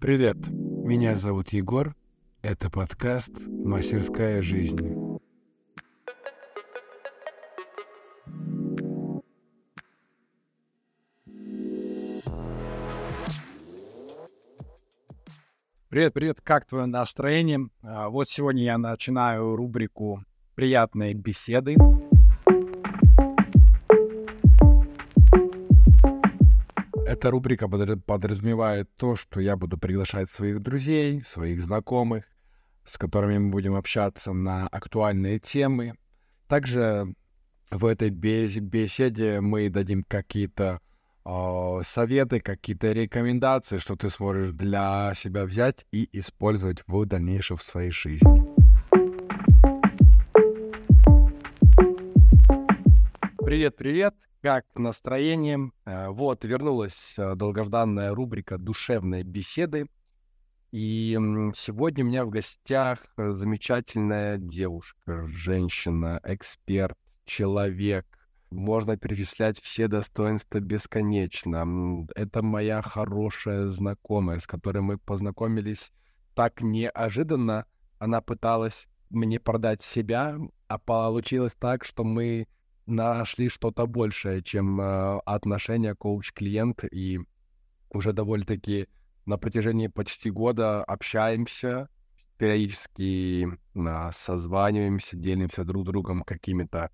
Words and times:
Привет, 0.00 0.36
меня 0.46 1.16
зовут 1.16 1.48
Егор. 1.48 1.96
Это 2.40 2.70
подкаст 2.70 3.32
«Мастерская 3.48 4.40
жизнь». 4.40 5.18
Привет, 15.88 16.14
привет, 16.14 16.40
как 16.42 16.64
твое 16.64 16.86
настроение? 16.86 17.68
А, 17.82 18.08
Вот 18.08 18.28
сегодня 18.28 18.62
я 18.62 18.78
начинаю 18.78 19.56
рубрику 19.56 20.22
«Приятные 20.54 21.12
беседы». 21.12 21.74
Эта 27.08 27.30
рубрика 27.30 27.64
подра- 27.68 27.98
подразумевает 27.98 28.94
то, 28.96 29.16
что 29.16 29.40
я 29.40 29.56
буду 29.56 29.78
приглашать 29.78 30.28
своих 30.28 30.60
друзей, 30.60 31.22
своих 31.22 31.62
знакомых, 31.62 32.26
с 32.84 32.98
которыми 32.98 33.38
мы 33.38 33.50
будем 33.50 33.76
общаться 33.76 34.34
на 34.34 34.66
актуальные 34.68 35.38
темы. 35.38 35.94
Также 36.48 37.14
в 37.70 37.86
этой 37.86 38.10
бес- 38.10 38.58
беседе 38.58 39.40
мы 39.40 39.70
дадим 39.70 40.04
какие-то 40.06 40.82
а, 41.24 41.80
советы, 41.82 42.40
какие-то 42.40 42.92
рекомендации, 42.92 43.78
что 43.78 43.96
ты 43.96 44.10
сможешь 44.10 44.50
для 44.50 45.14
себя 45.16 45.46
взять 45.46 45.86
и 45.90 46.10
использовать 46.12 46.82
в 46.86 47.06
дальнейшем 47.06 47.56
в 47.56 47.62
своей 47.62 47.90
жизни. 47.90 48.28
Привет, 53.42 53.76
привет! 53.76 54.27
Как 54.40 54.66
настроение? 54.76 55.72
Э, 55.84 56.10
Вот, 56.10 56.44
вернулась 56.44 57.16
э, 57.18 57.34
долгожданная 57.34 58.14
рубрика 58.14 58.56
«Душевные 58.56 59.24
беседы». 59.24 59.88
И 60.70 61.18
сегодня 61.56 62.04
у 62.04 62.06
меня 62.06 62.24
в 62.24 62.30
гостях 62.30 63.00
э, 63.16 63.32
замечательная 63.32 64.38
девушка, 64.38 65.26
женщина, 65.26 66.20
эксперт, 66.22 66.96
человек. 67.24 68.06
Можно 68.52 68.96
перечислять 68.96 69.60
все 69.60 69.88
достоинства 69.88 70.60
бесконечно. 70.60 72.06
Это 72.14 72.40
моя 72.40 72.80
хорошая 72.80 73.66
знакомая, 73.66 74.38
с 74.38 74.46
которой 74.46 74.82
мы 74.82 74.98
познакомились 74.98 75.90
так 76.36 76.62
неожиданно. 76.62 77.66
Она 77.98 78.20
пыталась 78.20 78.86
мне 79.10 79.40
продать 79.40 79.82
себя, 79.82 80.38
а 80.68 80.78
получилось 80.78 81.56
так, 81.58 81.84
что 81.84 82.04
мы 82.04 82.46
нашли 82.88 83.48
что-то 83.48 83.86
большее, 83.86 84.42
чем 84.42 84.80
э, 84.80 85.18
отношения 85.26 85.94
коуч-клиент, 85.94 86.84
и 86.90 87.20
уже 87.90 88.12
довольно-таки 88.12 88.88
на 89.26 89.38
протяжении 89.38 89.88
почти 89.88 90.30
года 90.30 90.82
общаемся, 90.84 91.88
периодически 92.38 93.48
созваниваемся, 94.12 95.16
делимся 95.16 95.64
друг 95.64 95.84
другом 95.84 96.22
какими-то 96.22 96.90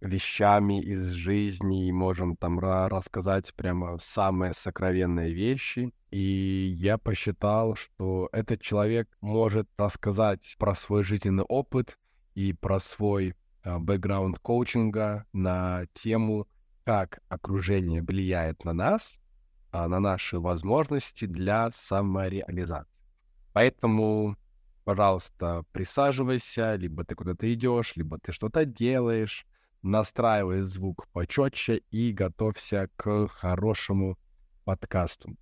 вещами 0.00 0.80
из 0.80 1.10
жизни 1.10 1.88
и 1.88 1.92
можем 1.92 2.34
там 2.36 2.58
ра- 2.58 2.88
рассказать 2.88 3.54
прямо 3.54 3.98
самые 3.98 4.54
сокровенные 4.54 5.32
вещи. 5.32 5.92
И 6.10 6.74
я 6.76 6.98
посчитал, 6.98 7.76
что 7.76 8.28
этот 8.32 8.62
человек 8.62 9.08
может 9.20 9.68
рассказать 9.76 10.56
про 10.58 10.74
свой 10.74 11.04
жизненный 11.04 11.44
опыт 11.44 11.98
и 12.34 12.52
про 12.54 12.80
свой 12.80 13.34
бэкграунд 13.64 14.38
коучинга 14.38 15.26
на 15.32 15.86
тему, 15.92 16.48
как 16.84 17.20
окружение 17.28 18.02
влияет 18.02 18.64
на 18.64 18.72
нас, 18.72 19.20
а, 19.72 19.86
на 19.88 20.00
наши 20.00 20.38
возможности 20.38 21.26
для 21.26 21.70
самореализации. 21.72 22.90
Поэтому, 23.52 24.36
пожалуйста, 24.84 25.64
присаживайся, 25.72 26.74
либо 26.76 27.04
ты 27.04 27.14
куда-то 27.14 27.52
идешь, 27.52 27.96
либо 27.96 28.18
ты 28.18 28.32
что-то 28.32 28.64
делаешь, 28.64 29.46
настраивай 29.82 30.62
звук 30.62 31.08
почетче 31.12 31.82
и 31.90 32.12
готовься 32.12 32.88
к 32.96 33.28
хорошему 33.28 34.18
подкасту. 34.64 35.36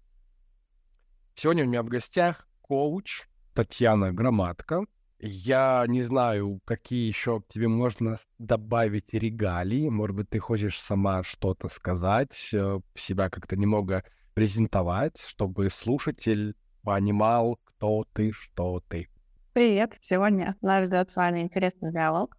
Сегодня 1.35 1.65
у 1.65 1.69
меня 1.69 1.83
в 1.83 1.89
гостях 1.89 2.49
коуч 2.63 3.29
Татьяна 3.55 4.13
Громадко. 4.13 4.85
Я 5.21 5.85
не 5.89 6.03
знаю, 6.03 6.61
какие 6.65 7.09
еще 7.09 7.41
к 7.41 7.49
тебе 7.49 7.67
можно 7.67 8.19
добавить 8.39 9.13
регалии. 9.13 9.89
Может 9.89 10.15
быть, 10.15 10.31
ты 10.31 10.39
хочешь 10.39 10.81
сама 10.81 11.25
что-то 11.25 11.67
сказать, 11.69 12.51
э, 12.53 12.79
себя 12.95 13.29
как-то 13.29 13.57
немного 13.57 14.05
презентовать, 14.35 15.21
чтобы 15.21 15.71
слушатель 15.71 16.55
понимал, 16.83 17.59
кто 17.65 18.05
ты, 18.13 18.31
что 18.31 18.81
ты. 18.89 19.09
Привет! 19.55 19.97
Сегодня 20.01 20.55
нас 20.61 20.87
ждет 20.87 21.11
с 21.11 21.17
вами 21.17 21.41
интересный 21.41 21.93
диалог. 21.93 22.37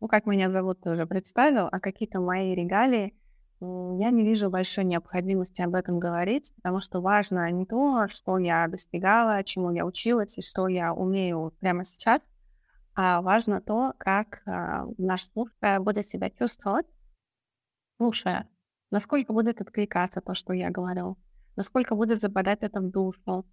Ну, 0.00 0.06
как 0.06 0.26
меня 0.26 0.48
зовут, 0.48 0.80
ты 0.82 0.90
уже 0.90 1.06
представил, 1.06 1.68
а 1.72 1.80
какие-то 1.80 2.20
мои 2.20 2.54
регалии, 2.54 3.16
я 3.60 4.10
не 4.10 4.22
вижу 4.22 4.50
большой 4.50 4.84
необходимости 4.84 5.62
об 5.62 5.74
этом 5.74 5.98
говорить, 5.98 6.52
потому 6.56 6.80
что 6.80 7.00
важно 7.00 7.50
не 7.50 7.64
то, 7.64 8.06
что 8.08 8.38
я 8.38 8.68
достигала, 8.68 9.42
чему 9.44 9.70
я 9.70 9.86
училась 9.86 10.36
и 10.36 10.42
что 10.42 10.68
я 10.68 10.92
умею 10.92 11.54
прямо 11.60 11.84
сейчас, 11.84 12.20
а 12.94 13.22
важно 13.22 13.60
то, 13.60 13.94
как 13.98 14.42
а, 14.46 14.86
наш 14.98 15.24
слушатель 15.24 15.80
будет 15.80 16.08
себя 16.08 16.30
чувствовать, 16.30 16.86
слушая, 17.96 18.48
насколько 18.90 19.32
будет 19.32 19.60
откликаться 19.60 20.20
то, 20.20 20.34
что 20.34 20.52
я 20.52 20.70
говорю, 20.70 21.16
насколько 21.56 21.94
будет 21.94 22.20
западать 22.20 22.58
это 22.60 22.80
в 22.80 22.90
душу, 22.90 23.46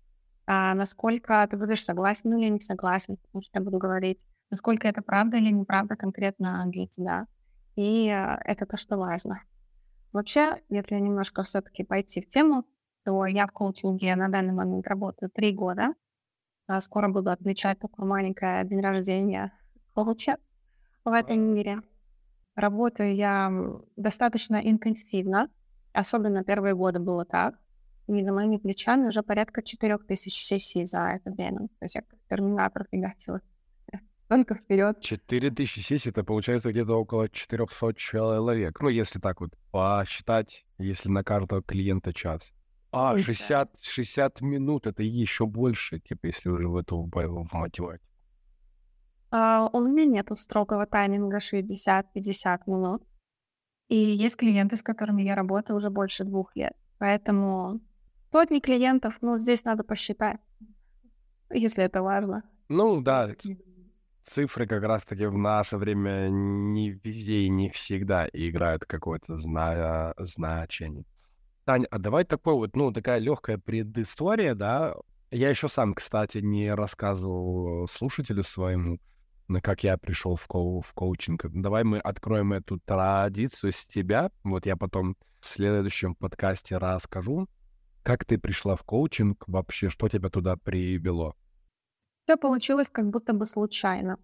а 0.45 0.73
насколько 0.75 1.47
ты 1.49 1.55
будешь 1.55 1.83
согласен 1.83 2.33
или 2.37 2.49
не 2.49 2.59
согласен, 2.59 3.15
потому 3.17 3.41
что 3.41 3.59
я 3.59 3.63
буду 3.63 3.77
говорить, 3.77 4.19
насколько 4.49 4.87
это 4.87 5.01
правда 5.01 5.37
или 5.37 5.51
неправда 5.51 5.95
конкретно 5.95 6.65
для 6.67 6.87
тебя. 6.87 7.27
И 7.75 8.09
а, 8.09 8.39
это 8.43 8.65
то, 8.65 8.75
что 8.75 8.97
важно. 8.97 9.43
Вообще, 10.13 10.61
если 10.69 10.95
немножко 10.95 11.41
все-таки 11.43 11.83
пойти 11.83 12.21
в 12.21 12.29
тему, 12.29 12.65
то 13.03 13.25
я 13.25 13.47
в 13.47 13.51
коучинге 13.51 14.15
на 14.15 14.29
данный 14.29 14.53
момент 14.53 14.87
работаю 14.87 15.31
три 15.31 15.51
года. 15.51 15.95
А 16.67 16.79
Скоро 16.81 17.09
буду 17.09 17.31
отмечать 17.31 17.79
такое 17.79 18.05
маленькое 18.05 18.63
день 18.63 18.79
рождения 18.79 19.51
коуча 19.93 20.37
в 21.03 21.11
этом 21.11 21.39
мире. 21.39 21.81
Работаю 22.55 23.15
я 23.15 23.51
достаточно 23.95 24.57
интенсивно, 24.57 25.49
особенно 25.91 26.43
первые 26.43 26.75
годы 26.75 26.99
было 26.99 27.25
так. 27.25 27.55
И 28.07 28.23
за 28.23 28.31
моими 28.31 28.57
плечами 28.57 29.07
уже 29.07 29.23
порядка 29.23 29.63
4000 29.63 30.29
сессий 30.29 30.85
за 30.85 30.99
это 31.15 31.31
время. 31.31 31.69
То 31.79 31.85
есть 31.85 31.95
я 31.95 32.01
как 32.01 32.19
терминатор 32.29 32.85
фигачила. 32.91 33.41
Только 34.33 34.55
вперед. 34.55 34.99
4000 34.99 35.79
сессий, 35.79 36.09
это 36.09 36.23
получается 36.23 36.71
где-то 36.71 36.99
около 36.99 37.29
400 37.29 37.93
человек. 37.93 38.81
Ну, 38.81 38.89
если 38.89 39.19
так 39.19 39.41
вот 39.41 39.51
посчитать, 39.71 40.65
если 40.79 41.09
на 41.09 41.23
каждого 41.23 41.61
клиента 41.61 42.13
час. 42.13 42.51
А, 42.91 43.11
Ой, 43.11 43.17
да. 43.17 43.23
60, 43.23 43.79
60 43.79 44.41
минут, 44.41 44.87
это 44.87 45.03
еще 45.03 45.45
больше, 45.45 45.99
типа, 45.99 46.25
если 46.25 46.49
уже 46.49 46.67
в 46.67 46.75
эту 46.77 46.97
в 47.01 47.53
математику. 47.53 48.03
А, 49.29 49.69
у 49.71 49.81
меня 49.81 50.05
нету 50.05 50.35
строгого 50.35 50.87
тайминга 50.87 51.37
60-50 51.37 52.61
минут. 52.65 53.03
И 53.87 53.95
есть 53.95 54.35
клиенты, 54.35 54.77
с 54.77 54.81
которыми 54.81 55.21
я 55.21 55.35
работаю 55.35 55.77
уже 55.77 55.91
больше 55.91 56.23
двух 56.23 56.55
лет. 56.55 56.73
Поэтому 56.97 57.81
сотни 58.31 58.59
клиентов, 58.59 59.15
ну, 59.21 59.37
здесь 59.37 59.63
надо 59.63 59.83
посчитать, 59.83 60.39
если 61.51 61.83
это 61.83 62.01
важно. 62.01 62.41
Ну, 62.67 62.99
да, 62.99 63.29
цифры 64.23 64.67
как 64.67 64.83
раз-таки 64.83 65.25
в 65.25 65.37
наше 65.37 65.77
время 65.77 66.27
не 66.29 66.91
везде 66.91 67.41
и 67.41 67.49
не 67.49 67.69
всегда 67.69 68.27
играют 68.31 68.85
какое-то 68.85 69.35
зна- 69.37 70.13
значение. 70.17 71.05
Таня, 71.65 71.87
а 71.91 71.97
давай 71.97 72.25
такой 72.25 72.55
вот, 72.55 72.75
ну, 72.75 72.91
такая 72.91 73.19
легкая 73.19 73.57
предыстория, 73.57 74.53
да. 74.55 74.95
Я 75.31 75.49
еще 75.49 75.67
сам, 75.67 75.93
кстати, 75.93 76.39
не 76.39 76.73
рассказывал 76.73 77.87
слушателю 77.87 78.43
своему, 78.43 78.99
как 79.61 79.83
я 79.83 79.97
пришел 79.97 80.35
в, 80.35 80.45
коу- 80.47 80.81
в 80.81 80.93
коучинг. 80.93 81.45
Давай 81.53 81.83
мы 81.83 81.99
откроем 81.99 82.53
эту 82.53 82.79
традицию 82.79 83.71
с 83.71 83.85
тебя. 83.85 84.31
Вот 84.43 84.65
я 84.65 84.75
потом 84.75 85.15
в 85.39 85.47
следующем 85.47 86.15
подкасте 86.15 86.77
расскажу, 86.77 87.47
как 88.03 88.25
ты 88.25 88.37
пришла 88.37 88.75
в 88.75 88.83
коучинг, 88.83 89.43
вообще, 89.47 89.89
что 89.89 90.09
тебя 90.09 90.29
туда 90.29 90.57
привело. 90.57 91.35
Все 92.25 92.37
получилось 92.37 92.89
как 92.89 93.09
будто 93.09 93.33
бы 93.33 93.45
случайно. 93.45 94.17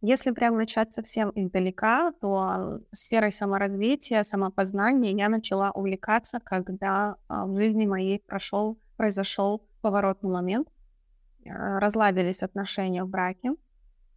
Если 0.00 0.30
прям 0.30 0.56
начать 0.56 0.94
совсем 0.94 1.32
издалека, 1.34 2.12
то 2.20 2.80
сферой 2.92 3.32
саморазвития, 3.32 4.22
самопознания 4.22 5.12
я 5.12 5.28
начала 5.28 5.70
увлекаться, 5.70 6.38
когда 6.40 7.16
а, 7.28 7.46
в 7.46 7.56
жизни 7.56 7.86
моей 7.86 8.20
прошел, 8.20 8.78
произошел 8.96 9.66
поворотный 9.82 10.30
момент. 10.30 10.68
А, 11.46 11.80
Разладились 11.80 12.42
отношения 12.42 13.04
в 13.04 13.08
браке, 13.08 13.54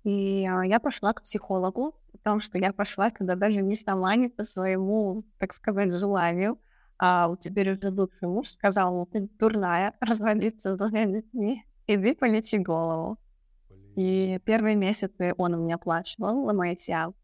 и 0.04 0.45
а, 0.45 0.63
я 0.63 0.80
пошла 0.80 1.13
к 1.13 1.24
психологу, 1.24 1.95
потому 2.12 2.39
что 2.39 2.57
я 2.57 2.72
пошла, 2.72 3.10
когда 3.10 3.36
даже 3.36 3.62
не 3.62 3.75
сама, 3.75 4.15
не 4.15 4.30
по 4.30 4.45
своему, 4.45 5.24
так 5.39 5.54
сказать, 5.54 5.94
желанию, 5.94 6.60
а 6.98 7.36
теперь 7.39 7.72
уже 7.72 7.92
бывший 7.92 8.27
муж 8.27 8.50
сказал, 8.50 8.94
ну 8.94 9.06
ты 9.06 9.30
дурная, 9.39 9.94
разводиться 10.01 10.74
с 10.74 10.77
двумя 10.77 11.06
детьми, 11.06 11.65
иди 11.95 12.13
полечи 12.13 12.57
голову. 12.57 13.18
И 13.95 14.39
первые 14.45 14.75
месяцы 14.75 15.33
он 15.38 15.56
у 15.56 15.63
меня 15.63 15.75
оплачивал 15.75 16.53
мои 16.53 16.77
сеансы, 16.77 17.18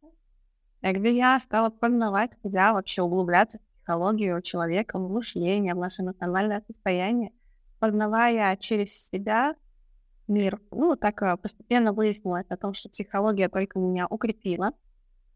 где 0.82 1.16
я 1.16 1.40
стала 1.40 1.70
познавать 1.70 2.32
себя, 2.44 2.74
вообще 2.74 3.02
углубляться 3.02 3.60
в 3.60 3.62
психологию 3.62 4.42
человека, 4.42 4.98
в 4.98 5.10
мышление, 5.10 5.76
в 5.76 5.78
наше 5.78 6.02
эмоциональное 6.02 6.64
состояние, 6.68 7.32
познавая 7.80 8.58
через 8.58 9.08
себя 9.08 9.56
мир. 10.28 10.60
Ну, 10.72 10.96
так 10.96 11.22
э, 11.22 11.38
постепенно 11.38 11.94
выяснилось 11.94 12.48
о 12.50 12.58
том, 12.58 12.74
что 12.74 12.90
психология 12.90 13.48
только 13.48 13.80
меня 13.80 14.08
укрепила. 14.08 14.72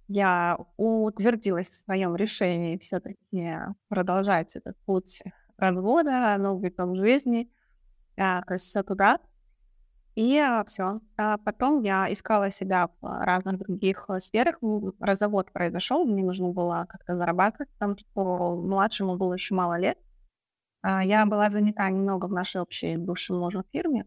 Я 0.07 0.57
утвердилась 0.77 1.69
в 1.69 1.85
своем 1.85 2.15
решении 2.15 2.79
все-таки 2.79 3.57
продолжать 3.87 4.55
этот 4.55 4.75
путь 4.85 5.21
развода, 5.57 6.35
новый 6.39 6.71
том 6.71 6.95
жизни, 6.95 7.51
то 8.19 8.53
есть 8.53 8.65
все. 8.65 8.83
И 10.15 10.37
а, 10.37 10.65
все. 10.65 10.99
А 11.17 11.37
потом 11.37 11.81
я 11.81 12.11
искала 12.11 12.51
себя 12.51 12.89
в 12.99 13.23
разных 13.23 13.59
других 13.59 14.05
э, 14.09 14.19
сферах. 14.19 14.57
Развод 14.99 15.51
произошел, 15.53 16.05
мне 16.05 16.23
нужно 16.23 16.49
было 16.49 16.85
как-то 16.89 17.15
зарабатывать, 17.15 17.69
потому 17.77 17.97
что 17.97 18.55
младшему 18.55 19.15
было 19.15 19.35
еще 19.35 19.55
мало 19.55 19.79
лет. 19.79 19.97
А, 20.81 21.03
я 21.03 21.25
была 21.25 21.49
занята 21.49 21.89
немного 21.89 22.25
в 22.25 22.33
нашей 22.33 22.59
общей 22.59 22.97
бывшей 22.97 23.37
мужем 23.37 23.63
фирме, 23.71 24.05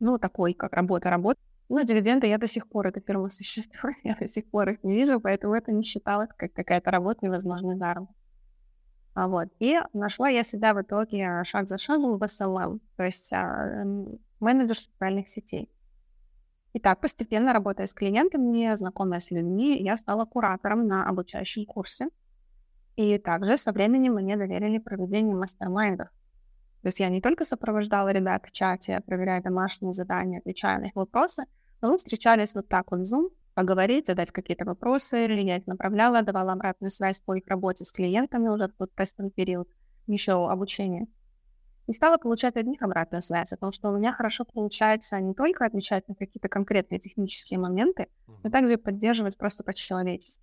ну, 0.00 0.18
такой, 0.18 0.54
как 0.54 0.72
работа, 0.72 1.10
работа. 1.10 1.38
Ну, 1.68 1.84
дивиденды 1.84 2.26
я 2.26 2.38
до 2.38 2.48
сих 2.48 2.68
пор, 2.68 2.88
эта 2.88 3.00
фирма 3.00 3.30
существует, 3.30 3.96
я 4.02 4.16
до 4.16 4.28
сих 4.28 4.50
пор 4.50 4.70
их 4.70 4.82
не 4.82 4.96
вижу, 4.96 5.20
поэтому 5.20 5.54
это 5.54 5.70
не 5.70 5.84
считалось 5.84 6.30
как 6.36 6.52
какая-то 6.52 6.90
работа 6.90 7.24
невозможный 7.24 7.76
заработок. 7.76 8.16
А 9.14 9.28
вот. 9.28 9.48
И 9.58 9.78
нашла 9.92 10.28
я 10.28 10.42
себя 10.42 10.74
в 10.74 10.82
итоге 10.82 11.42
шаг 11.44 11.68
за 11.68 11.78
шагом 11.78 12.18
в 12.18 12.22
SLM, 12.22 12.80
то 12.96 13.04
есть 13.04 13.32
а, 13.32 13.84
менеджер 14.40 14.78
социальных 14.78 15.28
сетей. 15.28 15.70
И 16.72 16.78
так, 16.78 17.00
постепенно 17.00 17.52
работая 17.52 17.86
с 17.86 17.92
клиентами, 17.92 18.74
знакомая 18.76 19.20
с 19.20 19.30
людьми, 19.30 19.82
я 19.82 19.96
стала 19.98 20.24
куратором 20.24 20.86
на 20.86 21.06
обучающем 21.06 21.66
курсе. 21.66 22.08
И 22.96 23.18
также 23.18 23.58
со 23.58 23.72
временем 23.72 24.14
мне 24.14 24.36
доверили 24.36 24.78
проведение 24.78 25.34
мастер-майндов. 25.34 26.08
То 26.08 26.88
есть 26.88 26.98
я 26.98 27.08
не 27.10 27.20
только 27.20 27.44
сопровождала 27.44 28.08
ребят 28.08 28.44
в 28.46 28.52
чате, 28.52 29.02
проверяя 29.06 29.42
домашние 29.42 29.92
задания, 29.92 30.40
отвечая 30.40 30.78
на 30.78 30.86
их 30.86 30.94
вопросы, 30.94 31.44
но 31.80 31.90
мы 31.90 31.98
встречались 31.98 32.54
вот 32.54 32.68
так 32.68 32.90
вот 32.90 33.00
в 33.00 33.02
Zoom, 33.02 33.28
поговорить, 33.54 34.06
задать 34.06 34.30
какие-то 34.30 34.64
вопросы, 34.64 35.24
или 35.24 35.40
я 35.42 35.56
их 35.56 35.66
направляла, 35.66 36.22
давала 36.22 36.52
обратную 36.52 36.90
связь 36.90 37.20
по 37.20 37.34
их 37.34 37.46
работе 37.46 37.84
с 37.84 37.92
клиентами 37.92 38.48
уже 38.48 38.68
в 38.68 38.72
тот 38.72 38.94
тестовый 38.94 39.30
период, 39.30 39.68
еще 40.06 40.48
обучение. 40.48 41.06
И 41.88 41.92
стала 41.92 42.16
получать 42.16 42.56
от 42.56 42.66
них 42.66 42.80
обратную 42.82 43.22
связь 43.22 43.52
о 43.52 43.56
том, 43.56 43.72
что 43.72 43.90
у 43.90 43.96
меня 43.96 44.12
хорошо 44.12 44.44
получается 44.44 45.20
не 45.20 45.34
только 45.34 45.66
отвечать 45.66 46.06
на 46.08 46.14
какие-то 46.14 46.48
конкретные 46.48 47.00
технические 47.00 47.58
моменты, 47.58 48.06
но 48.42 48.50
также 48.50 48.78
поддерживать 48.78 49.36
просто 49.36 49.64
по-человечески. 49.64 50.40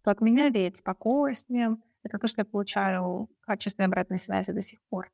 Что 0.00 0.10
от 0.10 0.20
меня 0.20 0.48
веет 0.48 0.78
спокойствием, 0.78 1.82
это 2.02 2.18
то, 2.18 2.26
что 2.26 2.40
я 2.40 2.44
получаю 2.44 3.28
в 3.40 3.46
качестве 3.46 3.84
обратной 3.84 4.18
связи 4.18 4.52
до 4.52 4.62
сих 4.62 4.80
пор. 4.88 5.10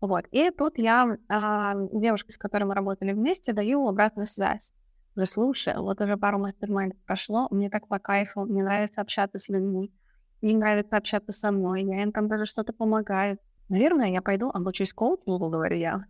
Вот. 0.00 0.26
И 0.30 0.50
тут 0.50 0.78
я 0.78 1.16
а, 1.28 1.74
девушке, 1.92 2.32
с 2.32 2.38
которой 2.38 2.64
мы 2.64 2.74
работали 2.74 3.12
вместе, 3.12 3.52
даю 3.52 3.86
обратную 3.88 4.26
связь. 4.26 4.72
Говорю, 5.14 5.30
слушай, 5.30 5.74
вот 5.76 6.00
уже 6.00 6.16
пару 6.16 6.38
мастер 6.38 6.68
прошло, 7.06 7.48
мне 7.50 7.68
так 7.68 7.86
по 7.88 7.98
кайфу, 7.98 8.44
мне 8.44 8.62
нравится 8.62 9.00
общаться 9.00 9.38
с 9.38 9.48
людьми, 9.48 9.92
мне 10.40 10.56
нравится 10.56 10.96
общаться 10.96 11.32
со 11.32 11.50
мной, 11.50 11.82
я 11.84 12.02
им 12.02 12.12
там 12.12 12.28
даже 12.28 12.46
что-то 12.46 12.72
помогаю. 12.72 13.38
Наверное, 13.68 14.08
я 14.08 14.22
пойду 14.22 14.48
обучусь 14.48 14.92
коучингу, 14.92 15.50
говорю 15.50 15.76
я, 15.76 16.04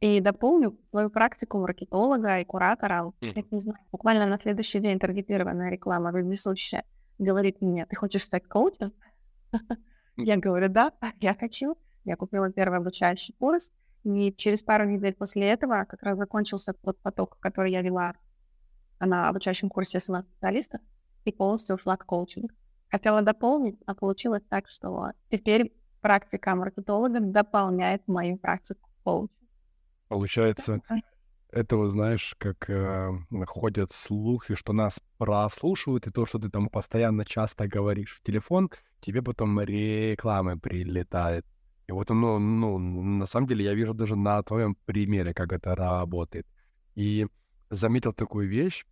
и 0.00 0.20
дополню 0.20 0.78
свою 0.90 1.10
практику 1.10 1.58
маркетолога 1.58 2.40
и 2.40 2.44
куратора. 2.44 3.12
Mm-hmm. 3.20 3.32
Я 3.36 3.42
не 3.50 3.60
знаю, 3.60 3.78
буквально 3.92 4.26
на 4.26 4.38
следующий 4.38 4.80
день 4.80 4.98
таргетированная 4.98 5.70
реклама 5.70 6.10
вездесущая 6.10 6.84
говорит 7.20 7.60
мне, 7.60 7.86
ты 7.86 7.96
хочешь 7.96 8.24
стать 8.24 8.48
коучем? 8.48 8.92
Я 10.16 10.36
говорю, 10.36 10.68
да, 10.68 10.92
я 11.20 11.34
хочу. 11.34 11.76
Я 12.04 12.16
купила 12.16 12.50
первый 12.50 12.78
обучающий 12.78 13.34
курс, 13.38 13.72
и 14.04 14.32
через 14.32 14.62
пару 14.62 14.86
недель 14.86 15.14
после 15.14 15.48
этого 15.48 15.84
как 15.84 16.02
раз 16.02 16.18
закончился 16.18 16.72
тот 16.72 16.98
поток, 17.00 17.38
который 17.40 17.72
я 17.72 17.82
вела 17.82 18.14
на 19.00 19.28
обучающем 19.28 19.68
курсе 19.68 20.00
специалистов, 20.00 20.80
и 21.24 21.32
полностью 21.32 21.76
ушла 21.76 21.96
в 21.96 22.04
коучинг. 22.04 22.52
Хотела 22.90 23.22
дополнить, 23.22 23.78
а 23.86 23.94
получилось 23.94 24.42
так, 24.48 24.68
что 24.68 25.12
теперь 25.28 25.72
практика 26.00 26.54
маркетолога 26.54 27.20
дополняет 27.20 28.06
мою 28.08 28.36
практику 28.36 28.88
коуча. 29.04 29.34
Получается, 30.08 30.80
это 31.52 31.76
вот 31.76 31.90
знаешь, 31.90 32.34
как 32.38 32.68
э, 32.68 33.10
ходят 33.46 33.90
слухи, 33.90 34.54
что 34.54 34.72
нас 34.72 35.00
прослушивают, 35.18 36.06
и 36.06 36.10
то, 36.10 36.26
что 36.26 36.38
ты 36.38 36.48
там 36.48 36.68
постоянно 36.68 37.24
часто 37.24 37.68
говоришь 37.68 38.16
в 38.16 38.22
телефон, 38.22 38.70
тебе 39.00 39.22
потом 39.22 39.60
рекламы 39.60 40.58
прилетает. 40.58 41.44
И 41.86 41.92
вот, 41.92 42.08
ну, 42.10 42.38
ну, 42.38 42.78
на 42.78 43.26
самом 43.26 43.48
деле 43.48 43.64
я 43.64 43.74
вижу 43.74 43.94
даже 43.94 44.14
на 44.14 44.42
твоем 44.42 44.76
примере, 44.84 45.34
как 45.34 45.52
это 45.52 45.74
работает. 45.74 46.46
И 46.94 47.26
заметил 47.70 48.12
такую 48.12 48.48
вещь, 48.48 48.84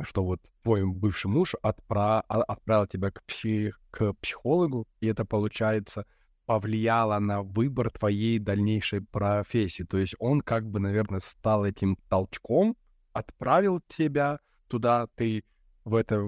что 0.00 0.24
вот 0.24 0.40
твой 0.62 0.84
бывший 0.86 1.26
муж 1.26 1.54
отпра... 1.62 2.24
А, 2.28 2.42
отправил 2.42 2.86
тебя 2.86 3.10
к, 3.10 3.22
псих... 3.24 3.80
к 3.90 4.14
психологу, 4.14 4.86
и 5.00 5.06
это, 5.06 5.24
получается, 5.24 6.06
повлияло 6.46 7.18
на 7.18 7.42
выбор 7.42 7.90
твоей 7.90 8.38
дальнейшей 8.38 9.00
профессии. 9.00 9.82
То 9.82 9.98
есть 9.98 10.14
он 10.18 10.40
как 10.40 10.68
бы, 10.68 10.80
наверное, 10.80 11.20
стал 11.20 11.64
этим 11.64 11.96
толчком, 12.08 12.76
отправил 13.12 13.80
тебя 13.86 14.40
туда, 14.68 15.06
ты 15.14 15.44
в 15.84 15.94
это, 15.94 16.24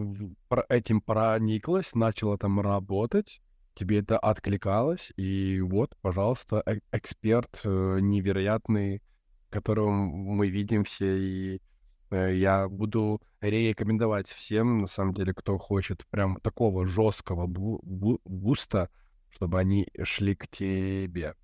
этим 0.68 1.00
прониклась, 1.00 1.94
начала 1.94 2.36
там 2.36 2.60
работать, 2.60 3.40
тебе 3.74 4.00
это 4.00 4.18
откликалось, 4.18 5.12
и 5.16 5.60
вот, 5.60 5.96
пожалуйста, 6.00 6.62
э 6.66 6.78
эксперт 6.92 7.60
э, 7.64 7.98
невероятный, 8.00 9.02
которого 9.50 9.90
мы 9.90 10.48
видим 10.48 10.84
все, 10.84 11.18
и 11.18 11.60
я 12.10 12.68
буду 12.68 13.20
рекомендовать 13.40 14.28
всем, 14.28 14.78
на 14.80 14.86
самом 14.86 15.14
деле, 15.14 15.34
кто 15.34 15.58
хочет 15.58 16.06
прям 16.08 16.36
такого 16.40 16.86
жесткого 16.86 17.46
бу 17.46 17.80
бу 17.82 18.20
буста, 18.24 18.90
чтобы 19.30 19.58
они 19.58 19.88
шли 20.02 20.34
к 20.34 20.48
тебе. 20.48 21.34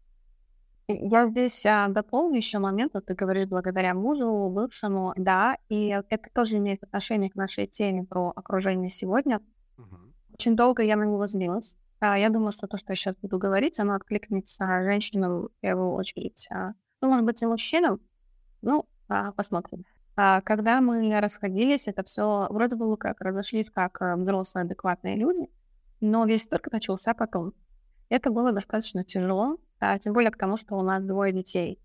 Я 0.88 1.28
здесь 1.28 1.64
а, 1.64 1.88
дополню 1.88 2.36
еще 2.36 2.58
момент, 2.58 2.92
вот 2.94 3.06
ты 3.06 3.14
говоришь 3.14 3.48
благодаря 3.48 3.94
мужу, 3.94 4.50
бывшему, 4.50 5.12
да, 5.16 5.56
и 5.68 5.86
это 5.86 6.28
тоже 6.34 6.56
имеет 6.56 6.82
отношение 6.82 7.30
к 7.30 7.36
нашей 7.36 7.66
теме 7.66 8.04
про 8.04 8.32
окружение 8.34 8.90
сегодня. 8.90 9.40
Угу. 9.78 9.96
Очень 10.34 10.56
долго 10.56 10.82
я 10.82 10.96
на 10.96 11.04
него 11.04 11.26
злилась, 11.26 11.76
а, 12.00 12.18
я 12.18 12.30
думала, 12.30 12.50
что 12.50 12.66
то, 12.66 12.76
что 12.76 12.92
я 12.92 12.96
сейчас 12.96 13.14
буду 13.22 13.38
говорить, 13.38 13.78
оно 13.78 13.94
откликнется 13.94 14.66
женщинам 14.82 15.44
в 15.44 15.50
первую 15.60 15.92
очередь. 15.92 16.48
А, 16.50 16.72
ну, 17.00 17.08
может 17.08 17.24
быть, 17.24 17.40
и 17.42 17.46
мужчинам. 17.46 18.00
Ну, 18.60 18.86
а, 19.08 19.30
посмотрим. 19.32 19.84
Когда 20.14 20.80
мы 20.80 21.18
расходились, 21.20 21.88
это 21.88 22.02
все 22.02 22.46
вроде 22.50 22.76
бы 22.76 22.96
как 22.96 23.20
разошлись 23.22 23.70
как 23.70 24.02
э, 24.02 24.16
взрослые 24.16 24.64
адекватные 24.64 25.16
люди, 25.16 25.48
но 26.00 26.26
весь 26.26 26.46
торг 26.46 26.70
начался 26.70 27.14
потом. 27.14 27.54
Это 28.10 28.30
было 28.30 28.52
достаточно 28.52 29.04
тяжело, 29.04 29.56
тем 30.00 30.12
более 30.12 30.30
потому, 30.30 30.58
что 30.58 30.76
у 30.76 30.82
нас 30.82 31.02
двое 31.02 31.32
детей. 31.32 31.80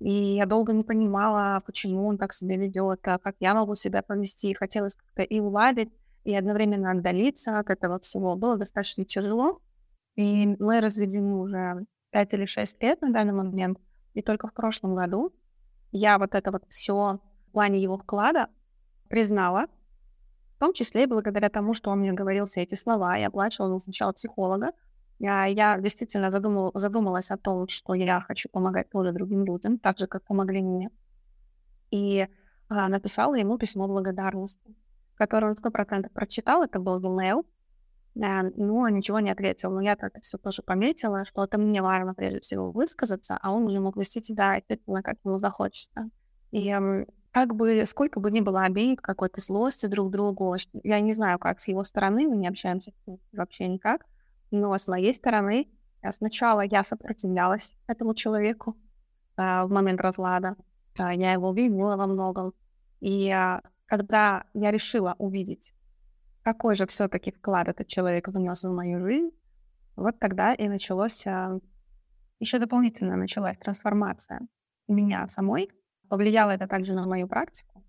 И 0.00 0.10
я 0.10 0.44
долго 0.44 0.72
не 0.72 0.84
понимала, 0.84 1.62
почему 1.64 2.06
он 2.06 2.18
так 2.18 2.34
себя 2.34 2.56
ведет, 2.56 3.00
как 3.00 3.36
я 3.40 3.54
могу 3.54 3.74
себя 3.74 4.02
повести. 4.02 4.52
Хотелось 4.52 4.94
как-то 4.94 5.22
и 5.22 5.40
уладить, 5.40 5.90
и 6.24 6.34
одновременно 6.34 6.90
отдалиться 6.90 7.58
от 7.58 7.70
этого 7.70 7.98
всего 8.00 8.36
было 8.36 8.58
достаточно 8.58 9.04
тяжело. 9.04 9.62
И 10.16 10.46
мы 10.58 10.80
разведены 10.80 11.34
уже 11.36 11.86
5 12.10 12.34
или 12.34 12.46
6 12.46 12.82
лет 12.82 13.00
на 13.00 13.12
данный 13.12 13.32
момент. 13.32 13.78
И 14.14 14.22
только 14.22 14.48
в 14.48 14.52
прошлом 14.52 14.94
году 14.94 15.32
я 15.92 16.18
вот 16.18 16.34
это 16.34 16.52
вот 16.52 16.64
все 16.68 17.20
плане 17.56 17.82
его 17.82 17.96
вклада 17.96 18.48
признала, 19.08 19.66
в 20.56 20.58
том 20.58 20.72
числе 20.72 21.04
и 21.04 21.06
благодаря 21.06 21.48
тому, 21.48 21.74
что 21.74 21.90
он 21.90 22.00
мне 22.00 22.12
говорил 22.12 22.44
все 22.44 22.62
эти 22.62 22.74
слова. 22.74 23.16
Я 23.16 23.28
оплачивала 23.28 23.78
сначала 23.78 24.12
психолога. 24.12 24.72
Я, 25.18 25.46
я 25.46 25.78
действительно 25.78 26.30
задумал, 26.30 26.70
задумалась 26.74 27.30
о 27.30 27.38
том, 27.38 27.66
что 27.68 27.94
я 27.94 28.20
хочу 28.20 28.50
помогать 28.50 28.90
тоже 28.90 29.12
другим 29.12 29.44
людям, 29.46 29.78
так 29.78 29.98
же, 29.98 30.06
как 30.06 30.22
помогли 30.24 30.60
мне. 30.62 30.90
И 31.90 32.28
а, 32.68 32.88
написала 32.88 33.34
ему 33.36 33.56
письмо 33.58 33.88
благодарности 33.88 34.76
который 35.16 35.50
он 35.50 35.56
сто 35.56 35.70
процентов 35.70 36.12
прочитал, 36.12 36.62
это 36.62 36.78
был 36.78 37.00
email, 37.00 37.44
но 38.14 38.88
ничего 38.88 39.20
не 39.20 39.30
ответил. 39.30 39.70
Но 39.70 39.80
я 39.80 39.96
так 39.96 40.12
все 40.20 40.38
тоже 40.38 40.62
пометила, 40.62 41.24
что 41.24 41.44
это 41.44 41.58
мне 41.58 41.82
важно 41.82 42.14
прежде 42.14 42.40
всего 42.40 42.70
высказаться, 42.70 43.38
а 43.40 43.52
он 43.52 43.64
уже 43.64 43.80
мог 43.80 43.96
вести 43.96 44.22
себя 44.22 44.56
ответственно, 44.56 45.02
как 45.02 45.16
ему 45.24 45.38
захочется. 45.38 46.10
И 46.52 46.74
как 47.36 47.54
бы, 47.54 47.84
сколько 47.84 48.18
бы 48.18 48.30
ни 48.30 48.40
было 48.40 48.62
обид, 48.62 49.02
какой-то 49.02 49.42
злости 49.42 49.84
друг 49.84 50.10
другу, 50.10 50.56
я 50.84 51.00
не 51.00 51.12
знаю, 51.12 51.38
как 51.38 51.60
с 51.60 51.68
его 51.68 51.84
стороны, 51.84 52.26
мы 52.26 52.36
не 52.38 52.48
общаемся 52.48 52.92
вообще 53.32 53.68
никак, 53.68 54.06
но 54.50 54.76
с 54.78 54.88
моей 54.88 55.12
стороны 55.12 55.68
Сначала 56.12 56.60
я 56.60 56.84
сопротивлялась 56.84 57.76
этому 57.86 58.14
человеку 58.14 58.76
э, 59.36 59.64
в 59.64 59.70
момент 59.70 60.00
разлада. 60.00 60.56
Э, 60.98 61.14
я 61.14 61.32
его 61.32 61.52
видела 61.52 61.96
во 61.96 62.06
многом. 62.06 62.52
И 63.00 63.28
э, 63.28 63.60
когда 63.86 64.44
я 64.54 64.70
решила 64.70 65.14
увидеть, 65.18 65.74
какой 66.42 66.76
же 66.76 66.86
все-таки 66.86 67.32
вклад 67.32 67.68
этот 67.68 67.88
человек 67.88 68.28
внес 68.28 68.62
в 68.64 68.72
мою 68.72 69.00
жизнь, 69.00 69.30
вот 69.96 70.18
тогда 70.18 70.54
и 70.54 70.68
началось, 70.68 71.26
э, 71.26 71.58
еще 72.38 72.58
дополнительно 72.58 73.16
началась 73.16 73.58
трансформация 73.58 74.46
меня 74.88 75.26
самой. 75.28 75.70
Повлияло 76.08 76.50
это 76.50 76.66
также 76.66 76.94
на 76.94 77.06
мою 77.06 77.26
практику. 77.28 77.82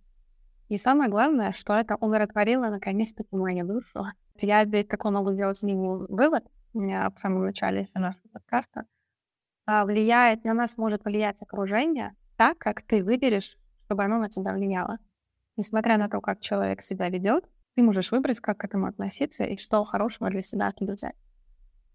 И 0.69 0.77
самое 0.77 1.09
главное, 1.09 1.53
что 1.53 1.73
это 1.73 1.95
умиротворило 1.95 2.67
наконец-таки 2.69 3.35
мою 3.35 3.65
душу. 3.65 4.05
Я 4.41 4.65
здесь 4.65 4.85
такой 4.85 5.11
могу 5.11 5.31
сделать 5.31 5.57
с 5.57 5.63
ним 5.63 6.05
вывод 6.07 6.43
в 6.73 7.13
самом 7.15 7.43
начале 7.43 7.87
нашего 7.93 8.27
подкаста. 8.33 8.85
А, 9.65 9.85
влияет, 9.85 10.43
на 10.43 10.53
нас 10.53 10.77
может 10.77 11.05
влиять 11.05 11.41
окружение 11.41 12.15
так, 12.37 12.57
как 12.57 12.81
ты 12.81 13.03
выберешь, 13.03 13.57
чтобы 13.85 14.03
оно 14.03 14.17
на 14.19 14.29
тебя 14.29 14.53
влияло. 14.53 14.97
Несмотря 15.55 15.97
на 15.97 16.09
то, 16.09 16.21
как 16.21 16.39
человек 16.39 16.81
себя 16.81 17.09
ведет, 17.09 17.45
ты 17.75 17.83
можешь 17.83 18.11
выбрать, 18.11 18.39
как 18.39 18.57
к 18.57 18.63
этому 18.65 18.87
относиться 18.87 19.43
и 19.43 19.57
что 19.57 19.83
хорошего 19.85 20.29
для 20.29 20.41
себя 20.41 20.67
оттуда 20.67 20.93
взять. 20.93 21.15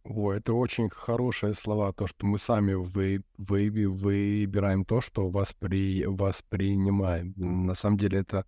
О, 0.05 0.33
это 0.33 0.53
очень 0.53 0.91
хорошие 0.91 1.55
слова, 1.55 1.93
то, 1.93 2.09
что 2.09 2.27
мы 2.27 2.39
сами 2.39 2.75
вы, 2.75 3.23
вы, 3.39 3.71
выбираем 3.71 4.85
то, 4.85 5.01
что 5.01 5.29
воспри, 5.31 6.05
воспринимаем. 6.07 7.35
На 7.37 7.75
самом 7.75 7.99
деле 7.99 8.19
это 8.19 8.45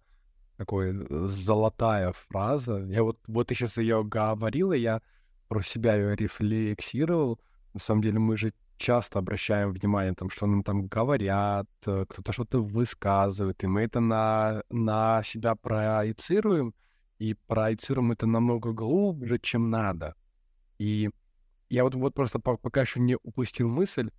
такая 0.56 0.92
э, 0.92 1.26
золотая 1.28 2.12
фраза. 2.12 2.78
Я 2.86 3.04
вот, 3.04 3.20
вот 3.28 3.46
ты 3.48 3.54
сейчас 3.54 3.76
ее 3.76 4.02
говорила, 4.02 4.72
я 4.72 5.00
про 5.46 5.62
себя 5.62 5.94
ее 5.94 6.16
рефлексировал. 6.16 7.40
На 7.72 7.80
самом 7.80 8.02
деле 8.02 8.18
мы 8.18 8.36
же 8.36 8.52
часто 8.76 9.20
обращаем 9.20 9.72
внимание, 9.72 10.14
там, 10.14 10.30
что 10.30 10.46
нам 10.46 10.64
там 10.64 10.88
говорят, 10.88 11.68
э, 11.86 12.04
кто-то 12.08 12.32
что-то 12.32 12.62
высказывает, 12.62 13.62
и 13.62 13.68
мы 13.68 13.82
это 13.82 14.00
на, 14.00 14.64
на 14.70 15.22
себя 15.22 15.54
проецируем, 15.54 16.74
и 17.20 17.34
проецируем 17.46 18.10
это 18.10 18.26
намного 18.26 18.72
глубже, 18.72 19.38
чем 19.38 19.70
надо. 19.70 20.16
И 20.78 21.10
я 21.68 21.84
вот, 21.84 21.94
вот 21.94 22.14
просто 22.14 22.38
пока 22.38 22.82
еще 22.82 23.00
не 23.00 23.16
упустил 23.22 23.68
мысль, 23.68 24.10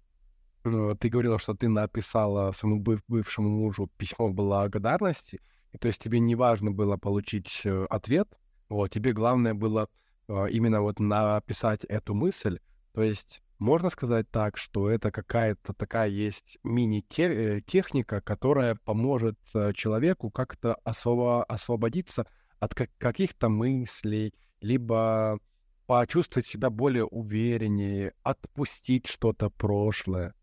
ты 0.63 1.09
говорила, 1.09 1.37
что 1.37 1.53
ты 1.53 1.69
написала 1.69 2.51
своему 2.51 2.83
бывшему 3.07 3.49
мужу 3.49 3.89
письмо 3.97 4.29
благодарности, 4.29 5.39
и 5.71 5.77
то 5.77 5.87
есть 5.87 6.01
тебе 6.01 6.19
не 6.19 6.35
важно 6.35 6.71
было 6.71 6.97
получить 6.97 7.61
э, 7.65 7.85
ответ, 7.89 8.27
вот, 8.69 8.89
тебе 8.91 9.13
главное 9.13 9.53
было 9.53 9.89
э, 10.27 10.47
именно 10.49 10.81
вот 10.81 10.99
написать 10.99 11.83
эту 11.83 12.15
мысль. 12.15 12.59
То 12.93 13.03
есть 13.03 13.43
можно 13.59 13.89
сказать 13.89 14.29
так, 14.31 14.57
что 14.57 14.89
это 14.89 15.11
какая-то 15.11 15.73
такая 15.73 16.09
есть 16.09 16.57
мини-техника, 16.63 18.21
которая 18.21 18.75
поможет 18.83 19.37
э, 19.53 19.71
человеку 19.73 20.31
как-то 20.31 20.77
освобо- 20.83 21.43
освободиться 21.43 22.25
от 22.59 22.73
как- 22.73 22.97
каких-то 22.97 23.49
мыслей, 23.49 24.33
либо 24.61 25.39
почувствовать 25.85 26.47
себя 26.47 26.69
более 26.69 27.05
увереннее, 27.05 28.13
отпустить 28.23 29.07
что-то 29.07 29.49
прошлое. 29.49 30.33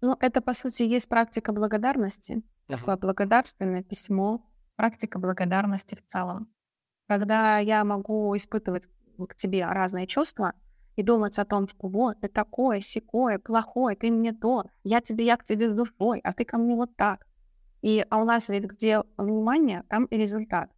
Ну, 0.00 0.16
это, 0.20 0.40
по 0.40 0.54
сути, 0.54 0.82
есть 0.82 1.08
практика 1.08 1.52
благодарности. 1.52 2.42
Такое 2.66 2.96
благодарственное 2.96 3.82
письмо, 3.82 4.46
практика 4.76 5.18
благодарности 5.18 5.94
в 5.96 6.10
целом. 6.10 6.48
Когда 7.06 7.58
я 7.58 7.84
могу 7.84 8.34
испытывать 8.36 8.84
к 9.28 9.34
тебе 9.34 9.66
разные 9.66 10.06
чувства 10.06 10.54
и 10.96 11.02
думать 11.02 11.38
о 11.38 11.44
том, 11.44 11.68
что 11.68 11.88
вот, 11.88 12.20
ты 12.20 12.28
такое, 12.28 12.80
секое, 12.80 13.38
плохое, 13.38 13.96
ты 13.96 14.10
мне 14.10 14.32
то, 14.32 14.64
я 14.84 15.00
тебе, 15.00 15.26
я 15.26 15.36
к 15.36 15.44
тебе 15.44 15.68
с 15.68 15.74
душой, 15.74 16.20
а 16.20 16.32
ты 16.32 16.44
ко 16.44 16.56
мне 16.56 16.74
вот 16.74 16.94
так. 16.96 17.26
И 17.82 18.04
а 18.08 18.18
у 18.18 18.24
нас 18.24 18.48
ведь 18.48 18.64
где 18.64 19.02
внимание, 19.16 19.84
там 19.88 20.04
и 20.06 20.16
результат. 20.16 20.70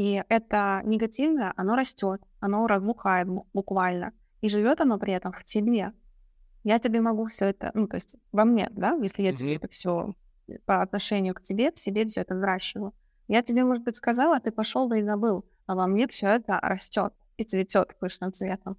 И 0.00 0.24
это 0.30 0.80
негативное, 0.84 1.52
оно 1.56 1.76
растет, 1.76 2.22
оно 2.40 2.66
разбухает 2.66 3.28
буквально. 3.52 4.12
И 4.40 4.48
живет 4.48 4.80
оно 4.80 4.98
при 4.98 5.12
этом 5.12 5.32
в 5.32 5.44
тебе 5.44 5.92
я 6.64 6.78
тебе 6.78 7.00
могу 7.00 7.26
все 7.26 7.46
это, 7.46 7.70
ну, 7.74 7.86
то 7.86 7.96
есть 7.96 8.16
во 8.32 8.44
мне, 8.44 8.68
да, 8.70 8.92
если 9.00 9.22
я 9.22 9.34
тебе 9.34 9.56
это 9.56 9.68
все 9.68 10.14
по 10.66 10.82
отношению 10.82 11.34
к 11.34 11.42
тебе, 11.42 11.70
в 11.72 11.78
себе 11.78 12.06
все 12.06 12.22
это 12.22 12.34
взращиваю. 12.34 12.92
Я 13.28 13.42
тебе, 13.42 13.64
может 13.64 13.84
быть, 13.84 13.96
сказала, 13.96 14.36
а 14.36 14.40
ты 14.40 14.50
пошел 14.50 14.88
да 14.88 14.98
и 14.98 15.02
забыл, 15.02 15.44
а 15.66 15.74
во 15.74 15.86
мне 15.86 16.08
все 16.08 16.26
это 16.26 16.58
растет 16.60 17.14
и 17.36 17.44
цветет 17.44 17.96
пышным 17.98 18.32
цветом. 18.32 18.76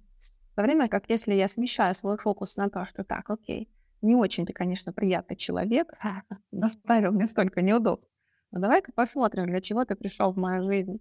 В 0.52 0.56
то 0.56 0.62
время 0.62 0.88
как 0.88 1.08
если 1.08 1.34
я 1.34 1.48
смещаю 1.48 1.94
свой 1.94 2.18
фокус 2.18 2.56
на 2.56 2.68
то, 2.68 2.86
что 2.86 3.04
так, 3.04 3.30
окей, 3.30 3.68
не 4.02 4.14
очень 4.14 4.44
ты, 4.44 4.52
конечно, 4.52 4.92
приятный 4.92 5.36
человек, 5.36 5.92
доставил 6.52 7.12
мне 7.12 7.26
столько 7.26 7.62
неудобств, 7.62 8.08
но 8.50 8.60
давай-ка 8.60 8.92
посмотрим, 8.92 9.46
для 9.46 9.62
чего 9.62 9.84
ты 9.86 9.96
пришел 9.96 10.32
в 10.32 10.36
мою 10.36 10.64
жизнь, 10.64 11.00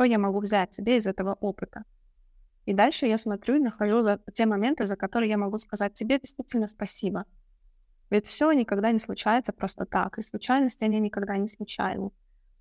что 0.00 0.04
я 0.06 0.18
могу 0.18 0.40
взять 0.40 0.72
себе 0.72 0.96
из 0.96 1.06
этого 1.06 1.34
опыта. 1.40 1.84
И 2.64 2.72
дальше 2.72 3.04
я 3.04 3.18
смотрю 3.18 3.56
и 3.56 3.60
нахожу 3.60 4.02
за 4.02 4.18
те 4.32 4.46
моменты, 4.46 4.86
за 4.86 4.96
которые 4.96 5.28
я 5.28 5.36
могу 5.36 5.58
сказать 5.58 5.92
тебе 5.92 6.18
действительно 6.18 6.66
спасибо. 6.66 7.26
Ведь 8.08 8.26
все 8.26 8.50
никогда 8.52 8.92
не 8.92 8.98
случается 8.98 9.52
просто 9.52 9.84
так, 9.84 10.18
и 10.18 10.22
случайности 10.22 10.84
они 10.84 11.00
никогда 11.00 11.36
не 11.36 11.48
случайны. 11.48 12.12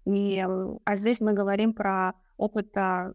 И, 0.06 0.46
а 0.84 0.96
здесь 0.98 1.22
мы 1.22 1.32
говорим 1.32 1.74
про 1.74 2.12
опыт 2.36 2.76
а, 2.76 3.14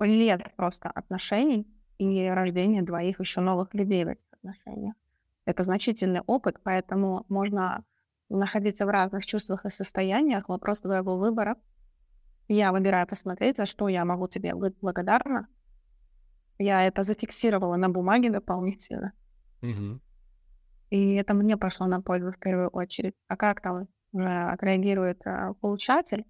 лет 0.00 0.42
просто 0.56 0.90
отношений 0.90 1.68
и 1.98 2.26
рождения 2.26 2.82
двоих 2.82 3.20
еще 3.20 3.40
новых 3.40 3.74
людей 3.74 4.04
в 4.04 4.08
этих 4.08 4.26
отношениях. 4.32 4.94
Это 5.44 5.62
значительный 5.62 6.22
опыт, 6.26 6.56
поэтому 6.64 7.24
можно 7.28 7.84
находиться 8.28 8.86
в 8.86 8.88
разных 8.88 9.24
чувствах 9.24 9.66
и 9.66 9.70
состояниях. 9.70 10.48
Вопрос 10.48 10.80
твоего 10.80 11.16
выбора. 11.16 11.56
Я 12.48 12.72
выбираю 12.72 13.06
посмотреть, 13.06 13.56
за 13.56 13.66
что 13.66 13.88
я 13.88 14.04
могу 14.04 14.28
тебе 14.28 14.54
быть 14.54 14.76
благодарна, 14.80 15.48
я 16.58 16.82
это 16.86 17.02
зафиксировала 17.02 17.76
на 17.76 17.88
бумаге 17.88 18.30
дополнительно. 18.30 19.12
Угу. 19.62 20.00
И 20.90 21.14
это 21.14 21.34
мне 21.34 21.56
пошло 21.56 21.86
на 21.86 22.00
пользу 22.00 22.32
в 22.32 22.38
первую 22.38 22.68
очередь. 22.68 23.14
А 23.28 23.36
как 23.36 23.60
там 23.60 23.88
уже 24.12 24.28
отреагирует 24.28 25.20
а, 25.26 25.54
получатель, 25.54 26.24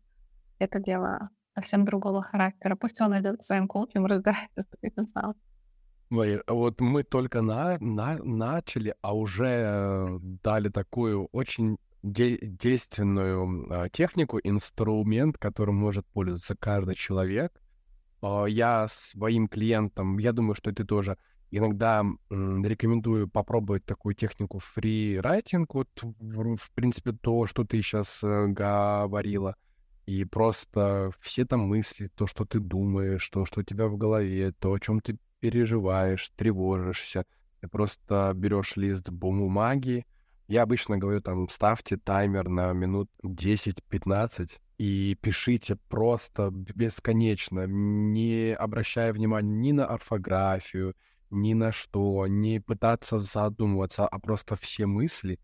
это 0.59 0.81
дело 0.81 1.31
совсем 1.55 1.85
другого 1.85 2.23
характера. 2.23 2.77
Пусть 2.77 3.01
он 3.01 3.19
идет 3.19 3.45
своим 3.45 3.69
коучем, 3.69 4.07
разбирается 4.07 4.63
с 4.63 4.77
потенциалом. 4.81 5.35
Ой, 6.11 6.41
а 6.47 6.55
вот 6.55 6.81
мы 6.81 7.03
только 7.03 7.43
на, 7.43 7.79
на, 7.81 8.17
начали, 8.23 8.95
а 9.03 9.15
уже 9.15 9.47
э, 9.47 10.19
дали 10.43 10.69
такую 10.69 11.29
очень 11.33 11.79
де- 12.07 12.39
действенную 12.41 13.67
э, 13.71 13.89
технику, 13.91 14.39
инструмент, 14.43 15.39
которым 15.39 15.77
может 15.77 16.07
пользоваться 16.07 16.57
каждый 16.57 16.95
человек. 16.95 17.53
А, 18.23 18.47
я 18.47 18.87
своим 18.89 19.49
клиентам, 19.49 20.19
я 20.19 20.33
думаю, 20.33 20.55
что 20.55 20.73
ты 20.73 20.85
тоже 20.85 21.19
иногда 21.51 22.05
рекомендую 22.31 23.29
попробовать 23.29 23.85
такую 23.85 24.15
технику 24.15 24.59
фрирайтинг, 24.59 25.75
вот 25.75 25.89
в 26.03 26.71
принципе 26.75 27.13
то, 27.13 27.47
что 27.47 27.65
ты 27.65 27.83
сейчас 27.83 28.23
э, 28.23 28.47
говорила, 28.49 29.57
и 30.07 30.25
просто 30.25 31.11
все 31.21 31.45
там 31.45 31.61
мысли, 31.61 32.09
то, 32.15 32.27
что 32.27 32.45
ты 32.45 32.61
думаешь, 32.61 33.29
то, 33.29 33.45
что 33.45 33.61
у 33.61 33.65
тебя 33.65 33.87
в 33.87 33.97
голове, 33.97 34.53
то, 34.53 34.73
о 34.73 34.79
чем 34.79 35.01
ты 35.01 35.19
переживаешь, 35.41 36.31
тревожишься, 36.37 37.25
ты 37.61 37.69
просто 37.69 38.33
берешь 38.35 38.77
лист 38.77 39.09
бумаги, 39.11 40.07
я 40.49 40.63
обычно 40.63 40.99
говорю, 40.99 41.21
там, 41.21 41.49
ставьте 41.49 41.97
таймер 41.97 42.49
на 42.49 42.73
минут 42.73 43.11
10-15, 43.25 44.59
и 44.79 45.17
пишите 45.21 45.77
просто 45.89 46.51
бесконечно, 46.51 47.67
не 47.67 48.55
обращая 48.55 49.13
внимания 49.13 49.55
ни 49.55 49.73
на 49.73 49.87
орфографию, 49.87 50.95
ни 51.31 51.55
на 51.55 51.73
что, 51.73 52.27
не 52.27 52.61
пытаться 52.61 53.19
задумываться, 53.19 54.07
а 54.07 54.19
просто 54.19 54.57
все 54.57 54.87
мысли. 54.87 55.41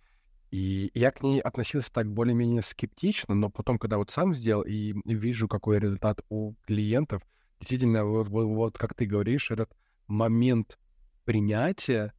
И 0.51 0.91
я 0.95 1.11
к 1.11 1.23
ней 1.23 1.41
относился 1.41 1.91
так 1.93 2.13
более-менее 2.13 2.63
скептично, 2.63 3.35
но 3.35 3.49
потом, 3.49 3.79
когда 3.79 3.97
вот 3.97 4.11
сам 4.11 4.35
сделал 4.35 4.63
и 4.63 4.93
вижу, 5.07 5.49
какой 5.49 5.79
результат 5.79 6.21
у 6.29 6.55
клиентов, 6.67 7.23
действительно, 7.59 8.05
вот, 8.05 8.29
вот, 8.29 8.45
вот 8.45 8.79
как 8.79 8.95
ты 8.95 9.07
говоришь, 9.07 9.51
этот 9.51 9.75
момент 10.07 10.79
принятия, 11.25 12.13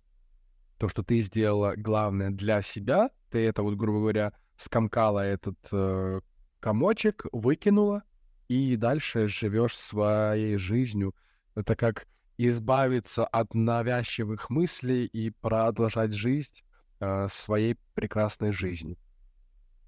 то, 0.84 0.90
что 0.90 1.02
ты 1.02 1.22
сделала 1.22 1.76
главное 1.78 2.30
для 2.30 2.62
себя, 2.62 3.10
ты 3.30 3.48
это 3.48 3.64
вот, 3.64 3.76
грубо 3.76 4.00
говоря, 4.00 4.34
скомкала 4.58 5.26
этот 5.26 5.58
э, 5.72 6.20
комочек, 6.60 7.26
выкинула, 7.32 8.04
и 8.50 8.76
дальше 8.76 9.30
живешь 9.30 9.78
своей 9.78 10.58
жизнью. 10.58 11.16
Это 11.56 11.78
как 11.78 12.06
избавиться 12.38 13.26
от 13.26 13.54
навязчивых 13.54 14.50
мыслей 14.50 15.06
и 15.06 15.30
продолжать 15.30 16.12
жизнь 16.12 16.64
э, 17.00 17.30
своей 17.30 17.78
прекрасной 17.94 18.52
жизнью. 18.52 18.98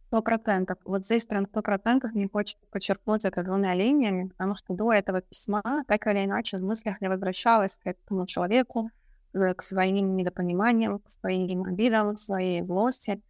Сто 0.07 0.21
процентов. 0.21 0.77
Вот 0.85 1.03
здесь 1.03 1.25
прям 1.25 1.45
сто 1.47 1.61
процентов 1.61 2.13
мне 2.13 2.29
хочется 2.31 2.65
подчеркнуть 2.71 3.25
это 3.25 3.43
двумя 3.43 3.73
линиями, 3.73 4.29
потому 4.29 4.55
что 4.55 4.73
до 4.73 4.93
этого 4.93 5.19
письма 5.19 5.83
так 5.89 6.07
или 6.07 6.23
иначе 6.23 6.57
в 6.57 6.63
мыслях 6.63 7.01
я 7.01 7.09
возвращалась 7.09 7.75
к 7.75 7.85
этому 7.85 8.25
человеку, 8.25 8.91
к 9.55 9.61
своим 9.61 10.15
недопониманиям, 10.15 10.99
к 10.99 11.09
своим 11.09 11.63
обидам, 11.63 12.15
к 12.15 12.19
своей 12.19 12.63
злости. 12.63 13.21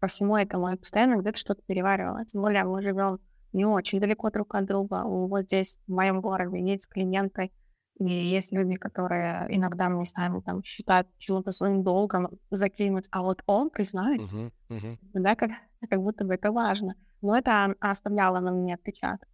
По 0.00 0.06
всему 0.06 0.36
этому 0.36 0.68
я 0.68 0.76
постоянно 0.76 1.20
где-то 1.20 1.38
что-то 1.38 1.62
переваривала. 1.66 2.24
Тем 2.26 2.42
более 2.42 2.64
мы 2.64 2.82
живем 2.82 3.18
не 3.52 3.64
очень 3.64 4.00
далеко 4.00 4.30
друг 4.30 4.54
от 4.54 4.66
друга. 4.66 5.02
Вот 5.04 5.44
здесь, 5.44 5.78
в 5.86 5.92
моем 5.92 6.20
городе, 6.20 6.60
есть 6.60 6.88
клиенты, 6.88 7.50
и 7.98 8.04
есть 8.04 8.52
люди, 8.52 8.76
которые 8.76 9.46
иногда 9.48 9.88
мне 9.88 10.06
сами 10.06 10.40
там 10.40 10.62
считают 10.62 11.08
чего-то 11.18 11.50
своим 11.50 11.82
долгом 11.82 12.28
закинуть, 12.50 13.08
а 13.10 13.22
вот 13.22 13.42
он 13.46 13.70
признает, 13.70 14.20
uh-huh, 14.20 14.52
uh-huh. 14.70 14.98
да, 15.14 15.34
как, 15.34 15.50
как 15.90 16.00
будто 16.00 16.24
бы 16.24 16.34
это 16.34 16.52
важно. 16.52 16.94
Но 17.22 17.36
это 17.36 17.74
оставляло 17.80 18.38
на 18.38 18.52
мне 18.52 18.74
отпечаток. 18.74 19.28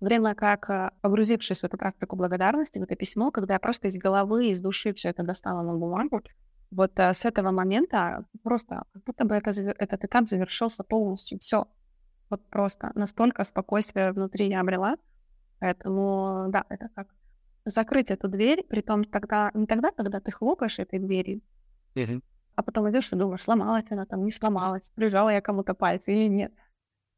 Время 0.00 0.34
как, 0.34 0.70
э, 0.70 0.90
погрузившись 1.00 1.60
в 1.60 1.64
эту 1.64 1.76
практику 1.76 2.16
благодарности, 2.16 2.78
в 2.78 2.82
это 2.82 2.94
письмо, 2.94 3.30
когда 3.30 3.54
я 3.54 3.60
просто 3.60 3.88
из 3.88 3.96
головы, 3.96 4.48
из 4.48 4.60
души 4.60 4.92
все 4.92 5.08
это 5.08 5.24
достала 5.24 5.62
на 5.62 5.74
бумагу, 5.74 6.22
вот 6.70 6.98
а, 7.00 7.14
с 7.14 7.24
этого 7.24 7.50
момента 7.50 8.24
просто 8.42 8.84
как 8.92 9.04
будто 9.04 9.24
бы 9.24 9.34
это, 9.34 9.50
этот 9.50 10.04
этап 10.04 10.28
завершился 10.28 10.84
полностью. 10.84 11.38
Все. 11.38 11.66
Вот 12.30 12.46
просто 12.50 12.92
настолько 12.94 13.44
спокойствия 13.44 14.12
внутри 14.12 14.48
я 14.48 14.60
обрела. 14.60 14.96
Поэтому, 15.60 16.46
да, 16.50 16.64
это 16.68 16.88
как 16.94 17.08
закрыть 17.64 18.10
эту 18.10 18.28
дверь, 18.28 18.64
при 18.68 18.82
том 18.82 19.04
тогда, 19.04 19.50
не 19.54 19.66
тогда, 19.66 19.90
когда 19.90 20.20
ты 20.20 20.30
хлопаешь 20.30 20.78
этой 20.78 20.98
дверью, 20.98 21.40
uh-huh. 21.94 22.22
а 22.54 22.62
потом 22.62 22.88
идешь 22.90 23.12
и 23.12 23.16
думаешь, 23.16 23.42
сломалась 23.42 23.84
она 23.90 24.06
там, 24.06 24.24
не 24.24 24.30
сломалась, 24.30 24.90
прижала 24.90 25.30
я 25.30 25.40
кому-то 25.40 25.74
пальцы 25.74 26.12
или 26.12 26.28
нет. 26.28 26.52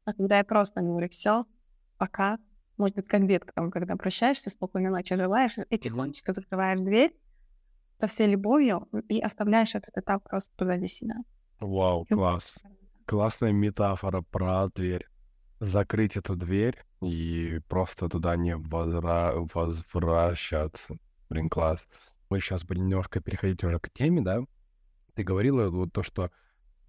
А 0.05 0.13
когда 0.13 0.39
я 0.39 0.43
просто 0.43 0.81
говорю, 0.81 1.07
все, 1.09 1.45
пока, 1.97 2.39
может 2.77 2.95
быть, 2.95 3.07
как 3.07 3.27
детка, 3.27 3.51
там, 3.53 3.71
когда 3.71 3.95
прощаешься, 3.95 4.49
спокойной 4.49 4.89
ночи 4.89 5.15
желаешь, 5.15 5.55
и 5.69 5.77
тихонечко 5.77 6.33
закрываешь 6.33 6.79
дверь 6.79 7.15
со 7.99 8.07
всей 8.07 8.27
любовью 8.27 8.87
и 9.09 9.19
оставляешь 9.19 9.75
этот 9.75 9.97
этап 9.97 10.23
просто 10.23 10.51
позади 10.57 10.87
себя. 10.87 11.15
Вау, 11.59 12.05
класс. 12.05 12.57
Классная 13.05 13.51
метафора 13.51 14.21
про 14.21 14.67
дверь. 14.69 15.07
Закрыть 15.59 16.17
эту 16.17 16.35
дверь 16.35 16.83
и 17.01 17.59
просто 17.67 18.09
туда 18.09 18.35
не 18.35 18.55
возра... 18.55 19.33
возвращаться. 19.53 20.97
Блин, 21.29 21.49
класс. 21.49 21.87
Мы 22.29 22.39
сейчас 22.39 22.63
будем 22.63 22.87
немножко 22.87 23.21
переходить 23.21 23.63
уже 23.63 23.79
к 23.79 23.91
теме, 23.91 24.21
да? 24.21 24.39
Ты 25.13 25.23
говорила 25.23 25.69
вот 25.69 25.93
то, 25.93 26.01
что 26.01 26.31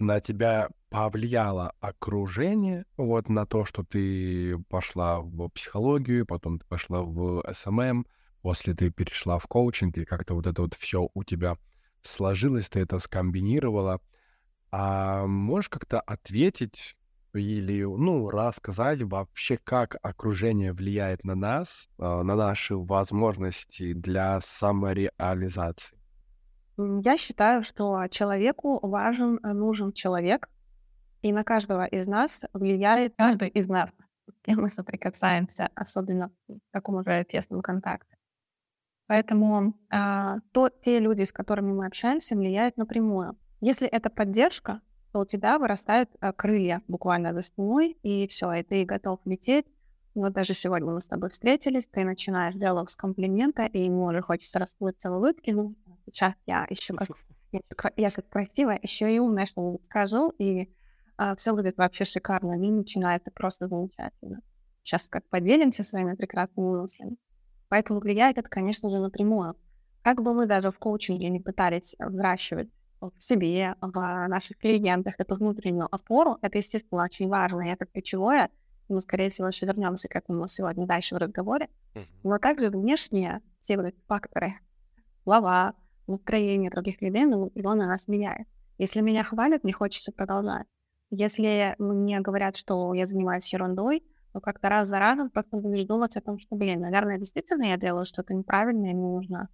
на 0.02 0.21
тебя 0.21 0.68
повлияло 0.90 1.73
окружение, 1.80 2.85
вот 2.97 3.28
на 3.28 3.47
то, 3.47 3.64
что 3.64 3.82
ты 3.82 4.59
пошла 4.68 5.21
в 5.21 5.49
психологию, 5.49 6.26
потом 6.26 6.59
ты 6.59 6.66
пошла 6.66 7.02
в 7.02 7.42
SMM, 7.52 8.07
после 8.42 8.75
ты 8.75 8.90
перешла 8.90 9.38
в 9.38 9.47
коучинг, 9.47 9.97
и 9.97 10.04
как-то 10.04 10.35
вот 10.35 10.47
это 10.47 10.62
вот 10.62 10.75
все 10.75 11.09
у 11.14 11.25
тебя 11.25 11.56
сложилось, 12.02 12.68
ты 12.68 12.80
это 12.80 12.99
скомбинировала. 12.99 14.00
А 14.71 15.26
можешь 15.26 15.68
как-то 15.68 16.00
ответить 16.00 16.97
или, 17.35 17.82
ну, 17.85 18.28
рассказать 18.30 19.02
вообще, 19.02 19.59
как 19.59 19.97
окружение 20.02 20.73
влияет 20.73 21.25
на 21.25 21.35
нас, 21.35 21.88
а, 21.99 22.23
на 22.23 22.37
наши 22.37 22.76
возможности 22.76 23.92
для 23.94 24.40
самореализации? 24.42 26.01
Я 27.03 27.19
считаю, 27.19 27.62
что 27.62 28.07
человеку 28.11 28.79
важен, 28.87 29.39
э, 29.43 29.53
нужен 29.53 29.93
человек, 29.93 30.49
и 31.23 31.33
на 31.33 31.45
каждого 31.45 31.87
из 31.87 32.07
нас 32.07 32.45
влияет 32.53 33.15
каждый 33.17 33.49
из 33.49 33.69
нас, 33.69 33.91
с 34.29 34.41
кем 34.43 34.62
мы 34.62 34.71
соприкасаемся, 34.71 35.71
особенно 35.75 36.31
в 36.49 36.59
таком 36.73 36.97
уже 36.97 37.25
тесном 37.25 37.62
контакте. 37.62 38.17
Поэтому 39.07 39.75
а, 39.91 40.39
то, 40.53 40.69
те 40.69 40.99
люди, 40.99 41.23
с 41.23 41.33
которыми 41.33 41.73
мы 41.73 41.87
общаемся, 41.87 42.35
влияют 42.35 42.77
напрямую. 42.77 43.37
Если 43.61 43.87
это 43.87 44.11
поддержка, 44.11 44.81
то 45.12 45.21
у 45.21 45.27
тебя 45.27 45.59
вырастают 45.59 46.09
а, 46.21 46.33
крылья 46.33 46.83
буквально 46.88 47.35
за 47.35 47.42
спиной, 47.42 47.99
и 48.03 48.27
все, 48.29 48.53
и 48.53 48.62
ты 48.62 48.85
готов 48.85 49.21
лететь. 49.25 49.66
Вот 50.14 50.33
даже 50.33 50.55
сегодня 50.55 50.90
мы 50.90 51.01
с 51.01 51.07
тобой 51.07 51.31
встретились, 51.31 51.87
ты 51.87 52.05
начинаешь 52.05 52.55
диалог 52.55 52.90
с 52.90 52.97
комплимента, 52.97 53.64
и 53.64 53.85
ему 53.85 54.05
уже 54.05 54.21
хочется 54.21 54.59
расплыться 54.59 55.11
в 55.11 55.16
улыбке, 55.16 55.55
ну, 55.55 55.75
сейчас 56.07 56.35
я 56.47 56.67
еще 56.71 56.95
как, 56.95 57.09
я, 57.53 57.61
я 57.97 58.11
как 58.11 58.29
красивая, 58.29 58.79
еще 58.83 59.15
и 59.15 59.19
умная 59.19 59.47
что-нибудь 59.47 59.85
скажу, 59.85 60.31
и 60.38 60.73
а, 61.17 61.37
все 61.37 61.55
будет 61.55 61.77
вообще 61.77 62.05
шикарно, 62.05 62.55
и 62.55 62.71
начинается 62.71 63.31
просто 63.31 63.69
замечательно. 63.69 64.41
Сейчас 64.83 65.07
как 65.07 65.29
поделимся 65.29 65.83
своими 65.83 66.15
прекрасными 66.15 66.81
мыслями. 66.81 67.17
Поэтому 67.69 68.01
влияет 68.01 68.38
это, 68.38 68.49
конечно 68.49 68.91
же, 68.91 68.99
напрямую. 68.99 69.57
Как 70.03 70.21
бы 70.21 70.35
мы 70.35 70.47
даже 70.47 70.71
в 70.71 70.79
коучинге 70.79 71.29
не 71.31 71.41
пытались 71.41 71.95
взращивать 71.99 72.69
в 73.01 73.12
себе, 73.19 73.77
в 73.81 74.27
наших 74.29 74.59
клиентах 74.59 75.15
эту 75.19 75.37
внутреннюю 75.37 75.88
опору, 75.91 76.38
это, 76.43 76.59
естественно, 76.59 77.05
очень 77.05 77.29
важно, 77.29 77.62
и 77.62 77.71
это 77.71 77.87
ключевое, 77.87 78.51
мы, 78.88 79.01
скорее 79.01 79.31
всего, 79.31 79.49
еще 79.49 79.67
вернемся 79.67 80.09
к 80.09 80.17
этому 80.17 80.47
сегодня 80.49 80.87
дальше 80.87 81.15
в 81.15 81.19
разговоре, 81.19 81.69
но 82.23 82.38
также 82.38 82.71
внешние 82.71 83.41
все 83.61 83.93
факторы, 84.07 84.55
слова, 85.25 85.75
настроение 86.12 86.70
других 86.70 87.01
людей, 87.03 87.25
ну, 87.25 87.51
его 87.55 87.75
на 87.75 87.87
нас 87.87 88.09
меняет. 88.09 88.46
Если 88.79 89.01
меня 89.01 89.25
хвалят, 89.25 89.64
мне 89.64 89.72
хочется 89.72 90.12
продолжать. 90.12 90.66
Если 91.11 91.75
мне 91.79 92.20
говорят, 92.20 92.57
что 92.57 92.94
я 92.94 93.07
занимаюсь 93.07 93.53
ерундой, 93.53 94.03
то 94.33 94.40
как-то 94.40 94.68
раз 94.68 94.88
за 94.88 94.98
разом 94.98 95.31
просто 95.31 95.59
будешь 95.59 95.85
думать 95.85 96.16
о 96.16 96.22
том, 96.22 96.38
что, 96.38 96.57
блин, 96.57 96.81
наверное, 96.81 97.18
действительно 97.18 97.64
я 97.64 97.77
делаю 97.77 98.07
что-то 98.07 98.33
неправильное, 98.33 98.94
мне 98.94 98.94
нужно 98.94 99.48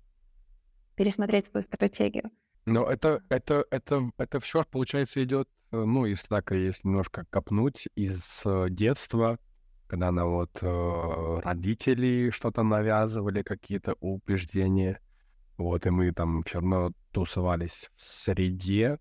пересмотреть 0.94 1.46
свою 1.46 1.64
стратегию. 1.64 2.30
Но 2.64 2.84
это, 2.84 3.22
это, 3.28 3.64
это, 3.70 4.10
это 4.18 4.40
все, 4.40 4.62
получается, 4.64 5.22
идет, 5.24 5.48
э, 5.72 5.76
ну, 5.76 6.04
если 6.04 6.28
так, 6.28 6.52
если 6.52 6.86
немножко 6.86 7.24
копнуть, 7.30 7.88
из 7.94 8.42
э, 8.44 8.66
детства, 8.70 9.38
когда 9.86 10.12
нам 10.12 10.30
вот 10.30 10.58
э, 10.60 11.40
родители 11.42 12.30
что-то 12.30 12.62
навязывали, 12.62 13.42
какие-то 13.42 13.94
убеждения, 14.00 15.00
вот, 15.58 15.86
и 15.86 15.90
мы 15.90 16.12
там 16.12 16.42
все 16.44 16.60
равно 16.60 16.92
тусовались 17.10 17.90
в 17.96 18.02
среде, 18.02 18.98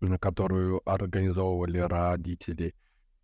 на 0.00 0.18
которую 0.18 0.80
организовывали 0.88 1.78
родители. 1.78 2.74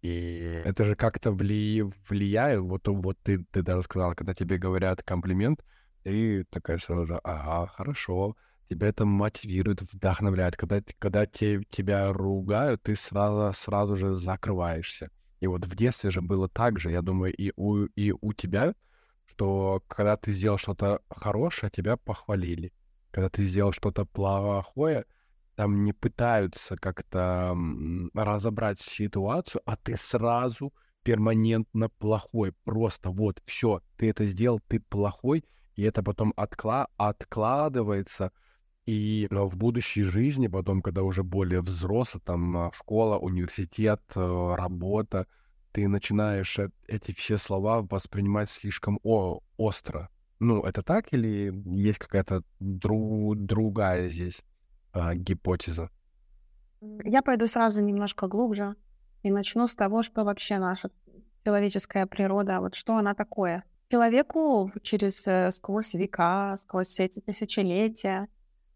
И 0.02 0.62
это 0.64 0.84
же 0.84 0.94
как-то 0.96 1.32
вли... 1.32 1.84
влияет. 2.08 2.60
Вот, 2.60 2.86
вот 2.88 3.16
ты, 3.22 3.44
ты 3.50 3.62
даже 3.62 3.82
сказал, 3.82 4.14
когда 4.14 4.34
тебе 4.34 4.58
говорят 4.58 5.02
комплимент, 5.02 5.64
ты 6.02 6.44
такая 6.50 6.78
сразу 6.78 7.06
же, 7.06 7.20
ага, 7.24 7.66
хорошо. 7.68 8.36
Тебя 8.68 8.88
это 8.88 9.04
мотивирует, 9.04 9.82
вдохновляет. 9.82 10.56
Когда, 10.56 10.82
когда 10.98 11.24
те, 11.24 11.62
тебя 11.70 12.12
ругают, 12.12 12.82
ты 12.82 12.96
сразу, 12.96 13.56
сразу 13.56 13.96
же 13.96 14.14
закрываешься. 14.14 15.10
И 15.38 15.46
вот 15.46 15.64
в 15.64 15.76
детстве 15.76 16.10
же 16.10 16.20
было 16.20 16.48
так 16.48 16.80
же, 16.80 16.90
я 16.90 17.02
думаю, 17.02 17.32
и 17.32 17.52
у, 17.56 17.84
и 17.84 18.12
у 18.20 18.32
тебя 18.32 18.74
что 19.36 19.82
когда 19.86 20.16
ты 20.16 20.32
сделал 20.32 20.56
что-то 20.56 21.02
хорошее, 21.10 21.70
тебя 21.70 21.98
похвалили. 21.98 22.72
Когда 23.10 23.28
ты 23.28 23.44
сделал 23.44 23.72
что-то 23.72 24.06
плохое, 24.06 25.04
там 25.56 25.84
не 25.84 25.92
пытаются 25.92 26.76
как-то 26.76 27.56
разобрать 28.14 28.80
ситуацию, 28.80 29.60
а 29.66 29.76
ты 29.76 29.96
сразу 29.98 30.72
перманентно 31.02 31.90
плохой. 31.90 32.52
Просто 32.64 33.10
вот, 33.10 33.42
все, 33.44 33.82
ты 33.96 34.08
это 34.08 34.24
сделал, 34.24 34.60
ты 34.68 34.80
плохой, 34.80 35.44
и 35.74 35.82
это 35.82 36.02
потом 36.02 36.32
откла 36.36 36.88
откладывается. 36.96 38.32
И 38.86 39.28
в 39.30 39.56
будущей 39.56 40.04
жизни, 40.04 40.46
потом, 40.46 40.80
когда 40.80 41.02
уже 41.02 41.24
более 41.24 41.60
взрослый, 41.60 42.22
там, 42.24 42.56
а, 42.56 42.72
школа, 42.72 43.18
университет, 43.18 44.00
э, 44.14 44.54
работа, 44.56 45.26
ты 45.76 45.88
начинаешь 45.88 46.58
эти 46.88 47.12
все 47.12 47.36
слова 47.36 47.82
воспринимать 47.82 48.48
слишком 48.48 48.98
о 49.02 49.40
остро. 49.58 50.08
Ну, 50.38 50.62
это 50.62 50.82
так 50.82 51.12
или 51.12 51.52
есть 51.66 51.98
какая-то 51.98 52.44
дру 52.60 53.34
другая 53.34 54.08
здесь 54.08 54.42
а, 54.94 55.14
гипотеза? 55.14 55.90
Я 57.04 57.20
пойду 57.20 57.46
сразу 57.46 57.82
немножко 57.82 58.26
глубже 58.26 58.74
и 59.22 59.30
начну 59.30 59.66
с 59.66 59.74
того, 59.74 60.02
что 60.02 60.24
вообще 60.24 60.56
наша 60.56 60.88
человеческая 61.44 62.06
природа, 62.06 62.60
вот 62.60 62.74
что 62.74 62.96
она 62.96 63.14
такое. 63.14 63.62
Человеку 63.90 64.72
через 64.82 65.26
э, 65.26 65.50
сквозь 65.50 65.92
века, 65.92 66.56
сквозь 66.58 66.86
все 66.86 67.04
эти 67.04 67.20
тысячелетия 67.20 68.28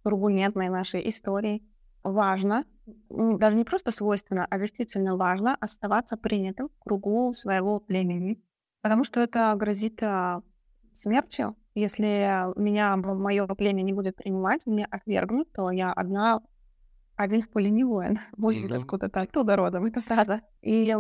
турбулентной 0.03 0.69
нашей 0.69 1.09
истории 1.09 1.63
важно 2.03 2.65
даже 3.11 3.57
не 3.57 3.65
просто 3.65 3.91
свойственно, 3.91 4.47
а 4.49 4.59
действительно 4.59 5.17
важно 5.17 5.57
оставаться 5.61 6.17
принятым 6.17 6.69
в 6.69 6.79
кругу 6.81 7.33
своего 7.33 7.81
племени, 7.81 8.43
потому 8.83 9.05
что 9.05 9.21
это 9.21 9.55
грозит 9.57 10.03
а, 10.03 10.43
смертью. 10.95 11.57
Если 11.75 12.05
меня 12.59 12.97
мое 12.97 13.47
племя 13.47 13.83
не 13.83 13.93
будет 13.93 14.17
принимать, 14.17 14.67
меня 14.67 14.87
отвергнут, 14.91 15.53
то 15.53 15.71
я 15.71 15.93
одна, 15.93 16.41
один 17.17 17.43
в 17.43 17.49
поле 17.49 17.71
не 17.71 17.85
воин. 17.85 18.19
Будет 18.37 18.71
mm-hmm. 18.71 18.79
откуда-то 18.79 19.21
оттуда 19.21 19.57
родом, 19.57 19.87
это 19.87 20.03
правда. 20.03 20.41
И 20.63 20.93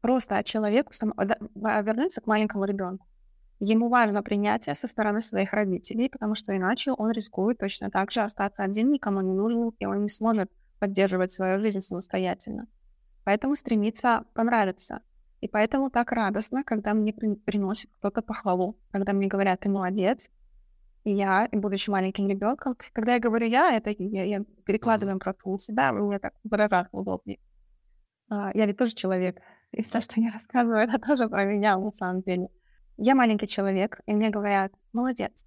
просто 0.00 0.42
человеку, 0.44 0.94
сам... 0.94 1.12
вернуться 1.54 2.20
к 2.22 2.26
маленькому 2.26 2.64
ребенку. 2.64 3.06
Ему 3.58 3.88
важно 3.88 4.22
принятие 4.22 4.74
со 4.74 4.86
стороны 4.86 5.22
своих 5.22 5.52
родителей, 5.52 6.10
потому 6.10 6.34
что 6.34 6.54
иначе 6.54 6.92
он 6.92 7.10
рискует 7.10 7.58
точно 7.58 7.90
так 7.90 8.10
же 8.12 8.20
остаться 8.20 8.62
один, 8.62 8.90
никому 8.90 9.22
не 9.22 9.32
нужен, 9.32 9.72
и 9.78 9.86
он 9.86 10.02
не 10.02 10.08
сможет 10.10 10.50
поддерживать 10.78 11.32
свою 11.32 11.58
жизнь 11.58 11.80
самостоятельно. 11.80 12.66
Поэтому 13.24 13.56
стремится 13.56 14.24
понравиться. 14.34 15.00
И 15.40 15.48
поэтому 15.48 15.90
так 15.90 16.12
радостно, 16.12 16.64
когда 16.64 16.92
мне 16.92 17.12
при- 17.12 17.34
приносит 17.34 17.90
кто-то 17.92 18.20
похвалу, 18.20 18.78
когда 18.90 19.12
мне 19.12 19.26
говорят, 19.26 19.60
ты 19.60 19.68
молодец, 19.70 20.30
и 21.04 21.12
я, 21.12 21.48
будучи 21.52 21.88
маленьким 21.88 22.28
ребенком, 22.28 22.76
когда 22.92 23.14
я 23.14 23.20
говорю 23.20 23.46
я, 23.46 23.72
это 23.74 23.90
я, 23.90 24.24
я 24.24 24.44
перекладываем 24.64 25.18
просто 25.18 25.48
на 25.48 25.58
себя, 25.58 25.92
мне 25.92 26.18
так 26.18 26.34
выражаться 26.44 26.96
удобнее. 26.96 27.38
А, 28.28 28.50
я 28.54 28.66
ведь 28.66 28.76
тоже 28.76 28.94
человек, 28.94 29.40
и 29.72 29.82
все, 29.82 30.00
что 30.00 30.20
я 30.20 30.30
рассказываю, 30.32 30.80
это 30.80 30.98
тоже 30.98 31.28
про 31.28 31.44
меня 31.44 31.78
на 31.78 31.92
самом 31.92 32.22
деле. 32.22 32.48
Я 32.98 33.14
маленький 33.14 33.46
человек, 33.46 34.00
и 34.06 34.14
мне 34.14 34.30
говорят, 34.30 34.72
молодец. 34.92 35.44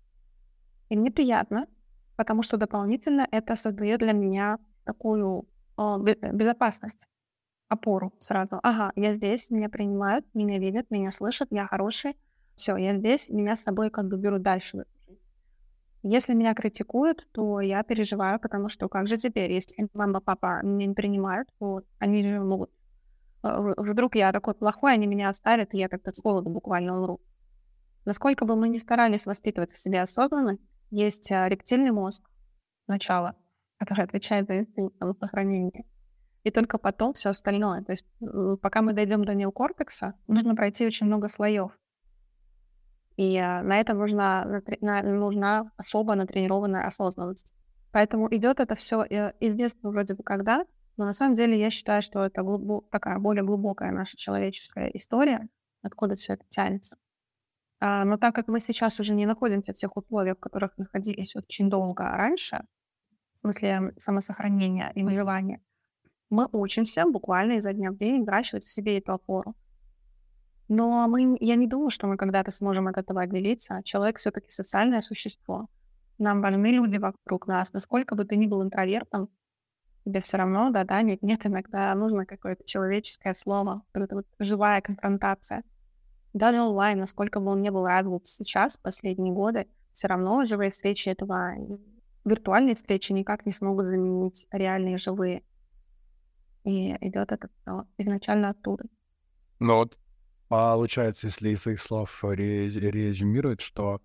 И 0.89 0.97
мне 0.97 1.11
приятно, 1.11 1.67
потому 2.15 2.43
что 2.43 2.57
дополнительно 2.57 3.27
это 3.31 3.55
создает 3.55 3.99
для 3.99 4.13
меня 4.13 4.59
такую 4.83 5.47
о, 5.75 5.97
безопасность, 5.97 6.99
опору 7.69 8.13
сразу. 8.19 8.59
Ага, 8.61 8.91
я 8.95 9.13
здесь, 9.13 9.49
меня 9.49 9.69
принимают, 9.69 10.25
меня 10.33 10.59
видят, 10.59 10.91
меня 10.91 11.11
слышат, 11.11 11.47
я 11.51 11.65
хороший. 11.65 12.17
Все, 12.55 12.75
я 12.75 12.97
здесь, 12.97 13.29
меня 13.29 13.55
с 13.55 13.63
собой 13.63 13.89
как 13.89 14.07
бы 14.07 14.17
берут 14.17 14.41
дальше. 14.41 14.85
Если 16.03 16.33
меня 16.33 16.53
критикуют, 16.53 17.27
то 17.31 17.61
я 17.61 17.83
переживаю, 17.83 18.39
потому 18.39 18.69
что 18.69 18.87
как 18.89 19.07
же 19.07 19.17
теперь, 19.17 19.51
если 19.51 19.89
мама, 19.93 20.21
папа 20.21 20.61
меня 20.63 20.85
не 20.85 20.93
принимают, 20.93 21.49
то 21.59 21.81
они 21.99 22.23
же 22.23 22.39
могут... 22.39 22.69
Э, 23.43 23.73
вдруг 23.77 24.15
я 24.15 24.31
такой 24.31 24.53
плохой, 24.53 24.93
они 24.93 25.07
меня 25.07 25.29
оставят, 25.29 25.73
и 25.73 25.77
я 25.77 25.89
как-то 25.89 26.13
с 26.13 26.19
голоду 26.19 26.49
буквально 26.49 26.97
умру. 26.97 27.19
Насколько 28.05 28.45
бы 28.45 28.55
мы 28.55 28.69
ни 28.69 28.77
старались 28.77 29.25
воспитывать 29.25 29.71
в 29.73 29.77
себе 29.77 30.01
осознанность, 30.01 30.61
есть 30.91 31.31
а, 31.31 31.47
рептильный 31.47 31.91
мозг 31.91 32.29
сначала, 32.85 33.35
который 33.77 34.05
отвечает 34.05 34.47
за 34.47 34.59
инстинкт 34.59 34.97
самосохранения. 34.97 35.85
И 36.43 36.51
только 36.51 36.77
потом 36.77 37.13
все 37.13 37.29
остальное. 37.29 37.83
То 37.83 37.91
есть 37.91 38.05
пока 38.61 38.81
мы 38.81 38.93
дойдем 38.93 39.25
до 39.25 39.35
неокортекса, 39.35 40.15
нужно 40.27 40.55
пройти 40.55 40.85
очень 40.85 41.05
много 41.05 41.27
слоев. 41.27 41.71
И 43.17 43.37
а, 43.37 43.61
на 43.61 43.79
это 43.79 43.93
нужна, 43.93 44.61
на, 44.81 45.03
нужна 45.03 45.71
особо 45.77 46.15
натренированная 46.15 46.87
осознанность. 46.87 47.53
Поэтому 47.91 48.33
идет 48.33 48.59
это 48.59 48.75
все 48.75 49.03
э, 49.03 49.33
из 49.39 49.73
вроде 49.81 50.13
бы 50.13 50.23
когда, 50.23 50.65
но 50.95 51.05
на 51.05 51.13
самом 51.13 51.35
деле 51.35 51.59
я 51.59 51.69
считаю, 51.69 52.01
что 52.01 52.25
это 52.25 52.43
глубо, 52.43 52.83
такая 52.91 53.19
более 53.19 53.43
глубокая 53.43 53.91
наша 53.91 54.15
человеческая 54.15 54.87
история, 54.93 55.49
откуда 55.81 56.15
все 56.15 56.33
это 56.33 56.45
тянется. 56.49 56.97
А, 57.79 58.03
но 58.05 58.17
так 58.17 58.35
как 58.35 58.47
мы 58.47 58.59
сейчас 58.59 58.99
уже 58.99 59.13
не 59.13 59.25
находимся 59.25 59.73
в 59.73 59.77
тех 59.77 59.95
условиях, 59.95 60.37
в 60.37 60.41
которых 60.41 60.77
находились 60.77 61.35
очень 61.35 61.69
долго 61.69 62.03
раньше, 62.03 62.65
в 63.37 63.41
смысле 63.41 63.93
самосохранения 63.97 64.91
и 64.95 65.03
выживания, 65.03 65.61
мы 66.29 66.47
учимся 66.51 67.05
буквально 67.05 67.53
изо 67.53 67.73
дня 67.73 67.91
в 67.91 67.97
день 67.97 68.23
выращивать 68.23 68.63
в 68.63 68.71
себе 68.71 68.97
эту 68.97 69.13
опору. 69.13 69.55
Но 70.67 71.07
мы, 71.07 71.37
я 71.39 71.55
не 71.55 71.67
думаю, 71.67 71.89
что 71.89 72.05
мы 72.05 72.17
когда-то 72.17 72.51
сможем 72.51 72.87
от 72.87 72.97
этого 72.97 73.21
отделиться. 73.21 73.81
Человек 73.83 74.17
все-таки 74.17 74.51
социальное 74.51 75.01
существо. 75.01 75.67
Нам 76.19 76.41
важны 76.41 76.67
люди 76.67 76.97
вокруг 76.97 77.47
нас. 77.47 77.73
Насколько 77.73 78.13
бы 78.13 78.25
ты 78.25 78.35
ни 78.35 78.45
был 78.45 78.61
интровертом, 78.61 79.29
тебе 80.05 80.21
все 80.21 80.37
равно, 80.37 80.69
да-да, 80.69 81.01
нет, 81.01 81.23
нет, 81.23 81.45
иногда 81.45 81.93
нужно 81.95 82.25
какое-то 82.25 82.63
человеческое 82.65 83.33
слово, 83.33 83.81
вот 83.93 84.03
эта 84.03 84.15
вот 84.15 84.25
живая 84.39 84.81
конфронтация. 84.81 85.63
Даже 86.33 86.61
онлайн, 86.61 86.99
насколько 86.99 87.39
бы 87.39 87.51
он 87.51 87.61
не 87.61 87.71
был 87.71 87.85
развит 87.85 88.27
сейчас, 88.27 88.77
в 88.77 88.81
последние 88.81 89.33
годы, 89.33 89.67
все 89.93 90.07
равно 90.07 90.45
живые 90.45 90.71
встречи 90.71 91.09
этого, 91.09 91.53
виртуальные 92.23 92.75
встречи 92.75 93.11
никак 93.11 93.45
не 93.45 93.51
смогут 93.51 93.87
заменить 93.87 94.47
реальные 94.51 94.97
живые. 94.97 95.43
И 96.63 96.91
идет 97.01 97.31
это 97.31 97.49
все 97.61 97.85
изначально 97.97 98.49
оттуда. 98.49 98.85
Ну 99.59 99.75
вот, 99.75 99.97
получается, 100.47 101.27
если 101.27 101.49
из 101.49 101.65
их 101.65 101.81
слов 101.81 102.23
резюмировать, 102.23 103.61
что 103.61 104.01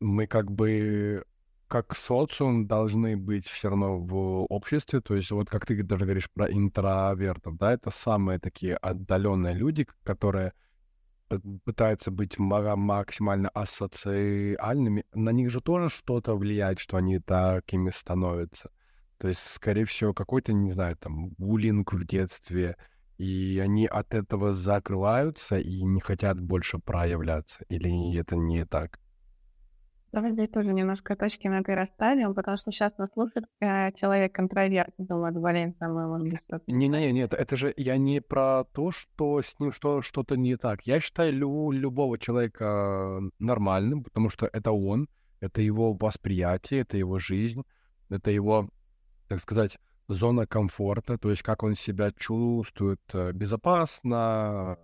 мы 0.00 0.26
как 0.26 0.50
бы 0.50 1.24
как 1.68 1.94
социум 1.94 2.66
должны 2.66 3.16
быть 3.16 3.46
все 3.46 3.68
равно 3.68 3.98
в 3.98 4.44
обществе, 4.48 5.00
то 5.00 5.14
есть 5.14 5.30
вот 5.30 5.48
как 5.48 5.66
ты 5.66 5.80
даже 5.84 6.04
говоришь 6.04 6.28
про 6.32 6.50
интровертов, 6.50 7.56
да, 7.56 7.72
это 7.72 7.92
самые 7.92 8.40
такие 8.40 8.76
отдаленные 8.76 9.54
люди, 9.54 9.86
которые 10.02 10.52
пытаются 11.64 12.10
быть 12.10 12.38
максимально 12.38 13.48
асоциальными, 13.50 15.04
на 15.14 15.30
них 15.30 15.50
же 15.50 15.60
тоже 15.60 15.88
что-то 15.88 16.36
влияет, 16.36 16.80
что 16.80 16.96
они 16.96 17.18
такими 17.20 17.90
становятся. 17.90 18.70
То 19.18 19.28
есть, 19.28 19.40
скорее 19.40 19.84
всего, 19.84 20.14
какой-то, 20.14 20.52
не 20.52 20.72
знаю, 20.72 20.96
там, 20.96 21.30
буллинг 21.38 21.92
в 21.92 22.04
детстве, 22.06 22.76
и 23.18 23.60
они 23.62 23.86
от 23.86 24.14
этого 24.14 24.54
закрываются 24.54 25.58
и 25.58 25.82
не 25.82 26.00
хотят 26.00 26.40
больше 26.40 26.78
проявляться. 26.78 27.64
Или 27.68 28.16
это 28.16 28.36
не 28.36 28.64
так? 28.64 28.98
Давай 30.12 30.32
здесь 30.32 30.48
тоже 30.48 30.72
немножко 30.72 31.14
точки 31.14 31.46
на 31.46 31.62
«ты» 31.62 31.76
расставим, 31.76 32.34
потому 32.34 32.56
что 32.56 32.72
сейчас 32.72 32.96
нас 32.98 33.10
слушает 33.12 33.46
э, 33.60 33.92
человек-контроверт, 33.92 34.92
думает, 34.98 35.34
блин, 35.34 35.76
самое 35.78 36.08
может 36.08 36.40
что-то... 36.46 36.64
Не-не, 36.66 37.12
нет, 37.12 37.32
это 37.32 37.56
же 37.56 37.72
я 37.76 37.96
не 37.96 38.20
про 38.20 38.64
то, 38.72 38.90
что 38.90 39.40
с 39.40 39.60
ним 39.60 39.70
что, 39.70 40.02
что-то 40.02 40.36
не 40.36 40.56
так. 40.56 40.82
Я 40.82 41.00
считаю 41.00 41.32
лю- 41.32 41.70
любого 41.70 42.18
человека 42.18 43.20
нормальным, 43.38 44.02
потому 44.02 44.30
что 44.30 44.46
это 44.52 44.72
он, 44.72 45.08
это 45.38 45.62
его 45.62 45.92
восприятие, 45.92 46.80
это 46.80 46.96
его 46.96 47.20
жизнь, 47.20 47.62
это 48.08 48.32
его, 48.32 48.68
так 49.28 49.38
сказать, 49.38 49.78
зона 50.08 50.44
комфорта, 50.44 51.18
то 51.18 51.30
есть 51.30 51.42
как 51.42 51.62
он 51.62 51.76
себя 51.76 52.10
чувствует 52.10 53.00
э, 53.12 53.30
безопасно, 53.30 54.76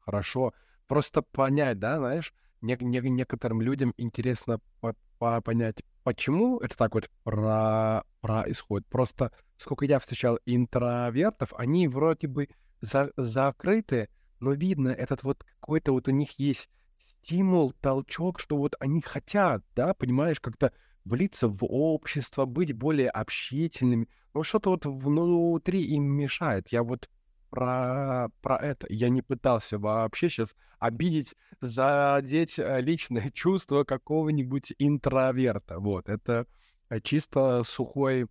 хорошо. 0.00 0.52
Просто 0.88 1.22
понять, 1.22 1.78
да, 1.78 1.98
знаешь, 1.98 2.34
не, 2.60 2.76
не, 2.80 3.00
некоторым 3.10 3.60
людям 3.60 3.94
интересно 3.96 4.60
по, 4.80 4.94
по, 5.18 5.40
понять, 5.40 5.82
почему 6.02 6.58
это 6.58 6.76
так 6.76 6.94
вот 6.94 7.10
про, 7.24 8.04
происходит. 8.20 8.86
Просто 8.88 9.32
сколько 9.56 9.84
я 9.84 9.98
встречал 9.98 10.38
интровертов, 10.46 11.52
они 11.56 11.88
вроде 11.88 12.28
бы 12.28 12.48
за, 12.80 13.12
закрыты, 13.16 14.08
но 14.40 14.52
видно, 14.52 14.88
этот 14.88 15.22
вот 15.22 15.44
какой-то 15.60 15.92
вот 15.92 16.08
у 16.08 16.12
них 16.12 16.38
есть 16.38 16.70
стимул, 16.98 17.72
толчок, 17.80 18.38
что 18.38 18.56
вот 18.56 18.74
они 18.80 19.00
хотят, 19.00 19.64
да, 19.74 19.94
понимаешь, 19.94 20.40
как-то 20.40 20.72
влиться 21.04 21.48
в 21.48 21.64
общество, 21.64 22.44
быть 22.44 22.72
более 22.72 23.10
общительными. 23.10 24.08
Но 24.34 24.42
что-то 24.42 24.70
вот 24.70 24.84
внутри 24.84 25.82
им 25.82 26.04
мешает. 26.04 26.68
Я 26.68 26.82
вот 26.82 27.08
про, 27.50 28.28
про 28.40 28.56
это. 28.56 28.86
Я 28.90 29.08
не 29.08 29.22
пытался 29.22 29.78
вообще 29.78 30.28
сейчас 30.28 30.54
обидеть, 30.78 31.34
задеть 31.60 32.58
э, 32.58 32.80
личное 32.80 33.30
чувство 33.34 33.84
какого-нибудь 33.84 34.74
интроверта. 34.78 35.78
Вот, 35.78 36.08
это 36.08 36.46
э, 36.90 37.00
чисто 37.00 37.62
сухой, 37.64 38.26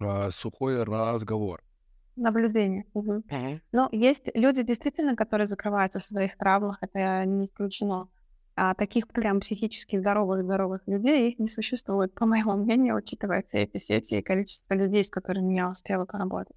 э, 0.00 0.30
сухой 0.30 0.82
разговор. 0.82 1.62
Наблюдение. 2.16 2.84
Угу. 2.94 3.12
Uh-huh. 3.28 3.60
Но 3.72 3.88
есть 3.90 4.30
люди 4.34 4.62
действительно, 4.62 5.16
которые 5.16 5.48
закрываются 5.48 5.98
в 5.98 6.04
своих 6.04 6.36
травмах, 6.38 6.78
это 6.80 7.24
не 7.24 7.46
исключено. 7.46 8.08
А 8.56 8.74
таких 8.74 9.08
прям 9.08 9.40
психически 9.40 9.98
здоровых, 9.98 10.44
здоровых 10.44 10.86
людей 10.86 11.30
их 11.30 11.40
не 11.40 11.48
существует, 11.48 12.14
по 12.14 12.24
моему 12.24 12.52
мнению, 12.52 12.96
учитывая 12.96 13.42
все 13.42 13.64
эти 13.64 13.82
сети 13.82 14.14
и 14.14 14.22
количество 14.22 14.74
людей, 14.74 15.04
с 15.04 15.10
которыми 15.10 15.54
я 15.54 15.68
успела 15.70 16.04
поработать. 16.04 16.56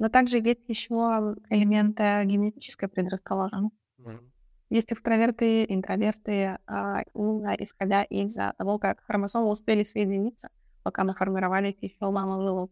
Но 0.00 0.08
также 0.08 0.38
есть 0.38 0.66
еще 0.66 1.36
элементы 1.50 2.24
генетической 2.24 2.88
предрасположенности. 2.88 3.76
Mm-hmm. 3.98 4.30
Есть 4.70 4.92
экстраверты, 4.92 5.66
интроверты, 5.68 6.58
а, 6.66 7.02
именно 7.12 7.54
исходя 7.58 8.04
из 8.04 8.34
того, 8.56 8.78
как 8.78 9.02
хромосомы 9.04 9.50
успели 9.50 9.84
соединиться, 9.84 10.48
пока 10.84 11.04
мы 11.04 11.12
формировались 11.12 11.76
еще 11.82 11.98
в 12.00 12.12
мамовой 12.12 12.70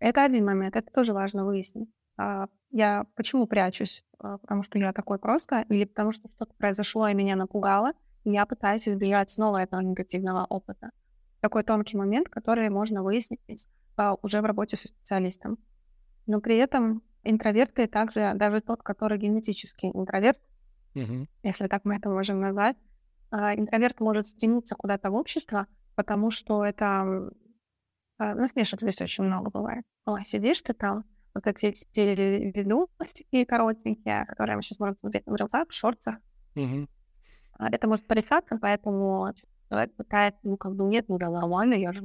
Это 0.00 0.24
один 0.24 0.44
момент, 0.44 0.76
это 0.76 0.92
тоже 0.92 1.14
важно 1.14 1.46
выяснить. 1.46 1.88
А, 2.18 2.48
я 2.72 3.06
почему 3.14 3.46
прячусь? 3.46 4.04
А, 4.18 4.36
потому 4.36 4.64
что 4.64 4.78
я 4.78 4.92
такой 4.92 5.18
просто, 5.18 5.64
или 5.70 5.86
потому 5.86 6.12
что 6.12 6.28
что-то 6.28 6.52
произошло 6.58 7.08
и 7.08 7.14
меня 7.14 7.36
напугало, 7.36 7.92
и 8.24 8.32
я 8.32 8.44
пытаюсь 8.44 8.86
избежать 8.86 9.30
снова 9.30 9.62
этого 9.62 9.80
негативного 9.80 10.44
опыта. 10.44 10.90
Такой 11.40 11.62
тонкий 11.62 11.96
момент, 11.96 12.28
который 12.28 12.68
можно 12.68 13.02
выяснить 13.02 13.66
уже 14.20 14.42
в 14.42 14.44
работе 14.44 14.76
со 14.76 14.88
специалистом. 14.88 15.56
Но 16.26 16.40
при 16.40 16.56
этом 16.56 17.02
интроверты 17.24 17.86
также, 17.86 18.32
даже 18.34 18.60
тот, 18.60 18.82
который 18.82 19.18
генетический 19.18 19.90
интроверт, 19.90 20.38
uh-huh. 20.94 21.26
если 21.42 21.66
так 21.68 21.84
мы 21.84 21.96
это 21.96 22.08
можем 22.08 22.40
назвать, 22.40 22.76
а, 23.30 23.54
интроверт 23.54 24.00
может 24.00 24.26
стремиться 24.26 24.74
куда-то 24.74 25.10
в 25.10 25.14
общество, 25.14 25.66
потому 25.94 26.30
что 26.30 26.64
это 26.64 27.30
а, 28.18 28.34
насмешек 28.34 28.80
здесь 28.80 29.00
очень 29.00 29.24
много 29.24 29.50
бывает. 29.50 29.84
О, 30.04 30.18
сидишь 30.24 30.62
ты 30.62 30.74
там, 30.74 31.04
вот 31.34 31.46
эти 31.46 31.72
телевидео 31.92 32.88
такие 32.98 33.46
коротенькие, 33.46 34.26
которые 34.26 34.56
мы 34.56 34.62
сейчас 34.62 34.78
можем 34.78 34.96
смотреть 34.98 35.26
на 35.26 35.36
рюкзак, 35.36 35.70
в 35.70 35.74
шортах. 35.74 36.16
Uh-huh. 36.54 36.88
А 37.54 37.68
это 37.70 37.88
может 37.88 38.06
порицаться, 38.06 38.58
поэтому 38.60 39.32
человек 39.68 39.94
пытается, 39.94 40.40
ну, 40.42 40.56
как 40.56 40.74
бы, 40.74 40.84
нет, 40.84 41.06
ну, 41.08 41.18
да, 41.18 41.30
нормально, 41.30 41.74
я 41.74 41.92
же 41.92 42.02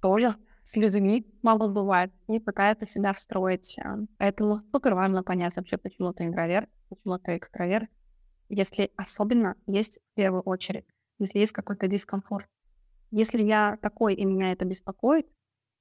тоже 0.00 0.34
с 0.64 0.76
людьми 0.76 1.26
мало 1.42 1.68
бывает, 1.68 2.12
не 2.28 2.40
пытается 2.40 2.86
себя 2.86 3.12
встроить. 3.12 3.78
А, 3.78 3.98
поэтому 4.18 4.62
супер 4.72 4.94
важно 4.94 5.22
понять 5.22 5.56
вообще, 5.56 5.78
почему 5.78 6.12
ты 6.12 6.24
интроверт, 6.24 6.68
почему 6.88 7.18
ты 7.18 7.36
экстраверт, 7.36 7.88
если 8.48 8.90
особенно 8.96 9.56
есть 9.66 9.98
в 10.12 10.14
первую 10.14 10.42
очередь, 10.42 10.86
если 11.18 11.38
есть 11.38 11.52
какой-то 11.52 11.88
дискомфорт. 11.88 12.46
Если 13.10 13.42
я 13.42 13.78
такой, 13.80 14.14
и 14.14 14.24
меня 14.24 14.52
это 14.52 14.64
беспокоит, 14.64 15.26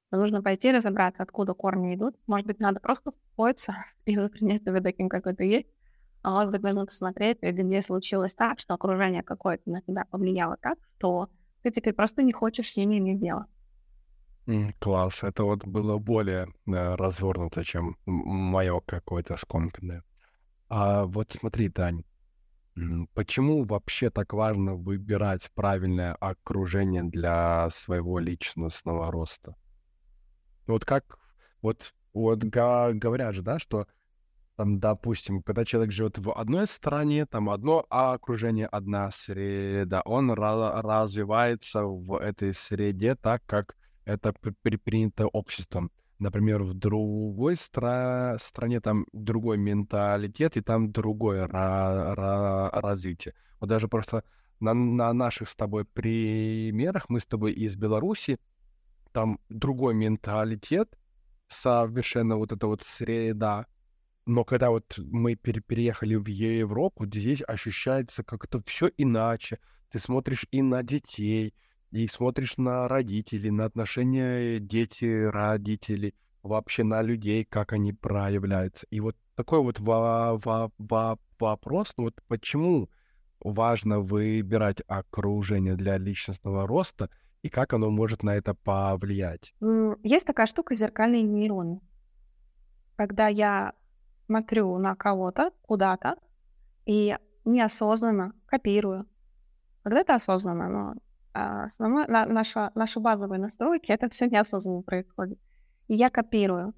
то 0.09 0.17
нужно 0.17 0.41
пойти 0.41 0.71
разобраться, 0.71 1.23
откуда 1.23 1.53
корни 1.53 1.95
идут. 1.95 2.15
Может 2.25 2.47
быть, 2.47 2.59
надо 2.59 2.79
просто 2.79 3.09
успокоиться 3.09 3.85
и 4.05 4.15
принять 4.15 4.63
себя 4.63 4.81
таким, 4.81 5.09
какой 5.09 5.35
ты 5.35 5.45
есть. 5.45 5.67
А 6.21 6.45
быть, 6.45 6.61
нужно 6.61 6.85
посмотреть, 6.85 7.41
где 7.41 7.81
случилось 7.81 8.35
так, 8.35 8.59
что 8.59 8.73
окружение 8.73 9.23
какое-то 9.23 9.69
на 9.69 9.81
тебя 9.81 10.05
повлияло 10.09 10.57
так, 10.61 10.77
что 10.97 11.29
ты 11.61 11.71
теперь 11.71 11.93
просто 11.93 12.23
не 12.23 12.33
хочешь 12.33 12.71
с 12.71 12.77
ними 12.77 12.97
иметь 12.97 13.21
дело. 13.21 13.47
Класс, 14.79 15.23
это 15.23 15.43
вот 15.43 15.63
было 15.65 15.99
более 15.99 16.47
э, 16.65 16.95
развернуто, 16.95 17.63
чем 17.63 17.97
мое 18.05 18.79
какое-то 18.79 19.37
скомканное. 19.37 20.03
А 20.69 21.05
вот 21.05 21.33
смотри, 21.33 21.69
Тань, 21.69 22.03
почему 23.13 23.63
вообще 23.63 24.09
так 24.09 24.33
важно 24.33 24.75
выбирать 24.75 25.51
правильное 25.53 26.15
окружение 26.15 27.03
для 27.03 27.69
своего 27.69 28.17
личностного 28.17 29.11
роста? 29.11 29.55
Вот 30.65 30.83
как, 30.83 31.19
вот, 31.61 31.93
вот 32.13 32.39
говорят 32.39 33.35
же, 33.35 33.43
да, 33.43 33.59
что 33.59 33.85
там, 34.55 34.79
допустим, 34.79 35.43
когда 35.43 35.63
человек 35.63 35.91
живет 35.91 36.17
в 36.17 36.31
одной 36.31 36.65
стране, 36.65 37.27
там 37.27 37.51
одно 37.51 37.85
окружение, 37.89 38.65
одна 38.65 39.11
среда, 39.11 40.01
он 40.05 40.31
ra- 40.31 40.81
развивается 40.81 41.83
в 41.83 42.17
этой 42.19 42.55
среде 42.55 43.13
так, 43.15 43.43
как 43.45 43.75
это 44.05 44.33
принято 44.33 45.27
обществом. 45.27 45.91
Например, 46.19 46.63
в 46.63 46.73
другой 46.73 47.53
стра- 47.53 48.37
стране 48.39 48.81
там 48.81 49.05
другой 49.13 49.57
менталитет, 49.57 50.57
и 50.57 50.61
там 50.61 50.91
другое 50.91 51.47
ра- 51.47 52.15
ра- 52.15 52.69
развитие. 52.81 53.33
Вот 53.59 53.69
даже 53.69 53.87
просто 53.87 54.23
на, 54.59 54.73
на 54.73 55.13
наших 55.13 55.47
с 55.47 55.55
тобой 55.55 55.85
примерах, 55.85 57.09
мы 57.09 57.19
с 57.19 57.25
тобой 57.25 57.53
из 57.53 57.77
Беларуси, 57.77 58.37
там 59.13 59.39
другой 59.47 59.93
менталитет, 59.93 60.97
совершенно 61.47 62.35
вот 62.35 62.51
эта 62.51 62.67
вот 62.67 62.83
среда, 62.83 63.65
но 64.29 64.43
когда 64.43 64.69
вот 64.69 64.99
мы 64.99 65.35
пере 65.35 65.59
переехали 65.59 66.13
в 66.13 66.27
Европу, 66.27 67.07
здесь 67.07 67.41
ощущается 67.47 68.23
как-то 68.23 68.61
все 68.63 68.91
иначе. 68.95 69.57
Ты 69.89 69.97
смотришь 69.97 70.45
и 70.51 70.61
на 70.61 70.83
детей, 70.83 71.55
и 71.91 72.07
смотришь 72.07 72.57
на 72.57 72.87
родителей, 72.87 73.51
на 73.51 73.65
отношения 73.65 74.59
дети-родители, 74.59 76.13
вообще 76.43 76.83
на 76.83 77.01
людей, 77.01 77.45
как 77.45 77.73
они 77.73 77.93
проявляются. 77.93 78.85
И 78.89 78.99
вот 78.99 79.15
такой 79.35 79.61
вот 79.61 79.79
во 79.79 80.37
во 80.37 80.71
во 80.77 81.17
вопрос, 81.39 81.93
вот 81.97 82.15
почему 82.27 82.89
важно 83.39 83.99
выбирать 83.99 84.81
окружение 84.87 85.75
для 85.75 85.97
личностного 85.97 86.67
роста 86.67 87.09
и 87.41 87.49
как 87.49 87.73
оно 87.73 87.89
может 87.89 88.23
на 88.23 88.35
это 88.35 88.53
повлиять? 88.53 89.53
Есть 90.03 90.25
такая 90.25 90.45
штука 90.45 90.75
зеркальные 90.75 91.23
нейроны. 91.23 91.79
Когда 92.97 93.27
я 93.27 93.73
смотрю 94.25 94.77
на 94.77 94.95
кого-то, 94.95 95.51
куда-то, 95.61 96.17
и 96.85 97.17
неосознанно 97.45 98.33
копирую. 98.45 99.07
Когда-то 99.83 100.15
осознанно, 100.15 100.67
но 100.67 100.95
основной, 101.65 102.07
на, 102.07 102.25
наша, 102.25 102.71
наши 102.75 102.99
базовые 102.99 103.39
настройки, 103.39 103.91
это 103.91 104.09
все 104.09 104.27
неосознанно 104.27 104.81
происходит. 104.81 105.39
И 105.87 105.95
я 105.95 106.09
копирую. 106.09 106.73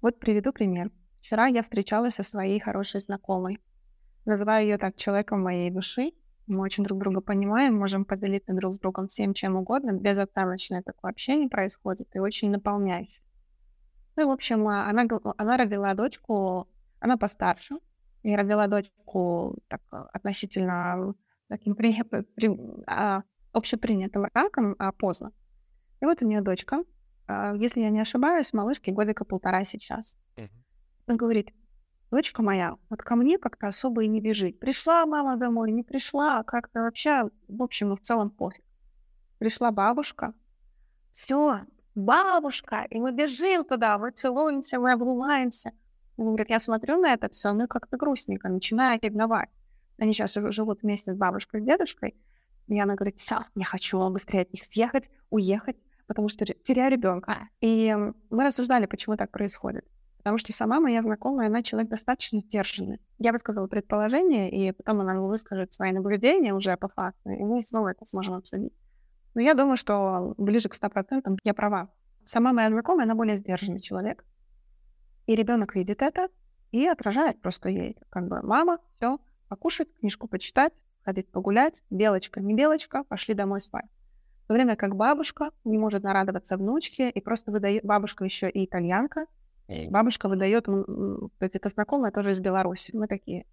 Вот 0.00 0.18
приведу 0.18 0.52
пример. 0.52 0.90
Вчера 1.20 1.46
я 1.46 1.62
встречалась 1.62 2.14
со 2.14 2.22
своей 2.22 2.58
хорошей 2.60 3.00
знакомой. 3.00 3.58
Называю 4.24 4.64
ее 4.64 4.78
так 4.78 4.96
человеком 4.96 5.42
моей 5.42 5.70
души. 5.70 6.12
Мы 6.46 6.60
очень 6.60 6.84
друг 6.84 6.98
друга 6.98 7.20
понимаем, 7.20 7.76
можем 7.78 8.04
поделиться 8.04 8.52
друг 8.52 8.74
с 8.74 8.78
другом 8.80 9.08
всем, 9.08 9.34
чем 9.34 9.56
угодно. 9.56 9.92
Безоценочное 9.92 10.82
такое 10.82 11.12
общение 11.12 11.48
происходит 11.48 12.08
и 12.14 12.18
очень 12.18 12.50
наполняющее. 12.50 13.22
Ну, 14.16 14.28
в 14.28 14.30
общем, 14.32 14.66
а, 14.66 14.88
она, 14.88 15.06
она 15.36 15.56
родила 15.56 15.94
дочку, 15.94 16.68
она 16.98 17.16
постарше, 17.16 17.76
и 18.22 18.34
родила 18.34 18.66
дочку 18.66 19.56
так, 19.68 19.80
относительно 20.12 21.14
таким 21.48 21.74
при, 21.74 22.02
при, 22.34 22.50
а, 22.86 23.22
общепринятым 23.52 24.26
раком 24.32 24.76
а 24.78 24.92
поздно. 24.92 25.32
И 26.00 26.04
вот 26.04 26.22
у 26.22 26.26
нее 26.26 26.40
дочка, 26.40 26.84
а, 27.26 27.54
если 27.54 27.80
я 27.80 27.90
не 27.90 28.00
ошибаюсь, 28.00 28.52
малышке 28.52 28.92
годика 28.92 29.24
полтора 29.24 29.64
сейчас. 29.64 30.16
Uh-huh. 30.36 30.48
Он 31.06 31.16
говорит, 31.16 31.52
дочка 32.10 32.42
моя, 32.42 32.76
вот 32.88 33.02
ко 33.02 33.16
мне 33.16 33.38
как-то 33.38 33.68
особо 33.68 34.04
и 34.04 34.08
не 34.08 34.20
бежит. 34.20 34.58
Пришла 34.58 35.06
мама 35.06 35.36
домой, 35.36 35.70
не 35.72 35.82
пришла, 35.82 36.42
как-то 36.42 36.80
вообще, 36.80 37.28
в 37.48 37.62
общем, 37.62 37.94
в 37.96 38.00
целом 38.00 38.30
пофиг. 38.30 38.64
Пришла 39.38 39.70
бабушка, 39.70 40.34
все, 41.12 41.60
бабушка, 41.94 42.86
и 42.90 42.98
мы 42.98 43.12
бежим 43.12 43.64
туда, 43.64 43.98
мы 43.98 44.10
целуемся, 44.10 44.78
мы 44.78 44.92
обнимаемся. 44.92 45.72
Говорит, 46.16 46.50
я 46.50 46.60
смотрю 46.60 47.00
на 47.00 47.12
это 47.12 47.28
все, 47.30 47.52
ну 47.52 47.66
как-то 47.66 47.96
грустненько, 47.96 48.48
начинаю 48.48 48.98
ревновать. 49.00 49.48
Они 49.98 50.12
сейчас 50.12 50.34
живут 50.34 50.82
вместе 50.82 51.14
с 51.14 51.16
бабушкой 51.16 51.62
и 51.62 51.64
дедушкой, 51.64 52.14
и 52.76 52.80
она 52.80 52.94
говорит, 52.94 53.18
все, 53.18 53.40
я 53.54 53.64
хочу 53.64 54.08
быстрее 54.10 54.42
от 54.42 54.52
них 54.52 54.64
съехать, 54.64 55.10
уехать, 55.30 55.76
потому 56.06 56.28
что 56.28 56.44
теряю 56.46 56.90
ребенка. 56.90 57.48
И 57.60 57.94
мы 58.30 58.44
рассуждали, 58.44 58.86
почему 58.86 59.16
так 59.16 59.30
происходит. 59.30 59.84
Потому 60.18 60.38
что 60.38 60.52
сама 60.52 60.80
моя 60.80 61.02
знакомая, 61.02 61.48
она 61.48 61.62
человек 61.62 61.90
достаточно 61.90 62.40
сдержанный. 62.40 63.00
Я 63.18 63.32
высказала 63.32 63.66
предположение, 63.66 64.50
и 64.50 64.72
потом 64.72 65.00
она 65.00 65.18
выскажет 65.20 65.72
свои 65.72 65.92
наблюдения 65.92 66.52
уже 66.52 66.76
по 66.76 66.88
факту, 66.88 67.30
и 67.30 67.42
мы 67.42 67.62
снова 67.62 67.88
это 67.88 68.04
сможем 68.06 68.34
обсудить. 68.34 68.74
Но 69.34 69.40
я 69.40 69.54
думаю, 69.54 69.76
что 69.76 70.34
ближе 70.36 70.68
к 70.68 70.74
100% 70.74 71.38
я 71.42 71.54
права. 71.54 71.90
Сама 72.24 72.52
моя 72.52 72.68
знакомая, 72.68 73.06
она 73.06 73.14
более 73.14 73.38
сдержанный 73.38 73.80
человек. 73.80 74.24
И 75.26 75.34
ребенок 75.34 75.74
видит 75.74 76.02
это 76.02 76.28
и 76.70 76.86
отражает 76.86 77.40
просто 77.40 77.68
ей, 77.68 77.96
как 78.10 78.28
бы, 78.28 78.42
мама, 78.42 78.78
все, 78.96 79.18
покушать, 79.48 79.88
книжку 79.98 80.28
почитать, 80.28 80.72
сходить 81.02 81.30
погулять, 81.30 81.82
белочка, 81.90 82.40
не 82.40 82.54
белочка, 82.54 83.04
пошли 83.04 83.34
домой 83.34 83.60
спать. 83.60 83.86
В 84.44 84.48
то 84.48 84.54
время 84.54 84.76
как 84.76 84.96
бабушка 84.96 85.50
не 85.64 85.78
может 85.78 86.02
нарадоваться 86.02 86.56
внучке, 86.56 87.10
и 87.10 87.20
просто 87.20 87.52
выдает, 87.52 87.84
бабушка 87.84 88.24
еще 88.24 88.50
и 88.50 88.64
итальянка, 88.64 89.26
и 89.68 89.88
бабушка 89.88 90.28
выдает, 90.28 90.66
это 91.38 91.70
знакомая 91.70 92.10
тоже 92.10 92.32
из 92.32 92.40
Беларуси, 92.40 92.90
мы 92.94 93.06
такие, 93.06 93.46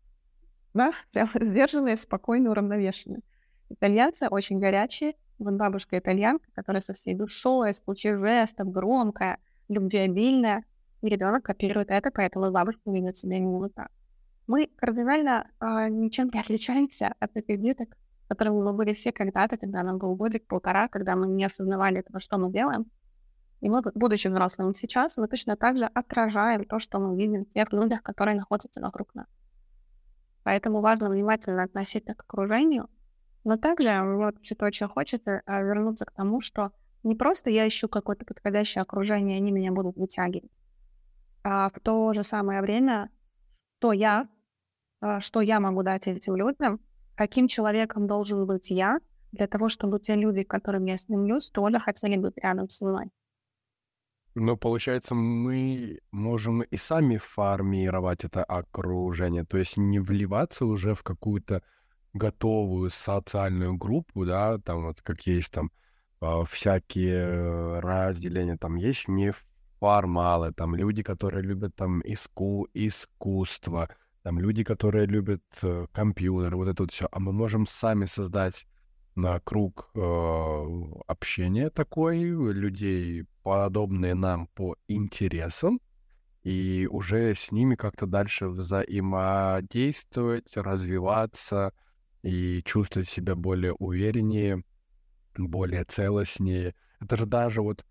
да, 0.74 0.92
прям 1.12 1.30
сдержанные, 1.40 1.98
спокойные, 1.98 2.52
уравновешенные. 2.52 3.22
Итальянцы 3.70 4.28
очень 4.30 4.60
горячие, 4.60 5.14
вот 5.40 5.54
бабушка 5.54 6.00
итальянка, 6.00 6.48
которая 6.54 6.82
со 6.82 6.94
всей 6.94 7.14
душой, 7.14 7.74
с 7.74 7.82
кучей 7.82 8.14
жестов, 8.14 8.72
громкая, 8.72 9.38
любвеобильная, 9.68 10.64
и 11.02 11.10
ребенок 11.10 11.44
копирует 11.44 11.92
это, 11.92 12.10
поэтому 12.10 12.50
бабушка 12.52 12.82
ведет 12.90 13.18
себя 13.18 13.38
именно 13.38 13.70
так 13.70 13.92
мы 14.48 14.70
кардинально 14.78 15.50
э, 15.60 15.90
ничем 15.90 16.30
не 16.34 16.40
отличаемся 16.40 17.14
от 17.20 17.36
этих 17.36 17.62
деток, 17.62 17.90
которыми 18.28 18.62
мы 18.64 18.74
были 18.74 18.94
все 18.94 19.12
когда-то, 19.12 19.58
когда 19.58 19.84
нам 19.84 19.98
был 19.98 20.16
годик, 20.16 20.48
полтора, 20.48 20.88
когда 20.88 21.16
мы 21.16 21.28
не 21.28 21.46
осознавали 21.46 22.00
этого, 22.00 22.20
что 22.20 22.38
мы 22.38 22.52
делаем. 22.52 22.86
И 23.60 23.70
мы, 23.70 23.82
будучи 23.96 24.28
взрослыми 24.28 24.74
сейчас, 24.74 25.18
мы 25.18 25.28
точно 25.28 25.58
так 25.58 25.78
же 25.78 25.86
отражаем 25.86 26.66
то, 26.66 26.80
что 26.80 27.00
мы 27.00 27.18
видим 27.18 27.46
в 27.46 27.54
тех 27.54 27.72
людях, 27.74 28.04
которые 28.04 28.38
находятся 28.38 28.82
вокруг 28.82 29.14
нас. 29.16 29.28
Поэтому 30.44 30.82
важно 30.82 31.10
внимательно 31.10 31.64
относиться 31.64 32.14
к 32.14 32.22
окружению, 32.22 32.90
но 33.44 33.58
также 33.58 34.02
вот 34.04 34.36
все 34.42 34.56
очень 34.60 34.88
хочется 34.88 35.42
а, 35.46 35.62
вернуться 35.62 36.06
к 36.06 36.12
тому, 36.12 36.42
что 36.42 36.72
не 37.04 37.16
просто 37.16 37.50
я 37.50 37.68
ищу 37.68 37.90
какое-то 37.90 38.26
подходящее 38.26 38.82
окружение, 38.82 39.38
они 39.38 39.52
меня 39.52 39.72
будут 39.72 39.98
вытягивать, 39.98 40.52
а 41.44 41.70
в 41.70 41.80
то 41.80 42.14
же 42.14 42.24
самое 42.24 42.62
время, 42.62 43.10
то 43.80 43.92
я 43.92 44.30
что 45.20 45.42
я 45.42 45.60
могу 45.60 45.84
дать 45.84 46.08
этим 46.08 46.36
людям, 46.36 46.80
каким 47.16 47.48
человеком 47.48 48.08
должен 48.08 48.46
быть 48.46 48.72
я, 48.72 49.00
для 49.32 49.48
того, 49.48 49.70
чтобы 49.70 50.00
те 50.00 50.16
люди, 50.16 50.44
к 50.44 50.50
которым 50.50 50.86
я 50.86 50.98
стремлюсь, 50.98 51.50
тоже 51.50 51.80
хотели 51.80 52.18
быть 52.18 52.38
рядом 52.38 52.70
со 52.70 52.86
мной. 52.86 53.12
Ну, 54.36 54.56
получается, 54.56 55.16
мы 55.16 56.00
можем 56.12 56.62
и 56.62 56.78
сами 56.78 57.18
формировать 57.18 58.24
это 58.24 58.44
окружение, 58.44 59.44
то 59.44 59.58
есть 59.58 59.78
не 59.78 60.00
вливаться 60.00 60.66
уже 60.66 60.94
в 60.94 61.02
какую-то 61.02 61.64
готовую 62.14 62.92
социальную 62.92 63.76
группу, 63.76 64.26
да, 64.26 64.60
там 64.60 64.84
вот 64.86 65.02
как 65.02 65.26
есть 65.26 65.52
там 65.52 65.72
а, 66.22 66.44
всякие 66.44 67.80
разделения, 67.80 68.58
там 68.58 68.76
есть 68.76 69.08
неформалы, 69.08 70.54
там 70.54 70.76
люди, 70.76 71.02
которые 71.02 71.44
любят 71.44 71.76
там 71.76 72.02
иску 72.02 72.68
искусство, 72.76 73.90
там 74.28 74.40
люди, 74.40 74.66
которые 74.66 75.06
любят 75.06 75.42
э, 75.62 75.88
компьютер, 75.94 76.58
вот 76.58 76.68
это 76.68 76.84
вот 76.84 76.92
все, 76.92 77.08
а 77.14 77.20
мы 77.22 77.32
можем 77.32 77.66
сами 77.66 78.08
создать 78.08 78.68
на 79.16 79.40
круг 79.40 79.90
э, 79.96 80.66
общения 81.08 81.70
такой, 81.70 82.24
людей, 82.24 83.24
подобные 83.42 84.16
нам 84.16 84.48
по 84.48 84.76
интересам, 84.90 85.80
и 86.44 86.90
уже 86.92 87.36
с 87.36 87.54
ними 87.54 87.76
как-то 87.76 88.06
дальше 88.06 88.50
взаимодействовать, 88.50 90.58
развиваться 90.58 91.72
и 92.22 92.62
чувствовать 92.66 93.08
себя 93.08 93.34
более 93.34 93.76
увереннее, 93.76 94.62
более 95.38 95.86
целостнее. 95.86 96.76
Это 97.00 97.16
же 97.16 97.26
даже 97.26 97.62
вот 97.62 97.86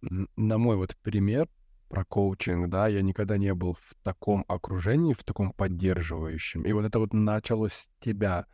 на 0.00 0.56
мой 0.56 0.78
вот 0.78 0.96
пример 1.02 1.46
про 1.94 2.04
коучинг, 2.04 2.68
да, 2.68 2.88
я 2.88 3.02
никогда 3.02 3.36
не 3.36 3.54
был 3.54 3.74
в 3.74 3.94
таком 4.02 4.44
окружении, 4.48 5.14
в 5.14 5.22
таком 5.22 5.52
поддерживающем. 5.52 6.62
И 6.62 6.72
вот 6.72 6.84
это 6.84 6.98
вот 6.98 7.12
началось 7.12 7.72
с 7.72 7.90
тебя, 8.00 8.46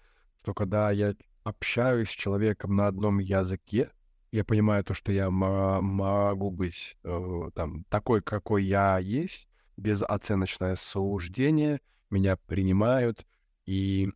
что 0.42 0.52
когда 0.52 0.90
я 0.90 1.14
общаюсь 1.42 2.10
с 2.10 2.12
человеком 2.12 2.76
на 2.76 2.86
одном 2.86 3.18
языке, 3.18 3.92
я 4.30 4.44
понимаю 4.44 4.84
то, 4.84 4.92
что 4.92 5.10
я 5.10 5.30
могу 5.30 6.50
быть 6.50 6.98
э, 7.02 7.50
там 7.54 7.84
такой, 7.84 8.20
какой 8.20 8.62
я 8.64 8.98
есть, 8.98 9.48
без 9.78 10.02
оценочное 10.02 10.76
суждение, 10.76 11.80
меня 12.10 12.36
принимают, 12.36 13.26
и 13.64 14.10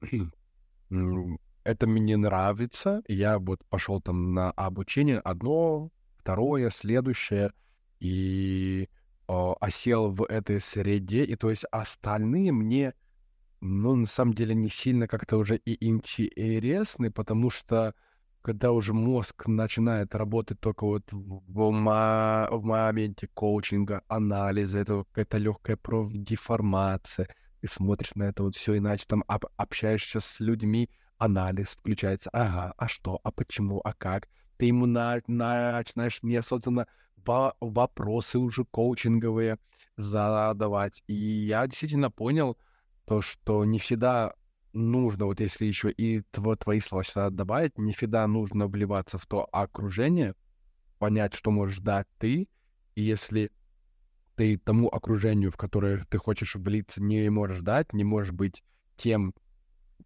это 1.64 1.86
мне 1.86 2.18
нравится. 2.18 3.02
Я 3.08 3.38
вот 3.38 3.64
пошел 3.70 4.02
там 4.02 4.34
на 4.34 4.50
обучение 4.50 5.18
одно, 5.18 5.90
второе, 6.18 6.68
следующее, 6.68 7.52
и 8.00 8.90
осел 9.28 10.10
в 10.10 10.24
этой 10.24 10.60
среде, 10.60 11.24
и 11.24 11.36
то 11.36 11.50
есть 11.50 11.64
остальные 11.70 12.52
мне, 12.52 12.94
ну, 13.60 13.94
на 13.96 14.06
самом 14.06 14.34
деле, 14.34 14.54
не 14.54 14.68
сильно 14.68 15.08
как-то 15.08 15.38
уже 15.38 15.56
и 15.56 15.86
интересны, 15.86 17.10
потому 17.10 17.50
что 17.50 17.94
когда 18.42 18.72
уже 18.72 18.92
мозг 18.92 19.46
начинает 19.46 20.14
работать 20.14 20.60
только 20.60 20.84
вот 20.84 21.04
в, 21.10 21.70
ма- 21.70 22.48
в 22.50 22.62
моменте 22.62 23.26
коучинга, 23.32 24.02
анализа, 24.06 24.78
это 24.78 25.04
какая-то 25.04 25.38
легкая 25.38 25.76
профдеформация, 25.78 27.28
ты 27.62 27.68
смотришь 27.68 28.14
на 28.14 28.24
это 28.24 28.42
вот 28.42 28.54
все 28.54 28.76
иначе, 28.76 29.04
там 29.08 29.24
об- 29.28 29.46
общаешься 29.56 30.20
с 30.20 30.40
людьми, 30.40 30.90
анализ 31.16 31.68
включается, 31.70 32.28
ага, 32.34 32.74
а 32.76 32.86
что, 32.86 33.18
а 33.24 33.32
почему, 33.32 33.80
а 33.82 33.94
как, 33.94 34.28
ты 34.56 34.66
ему 34.66 34.86
на- 34.86 35.22
начинаешь 35.26 36.22
неосознанно 36.22 36.86
во- 37.16 37.54
вопросы 37.60 38.38
уже 38.38 38.64
коучинговые 38.64 39.58
задавать, 39.96 41.02
и 41.06 41.14
я 41.14 41.66
действительно 41.66 42.10
понял 42.10 42.58
то, 43.06 43.22
что 43.22 43.64
не 43.64 43.78
всегда 43.78 44.34
нужно, 44.72 45.26
вот 45.26 45.40
если 45.40 45.66
еще 45.66 45.90
и 45.90 46.22
тв 46.30 46.56
твои 46.58 46.80
слова 46.80 47.04
сюда 47.04 47.30
добавить, 47.30 47.78
не 47.78 47.92
всегда 47.92 48.26
нужно 48.26 48.66
вливаться 48.66 49.18
в 49.18 49.26
то 49.26 49.48
окружение, 49.52 50.34
понять, 50.98 51.34
что 51.34 51.50
можешь 51.50 51.78
дать 51.78 52.08
ты, 52.18 52.48
и 52.94 53.02
если 53.02 53.50
ты 54.36 54.58
тому 54.58 54.88
окружению, 54.88 55.52
в 55.52 55.56
которое 55.56 56.04
ты 56.10 56.18
хочешь 56.18 56.56
влиться, 56.56 57.02
не 57.02 57.28
можешь 57.30 57.60
дать, 57.60 57.92
не 57.92 58.04
можешь 58.04 58.32
быть 58.32 58.64
тем, 58.96 59.34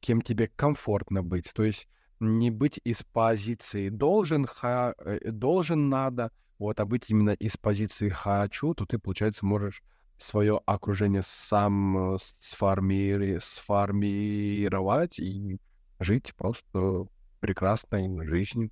кем 0.00 0.20
тебе 0.20 0.48
комфортно 0.48 1.22
быть. 1.22 1.50
То 1.54 1.64
есть 1.64 1.88
не 2.20 2.50
быть 2.50 2.80
из 2.84 3.02
позиции 3.02 3.88
должен, 3.88 4.46
ха, 4.46 4.94
э, 4.98 5.30
должен 5.30 5.88
надо, 5.88 6.30
вот, 6.58 6.80
а 6.80 6.86
быть 6.86 7.10
именно 7.10 7.30
из 7.30 7.56
позиции 7.56 8.08
хочу, 8.08 8.74
то 8.74 8.86
ты, 8.86 8.98
получается, 8.98 9.46
можешь 9.46 9.82
свое 10.18 10.60
окружение 10.66 11.22
сам 11.24 12.14
э, 12.14 12.18
сформи... 12.40 13.38
сформировать 13.40 15.18
и 15.18 15.58
жить 16.00 16.34
просто 16.34 17.06
прекрасной 17.40 18.26
жизнью. 18.26 18.70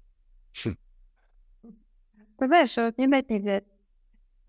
Ты 2.38 2.46
знаешь, 2.46 2.76
вот 2.76 2.98
не 2.98 3.06
дать 3.06 3.30
не 3.30 3.38
взять. 3.38 3.64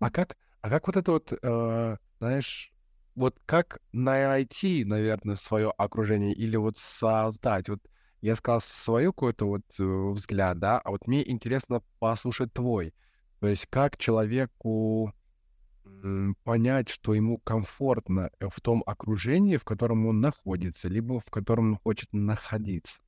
А 0.00 0.10
как, 0.10 0.36
а 0.60 0.68
как 0.68 0.86
вот 0.86 0.96
это 0.96 1.12
вот, 1.12 1.32
э, 1.32 1.96
знаешь, 2.18 2.72
вот 3.14 3.36
как 3.46 3.78
найти, 3.92 4.84
наверное, 4.84 5.36
свое 5.36 5.72
окружение 5.76 6.34
или 6.34 6.56
вот 6.56 6.78
создать? 6.78 7.68
Вот 7.68 7.80
я 8.20 8.36
сказал 8.36 8.60
свою 8.60 9.12
какой-то 9.12 9.46
вот 9.46 9.62
э, 9.78 9.82
взгляд, 9.82 10.58
да, 10.58 10.78
а 10.78 10.90
вот 10.90 11.06
мне 11.06 11.28
интересно 11.28 11.82
послушать 11.98 12.52
твой. 12.52 12.94
То 13.40 13.46
есть 13.46 13.66
как 13.66 13.96
человеку 13.96 15.12
понять, 16.44 16.88
что 16.88 17.14
ему 17.14 17.38
комфортно 17.38 18.30
э, 18.38 18.48
в 18.50 18.60
том 18.60 18.82
окружении, 18.86 19.56
в 19.56 19.64
котором 19.64 20.06
он 20.06 20.20
находится, 20.20 20.88
либо 20.88 21.20
в 21.20 21.30
котором 21.30 21.70
он 21.70 21.76
хочет 21.76 22.08
находиться? 22.12 23.00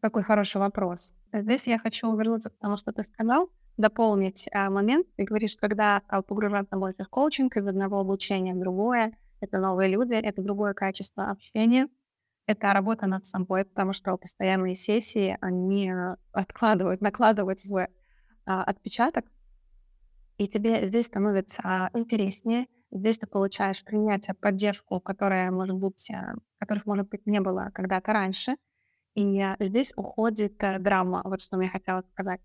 Какой 0.00 0.22
хороший 0.22 0.58
вопрос. 0.58 1.12
Здесь 1.32 1.66
я 1.66 1.78
хочу 1.78 2.14
вернуться 2.16 2.50
к 2.50 2.58
тому, 2.58 2.76
что 2.76 2.92
ты 2.92 3.04
сказал, 3.04 3.50
дополнить 3.76 4.48
а, 4.52 4.70
момент. 4.70 5.06
Ты 5.16 5.24
говоришь, 5.24 5.56
когда 5.56 6.00
стал 6.06 6.22
погружаться 6.22 6.76
больше 6.76 7.04
в 7.04 7.08
коучинг 7.08 7.56
из 7.56 7.66
одного 7.66 8.00
обучения 8.00 8.54
в 8.54 8.58
другое, 8.58 9.16
это 9.40 9.58
новые 9.58 9.90
люди, 9.90 10.14
это 10.14 10.42
другое 10.42 10.74
качество 10.74 11.30
общения, 11.30 11.88
это 12.48 12.72
работа 12.72 13.06
над 13.06 13.26
собой, 13.26 13.66
потому 13.66 13.92
что 13.92 14.16
постоянные 14.16 14.74
сессии, 14.74 15.36
они 15.42 15.92
откладывают, 16.32 17.02
накладывают 17.02 17.60
свой 17.60 17.88
а, 18.46 18.64
отпечаток. 18.64 19.26
И 20.38 20.48
тебе 20.48 20.88
здесь 20.88 21.06
становится 21.06 21.60
а, 21.62 21.90
интереснее, 21.92 22.66
здесь 22.90 23.18
ты 23.18 23.26
получаешь 23.26 23.84
принятие, 23.84 24.34
поддержку, 24.34 24.98
которая, 24.98 25.50
может 25.50 25.76
быть, 25.76 26.10
а, 26.10 26.36
которых, 26.58 26.86
может 26.86 27.10
быть, 27.10 27.26
не 27.26 27.40
было 27.40 27.70
когда-то 27.74 28.14
раньше, 28.14 28.56
и 29.14 29.40
а, 29.42 29.56
здесь 29.60 29.92
уходит 29.94 30.64
а, 30.64 30.78
драма, 30.78 31.20
вот 31.24 31.42
что 31.42 31.60
я 31.60 31.68
хотела 31.68 32.02
сказать. 32.12 32.40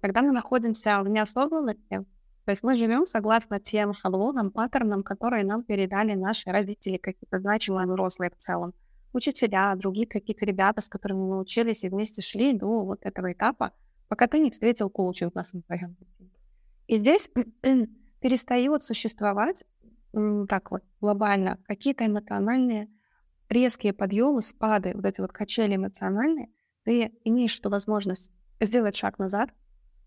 Когда 0.00 0.22
мы 0.22 0.32
находимся 0.32 1.02
в 1.02 1.08
неосознанности, 1.08 2.06
то 2.46 2.50
есть 2.50 2.62
мы 2.62 2.76
живем 2.76 3.04
согласно 3.04 3.60
тем 3.60 3.92
шаблонам, 3.92 4.52
паттернам, 4.52 5.02
которые 5.02 5.44
нам 5.44 5.64
передали 5.64 6.14
наши 6.14 6.50
родители, 6.50 6.96
какие-то 6.96 7.40
значимые 7.40 7.86
взрослые 7.86 8.30
в 8.30 8.38
целом, 8.38 8.72
учителя, 9.12 9.74
другие 9.76 10.06
какие-то 10.06 10.44
ребята, 10.44 10.80
с 10.80 10.88
которыми 10.88 11.20
мы 11.20 11.38
учились 11.38 11.84
и 11.84 11.88
вместе 11.88 12.22
шли 12.22 12.52
до 12.52 12.84
вот 12.84 13.00
этого 13.02 13.32
этапа, 13.32 13.72
пока 14.08 14.26
ты 14.26 14.38
не 14.38 14.50
встретил 14.50 14.90
коучинг 14.90 15.34
на 15.34 15.44
своем 15.44 15.94
пути. 15.94 16.30
И 16.86 16.98
здесь 16.98 17.30
перестает 18.20 18.82
существовать 18.82 19.64
так 20.48 20.70
вот 20.70 20.82
глобально 21.00 21.58
какие-то 21.66 22.06
эмоциональные 22.06 22.88
резкие 23.48 23.92
подъемы, 23.92 24.42
спады, 24.42 24.92
вот 24.94 25.04
эти 25.04 25.20
вот 25.20 25.32
качели 25.32 25.76
эмоциональные, 25.76 26.48
ты 26.84 27.12
имеешь 27.24 27.58
эту 27.58 27.70
возможность 27.70 28.32
сделать 28.60 28.96
шаг 28.96 29.18
назад, 29.18 29.50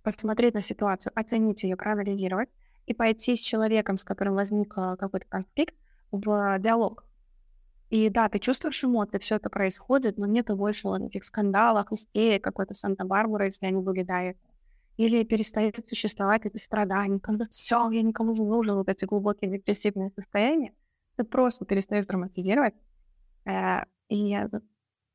посмотреть 0.04 0.56
на 0.56 0.62
ситуацию, 0.62 1.14
оценить 1.16 1.64
ее, 1.64 1.76
проанализировать 1.76 2.50
и 2.88 2.94
пойти 2.94 3.36
с 3.36 3.40
человеком, 3.40 3.98
с 3.98 4.04
которым 4.04 4.36
возник 4.36 4.74
какой-то 4.74 5.26
конфликт, 5.28 5.76
в 6.12 6.58
диалог. 6.60 7.06
И 7.92 8.10
да, 8.10 8.30
ты 8.30 8.40
чувствуешь 8.40 8.84
эмоции, 8.86 9.20
все 9.20 9.36
это 9.36 9.50
происходит, 9.50 10.18
но 10.18 10.26
нет 10.26 10.48
больше 10.48 10.88
вот 10.88 11.02
этих 11.02 11.26
скандалов, 11.26 11.92
истерик, 11.92 12.42
какой-то 12.42 12.74
Санта-Барбара, 12.74 13.46
если 13.46 13.66
они 13.66 13.82
были 13.82 14.06
или 14.96 15.24
перестает 15.24 15.78
существовать 15.90 16.46
это 16.46 16.58
страдание, 16.58 17.20
когда 17.20 17.48
все, 17.48 17.90
я 17.92 18.02
никому 18.02 18.34
не 18.34 18.46
нужен, 18.46 18.76
вот 18.76 18.88
эти 18.88 19.04
глубокие 19.04 19.52
депрессивные 19.52 20.12
состояния, 20.16 20.74
ты 21.18 21.26
просто 21.26 21.66
перестаешь 21.66 22.06
драматизировать 22.06 22.76
э, 23.46 23.84
и 24.08 24.38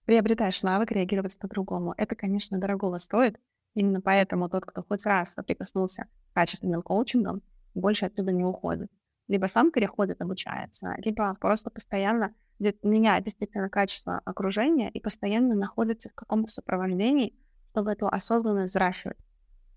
приобретаешь 0.04 0.62
навык 0.62 0.90
реагировать 0.92 1.38
по-другому. 1.38 1.94
Это, 1.96 2.14
конечно, 2.14 2.58
дорого 2.58 2.98
стоит. 2.98 3.40
Именно 3.74 4.02
поэтому 4.02 4.50
тот, 4.50 4.66
кто 4.66 4.82
хоть 4.82 5.06
раз 5.06 5.32
соприкоснулся 5.32 6.08
с 6.30 6.34
качественным 6.34 6.82
коучингом, 6.82 7.40
больше 7.74 8.04
оттуда 8.04 8.32
не 8.32 8.44
уходит. 8.44 8.90
Либо 9.28 9.46
сам 9.46 9.72
переходит, 9.72 10.20
обучается, 10.22 10.94
либо 10.98 11.34
просто 11.34 11.70
постоянно 11.70 12.34
меняет 12.82 13.24
действительно 13.24 13.68
качество 13.68 14.20
окружения 14.24 14.90
и 14.90 15.00
постоянно 15.00 15.54
находится 15.54 16.08
в 16.10 16.14
каком-то 16.14 16.50
сопровождении, 16.50 17.34
чтобы 17.72 17.92
эту 17.92 18.06
осознанность 18.06 18.72
взращивать 18.72 19.18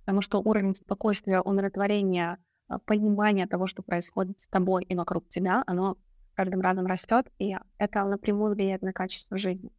потому 0.09 0.23
что 0.23 0.39
уровень 0.39 0.73
спокойствия, 0.73 1.39
умиротворения, 1.39 2.39
а, 2.67 2.79
понимания 2.79 3.45
того, 3.45 3.67
что 3.67 3.83
происходит 3.83 4.39
с 4.39 4.47
тобой 4.47 4.83
и 4.83 4.95
вокруг 4.95 5.29
тебя, 5.29 5.63
оно 5.67 5.97
каждым 6.33 6.61
разом 6.61 6.87
растет, 6.87 7.27
и 7.37 7.55
это 7.77 8.03
напрямую 8.05 8.55
влияет 8.55 8.81
на 8.81 8.91
качество 8.91 9.37
жизни. 9.37 9.69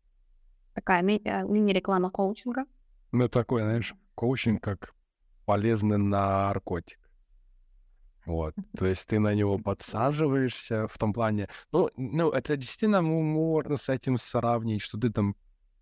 Такая 0.73 1.03
ми- 1.03 1.21
э, 1.25 1.43
мини-реклама 1.43 2.11
коучинга. 2.11 2.65
Ну, 3.11 3.29
такой, 3.29 3.63
знаешь, 3.63 3.93
коучинг 4.15 4.63
как 4.63 4.95
полезный 5.47 5.99
наркотик. 5.99 7.00
Вот, 8.31 8.55
то 8.77 8.87
есть 8.87 9.09
ты 9.09 9.19
на 9.19 9.35
него 9.35 9.59
подсаживаешься 9.59 10.87
в 10.87 10.97
том 10.99 11.13
плане, 11.13 11.49
ну, 11.73 11.91
ну, 11.97 12.31
это 12.31 12.57
действительно 12.57 13.03
можно 13.03 13.77
с 13.77 13.89
этим 13.89 14.19
сравнить, 14.19 14.83
что 14.83 14.99
ты 14.99 15.11
там 15.11 15.35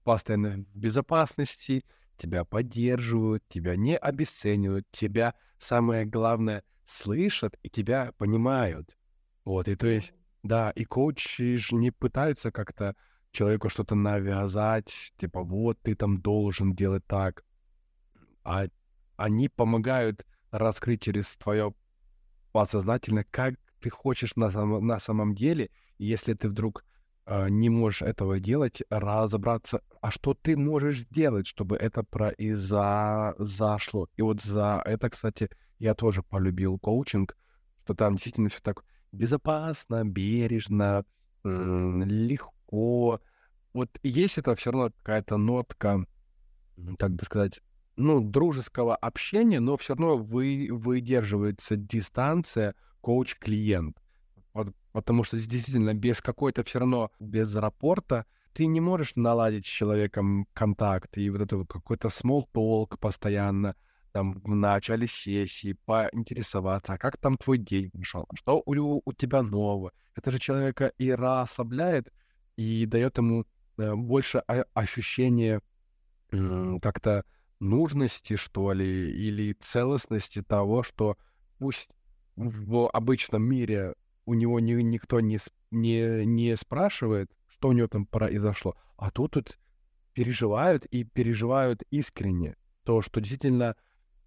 постоянно 0.05 0.65
в 0.73 0.77
безопасности, 0.79 1.85
тебя 2.17 2.45
поддерживают, 2.45 3.45
тебя 3.49 3.77
не 3.77 3.97
обесценивают, 3.99 4.87
тебя, 4.91 5.35
самое 5.59 6.07
главное, 6.07 6.65
слышат 6.87 7.57
и 7.63 7.69
тебя 7.69 8.13
понимают. 8.19 8.97
Вот, 9.45 9.69
и 9.69 9.77
то 9.77 9.87
есть 9.87 10.13
Да, 10.43 10.71
и 10.71 10.85
коучи 10.85 11.57
же 11.57 11.75
не 11.75 11.91
пытаются 11.91 12.51
как-то 12.53 12.95
человеку 13.33 13.69
что-то 13.71 13.95
навязать, 13.95 15.13
типа 15.19 15.43
вот 15.43 15.79
ты 15.83 15.95
там 15.95 16.21
должен 16.23 16.75
делать 16.75 17.05
так, 17.07 17.45
а 18.45 18.67
они 19.17 19.49
помогают 19.49 20.27
раскрыть 20.51 21.03
через 21.03 21.37
твое 21.37 21.75
подсознательно, 22.59 23.23
как 23.31 23.55
ты 23.81 23.89
хочешь 23.89 24.35
на, 24.35 24.51
сам, 24.51 24.85
на 24.85 24.99
самом 24.99 25.33
деле, 25.33 25.71
и 25.99 26.07
если 26.07 26.35
ты 26.35 26.49
вдруг 26.49 26.85
э, 27.25 27.49
не 27.49 27.71
можешь 27.71 28.03
этого 28.03 28.41
делать, 28.41 28.83
разобраться, 28.91 29.81
а 30.03 30.11
что 30.11 30.35
ты 30.35 30.57
можешь 30.57 31.03
сделать, 31.03 31.47
чтобы 31.47 31.77
это 31.77 32.03
произошло. 32.03 34.09
И 34.17 34.23
вот 34.23 34.43
за 34.43 34.83
это, 34.85 35.09
кстати, 35.09 35.51
я 35.79 35.95
тоже 35.95 36.25
полюбил 36.25 36.81
коучинг, 36.81 37.37
что 37.85 37.95
там 37.95 38.15
действительно 38.15 38.49
все 38.49 38.59
так 38.61 38.85
безопасно, 39.13 40.05
бережно, 40.05 41.05
легко. 41.45 43.21
Вот 43.73 43.89
есть 44.03 44.39
это 44.39 44.57
все 44.57 44.73
равно 44.73 44.91
какая-то 44.91 45.37
нотка, 45.37 46.05
как 46.99 47.13
бы 47.13 47.25
сказать, 47.25 47.61
ну, 47.99 48.21
дружеского 48.21 48.97
общения, 48.97 49.61
но 49.61 49.77
все 49.77 49.95
равно 49.95 50.17
вы, 50.17 50.69
выдерживается 50.71 51.77
дистанция 51.77 52.75
коуч-клиент. 53.01 53.97
Вот, 54.55 54.75
потому 54.93 55.25
что 55.25 55.37
действительно 55.37 55.95
без 55.95 56.21
какой-то 56.21 56.65
все 56.65 56.79
равно, 56.79 57.11
без 57.21 57.55
рапорта 57.55 58.25
ты 58.53 58.67
не 58.67 58.81
можешь 58.81 59.17
наладить 59.17 59.67
с 59.67 59.69
человеком 59.69 60.47
контакт 60.53 61.19
и 61.19 61.29
вот 61.31 61.41
это 61.41 61.65
какой-то 61.65 62.09
small 62.09 62.45
talk 62.55 62.99
постоянно, 62.99 63.77
там, 64.13 64.41
в 64.41 64.55
начале 64.55 65.07
сессии, 65.07 65.77
поинтересоваться, 65.85 66.95
а 66.95 66.99
как 66.99 67.19
там 67.19 67.37
твой 67.37 67.59
день 67.59 67.91
прошел, 67.91 68.27
что 68.35 68.63
у, 68.65 69.03
у 69.05 69.13
тебя 69.13 69.43
нового. 69.43 69.93
Это 70.15 70.31
же 70.31 70.39
человека 70.39 70.93
и 70.99 71.13
расслабляет, 71.13 72.13
и 72.57 72.87
дает 72.87 73.19
ему 73.19 73.45
э, 73.77 73.95
больше 73.95 74.39
ощущения 74.75 75.61
э, 76.33 76.79
как-то 76.81 77.25
нужности, 77.61 78.37
что 78.37 78.73
ли, 78.73 79.11
или 79.11 79.53
целостности 79.53 80.43
того, 80.43 80.83
что 80.83 81.17
пусть 81.59 81.91
в 82.37 82.89
обычном 82.91 83.43
мире 83.43 83.95
у 84.25 84.35
него 84.35 84.61
ни, 84.61 84.73
никто 84.83 85.21
не, 85.21 85.39
не, 85.71 86.25
не 86.25 86.57
спрашивает, 86.57 87.31
что 87.49 87.69
у 87.69 87.73
него 87.73 87.89
там 87.89 88.07
произошло, 88.07 88.77
а 88.97 89.11
тут 89.11 89.33
тут 89.33 89.59
переживают 90.13 90.85
и 90.87 91.05
переживают 91.05 91.83
искренне. 91.91 92.57
То, 92.85 93.03
что 93.03 93.21
действительно, 93.21 93.77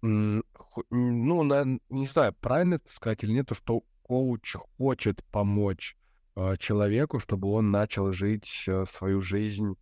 ну, 0.00 0.42
не 0.90 2.06
знаю, 2.06 2.34
правильно 2.40 2.74
это 2.74 2.92
сказать 2.92 3.24
или 3.24 3.32
нет, 3.32 3.46
то, 3.48 3.54
что 3.54 3.82
коуч 4.02 4.56
хочет 4.76 5.24
помочь 5.26 5.96
э, 6.36 6.56
человеку, 6.58 7.20
чтобы 7.20 7.48
он 7.48 7.70
начал 7.70 8.12
жить 8.12 8.64
э, 8.66 8.84
свою 8.90 9.20
жизнь 9.20 9.76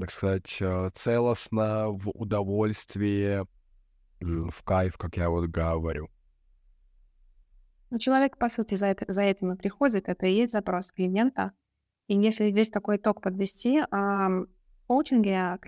так 0.00 0.10
сказать, 0.10 0.56
э, 0.60 0.90
целостно, 0.94 1.88
в 1.90 2.10
удовольствие, 2.10 3.46
в 4.20 4.62
кайф, 4.64 4.96
как 4.96 5.16
я 5.16 5.30
вот 5.30 5.46
говорю. 5.46 6.08
Ну, 7.90 7.98
человек, 7.98 8.38
по 8.38 8.48
сути, 8.48 8.74
за, 8.74 8.86
это, 8.86 9.12
за 9.12 9.22
этим 9.22 9.52
и 9.52 9.56
приходит. 9.56 10.08
Это 10.08 10.26
и 10.26 10.34
есть 10.34 10.52
запрос 10.52 10.92
клиента. 10.92 11.52
И 12.06 12.16
если 12.16 12.50
здесь 12.50 12.70
такой 12.70 12.96
итог 12.96 13.20
подвести, 13.20 13.80
в 13.90 14.46
коучинге 14.86 15.58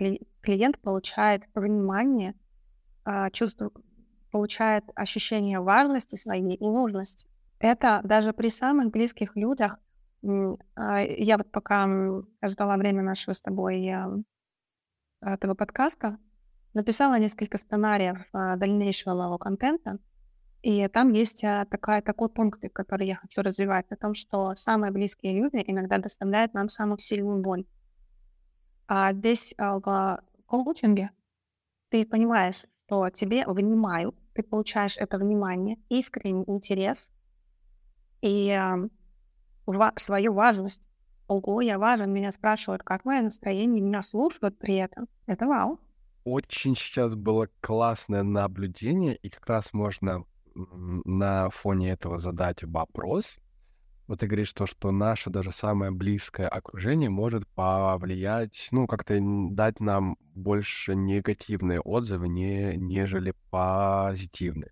клиент 0.41 0.79
получает 0.79 1.43
внимание, 1.55 2.35
а, 3.05 3.29
чувство, 3.31 3.71
получает 4.31 4.83
ощущение 4.95 5.59
важности 5.59 6.15
своей 6.15 6.55
и 6.55 6.65
нужности. 6.65 7.27
Это 7.59 8.01
даже 8.03 8.33
при 8.33 8.49
самых 8.49 8.91
близких 8.91 9.35
людях 9.35 9.77
я 10.23 11.37
вот 11.37 11.51
пока 11.51 11.87
ждала 12.43 12.77
время 12.77 13.03
нашего 13.03 13.33
с 13.33 13.41
тобой 13.41 13.91
этого 15.21 15.53
подкаста, 15.53 16.17
написала 16.73 17.19
несколько 17.19 17.57
сценариев 17.57 18.25
а, 18.33 18.55
дальнейшего 18.55 19.13
нового 19.13 19.37
контента, 19.37 19.99
и 20.61 20.87
там 20.87 21.11
есть 21.11 21.43
а, 21.43 21.65
такая, 21.65 22.01
такой 22.01 22.29
пункт, 22.29 22.63
который 22.73 23.07
я 23.07 23.15
хочу 23.15 23.41
развивать, 23.41 23.85
о 23.91 23.95
том, 23.95 24.15
что 24.15 24.55
самые 24.55 24.91
близкие 24.91 25.33
люди 25.33 25.63
иногда 25.65 25.97
доставляют 25.97 26.53
нам 26.53 26.69
самую 26.69 26.99
сильную 26.99 27.41
боль. 27.41 27.65
А 28.87 29.13
здесь 29.13 29.53
в 29.57 30.23
коучинге 30.45 31.11
ты 31.89 32.05
понимаешь, 32.05 32.65
что 32.85 33.09
тебе 33.09 33.45
внимают, 33.47 34.15
ты 34.33 34.43
получаешь 34.43 34.97
это 34.97 35.17
внимание, 35.17 35.77
искренний 35.89 36.43
интерес 36.47 37.11
и 38.21 38.57
свою 39.97 40.33
важность. 40.33 40.81
Ого, 41.27 41.61
я 41.61 41.79
важен, 41.79 42.11
меня 42.11 42.31
спрашивают, 42.31 42.83
как 42.83 43.05
мое 43.05 43.21
настроение, 43.21 43.81
меня 43.81 44.01
слушают 44.01 44.57
при 44.57 44.75
этом. 44.75 45.07
Это 45.25 45.47
вау. 45.47 45.79
Очень 46.25 46.75
сейчас 46.75 47.15
было 47.15 47.49
классное 47.61 48.23
наблюдение, 48.23 49.15
и 49.15 49.29
как 49.29 49.47
раз 49.47 49.73
можно 49.73 50.25
на 50.53 51.49
фоне 51.49 51.91
этого 51.91 52.17
задать 52.17 52.63
вопрос. 52.63 53.39
Вот 54.07 54.19
ты 54.19 54.27
говоришь 54.27 54.53
то, 54.53 54.65
что 54.65 54.91
наше 54.91 55.29
даже 55.29 55.51
самое 55.51 55.91
близкое 55.91 56.47
окружение 56.47 57.09
может 57.09 57.47
повлиять, 57.47 58.67
ну, 58.71 58.85
как-то 58.85 59.17
дать 59.21 59.79
нам 59.79 60.17
больше 60.35 60.93
негативные 60.93 61.79
отзывы, 61.79 62.27
не, 62.27 62.75
нежели 62.75 63.33
позитивные. 63.49 64.71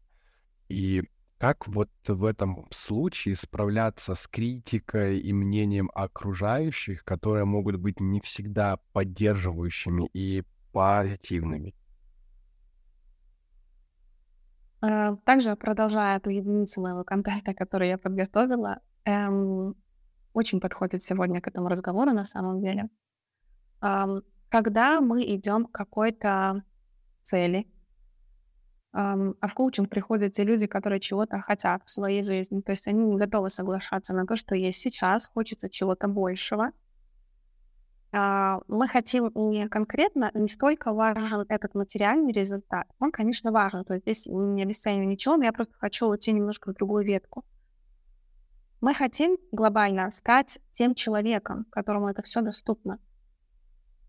И 0.67 1.03
как 1.41 1.67
вот 1.67 1.89
в 2.07 2.23
этом 2.25 2.67
случае 2.69 3.35
справляться 3.35 4.13
с 4.13 4.27
критикой 4.27 5.17
и 5.17 5.33
мнением 5.33 5.89
окружающих, 5.95 7.03
которые 7.03 7.45
могут 7.45 7.77
быть 7.77 7.99
не 7.99 8.21
всегда 8.21 8.77
поддерживающими 8.93 10.07
и 10.13 10.43
позитивными? 10.71 11.73
А, 14.81 15.15
также, 15.25 15.55
продолжая 15.55 16.17
эту 16.17 16.29
единицу 16.29 16.79
моего 16.79 17.03
контакта, 17.03 17.55
которую 17.55 17.89
я 17.89 17.97
подготовила, 17.97 18.79
эм, 19.05 19.75
очень 20.33 20.59
подходит 20.59 21.03
сегодня 21.03 21.41
к 21.41 21.47
этому 21.47 21.69
разговору 21.69 22.11
на 22.11 22.25
самом 22.25 22.61
деле. 22.61 22.87
Эм, 23.81 24.21
когда 24.49 25.01
мы 25.01 25.23
идем 25.23 25.65
к 25.65 25.71
какой-то 25.71 26.63
цели, 27.23 27.65
а 28.93 29.47
в 29.47 29.53
коучинг 29.53 29.89
приходят 29.89 30.33
те 30.33 30.43
люди, 30.43 30.67
которые 30.67 30.99
чего-то 30.99 31.39
хотят 31.39 31.81
в 31.85 31.91
своей 31.91 32.23
жизни. 32.23 32.61
То 32.61 32.71
есть 32.71 32.87
они 32.87 33.05
не 33.05 33.17
готовы 33.17 33.49
соглашаться 33.49 34.13
на 34.13 34.25
то, 34.25 34.35
что 34.35 34.53
есть 34.53 34.79
сейчас, 34.79 35.27
хочется 35.27 35.69
чего-то 35.69 36.09
большего. 36.09 36.71
А, 38.13 38.59
мы 38.67 38.89
хотим 38.89 39.31
не 39.33 39.69
конкретно, 39.69 40.29
не 40.33 40.49
столько 40.49 40.91
важен 40.91 41.45
этот 41.47 41.73
материальный 41.73 42.33
результат. 42.33 42.85
Он, 42.99 43.11
конечно, 43.13 43.53
важен. 43.53 43.85
То 43.85 43.93
есть 43.93 44.03
здесь 44.03 44.25
не 44.25 44.63
обесцениваю 44.63 45.07
ничего, 45.07 45.37
но 45.37 45.45
я 45.45 45.53
просто 45.53 45.73
хочу 45.77 46.07
уйти 46.07 46.33
немножко 46.33 46.71
в 46.71 46.75
другую 46.75 47.05
ветку. 47.05 47.45
Мы 48.81 48.93
хотим 48.93 49.37
глобально 49.53 50.11
стать 50.11 50.59
тем 50.73 50.95
человеком, 50.95 51.65
которому 51.71 52.09
это 52.09 52.23
все 52.23 52.41
доступно. 52.41 52.99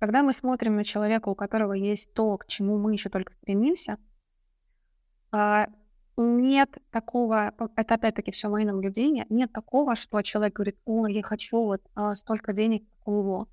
Когда 0.00 0.24
мы 0.24 0.32
смотрим 0.32 0.74
на 0.74 0.82
человека, 0.82 1.28
у 1.28 1.36
которого 1.36 1.74
есть 1.74 2.12
то, 2.14 2.36
к 2.36 2.48
чему 2.48 2.78
мы 2.78 2.94
еще 2.94 3.10
только 3.10 3.32
стремимся— 3.34 3.98
нет 6.16 6.70
такого, 6.90 7.52
это 7.76 7.94
опять-таки 7.94 8.32
все 8.32 8.48
мои 8.48 8.64
наблюдения, 8.64 9.26
нет 9.30 9.52
такого, 9.52 9.96
что 9.96 10.20
человек 10.22 10.54
говорит, 10.54 10.78
о, 10.84 11.06
я 11.06 11.22
хочу 11.22 11.56
вот 11.56 11.82
а, 11.94 12.14
столько 12.14 12.52
денег, 12.52 12.84
как 12.88 13.08
у 13.08 13.12
него. 13.12 13.48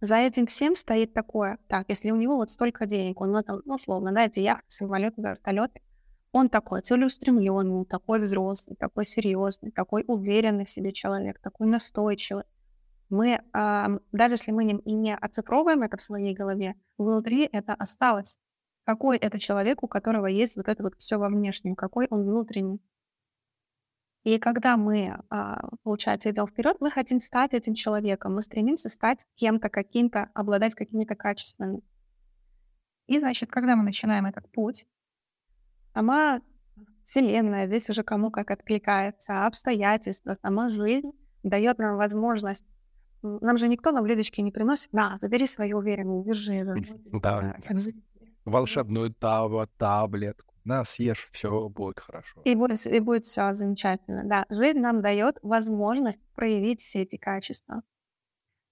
За 0.00 0.16
этим 0.16 0.46
всем 0.46 0.74
стоит 0.76 1.12
такое, 1.12 1.58
так, 1.66 1.86
если 1.88 2.10
у 2.10 2.16
него 2.16 2.36
вот 2.36 2.50
столько 2.50 2.86
денег, 2.86 3.20
он, 3.20 3.32
ну, 3.32 3.42
ну 3.64 3.74
условно, 3.74 4.12
да, 4.12 4.26
эти 4.26 4.40
яхты, 4.40 4.66
самолеты, 4.68 5.20
вертолеты, 5.20 5.80
он 6.30 6.48
такой 6.50 6.82
целеустремленный, 6.82 7.84
такой 7.86 8.20
взрослый, 8.20 8.76
такой 8.76 9.06
серьезный, 9.06 9.70
такой 9.72 10.04
уверенный 10.06 10.66
в 10.66 10.70
себе 10.70 10.92
человек, 10.92 11.40
такой 11.40 11.66
настойчивый. 11.66 12.44
Мы, 13.08 13.40
э, 13.40 13.98
даже 14.12 14.34
если 14.34 14.52
мы 14.52 14.64
не, 14.64 14.80
не 14.84 15.16
оцифровываем 15.16 15.82
это 15.82 15.96
в 15.96 16.02
своей 16.02 16.34
голове, 16.34 16.74
внутри 16.98 17.48
это 17.50 17.72
осталось 17.72 18.38
какой 18.88 19.18
это 19.18 19.38
человек, 19.38 19.82
у 19.82 19.86
которого 19.86 20.24
есть 20.28 20.56
вот 20.56 20.66
это 20.66 20.82
вот 20.82 20.94
все 20.96 21.18
во 21.18 21.28
внешнем, 21.28 21.74
какой 21.74 22.06
он 22.08 22.22
внутренний. 22.22 22.80
И 24.24 24.38
когда 24.38 24.78
мы, 24.78 25.22
а, 25.28 25.68
получается, 25.82 26.30
идем 26.30 26.46
вперед, 26.46 26.78
мы 26.80 26.90
хотим 26.90 27.20
стать 27.20 27.52
этим 27.52 27.74
человеком, 27.74 28.34
мы 28.34 28.40
стремимся 28.40 28.88
стать 28.88 29.26
кем-то, 29.34 29.68
каким-то, 29.68 30.30
обладать 30.32 30.74
какими-то 30.74 31.16
качествами. 31.16 31.82
И, 33.08 33.18
значит, 33.18 33.50
когда 33.50 33.76
мы 33.76 33.82
начинаем 33.82 34.24
этот 34.24 34.50
путь, 34.50 34.86
сама 35.92 36.40
Вселенная, 37.04 37.66
здесь 37.66 37.90
уже 37.90 38.02
кому 38.02 38.30
как 38.30 38.50
откликается, 38.50 39.44
обстоятельства, 39.44 40.38
сама 40.40 40.70
жизнь 40.70 41.12
дает 41.42 41.76
нам 41.76 41.98
возможность. 41.98 42.64
Нам 43.20 43.58
же 43.58 43.68
никто 43.68 43.92
на 43.92 44.00
блюдечке 44.00 44.40
не 44.40 44.50
приносит, 44.50 44.94
на, 44.94 45.18
забери 45.20 45.46
свою 45.46 45.76
уверенность, 45.76 46.26
держи. 46.26 46.64
Да 46.64 46.74
волшебную 48.50 49.12
таб 49.14 49.68
таблетку, 49.76 50.54
на, 50.64 50.84
съешь, 50.84 51.28
все 51.32 51.68
будет 51.68 52.00
хорошо. 52.00 52.40
И 52.44 52.54
будет, 52.54 52.86
и 52.86 53.00
будет 53.00 53.24
все 53.24 53.54
замечательно. 53.54 54.22
Да, 54.24 54.46
жизнь 54.50 54.80
нам 54.80 55.00
дает 55.00 55.38
возможность 55.42 56.20
проявить 56.34 56.80
все 56.80 57.02
эти 57.02 57.16
качества. 57.16 57.82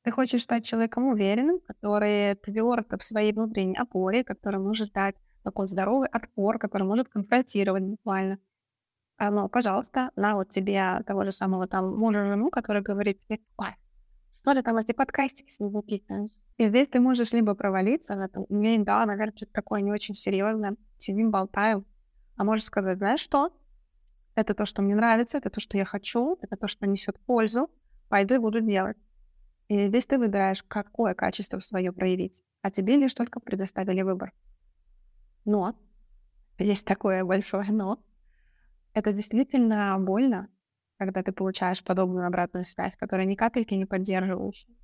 Ты 0.02 0.10
хочешь 0.10 0.42
стать 0.42 0.64
человеком 0.64 1.08
уверенным, 1.08 1.58
который 1.60 2.36
тверд 2.36 2.86
в 2.92 3.02
своей 3.02 3.32
внутренней 3.32 3.76
опоре, 3.76 4.24
который 4.24 4.60
может 4.60 4.92
дать 4.92 5.16
такой 5.42 5.68
здоровый 5.68 6.08
отпор, 6.08 6.58
который 6.58 6.84
может 6.86 7.08
конфронтировать 7.08 7.82
буквально. 7.82 8.38
А, 9.16 9.30
ну, 9.30 9.48
пожалуйста, 9.48 10.10
на 10.14 10.34
вот 10.34 10.50
тебе 10.50 11.02
того 11.06 11.24
же 11.24 11.32
самого 11.32 11.66
там 11.66 11.96
мужа 11.96 12.26
жену, 12.26 12.50
который 12.50 12.82
говорит 12.82 13.20
тебе, 13.24 13.40
ой, 13.56 13.74
что 14.42 14.54
ты 14.54 14.62
там 14.62 14.76
эти 14.76 14.92
подкастики 14.92 15.50
с 15.50 15.58
ним 15.58 15.70
записываешь? 15.70 16.30
И 16.58 16.68
здесь 16.68 16.88
ты 16.88 17.00
можешь 17.00 17.32
либо 17.32 17.54
провалиться 17.54 18.16
в 18.16 18.20
этом, 18.20 18.46
мне, 18.48 18.78
да, 18.78 19.04
наверное, 19.04 19.36
что-то 19.36 19.52
такое 19.52 19.82
не 19.82 19.92
очень 19.92 20.14
серьезное, 20.14 20.76
сидим, 20.96 21.30
болтаем, 21.30 21.84
а 22.36 22.44
можешь 22.44 22.64
сказать, 22.64 22.98
знаешь 22.98 23.20
что? 23.20 23.52
Это 24.34 24.54
то, 24.54 24.64
что 24.64 24.82
мне 24.82 24.94
нравится, 24.94 25.38
это 25.38 25.50
то, 25.50 25.60
что 25.60 25.76
я 25.76 25.84
хочу, 25.84 26.38
это 26.40 26.56
то, 26.56 26.66
что 26.66 26.86
несет 26.86 27.18
пользу, 27.20 27.70
пойду 28.08 28.34
и 28.34 28.38
буду 28.38 28.60
делать. 28.60 28.96
И 29.68 29.88
здесь 29.88 30.06
ты 30.06 30.18
выбираешь, 30.18 30.62
какое 30.62 31.14
качество 31.14 31.58
свое 31.58 31.92
проявить, 31.92 32.42
а 32.62 32.70
тебе 32.70 32.96
лишь 32.96 33.14
только 33.14 33.40
предоставили 33.40 34.02
выбор. 34.02 34.32
Но, 35.44 35.78
есть 36.58 36.86
такое 36.86 37.24
большое 37.24 37.70
но, 37.70 38.02
это 38.94 39.12
действительно 39.12 39.96
больно, 39.98 40.48
когда 40.98 41.22
ты 41.22 41.32
получаешь 41.32 41.84
подобную 41.84 42.26
обратную 42.26 42.64
связь, 42.64 42.96
которая 42.96 43.26
ни 43.26 43.34
капельки 43.34 43.74
не 43.74 43.84
поддерживающая. 43.84 44.74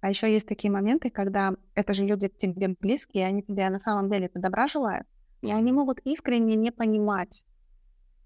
А 0.00 0.10
еще 0.10 0.32
есть 0.32 0.46
такие 0.46 0.72
моменты, 0.72 1.10
когда 1.10 1.54
это 1.74 1.92
же 1.92 2.04
люди 2.04 2.28
к 2.28 2.36
тебе 2.36 2.68
близкие, 2.68 3.26
они 3.26 3.42
тебе 3.42 3.68
на 3.68 3.80
самом 3.80 4.08
деле 4.10 4.26
это 4.26 4.38
добра 4.38 4.68
желают, 4.68 5.06
и 5.42 5.50
они 5.50 5.72
могут 5.72 5.98
искренне 6.00 6.54
не 6.54 6.70
понимать. 6.70 7.42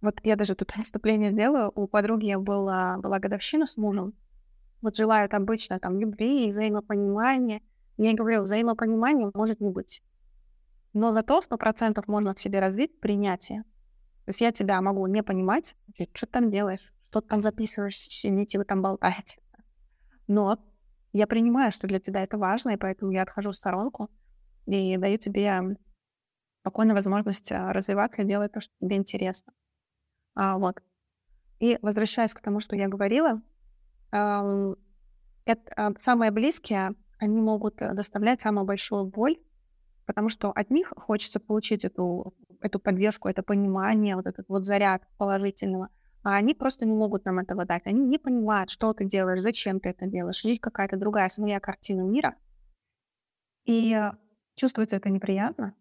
Вот 0.03 0.21
я 0.25 0.37
даже 0.37 0.55
тут 0.55 0.75
выступление 0.77 1.33
делаю, 1.33 1.73
у 1.75 1.87
подруги 1.87 2.35
была, 2.35 2.99
была 2.99 3.19
годовщина 3.19 3.67
с 3.67 3.77
мужем, 3.77 4.15
вот 4.83 4.97
желают 4.97 5.33
обычно 5.33 5.79
там 5.79 5.99
любви, 5.99 6.51
взаимопонимания. 6.51 7.63
Я 7.97 8.15
говорю, 8.15 8.43
взаимопонимания 8.43 9.31
может 9.33 9.61
не 9.61 9.71
быть. 9.71 10.03
Но 10.93 11.13
зато 11.13 11.41
сто 11.41 11.57
процентов 11.57 12.09
можно 12.09 12.35
в 12.35 12.41
себе 12.41 12.61
развить 12.61 13.01
принятие. 13.01 13.63
То 14.25 14.29
есть 14.29 14.41
я 14.41 14.53
тебя 14.53 14.81
могу 14.81 15.07
не 15.07 15.23
понимать, 15.23 15.77
что 16.13 16.27
ты 16.27 16.33
там 16.33 16.51
делаешь, 16.51 16.93
что 17.11 17.21
ты 17.21 17.29
там 17.29 17.43
записываешь, 17.43 17.97
сидите 17.97 18.59
вы 18.59 18.65
там 18.65 18.83
болтаете. 18.83 19.39
Но 20.27 20.59
я 21.13 21.27
принимаю, 21.27 21.73
что 21.73 21.87
для 21.87 22.01
тебя 22.01 22.23
это 22.23 22.39
важно, 22.39 22.71
и 22.71 22.77
поэтому 22.77 23.13
я 23.13 23.23
отхожу 23.23 23.51
в 23.51 23.57
сторонку 23.57 24.11
и 24.67 24.97
даю 24.97 25.19
тебе 25.19 25.77
спокойно 26.63 26.95
возможность 26.95 27.51
а, 27.53 27.73
развиваться 27.73 28.23
и 28.23 28.25
делать 28.25 28.53
то, 28.53 28.61
что 28.61 28.73
тебе 28.81 28.97
интересно. 28.97 29.53
А, 30.35 30.59
вот. 30.59 30.81
И 31.59 31.79
возвращаясь 31.83 32.33
к 32.33 32.41
тому, 32.41 32.61
что 32.61 32.77
я 32.77 32.89
говорила, 32.89 33.43
это, 34.11 35.73
а, 35.77 35.93
самые 35.99 36.31
близкие, 36.31 36.95
они 37.19 37.41
могут 37.41 37.81
э, 37.81 37.95
доставлять 37.95 38.41
самую 38.41 38.65
большую 38.65 39.07
боль, 39.07 39.37
потому 40.07 40.29
что 40.29 40.51
от 40.51 40.71
них 40.71 40.93
хочется 40.97 41.39
получить 41.39 41.85
эту, 41.85 42.35
эту 42.61 42.81
поддержку, 42.81 43.29
это 43.29 43.43
понимание, 43.45 44.17
вот 44.17 44.27
этот 44.27 44.49
вот 44.49 44.67
заряд 44.67 45.03
положительного, 45.19 45.89
а 46.23 46.37
они 46.37 46.55
просто 46.55 46.87
не 46.87 46.95
могут 46.95 47.25
нам 47.25 47.39
этого 47.39 47.65
дать. 47.65 47.87
Они 47.87 48.01
не 48.05 48.19
понимают, 48.19 48.71
что 48.71 48.93
ты 48.93 49.05
делаешь, 49.05 49.43
зачем 49.43 49.81
ты 49.81 49.91
это 49.91 50.07
делаешь, 50.07 50.45
есть 50.45 50.61
какая-то 50.61 50.97
другая 50.97 51.29
своя 51.29 51.61
картина 51.61 52.03
мира. 52.03 52.37
И 53.65 53.97
чувствуется 54.55 54.97
это 54.97 55.11
неприятно. 55.11 55.75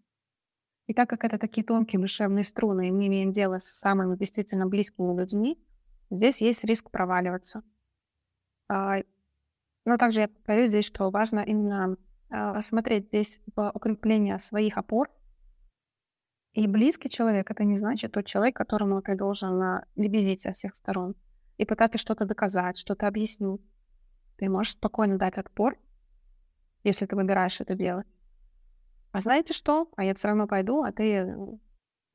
И 0.87 0.93
так 0.93 1.09
как 1.09 1.23
это 1.23 1.37
такие 1.37 1.65
тонкие 1.65 2.01
душевные 2.01 2.43
струны, 2.43 2.87
и 2.89 2.91
мы 2.91 3.07
имеем 3.07 3.31
дело 3.31 3.59
с 3.59 3.65
самыми 3.65 4.17
действительно 4.17 4.65
близкими 4.65 5.17
людьми, 5.17 5.57
здесь 6.09 6.41
есть 6.41 6.63
риск 6.63 6.91
проваливаться. 6.91 7.63
А, 8.67 8.97
но 9.85 9.97
также 9.97 10.21
я 10.21 10.27
повторю 10.27 10.67
здесь, 10.67 10.85
что 10.85 11.09
важно 11.09 11.39
именно 11.39 11.97
а, 12.29 12.61
смотреть 12.61 13.07
здесь 13.07 13.41
в 13.55 13.71
укрепление 13.73 14.39
своих 14.39 14.77
опор. 14.77 15.09
И 16.53 16.67
близкий 16.67 17.09
человек— 17.09 17.49
это 17.51 17.63
не 17.63 17.77
значит 17.77 18.11
тот 18.11 18.25
человек, 18.25 18.55
которому 18.55 19.01
ты 19.01 19.15
должен 19.15 19.61
а, 19.61 19.85
лебезить 19.95 20.41
со 20.41 20.51
всех 20.51 20.75
сторон 20.75 21.15
и 21.57 21.65
пытаться 21.65 21.97
что-то 21.97 22.25
доказать, 22.25 22.77
что-то 22.77 23.07
объяснить. 23.07 23.61
Ты 24.37 24.49
можешь 24.49 24.73
спокойно 24.73 25.17
дать 25.17 25.37
отпор, 25.37 25.77
если 26.83 27.05
ты 27.05 27.15
выбираешь 27.15 27.61
это 27.61 27.75
делать. 27.75 28.07
А 29.11 29.21
знаете 29.21 29.53
что? 29.53 29.89
А 29.95 30.03
я 30.03 30.13
все 30.13 30.27
равно 30.27 30.47
пойду, 30.47 30.83
а 30.83 30.91
ты 30.91 31.37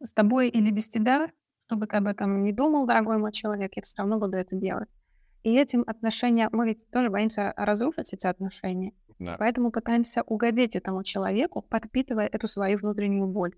с 0.03 0.13
тобой 0.13 0.49
или 0.49 0.71
без 0.71 0.89
тебя, 0.89 1.31
чтобы 1.67 1.87
ты 1.87 1.97
об 1.97 2.07
этом 2.07 2.43
не 2.43 2.53
думал, 2.53 2.87
дорогой 2.87 3.19
мой 3.19 3.33
человек, 3.33 3.73
я 3.77 3.83
все 3.83 3.97
равно 3.99 4.19
буду 4.19 4.37
это 4.37 4.55
делать. 4.55 4.89
И 5.45 5.55
этим 5.55 5.85
отношения, 5.87 6.49
мы 6.53 6.67
ведь 6.67 6.91
тоже 6.91 7.09
боимся 7.09 7.55
разрушить 7.57 8.13
эти 8.13 8.27
отношения. 8.27 8.93
Да. 9.19 9.37
Поэтому 9.39 9.71
пытаемся 9.71 10.23
угодить 10.23 10.77
этому 10.77 11.05
человеку, 11.05 11.63
подпитывая 11.63 12.27
эту 12.27 12.49
свою 12.49 12.79
внутреннюю 12.79 13.29
боль. 13.29 13.55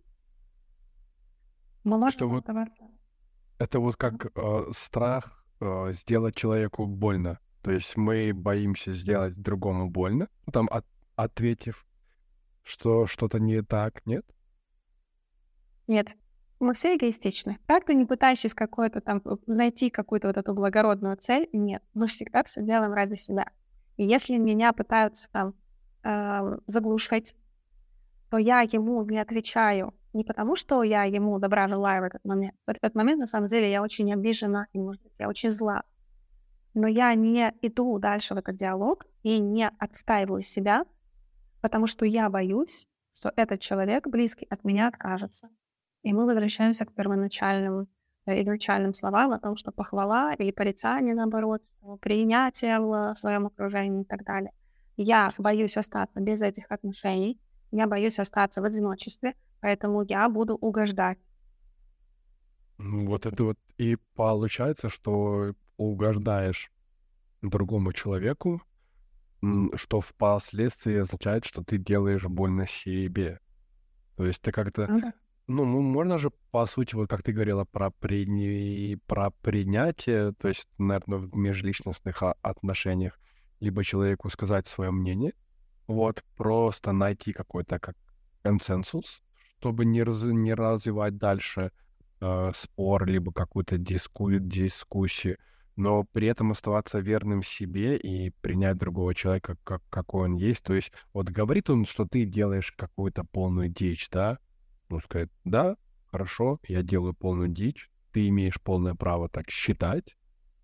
Можем 1.84 2.36
это 2.36 2.52
вот, 2.52 2.68
это 3.58 3.80
вот 3.80 3.96
как 3.96 4.26
э, 4.34 4.64
страх 4.72 5.44
э, 5.60 5.92
сделать 5.92 6.34
человеку 6.34 6.86
больно. 6.86 7.38
То 7.62 7.72
есть 7.72 7.96
мы 7.96 8.32
боимся 8.32 8.92
сделать 8.92 9.36
другому 9.36 9.90
больно, 9.90 10.28
ну, 10.46 10.52
там 10.52 10.68
от, 10.70 10.86
ответив, 11.16 11.86
что 12.62 13.06
что-то 13.06 13.38
не 13.40 13.62
так, 13.62 14.04
нет? 14.06 14.24
Нет. 15.86 16.08
Мы 16.60 16.74
все 16.74 16.96
эгоистичны. 16.96 17.58
Как 17.66 17.84
ты 17.84 17.94
не 17.94 18.04
пытаешься 18.04 18.48
какой-то 18.48 19.00
там 19.00 19.22
найти 19.46 19.90
какую-то 19.90 20.28
вот 20.28 20.36
эту 20.36 20.54
благородную 20.54 21.16
цель, 21.16 21.48
нет. 21.52 21.82
Мы 21.94 22.08
всегда 22.08 22.42
все 22.44 22.62
делаем 22.62 22.92
ради 22.92 23.16
себя. 23.16 23.50
И 23.96 24.04
если 24.04 24.36
меня 24.36 24.72
пытаются 24.72 25.28
там 25.30 25.54
э, 26.04 26.58
заглушить, 26.66 27.34
то 28.30 28.38
я 28.38 28.60
ему 28.60 29.02
не 29.04 29.18
отвечаю 29.18 29.94
не 30.18 30.24
потому, 30.24 30.56
что 30.56 30.82
я 30.82 31.04
ему 31.04 31.38
добра 31.38 31.68
желаю 31.68 32.02
в 32.02 32.06
этот 32.06 32.24
момент. 32.24 32.54
В 32.66 32.70
этот 32.70 32.94
момент, 32.96 33.20
на 33.20 33.26
самом 33.26 33.46
деле, 33.46 33.70
я 33.70 33.82
очень 33.82 34.12
обижена, 34.12 34.66
и, 34.72 34.78
может 34.78 35.00
быть, 35.02 35.12
я 35.18 35.28
очень 35.28 35.52
зла. 35.52 35.84
Но 36.74 36.88
я 36.88 37.14
не 37.14 37.54
иду 37.62 37.98
дальше 37.98 38.34
в 38.34 38.38
этот 38.38 38.56
диалог 38.56 39.06
и 39.22 39.38
не 39.38 39.70
отстаиваю 39.78 40.42
себя, 40.42 40.84
потому 41.62 41.86
что 41.86 42.04
я 42.04 42.28
боюсь, 42.28 42.88
что 43.14 43.32
этот 43.36 43.60
человек 43.60 44.08
близкий 44.08 44.46
от 44.50 44.64
меня 44.64 44.88
откажется. 44.88 45.48
И 46.02 46.12
мы 46.12 46.26
возвращаемся 46.26 46.84
к 46.84 46.92
первоначальным 46.92 47.86
э, 48.26 48.42
изначальным 48.42 48.94
словам 48.94 49.30
о 49.30 49.38
том, 49.38 49.56
что 49.56 49.70
похвала 49.70 50.34
или 50.34 50.50
порицание, 50.50 51.14
наоборот, 51.14 51.62
принятие 52.00 52.80
в 52.80 53.14
своем 53.16 53.46
окружении 53.46 54.02
и 54.02 54.04
так 54.04 54.24
далее. 54.24 54.52
Я 54.96 55.30
боюсь 55.38 55.76
остаться 55.76 56.20
без 56.20 56.42
этих 56.42 56.72
отношений, 56.72 57.38
я 57.70 57.86
боюсь 57.86 58.18
остаться 58.18 58.62
в 58.62 58.64
одиночестве, 58.64 59.34
поэтому 59.60 60.02
я 60.02 60.28
буду 60.28 60.54
угождать. 60.54 61.18
Ну, 62.78 63.06
вот 63.06 63.26
это 63.26 63.44
вот 63.44 63.58
и 63.76 63.96
получается, 64.14 64.88
что 64.88 65.54
угождаешь 65.76 66.70
другому 67.42 67.92
человеку, 67.92 68.62
что 69.74 70.00
впоследствии 70.00 70.96
означает, 70.96 71.44
что 71.44 71.62
ты 71.62 71.78
делаешь 71.78 72.24
больно 72.24 72.66
себе. 72.66 73.40
То 74.16 74.24
есть 74.26 74.42
ты 74.42 74.50
как-то 74.52 74.88
ну 75.48 75.64
ну, 75.64 75.80
можно 75.80 76.18
же, 76.18 76.30
по 76.50 76.66
сути, 76.66 76.94
вот 76.94 77.08
как 77.08 77.22
ты 77.22 77.32
говорила 77.32 77.64
про, 77.64 77.90
при... 77.90 78.96
про 79.06 79.30
принятие, 79.30 80.34
то 80.34 80.48
есть, 80.48 80.68
наверное, 80.76 81.18
в 81.18 81.34
межличностных 81.34 82.22
отношениях, 82.42 83.18
либо 83.58 83.82
человеку 83.82 84.28
сказать 84.28 84.66
свое 84.66 84.90
мнение, 84.90 85.32
вот, 85.88 86.22
просто 86.36 86.92
найти 86.92 87.32
какой-то 87.32 87.80
как 87.80 87.96
консенсус, 88.42 89.22
чтобы 89.58 89.84
не, 89.84 90.04
раз... 90.04 90.22
не 90.22 90.54
развивать 90.54 91.16
дальше 91.16 91.72
э, 92.20 92.52
спор, 92.54 93.06
либо 93.06 93.32
какую-то 93.32 93.78
диску... 93.78 94.30
дискуссию, 94.30 95.38
но 95.76 96.04
при 96.04 96.28
этом 96.28 96.52
оставаться 96.52 96.98
верным 96.98 97.42
себе 97.42 97.96
и 97.96 98.30
принять 98.30 98.76
другого 98.76 99.14
человека 99.14 99.56
как, 99.64 99.82
какой 99.90 100.26
он 100.28 100.36
есть. 100.36 100.62
То 100.62 100.74
есть 100.74 100.92
вот 101.12 101.30
говорит 101.30 101.70
он, 101.70 101.86
что 101.86 102.04
ты 102.04 102.24
делаешь 102.24 102.72
какую-то 102.72 103.24
полную 103.24 103.68
дичь, 103.68 104.08
да, 104.10 104.38
ну, 104.88 105.00
сказать, 105.00 105.30
да, 105.44 105.76
хорошо, 106.06 106.60
я 106.68 106.82
делаю 106.82 107.14
полную 107.14 107.48
дичь, 107.48 107.90
ты 108.12 108.28
имеешь 108.28 108.60
полное 108.60 108.94
право 108.94 109.28
так 109.28 109.50
считать, 109.50 110.16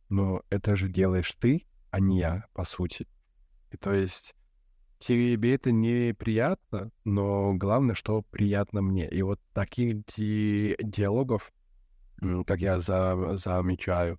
но 0.08 0.42
это 0.50 0.76
же 0.76 0.88
делаешь 0.88 1.32
ты, 1.38 1.66
а 1.90 2.00
не 2.00 2.18
я, 2.18 2.46
по 2.52 2.64
сути. 2.64 3.06
И 3.70 3.76
то 3.76 3.92
есть 3.92 4.34
тебе 5.06 5.54
это 5.54 5.72
неприятно, 5.72 6.90
но 7.04 7.54
главное, 7.54 7.94
что 7.94 8.22
приятно 8.22 8.82
мне. 8.82 9.08
И 9.08 9.22
вот 9.22 9.40
таких 9.52 10.04
ди- 10.06 10.76
диалогов, 10.80 11.52
как 12.46 12.60
я 12.60 12.78
за- 12.80 13.36
замечаю, 13.36 14.18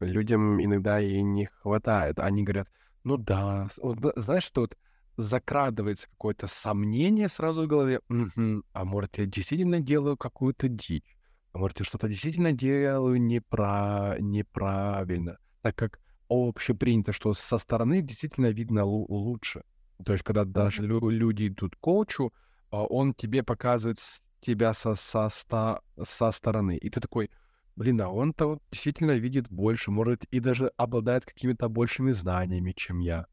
людям 0.00 0.62
иногда 0.62 1.00
и 1.00 1.22
не 1.22 1.46
хватает. 1.46 2.18
Они 2.18 2.42
говорят, 2.44 2.68
ну 3.04 3.16
да, 3.16 3.68
вот, 3.78 3.98
знаешь, 4.16 4.44
что 4.44 4.62
вот 4.62 4.76
закрадывается 5.16 6.08
какое-то 6.10 6.46
сомнение 6.48 7.28
сразу 7.28 7.64
в 7.64 7.66
голове, 7.66 8.00
«Мгм, 8.08 8.64
а 8.72 8.84
может, 8.84 9.18
я 9.18 9.26
действительно 9.26 9.80
делаю 9.80 10.16
какую-то 10.16 10.68
дичь, 10.68 11.16
а 11.52 11.58
может, 11.58 11.80
я 11.80 11.84
что-то 11.84 12.08
действительно 12.08 12.52
делаю 12.52 13.20
непра- 13.20 14.16
неправильно, 14.20 15.38
так 15.60 15.76
как 15.76 16.00
общепринято, 16.28 17.12
что 17.12 17.34
со 17.34 17.58
стороны 17.58 18.00
действительно 18.00 18.46
видно 18.46 18.80
лу- 18.80 19.06
лучше. 19.08 19.62
То 20.04 20.12
есть, 20.12 20.24
когда 20.24 20.44
даже 20.44 20.82
лю- 20.82 21.10
люди 21.10 21.48
идут 21.48 21.76
к 21.76 21.80
коучу, 21.80 22.32
а, 22.70 22.84
он 22.84 23.14
тебе 23.14 23.42
показывает 23.42 23.98
тебя 24.40 24.74
со, 24.74 24.94
со, 24.94 25.28
ста- 25.28 25.80
со 26.04 26.32
стороны, 26.32 26.76
и 26.76 26.90
ты 26.90 27.00
такой, 27.00 27.30
блин, 27.76 28.00
а 28.00 28.08
он-то 28.08 28.58
действительно 28.70 29.12
видит 29.12 29.48
больше, 29.48 29.90
может, 29.90 30.24
и 30.24 30.40
даже 30.40 30.72
обладает 30.76 31.24
какими-то 31.24 31.68
большими 31.68 32.10
знаниями, 32.12 32.72
чем 32.72 33.00
я. 33.00 33.26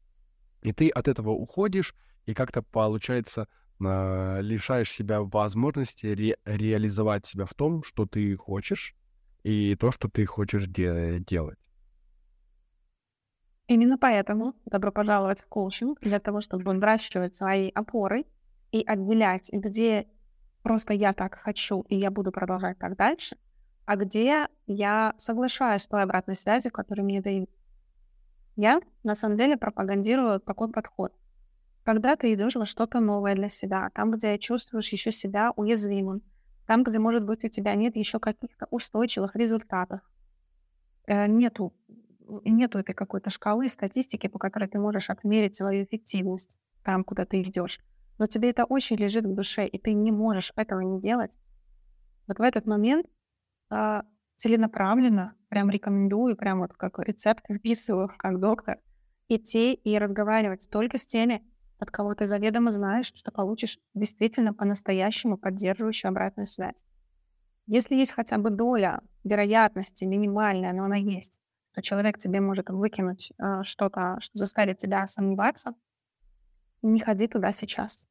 И 0.62 0.72
ты 0.72 0.88
от 0.88 1.08
этого 1.08 1.30
уходишь, 1.30 1.94
и 2.26 2.34
как-то 2.34 2.62
получается 2.62 3.48
а, 3.82 4.40
лишаешь 4.40 4.90
себя 4.90 5.22
возможности 5.22 6.06
ре- 6.06 6.36
реализовать 6.44 7.26
себя 7.26 7.46
в 7.46 7.54
том, 7.54 7.82
что 7.82 8.06
ты 8.06 8.36
хочешь, 8.36 8.94
и 9.42 9.74
то, 9.76 9.90
что 9.90 10.08
ты 10.08 10.26
хочешь 10.26 10.66
де- 10.66 11.18
делать. 11.20 11.58
Именно 13.70 13.98
поэтому 13.98 14.56
добро 14.64 14.90
пожаловать 14.90 15.42
в 15.42 15.46
коучинг 15.46 16.00
для 16.00 16.18
того, 16.18 16.40
чтобы 16.40 16.64
выращивать 16.64 17.36
свои 17.36 17.70
опоры 17.70 18.26
и 18.72 18.82
отделять, 18.84 19.48
где 19.52 20.08
просто 20.64 20.92
я 20.92 21.12
так 21.12 21.36
хочу, 21.36 21.82
и 21.82 21.94
я 21.94 22.10
буду 22.10 22.32
продолжать 22.32 22.80
так 22.80 22.96
дальше, 22.96 23.36
а 23.86 23.94
где 23.94 24.48
я 24.66 25.14
соглашаюсь 25.18 25.82
с 25.82 25.86
той 25.86 26.02
обратной 26.02 26.34
связью, 26.34 26.72
которую 26.72 27.04
мне 27.04 27.22
дают. 27.22 27.48
Я 28.56 28.80
на 29.04 29.14
самом 29.14 29.36
деле 29.36 29.56
пропагандирую 29.56 30.40
такой 30.40 30.72
подход. 30.72 31.12
Когда 31.84 32.16
ты 32.16 32.34
идешь 32.34 32.56
во 32.56 32.66
что-то 32.66 32.98
новое 32.98 33.36
для 33.36 33.50
себя, 33.50 33.90
там, 33.94 34.10
где 34.10 34.36
чувствуешь 34.38 34.88
еще 34.88 35.12
себя 35.12 35.52
уязвимым, 35.54 36.22
там, 36.66 36.82
где, 36.82 36.98
может 36.98 37.24
быть, 37.24 37.44
у 37.44 37.48
тебя 37.48 37.76
нет 37.76 37.94
еще 37.94 38.18
каких-то 38.18 38.66
устойчивых 38.72 39.36
результатов, 39.36 40.00
э, 41.06 41.28
нету, 41.28 41.72
нету 42.44 42.78
этой 42.78 42.94
какой-то 42.94 43.30
шкалы 43.30 43.68
статистики, 43.68 44.26
по 44.28 44.38
которой 44.38 44.68
ты 44.68 44.78
можешь 44.78 45.10
отмерить 45.10 45.56
свою 45.56 45.84
эффективность 45.84 46.56
там, 46.84 47.04
куда 47.04 47.24
ты 47.24 47.42
идешь. 47.42 47.80
Но 48.18 48.26
тебе 48.26 48.50
это 48.50 48.64
очень 48.64 48.96
лежит 48.96 49.24
в 49.24 49.34
душе, 49.34 49.66
и 49.66 49.78
ты 49.78 49.94
не 49.94 50.12
можешь 50.12 50.52
этого 50.56 50.80
не 50.80 51.00
делать. 51.00 51.32
Вот 52.26 52.38
в 52.38 52.42
этот 52.42 52.66
момент 52.66 53.06
а, 53.70 54.04
целенаправленно, 54.36 55.34
прям 55.48 55.70
рекомендую, 55.70 56.36
прям 56.36 56.60
вот 56.60 56.72
как 56.74 56.98
рецепт 56.98 57.44
вписываю, 57.50 58.10
как 58.18 58.38
доктор, 58.38 58.78
идти 59.28 59.74
и 59.74 59.98
разговаривать 59.98 60.68
только 60.70 60.98
с 60.98 61.06
теми, 61.06 61.42
от 61.78 61.90
кого 61.90 62.14
ты 62.14 62.26
заведомо 62.26 62.72
знаешь, 62.72 63.12
что 63.14 63.32
получишь 63.32 63.78
действительно 63.94 64.52
по-настоящему 64.52 65.38
поддерживающую 65.38 66.10
обратную 66.10 66.46
связь. 66.46 66.76
Если 67.66 67.94
есть 67.94 68.12
хотя 68.12 68.36
бы 68.36 68.50
доля 68.50 69.00
вероятности 69.24 70.04
минимальная, 70.04 70.72
но 70.72 70.84
она 70.84 70.96
есть, 70.96 71.39
что 71.72 71.82
человек 71.82 72.18
тебе 72.18 72.40
может 72.40 72.68
выкинуть 72.70 73.32
э, 73.38 73.62
что-то, 73.62 74.18
что 74.20 74.38
заставит 74.38 74.78
тебя 74.78 75.06
сомневаться, 75.08 75.74
не 76.82 77.00
ходи 77.00 77.28
туда 77.28 77.52
сейчас. 77.52 78.08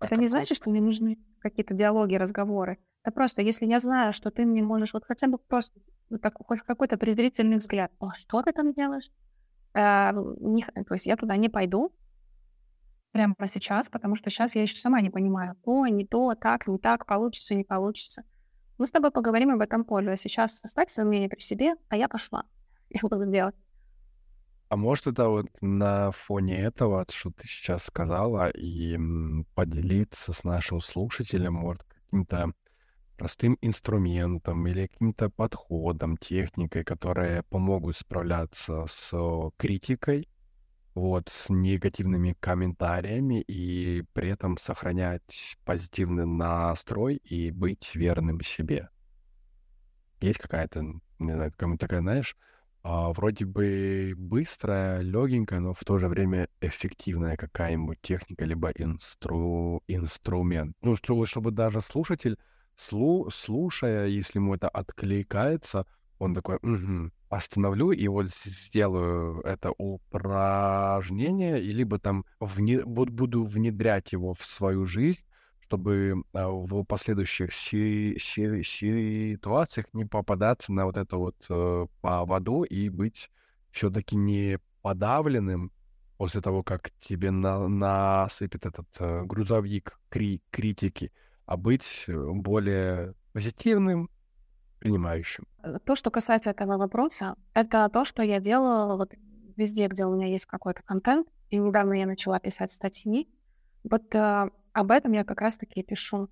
Это 0.00 0.16
не 0.16 0.26
значит, 0.26 0.56
что 0.56 0.70
мне 0.70 0.80
нужны 0.80 1.18
какие-то 1.40 1.74
диалоги, 1.74 2.14
разговоры. 2.14 2.78
Это 3.02 3.14
просто, 3.14 3.42
если 3.42 3.66
я 3.66 3.80
знаю, 3.80 4.12
что 4.12 4.30
ты 4.30 4.46
мне 4.46 4.62
можешь 4.62 4.94
вот 4.94 5.04
хотя 5.04 5.28
бы 5.28 5.38
просто 5.38 5.80
вот 6.08 6.22
так, 6.22 6.34
хоть 6.46 6.60
какой-то 6.60 6.96
презрительный 6.96 7.58
взгляд, 7.58 7.92
«О, 7.98 8.12
что 8.16 8.42
ты 8.42 8.52
там 8.52 8.72
делаешь? 8.72 9.10
Э, 9.74 10.12
не 10.40 10.64
то 10.64 10.94
есть 10.94 11.06
я 11.06 11.16
туда 11.16 11.36
не 11.36 11.48
пойду 11.48 11.94
прямо 13.12 13.34
сейчас, 13.52 13.88
потому 13.88 14.16
что 14.16 14.30
сейчас 14.30 14.54
я 14.54 14.62
еще 14.62 14.76
сама 14.76 15.00
не 15.00 15.10
понимаю, 15.10 15.56
то, 15.64 15.86
не 15.86 16.06
то, 16.06 16.34
так, 16.34 16.66
не 16.66 16.78
так, 16.78 17.06
получится, 17.06 17.54
не 17.54 17.64
получится. 17.64 18.24
Мы 18.80 18.86
с 18.86 18.90
тобой 18.90 19.10
поговорим 19.10 19.50
об 19.50 19.60
этом 19.60 19.84
позже. 19.84 20.12
А 20.12 20.16
сейчас 20.16 20.64
оставь 20.64 20.88
свое 20.90 21.06
мнение 21.06 21.28
при 21.28 21.40
себе, 21.40 21.74
а 21.90 21.98
я 21.98 22.08
пошла. 22.08 22.44
Я 22.88 23.00
буду 23.02 23.26
делать. 23.26 23.54
А 24.70 24.76
может, 24.76 25.06
это 25.06 25.28
вот 25.28 25.48
на 25.60 26.10
фоне 26.12 26.56
этого, 26.56 27.04
что 27.12 27.30
ты 27.30 27.46
сейчас 27.46 27.84
сказала, 27.84 28.48
и 28.48 28.98
поделиться 29.54 30.32
с 30.32 30.44
нашим 30.44 30.80
слушателем, 30.80 31.52
может, 31.52 31.84
каким-то 31.84 32.54
простым 33.18 33.58
инструментом 33.60 34.66
или 34.66 34.86
каким-то 34.86 35.28
подходом, 35.28 36.16
техникой, 36.16 36.82
которые 36.82 37.42
помогут 37.42 37.98
справляться 37.98 38.86
с 38.88 39.12
критикой, 39.58 40.26
вот, 40.94 41.28
с 41.28 41.50
негативными 41.50 42.36
комментариями 42.40 43.40
и 43.42 44.04
при 44.12 44.30
этом 44.30 44.58
сохранять 44.58 45.56
позитивный 45.64 46.26
настрой 46.26 47.16
и 47.16 47.50
быть 47.50 47.94
верным 47.94 48.40
себе. 48.40 48.88
Есть 50.20 50.38
какая-то, 50.38 50.82
не 51.18 51.32
знаю, 51.32 51.52
какая-то 51.52 51.78
такая, 51.78 52.00
знаешь, 52.00 52.36
а, 52.82 53.12
вроде 53.12 53.44
бы 53.44 54.14
быстрая, 54.16 55.00
легенькая, 55.00 55.60
но 55.60 55.74
в 55.74 55.84
то 55.84 55.98
же 55.98 56.08
время 56.08 56.48
эффективная 56.60 57.36
какая-нибудь 57.36 58.00
техника, 58.00 58.44
либо 58.44 58.70
инстру... 58.70 59.82
инструмент. 59.86 60.74
Ну, 60.80 60.96
чтобы, 60.96 61.26
чтобы 61.26 61.50
даже 61.50 61.80
слушатель, 61.82 62.38
слу... 62.76 63.28
слушая, 63.30 64.06
если 64.06 64.38
ему 64.38 64.54
это 64.54 64.68
откликается, 64.68 65.86
он 66.18 66.34
такой, 66.34 66.58
«Мгм, 66.62 67.12
остановлю 67.30 67.92
и 67.92 68.08
вот 68.08 68.28
сделаю 68.28 69.40
это 69.42 69.72
упражнение, 69.78 71.62
и 71.62 71.70
либо 71.70 71.98
там 71.98 72.24
вне... 72.40 72.84
буду 72.84 73.44
внедрять 73.44 74.12
его 74.12 74.34
в 74.34 74.44
свою 74.44 74.84
жизнь, 74.84 75.22
чтобы 75.60 76.24
а, 76.32 76.48
в 76.48 76.82
последующих 76.84 77.52
си- 77.52 78.18
си- 78.18 78.62
ситуациях 78.64 79.86
не 79.92 80.04
попадаться 80.04 80.72
на 80.72 80.84
вот 80.86 80.96
это 80.96 81.16
вот 81.16 81.36
э, 81.48 81.86
поводу 82.00 82.64
и 82.64 82.88
быть 82.88 83.30
все-таки 83.70 84.16
не 84.16 84.58
подавленным 84.82 85.72
после 86.16 86.40
того, 86.40 86.64
как 86.64 86.90
тебе 86.98 87.30
на- 87.30 87.68
насыпет 87.68 88.66
этот 88.66 88.88
э, 88.98 89.22
грузовик 89.24 90.00
кри- 90.08 90.42
критики, 90.50 91.12
а 91.46 91.56
быть 91.56 92.04
э, 92.08 92.30
более 92.32 93.14
позитивным, 93.32 94.10
принимающим. 94.80 95.46
Э, 95.62 95.78
То, 95.84 95.94
что 95.94 96.10
касается 96.10 96.50
этого 96.50 96.76
вопроса, 96.76 97.36
это 97.54 97.88
то, 97.88 98.04
что 98.04 98.22
я 98.22 98.40
делала 98.40 98.96
вот 98.96 99.14
везде, 99.56 99.86
где 99.86 100.04
у 100.04 100.14
меня 100.14 100.26
есть 100.26 100.46
какой-то 100.46 100.82
контент. 100.82 101.28
И 101.50 101.58
недавно 101.58 101.94
я 101.94 102.06
начала 102.06 102.40
писать 102.40 102.72
статьи. 102.72 103.28
Вот 103.84 104.14
э, 104.14 104.50
об 104.72 104.90
этом 104.90 105.12
я 105.12 105.24
как 105.24 105.40
раз-таки 105.40 105.82
пишу. 105.82 106.28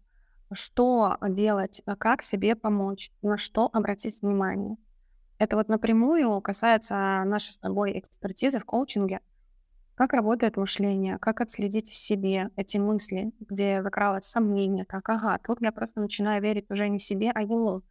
Что 0.53 1.19
делать, 1.29 1.83
э, 1.87 1.95
как 1.97 2.23
себе 2.23 2.57
помочь, 2.57 3.13
на 3.23 3.39
что 3.39 3.69
обратить 3.73 4.23
внимание. 4.23 4.77
Это 5.39 5.57
вот 5.57 5.69
напрямую 5.69 6.41
касается 6.41 7.23
нашей 7.25 7.53
с 7.53 7.59
тобой 7.59 7.99
экспертизы 7.99 8.59
в 8.59 8.65
коучинге. 8.65 9.21
Как 9.95 10.13
работает 10.13 10.57
мышление, 10.57 11.19
как 11.19 11.41
отследить 11.41 11.91
в 11.91 11.95
себе 11.95 12.51
эти 12.57 12.79
мысли, 12.79 13.33
где 13.41 13.83
закралось 13.83 14.27
сомнение, 14.27 14.85
так, 14.85 15.09
ага, 15.09 15.39
тут 15.45 15.61
я 15.61 15.73
просто 15.73 16.01
начинаю 16.01 16.41
верить 16.41 16.71
уже 16.71 16.89
не 16.89 17.01
себе, 17.01 17.33
а 17.35 17.43
ему. 17.43 17.83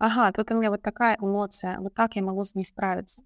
Ага, 0.00 0.32
тут 0.32 0.50
у 0.50 0.54
меня 0.54 0.70
вот 0.70 0.80
такая 0.80 1.18
эмоция, 1.20 1.78
вот 1.78 1.92
так 1.92 2.16
я 2.16 2.22
могу 2.22 2.42
с 2.42 2.54
ней 2.54 2.64
справиться. 2.64 3.22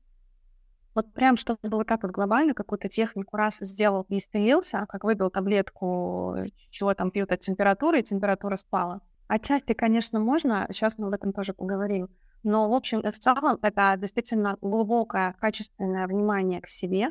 Вот 0.92 1.12
прям, 1.12 1.36
чтобы 1.36 1.60
вот 1.62 1.86
так 1.86 2.02
вот 2.02 2.10
глобально 2.10 2.52
какую-то 2.52 2.88
технику 2.88 3.36
раз 3.36 3.58
сделал 3.60 4.04
и 4.08 4.18
исцелился, 4.18 4.84
как 4.88 5.04
выпил 5.04 5.30
таблетку, 5.30 6.36
чего 6.70 6.92
там 6.94 7.12
пьют 7.12 7.30
от 7.30 7.38
температуры, 7.38 8.00
и 8.00 8.02
температура 8.02 8.56
спала. 8.56 9.02
Отчасти, 9.28 9.72
конечно, 9.72 10.18
можно, 10.18 10.66
сейчас 10.72 10.94
мы 10.98 11.06
об 11.06 11.14
этом 11.14 11.32
тоже 11.32 11.54
поговорим, 11.54 12.08
но, 12.42 12.68
в 12.68 12.74
общем 12.74 12.98
и 13.00 13.12
в 13.12 13.18
целом, 13.20 13.56
это 13.62 13.94
действительно 13.96 14.58
глубокое, 14.60 15.36
качественное 15.40 16.08
внимание 16.08 16.60
к 16.60 16.68
себе 16.68 17.10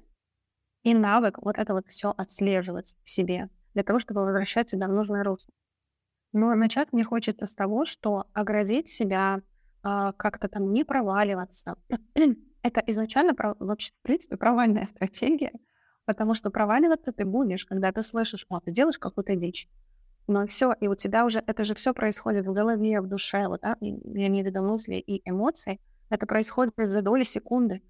и 0.84 0.94
навык 0.94 1.40
вот 1.42 1.58
это 1.58 1.74
вот 1.74 1.88
все 1.88 2.14
отслеживать 2.18 2.98
в 3.06 3.10
себе, 3.10 3.50
для 3.74 3.84
того, 3.84 4.00
чтобы 4.00 4.26
возвращать 4.26 4.70
себя 4.70 4.88
в 4.88 4.92
нужное 4.92 5.24
русло. 5.24 5.54
Но 6.34 6.54
начать 6.56 6.92
мне 6.94 7.04
хочется 7.04 7.46
с 7.46 7.54
того, 7.54 7.86
что 7.86 8.26
оградить 8.34 8.90
себя, 8.90 9.36
а, 9.36 9.42
как-то 9.84 10.48
там 10.48 10.72
не 10.72 10.84
проваливаться. 10.84 11.76
Это 12.64 12.84
изначально 12.88 13.36
вообще, 13.60 13.92
в 13.92 14.04
принципе, 14.04 14.38
провальная 14.38 14.88
стратегия, 14.92 15.52
потому 16.06 16.34
что 16.34 16.50
проваливаться 16.50 17.12
ты 17.12 17.26
будешь, 17.26 17.66
когда 17.66 17.92
ты 17.92 18.02
слышишь, 18.04 18.46
о, 18.50 18.60
ты 18.62 18.72
делаешь 18.72 18.98
какую-то 18.98 19.36
дичь. 19.36 19.68
Но 20.28 20.48
все, 20.48 20.74
и 20.80 20.88
у 20.88 20.96
тебя 20.96 21.26
уже, 21.26 21.44
это 21.46 21.66
же 21.66 21.76
все 21.76 21.94
происходит 21.94 22.46
в 22.46 22.54
голове, 22.54 23.02
в 23.02 23.08
душе, 23.08 23.48
вот, 23.50 23.62
да, 23.62 23.76
я 23.82 24.30
в 24.44 24.48
виду 24.48 24.64
мысли 24.64 24.96
и 24.96 25.22
эмоции, 25.30 25.82
это 26.10 26.26
происходит 26.26 26.74
за 26.78 27.02
доли 27.02 27.24
секунды. 27.24 27.82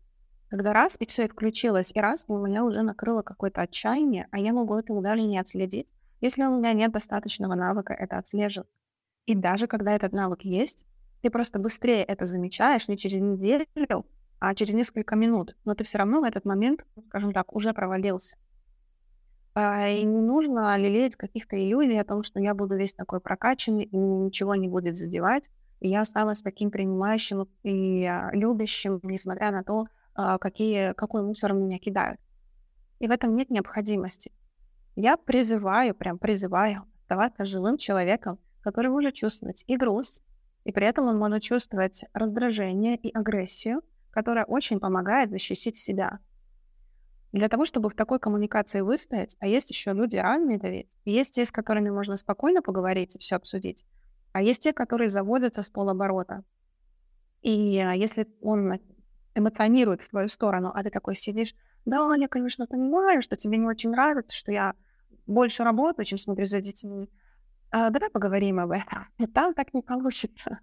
Когда 0.50 0.74
раз, 0.74 0.96
и 1.00 1.06
все, 1.06 1.26
и 1.26 1.28
включилось, 1.28 1.92
и 1.94 2.00
раз, 2.00 2.26
у 2.28 2.38
меня 2.38 2.64
уже 2.64 2.82
накрыло 2.82 3.22
какое-то 3.22 3.62
отчаяние, 3.62 4.28
а 4.32 4.40
я 4.40 4.54
могу 4.54 4.76
это 4.76 5.00
даже 5.00 5.22
не 5.22 5.38
отследить, 5.38 5.88
если 6.22 6.44
у 6.44 6.58
меня 6.58 6.74
нет 6.74 6.92
достаточного 6.92 7.54
навыка 7.54 7.94
это 7.94 8.18
отслеживать. 8.18 8.70
И 9.26 9.36
даже 9.36 9.68
когда 9.68 9.94
этот 9.94 10.12
навык 10.12 10.44
есть, 10.44 10.88
ты 11.24 11.30
просто 11.30 11.58
быстрее 11.58 12.04
это 12.04 12.26
замечаешь 12.26 12.90
не 12.90 12.98
через 12.98 13.22
неделю, 13.22 14.06
а 14.40 14.54
через 14.54 14.74
несколько 14.74 15.16
минут. 15.16 15.56
Но 15.64 15.74
ты 15.74 15.86
все 15.86 15.98
равно 15.98 16.20
в 16.20 16.26
этот 16.26 16.44
момент, 16.44 16.86
скажем 17.08 17.32
так, 17.32 17.56
уже 17.56 17.74
провалился. 17.74 18.36
А, 19.56 19.88
и 19.88 20.04
не 20.04 20.20
нужно 20.20 20.78
лелеять 20.78 21.16
каких-то 21.16 21.56
иллюзий 21.56 21.98
о 21.98 22.04
том, 22.04 22.24
что 22.24 22.42
я 22.42 22.54
буду 22.54 22.76
весь 22.76 22.94
такой 22.94 23.22
прокачанный, 23.22 23.86
и 23.86 23.96
ничего 23.96 24.56
не 24.56 24.68
будет 24.68 24.98
задевать. 24.98 25.50
И 25.80 25.90
я 25.90 26.02
останусь 26.02 26.42
таким 26.42 26.72
принимающим 26.72 27.48
и 27.64 28.04
а, 28.04 28.32
любящим, 28.34 29.00
несмотря 29.04 29.52
на 29.52 29.64
то, 29.64 29.88
а, 30.16 30.38
какие, 30.38 30.92
какой 30.92 31.24
мусор 31.24 31.54
меня 31.54 31.80
кидают. 31.80 32.20
И 33.00 33.08
в 33.08 33.12
этом 33.12 33.34
нет 33.38 33.50
необходимости. 33.50 34.34
Я 34.98 35.16
призываю, 35.16 35.96
прям 35.96 36.20
призываю 36.20 36.84
оставаться 37.00 37.46
живым 37.46 37.78
человеком, 37.78 38.40
который 38.60 38.92
может 38.92 39.14
чувствовать 39.14 39.64
и 39.68 39.78
грусть, 39.78 40.22
и 40.64 40.72
при 40.72 40.88
этом 40.88 41.08
он 41.08 41.18
может 41.18 41.44
чувствовать 41.44 42.06
раздражение 42.14 42.96
и 42.98 43.12
агрессию, 43.12 43.82
которая 44.12 44.46
очень 44.46 44.80
помогает 44.80 45.30
защитить 45.30 45.78
себя. 45.78 46.20
Для 47.32 47.50
того, 47.50 47.66
чтобы 47.66 47.90
в 47.90 47.96
такой 47.96 48.20
коммуникации 48.20 48.82
выстоять, 48.82 49.36
а 49.40 49.48
есть 49.48 49.72
еще 49.72 49.92
люди 49.92 50.18
равные 50.18 50.60
доверить, 50.60 50.90
есть 51.04 51.34
те, 51.34 51.46
с 51.46 51.52
которыми 51.52 51.90
можно 51.90 52.16
спокойно 52.16 52.62
поговорить 52.62 53.16
и 53.16 53.20
все 53.20 53.36
обсудить, 53.36 53.86
а 54.34 54.42
есть 54.42 54.62
те, 54.62 54.72
которые 54.72 55.10
заводятся 55.10 55.64
с 55.64 55.70
полоборота. 55.70 56.44
И 57.42 57.78
а, 57.80 57.94
если 57.94 58.28
он 58.42 58.80
эмоционирует 59.36 60.02
в 60.02 60.10
твою 60.10 60.30
сторону, 60.30 60.72
а 60.74 60.84
ты 60.84 60.92
такой 60.92 61.16
сидишь, 61.16 61.56
да, 61.86 62.14
я, 62.16 62.28
конечно, 62.28 62.68
понимаю, 62.68 63.22
что 63.22 63.36
тебе 63.36 63.58
не 63.58 63.66
очень 63.66 63.90
нравится, 63.90 64.38
что 64.38 64.52
я 64.52 64.76
больше 65.26 65.64
работаю, 65.64 66.06
чем 66.06 66.18
смотрю 66.18 66.46
за 66.46 66.62
детьми. 66.62 67.10
А, 67.76 67.90
давай 67.90 68.12
поговорим 68.12 68.60
об 68.60 68.70
этом. 68.70 69.08
И 69.18 69.26
там 69.26 69.56
так 69.56 69.74
не 69.74 69.82
получится. 69.82 70.60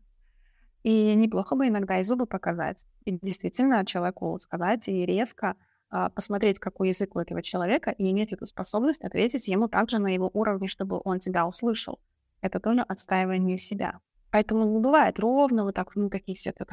И 0.84 1.12
неплохо 1.16 1.56
бы 1.56 1.66
иногда 1.66 1.98
и 1.98 2.04
зубы 2.04 2.24
показать. 2.24 2.86
И 3.04 3.18
действительно 3.20 3.84
человеку 3.84 4.38
сказать 4.38 4.86
и 4.86 5.04
резко 5.04 5.56
а, 5.90 6.08
посмотреть, 6.10 6.60
какой 6.60 6.90
язык 6.90 7.16
у 7.16 7.18
этого 7.18 7.42
человека, 7.42 7.90
и 7.90 8.08
иметь 8.12 8.32
эту 8.32 8.46
способность 8.46 9.02
ответить 9.02 9.48
ему 9.48 9.66
также 9.66 9.98
на 9.98 10.06
его 10.06 10.30
уровне, 10.32 10.68
чтобы 10.68 11.00
он 11.04 11.18
тебя 11.18 11.48
услышал. 11.48 11.98
Это 12.42 12.60
тоже 12.60 12.82
отстаивание 12.82 13.58
себя. 13.58 13.98
Поэтому 14.30 14.64
не 14.64 14.78
бывает 14.78 15.18
ровно 15.18 15.64
вот 15.64 15.74
так, 15.74 15.96
ну, 15.96 16.10
такие 16.10 16.38
все 16.38 16.52
так 16.52 16.70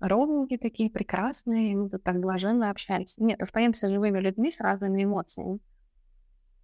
ровненькие 0.00 0.58
такие, 0.58 0.90
прекрасные, 0.90 1.76
мы 1.76 1.88
тут 1.88 2.02
так 2.02 2.18
блаженно 2.18 2.70
общаемся. 2.70 3.22
Нет, 3.22 3.40
остаемся 3.40 3.88
живыми 3.88 4.18
людьми 4.18 4.50
с 4.50 4.58
разными 4.58 5.04
эмоциями. 5.04 5.60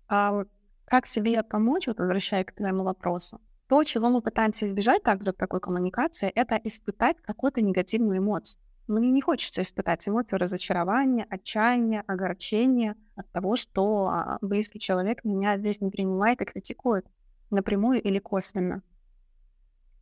А 0.09 0.45
как 0.93 1.07
себе 1.07 1.43
помочь, 1.43 1.87
вот 1.87 2.01
возвращаясь 2.01 2.45
к 2.45 2.53
твоему 2.53 2.85
вопросу, 2.85 3.41
то, 3.67 3.83
чего 3.83 4.11
мы 4.11 4.21
пытаемся 4.21 4.69
избежать 4.69 5.03
также 5.03 5.33
в 5.33 5.37
такой 5.37 5.59
коммуникации, 5.59 6.29
это 6.29 6.61
испытать 6.65 7.17
какую-то 7.23 7.63
негативную 7.63 8.19
эмоцию. 8.19 8.61
Мне 8.89 9.11
не 9.11 9.23
хочется 9.23 9.63
испытать 9.63 10.07
эмоцию 10.07 10.39
разочарования, 10.39 11.27
отчаяния, 11.31 12.05
огорчения 12.07 12.95
от 13.17 13.27
того, 13.33 13.57
что 13.57 14.09
а, 14.09 14.39
близкий 14.43 14.81
человек 14.81 15.25
меня 15.25 15.57
здесь 15.57 15.81
не 15.81 15.91
принимает 15.91 16.43
и 16.43 16.45
критикует 16.45 17.07
напрямую 17.49 18.03
или 18.03 18.19
косвенно. 18.19 18.83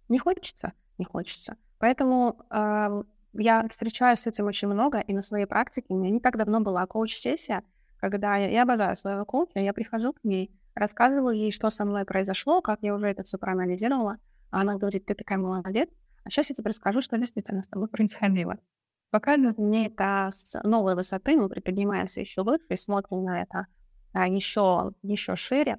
Не 0.09 0.18
хочется? 0.18 0.72
Не 0.99 1.05
хочется. 1.05 1.57
Поэтому 1.78 2.36
э, 2.51 3.03
я 3.34 3.68
встречаюсь 3.68 4.18
с 4.18 4.26
этим 4.26 4.47
очень 4.47 4.66
много, 4.66 4.99
и 4.99 5.12
на 5.12 5.22
своей 5.22 5.47
практике 5.47 5.86
у 5.91 5.97
меня 5.97 6.11
не 6.11 6.18
так 6.18 6.36
давно 6.36 6.59
была 6.59 6.84
коуч-сессия, 6.84 7.62
когда 7.99 8.34
я, 8.34 8.49
я 8.49 8.62
обожаю 8.64 8.97
своего 8.97 9.24
коуча, 9.24 9.61
я 9.61 9.72
прихожу 9.72 10.14
к 10.14 10.24
ней, 10.24 10.51
рассказываю 10.80 11.36
ей, 11.36 11.52
что 11.52 11.70
со 11.70 11.84
мной 11.84 12.04
произошло, 12.04 12.60
как 12.60 12.80
я 12.82 12.94
уже 12.94 13.06
это 13.06 13.22
все 13.22 13.38
проанализировала, 13.38 14.18
а 14.50 14.62
она 14.62 14.76
говорит, 14.76 15.06
ты 15.06 15.14
такая 15.14 15.38
молодец, 15.38 15.88
а 16.24 16.30
сейчас 16.30 16.50
я 16.50 16.56
тебе 16.56 16.70
расскажу, 16.70 17.02
что 17.02 17.16
действительно 17.18 17.62
с 17.62 17.68
тобой 17.68 17.88
происходило. 17.88 18.58
Показывает 19.10 19.58
мне 19.58 19.86
это 19.86 20.30
с 20.32 20.60
новой 20.62 20.94
высоты, 20.94 21.36
мы 21.36 21.48
приподнимаемся 21.48 22.20
еще 22.20 22.42
выше 22.42 22.64
и 22.68 22.76
смотрим 22.76 23.24
на 23.24 23.42
это 23.42 23.66
а, 24.12 24.28
еще, 24.28 24.92
еще 25.02 25.36
шире. 25.36 25.78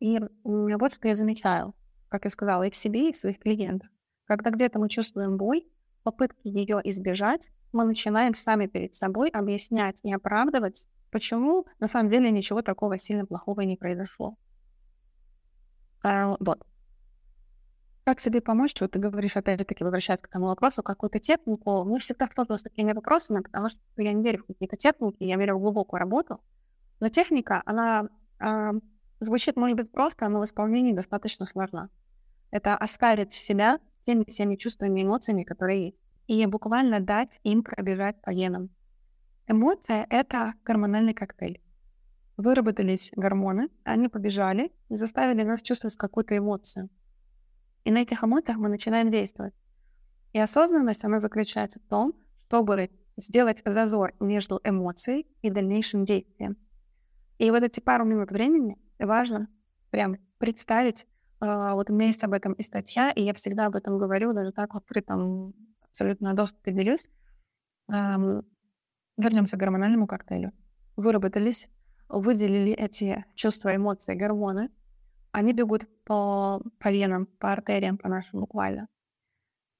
И 0.00 0.18
вот 0.44 0.94
что 0.94 1.08
я 1.08 1.16
замечаю, 1.16 1.74
как 2.08 2.24
я 2.24 2.30
сказала, 2.30 2.64
и 2.64 2.70
к 2.70 2.74
себе, 2.74 3.08
и 3.08 3.12
к 3.12 3.16
своих 3.16 3.38
клиентах. 3.38 3.88
Когда 4.24 4.50
где-то 4.50 4.78
мы 4.78 4.88
чувствуем 4.88 5.36
боль, 5.36 5.62
попытки 6.02 6.48
ее 6.48 6.80
избежать, 6.84 7.50
мы 7.72 7.84
начинаем 7.84 8.34
сами 8.34 8.66
перед 8.66 8.94
собой 8.94 9.28
объяснять 9.30 10.00
и 10.02 10.12
оправдывать, 10.12 10.86
почему 11.10 11.66
на 11.80 11.88
самом 11.88 12.10
деле 12.10 12.30
ничего 12.30 12.62
такого 12.62 12.98
сильно 12.98 13.26
плохого 13.26 13.62
не 13.62 13.76
произошло. 13.76 14.36
А, 16.02 16.36
вот. 16.40 16.64
Как 18.04 18.20
себе 18.20 18.40
помочь? 18.40 18.74
Вот 18.80 18.90
ты 18.90 18.98
говоришь, 18.98 19.36
опять-таки, 19.36 19.84
возвращаясь 19.84 20.20
к 20.20 20.26
этому 20.26 20.46
вопросу, 20.46 20.82
какую-то 20.82 21.20
технику. 21.20 21.84
Мы 21.84 22.00
всегда 22.00 22.26
сталкиваемся 22.26 22.62
с 22.62 22.70
такими 22.70 22.92
вопросами, 22.92 23.40
потому 23.40 23.68
что 23.68 23.80
я 23.96 24.12
не 24.12 24.24
верю 24.24 24.42
в 24.42 24.46
какие-то 24.46 24.76
техники, 24.76 25.22
я 25.22 25.36
верю 25.36 25.56
в 25.56 25.60
глубокую 25.60 26.00
работу. 26.00 26.40
Но 26.98 27.08
техника, 27.10 27.62
она 27.64 28.08
э, 28.40 28.72
звучит, 29.20 29.56
может 29.56 29.76
быть, 29.76 29.92
просто, 29.92 30.28
но 30.28 30.40
в 30.40 30.44
исполнении 30.44 30.92
достаточно 30.92 31.46
сложна. 31.46 31.90
Это 32.50 32.76
оставить 32.76 33.32
себя 33.32 33.78
теми 34.04 34.24
всеми 34.28 34.56
чувствами 34.56 35.00
и 35.00 35.04
эмоциями, 35.04 35.44
которые 35.44 35.86
есть, 35.86 35.96
и 36.26 36.46
буквально 36.46 37.00
дать 37.00 37.38
им 37.42 37.62
пробежать 37.62 38.20
по 38.22 38.30
венам. 38.30 38.70
Эмоция— 39.46 40.06
это 40.10 40.54
гормональный 40.64 41.14
коктейль. 41.14 41.60
Выработались 42.36 43.12
гормоны, 43.14 43.68
они 43.84 44.08
побежали 44.08 44.72
и 44.88 44.96
заставили 44.96 45.42
нас 45.42 45.62
чувствовать 45.62 45.96
какую-то 45.96 46.36
эмоцию. 46.36 46.88
И 47.84 47.90
на 47.90 47.98
этих 47.98 48.22
эмоциях 48.22 48.58
мы 48.58 48.68
начинаем 48.68 49.10
действовать. 49.10 49.54
И 50.32 50.38
осознанность, 50.38 51.04
она 51.04 51.20
заключается 51.20 51.80
в 51.80 51.88
том, 51.88 52.14
чтобы 52.38 52.90
сделать 53.16 53.62
зазор 53.64 54.14
между 54.20 54.60
эмоцией 54.64 55.26
и 55.42 55.50
дальнейшим 55.50 56.04
действием. 56.04 56.56
И 57.38 57.50
вот 57.50 57.62
эти 57.62 57.80
пару 57.80 58.04
минут 58.04 58.30
времени 58.30 58.78
важно 58.98 59.48
прям 59.90 60.16
представить, 60.38 61.06
вот 61.46 61.90
у 61.90 61.94
меня 61.94 62.06
есть 62.06 62.22
об 62.24 62.32
этом 62.32 62.52
и 62.52 62.62
статья, 62.62 63.10
и 63.10 63.22
я 63.22 63.34
всегда 63.34 63.66
об 63.66 63.76
этом 63.76 63.98
говорю, 63.98 64.32
даже 64.32 64.52
так 64.52 64.74
вот 64.74 64.84
при 64.86 65.00
там 65.00 65.52
абсолютно 65.88 66.34
доступе 66.34 66.72
делюсь. 66.72 67.10
Вернемся 67.88 69.56
к 69.56 69.60
гормональному 69.60 70.06
коктейлю. 70.06 70.52
Выработались, 70.96 71.68
выделили 72.08 72.72
эти 72.72 73.24
чувства, 73.34 73.74
эмоции, 73.74 74.14
гормоны— 74.14 74.70
они 75.32 75.54
бегут 75.54 75.86
по, 76.04 76.60
по 76.78 76.92
венам, 76.92 77.26
по 77.26 77.52
артериям, 77.52 77.96
по 77.96 78.08
нашим 78.08 78.40
буквально. 78.40 78.88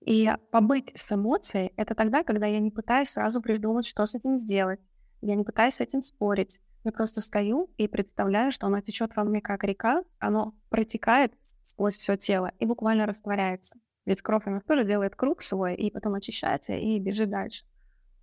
И 0.01 0.29
побыть 0.51 0.91
с 0.97 1.13
эмоцией— 1.13 1.73
это 1.77 1.95
тогда, 1.95 2.25
когда 2.25 2.47
я 2.47 2.59
не 2.59 2.71
пытаюсь 2.71 3.11
сразу 3.11 3.41
придумать, 3.41 3.87
что 3.87 4.05
с 4.05 4.15
этим 4.15 4.39
сделать. 4.39 4.81
Я 5.21 5.37
не 5.37 5.45
пытаюсь 5.45 5.75
с 5.75 5.81
этим 5.81 6.03
спорить. 6.03 6.61
Я 6.85 6.91
просто 6.91 7.21
стою 7.21 7.71
и 7.77 7.87
представляю, 7.87 8.51
что 8.51 8.67
оно 8.67 8.81
течет 8.81 9.15
во 9.15 9.23
мне 9.23 9.41
как 9.41 9.63
река, 9.63 10.03
оно 10.19 10.55
протекает 10.71 11.33
сквозь 11.65 11.97
все 11.97 12.17
тело 12.17 12.53
и 12.59 12.67
буквально 12.67 13.07
растворяется. 13.07 13.77
Ведь 14.05 14.23
кровь, 14.23 14.47
она 14.47 14.61
тоже 14.61 14.85
делает 14.85 15.15
круг 15.15 15.43
свой, 15.43 15.75
и 15.75 15.91
потом 15.91 16.15
очищается 16.15 16.75
и 16.75 16.99
бежит 16.99 17.31
дальше. 17.31 17.65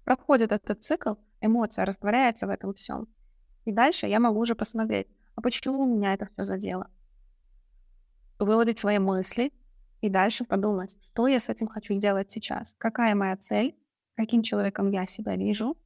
Проходит 0.04 0.52
этот 0.52 0.84
цикл, 0.84 1.16
эмоция 1.42 1.86
растворяется 1.86 2.48
в 2.48 2.50
этом 2.50 2.74
всем. 2.74 3.08
И 3.66 3.72
дальше 3.72 4.08
я 4.08 4.20
могу 4.20 4.40
уже 4.40 4.56
посмотреть, 4.56 5.08
а 5.36 5.42
почему 5.42 5.86
меня 5.86 6.14
это 6.14 6.28
все 6.34 6.44
задело? 6.44 6.90
выложить 8.40 8.80
свои 8.80 9.00
мысли 9.00 9.52
и 10.02 10.10
дальше 10.10 10.46
подумать, 10.46 10.98
что 11.02 11.28
я 11.28 11.40
с 11.40 11.50
этим 11.50 11.68
хочу 11.68 11.94
сделать 11.94 12.32
сейчас, 12.32 12.74
какая 12.78 13.14
моя 13.16 13.36
цель, 13.36 13.76
каким 14.16 14.44
человеком 14.44 14.92
я 14.92 15.06
себя 15.06 15.36
вижу, 15.36 15.78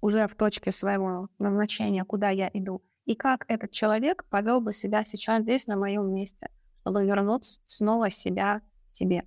уже 0.00 0.28
в 0.28 0.34
точке 0.34 0.70
своего 0.70 1.28
назначения, 1.38 2.04
куда 2.04 2.30
я 2.30 2.48
иду, 2.52 2.82
и 3.06 3.14
как 3.14 3.44
этот 3.48 3.72
человек 3.72 4.24
повел 4.30 4.60
бы 4.60 4.72
себя 4.72 5.04
сейчас 5.04 5.42
здесь, 5.42 5.66
на 5.66 5.76
моем 5.76 6.14
месте, 6.14 6.48
чтобы 6.84 7.06
вернуть 7.06 7.60
снова 7.66 8.10
себя 8.10 8.60
себе. 8.92 9.22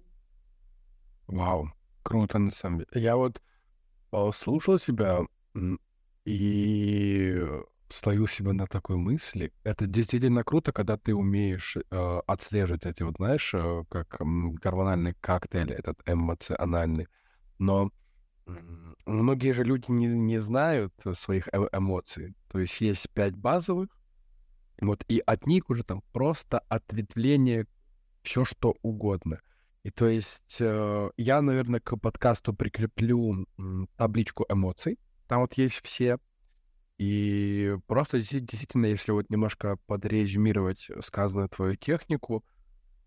Вау, 1.26 1.72
круто 2.04 2.38
на 2.38 2.52
самом 2.52 2.80
деле. 2.80 3.04
Я 3.04 3.16
вот 3.16 3.42
слушал 4.34 4.78
тебя 4.78 5.22
и 6.26 7.44
словил 7.90 8.28
себя 8.28 8.54
на 8.54 8.68
такой 8.68 8.98
мысли. 8.98 9.52
Это 9.64 9.88
действительно 9.88 10.44
круто, 10.44 10.72
когда 10.72 10.98
ты 10.98 11.16
умеешь 11.16 11.78
э, 11.78 12.20
отслеживать 12.28 12.86
эти, 12.86 13.02
вот 13.02 13.16
знаешь, 13.18 13.54
э, 13.54 13.84
как 13.90 14.22
э, 14.22 14.26
гормональный 14.62 15.14
коктейль, 15.20 15.72
этот 15.72 15.98
эмоциональный. 16.06 17.08
Но 17.60 17.90
э, 18.46 18.52
многие 19.06 19.54
же 19.54 19.64
люди 19.64 19.90
не, 19.90 20.08
не 20.08 20.40
знают 20.40 20.94
своих 21.14 21.48
э 21.54 21.68
эмоций. 21.72 22.36
То 22.50 22.60
есть 22.60 22.82
есть 22.82 23.10
пять 23.12 23.36
базовых, 23.36 23.90
вот, 24.80 25.04
и 25.08 25.20
от 25.20 25.48
них 25.48 25.70
уже 25.70 25.84
там 25.84 26.04
просто 26.12 26.60
ответвление 26.70 27.68
все 28.24 28.46
что 28.46 28.76
угодно. 28.82 29.42
И 29.84 29.90
то 29.90 30.08
есть 30.08 30.58
э, 30.60 31.10
я, 31.18 31.42
наверное, 31.42 31.80
к 31.80 31.96
подкасту 31.98 32.54
прикреплю 32.54 33.44
э, 33.44 33.86
табличку 33.96 34.46
эмоций. 34.50 35.00
Там 35.28 35.42
вот 35.42 35.54
есть 35.54 35.82
все 35.84 36.18
и 36.98 37.78
просто 37.86 38.20
действительно, 38.20 38.88
если 38.88 39.12
вот 39.12 39.30
немножко 39.30 39.78
подрезюмировать 39.86 40.90
сказанную 41.02 41.48
твою 41.48 41.76
технику, 41.76 42.44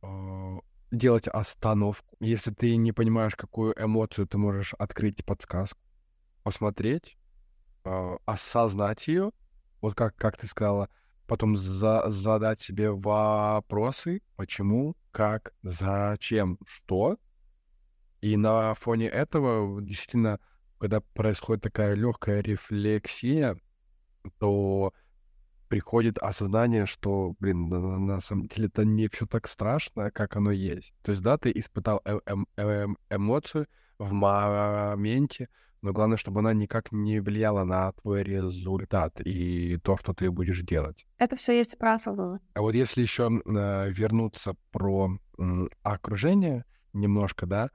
а, 0.03 0.59
делать 0.93 1.27
остановку. 1.27 2.17
Если 2.21 2.53
ты 2.53 2.77
не 2.77 2.93
понимаешь, 2.93 3.35
какую 3.35 3.75
эмоцию 3.83 4.29
ты 4.29 4.39
можешь 4.39 4.75
открыть 4.75 5.25
подсказку, 5.25 5.81
посмотреть, 6.45 7.17
а, 7.85 8.19
осознать 8.27 9.09
ее 9.09 9.33
вот 9.81 9.95
как, 9.95 10.15
как 10.15 10.37
ты 10.37 10.47
сказала, 10.47 10.89
потом 11.31 11.57
за, 11.57 12.11
задать 12.11 12.61
себе 12.61 12.91
вопросы, 12.91 14.21
почему, 14.35 14.97
как, 15.13 15.53
зачем, 15.63 16.59
что. 16.67 17.19
И 18.21 18.37
на 18.37 18.75
фоне 18.75 19.07
этого 19.07 19.81
действительно, 19.81 20.41
когда 20.79 21.01
происходит 21.01 21.63
такая 21.63 21.95
легкая 21.95 22.41
рефлексия, 22.41 23.57
то 24.41 24.93
приходит 25.69 26.19
осознание, 26.19 26.87
что, 26.87 27.37
блин, 27.39 27.69
на, 27.69 27.99
на 28.01 28.21
самом 28.21 28.49
деле 28.49 28.67
это 28.67 28.85
не 28.85 29.07
все 29.07 29.25
так 29.25 29.47
страшно, 29.47 30.11
как 30.11 30.35
оно 30.35 30.51
есть. 30.51 30.95
То 31.03 31.13
есть, 31.13 31.23
да, 31.23 31.39
ты 31.39 31.53
испытал 31.55 32.03
э 32.05 32.19
э 32.27 32.35
э 32.57 32.87
эмоцию 33.09 33.69
в 34.01 34.11
моменте, 34.11 35.49
но 35.83 35.93
главное, 35.93 36.19
чтобы 36.19 36.41
она 36.41 36.53
никак 36.53 36.93
не 36.93 37.21
влияла 37.21 37.65
на 37.65 37.93
твой 37.93 38.23
результат 38.23 39.21
и 39.21 39.79
то, 39.79 39.97
что 39.97 40.13
ты 40.13 40.31
будешь 40.31 40.63
делать. 40.63 41.07
Это 41.19 41.37
все 41.37 41.57
есть 41.57 41.79
про 41.79 41.95
осознанность. 41.95 42.45
А 42.55 42.61
вот 42.61 42.75
если 42.75 43.03
еще 43.03 43.31
э, 43.31 43.91
вернуться 43.91 44.55
про 44.71 45.11
э, 45.39 45.43
окружение 45.83 46.65
немножко, 46.93 47.47
да, 47.47 47.71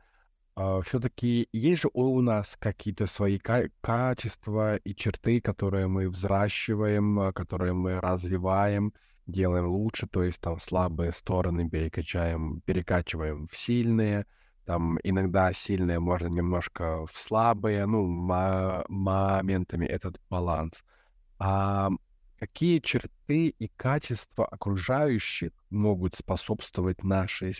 э, 0.55 0.81
все-таки 0.85 1.47
есть 1.51 1.81
же 1.83 1.89
у 1.93 2.21
нас 2.21 2.55
какие-то 2.59 3.07
свои 3.07 3.39
ка- 3.39 3.69
качества 3.81 4.75
и 4.77 4.95
черты, 4.95 5.41
которые 5.41 5.87
мы 5.87 6.09
взращиваем, 6.09 7.19
а, 7.19 7.33
которые 7.33 7.73
мы 7.73 7.99
развиваем, 7.99 8.93
делаем 9.25 9.67
лучше, 9.67 10.07
то 10.07 10.23
есть 10.23 10.39
там 10.39 10.59
слабые 10.59 11.11
стороны 11.11 11.67
перекачаем, 11.69 12.61
перекачиваем 12.61 13.47
в 13.47 13.57
сильные, 13.57 14.25
там 14.65 14.99
иногда 15.03 15.53
сильные 15.53 15.99
можно 15.99 16.27
немножко 16.27 17.05
в 17.05 17.17
слабые, 17.17 17.85
ну, 17.85 18.05
моментами 18.87 19.85
этот 19.85 20.19
баланс. 20.29 20.83
А 21.37 21.89
какие 22.39 22.79
черты 22.79 23.47
и 23.47 23.67
качества 23.77 24.45
окружающих 24.45 25.51
могут 25.69 26.15
способствовать 26.15 27.03
нашей 27.03 27.53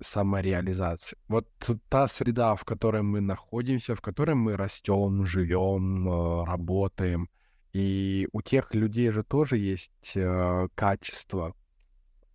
самореализации? 0.00 1.16
Вот 1.28 1.48
та 1.88 2.08
среда, 2.08 2.54
в 2.56 2.64
которой 2.64 3.02
мы 3.02 3.20
находимся, 3.20 3.94
в 3.94 4.00
которой 4.00 4.34
мы 4.34 4.56
растем, 4.56 5.24
живем, 5.26 6.08
э, 6.08 6.44
работаем, 6.44 7.28
и 7.72 8.28
у 8.32 8.40
тех 8.40 8.74
людей 8.74 9.10
же 9.10 9.22
тоже 9.22 9.58
есть 9.58 10.12
э, 10.14 10.68
качества, 10.74 11.54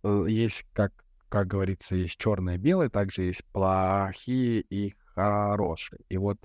э, 0.04 0.26
есть 0.28 0.64
как 0.72 1.01
как 1.32 1.46
говорится, 1.46 1.96
есть 1.96 2.18
черное 2.18 2.56
и 2.56 2.58
белое, 2.58 2.90
также 2.90 3.22
есть 3.22 3.42
плохие 3.54 4.60
и 4.68 4.94
хорошие. 5.14 6.00
И 6.10 6.18
вот 6.18 6.36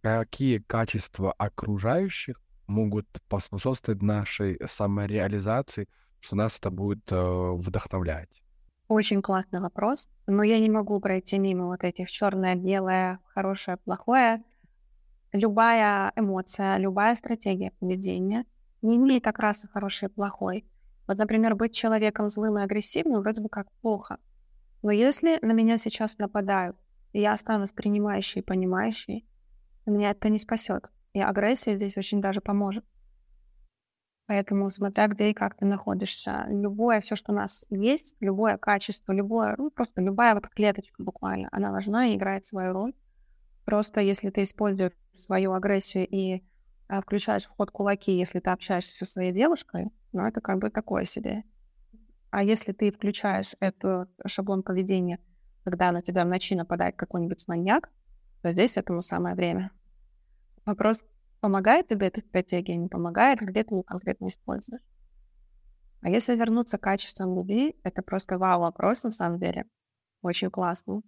какие 0.00 0.60
качества 0.60 1.30
окружающих 1.32 2.40
могут 2.66 3.06
поспособствовать 3.28 4.00
нашей 4.00 4.58
самореализации, 4.66 5.88
что 6.20 6.36
нас 6.36 6.56
это 6.56 6.70
будет 6.70 7.12
э, 7.12 7.50
вдохновлять? 7.52 8.42
Очень 8.88 9.20
классный 9.20 9.60
вопрос, 9.60 10.08
но 10.26 10.42
я 10.42 10.58
не 10.58 10.70
могу 10.70 10.98
пройти 11.00 11.38
мимо 11.38 11.66
вот 11.66 11.84
этих 11.84 12.10
черное, 12.10 12.54
белое, 12.54 13.18
хорошее, 13.34 13.76
плохое. 13.76 14.42
Любая 15.32 16.14
эмоция, 16.16 16.78
любая 16.78 17.14
стратегия 17.16 17.72
поведения 17.78 18.46
не 18.80 18.96
имеет 18.96 19.26
окраса 19.26 19.68
хороший 19.68 20.08
и 20.08 20.10
плохой. 20.10 20.64
Вот, 21.06 21.18
например, 21.18 21.54
быть 21.54 21.74
человеком 21.74 22.30
злым 22.30 22.58
и 22.58 22.62
агрессивным 22.62 23.20
вроде 23.20 23.42
бы 23.42 23.48
как 23.48 23.70
плохо. 23.82 24.18
Но 24.82 24.90
если 24.90 25.38
на 25.42 25.52
меня 25.52 25.78
сейчас 25.78 26.18
нападают, 26.18 26.76
и 27.12 27.20
я 27.20 27.32
останусь 27.32 27.72
принимающей 27.72 28.40
и 28.40 28.44
понимающей, 28.44 29.26
меня 29.86 30.10
это 30.10 30.28
не 30.28 30.38
спасет. 30.38 30.90
И 31.12 31.20
агрессия 31.20 31.74
здесь 31.74 31.96
очень 31.96 32.20
даже 32.20 32.40
поможет. 32.40 32.84
Поэтому 34.26 34.70
смотря 34.70 35.06
где 35.08 35.30
и 35.30 35.34
как 35.34 35.56
ты 35.56 35.66
находишься, 35.66 36.46
любое 36.48 37.02
все, 37.02 37.14
что 37.14 37.32
у 37.32 37.34
нас 37.34 37.66
есть, 37.68 38.16
любое 38.20 38.56
качество, 38.56 39.12
любое, 39.12 39.54
ну 39.58 39.70
просто 39.70 40.00
любая 40.00 40.34
вот 40.34 40.48
клеточка 40.48 41.02
буквально, 41.02 41.48
она 41.52 41.70
важна 41.70 42.08
и 42.08 42.16
играет 42.16 42.46
свою 42.46 42.72
роль. 42.72 42.94
Просто 43.66 44.00
если 44.00 44.30
ты 44.30 44.42
используешь 44.42 44.92
свою 45.18 45.52
агрессию 45.52 46.06
и 46.08 46.42
включаешь 46.88 47.46
в 47.46 47.50
ход 47.50 47.70
кулаки, 47.70 48.16
если 48.16 48.40
ты 48.40 48.50
общаешься 48.50 48.94
со 48.96 49.04
своей 49.04 49.32
девушкой, 49.32 49.90
ну, 50.12 50.26
это 50.26 50.40
как 50.40 50.58
бы 50.58 50.70
такое 50.70 51.04
себе. 51.04 51.44
А 52.30 52.42
если 52.42 52.72
ты 52.72 52.92
включаешь 52.92 53.54
этот 53.60 54.10
шаблон 54.26 54.62
поведения, 54.62 55.18
когда 55.64 55.92
на 55.92 56.02
тебя 56.02 56.24
в 56.24 56.28
ночи 56.28 56.54
нападает 56.54 56.96
какой-нибудь 56.96 57.46
маньяк, 57.48 57.90
то 58.42 58.52
здесь 58.52 58.76
этому 58.76 59.02
самое 59.02 59.34
время. 59.34 59.70
Вопрос, 60.66 61.02
помогает 61.40 61.88
тебе 61.88 62.08
эта 62.08 62.20
стратегия, 62.20 62.76
не 62.76 62.88
помогает, 62.88 63.40
где 63.40 63.64
ты 63.64 63.74
ее 63.74 63.82
конкретно 63.82 64.28
используешь. 64.28 64.82
А 66.02 66.10
если 66.10 66.36
вернуться 66.36 66.76
к 66.76 66.82
качествам 66.82 67.34
любви, 67.34 67.76
это 67.82 68.02
просто 68.02 68.36
вау-вопрос 68.36 69.04
на 69.04 69.10
самом 69.10 69.38
деле. 69.38 69.64
Очень 70.20 70.50
классно. 70.50 71.02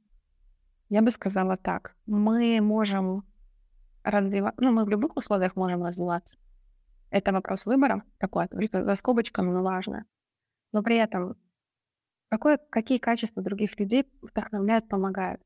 Я 0.89 1.03
бы 1.03 1.11
сказала 1.11 1.57
так. 1.57 1.95
Мы 2.07 2.61
можем 2.61 3.25
развиваться, 4.07 4.63
ну, 4.63 4.73
мы 4.73 4.85
в 4.85 4.89
любых 4.89 5.17
условиях 5.17 5.57
можем 5.57 5.85
развиваться. 5.85 6.37
Это 7.11 7.33
вопрос 7.33 7.67
выбора 7.67 8.03
такой, 8.19 8.47
за 8.73 8.95
скобочками, 8.95 9.51
но 9.51 9.63
важно. 9.63 10.05
Но 10.73 10.83
при 10.83 10.97
этом 10.97 11.37
какое, 12.29 12.59
какие 12.71 12.99
качества 12.99 13.43
других 13.43 13.79
людей 13.79 14.07
вдохновляют, 14.23 14.89
помогают? 14.89 15.41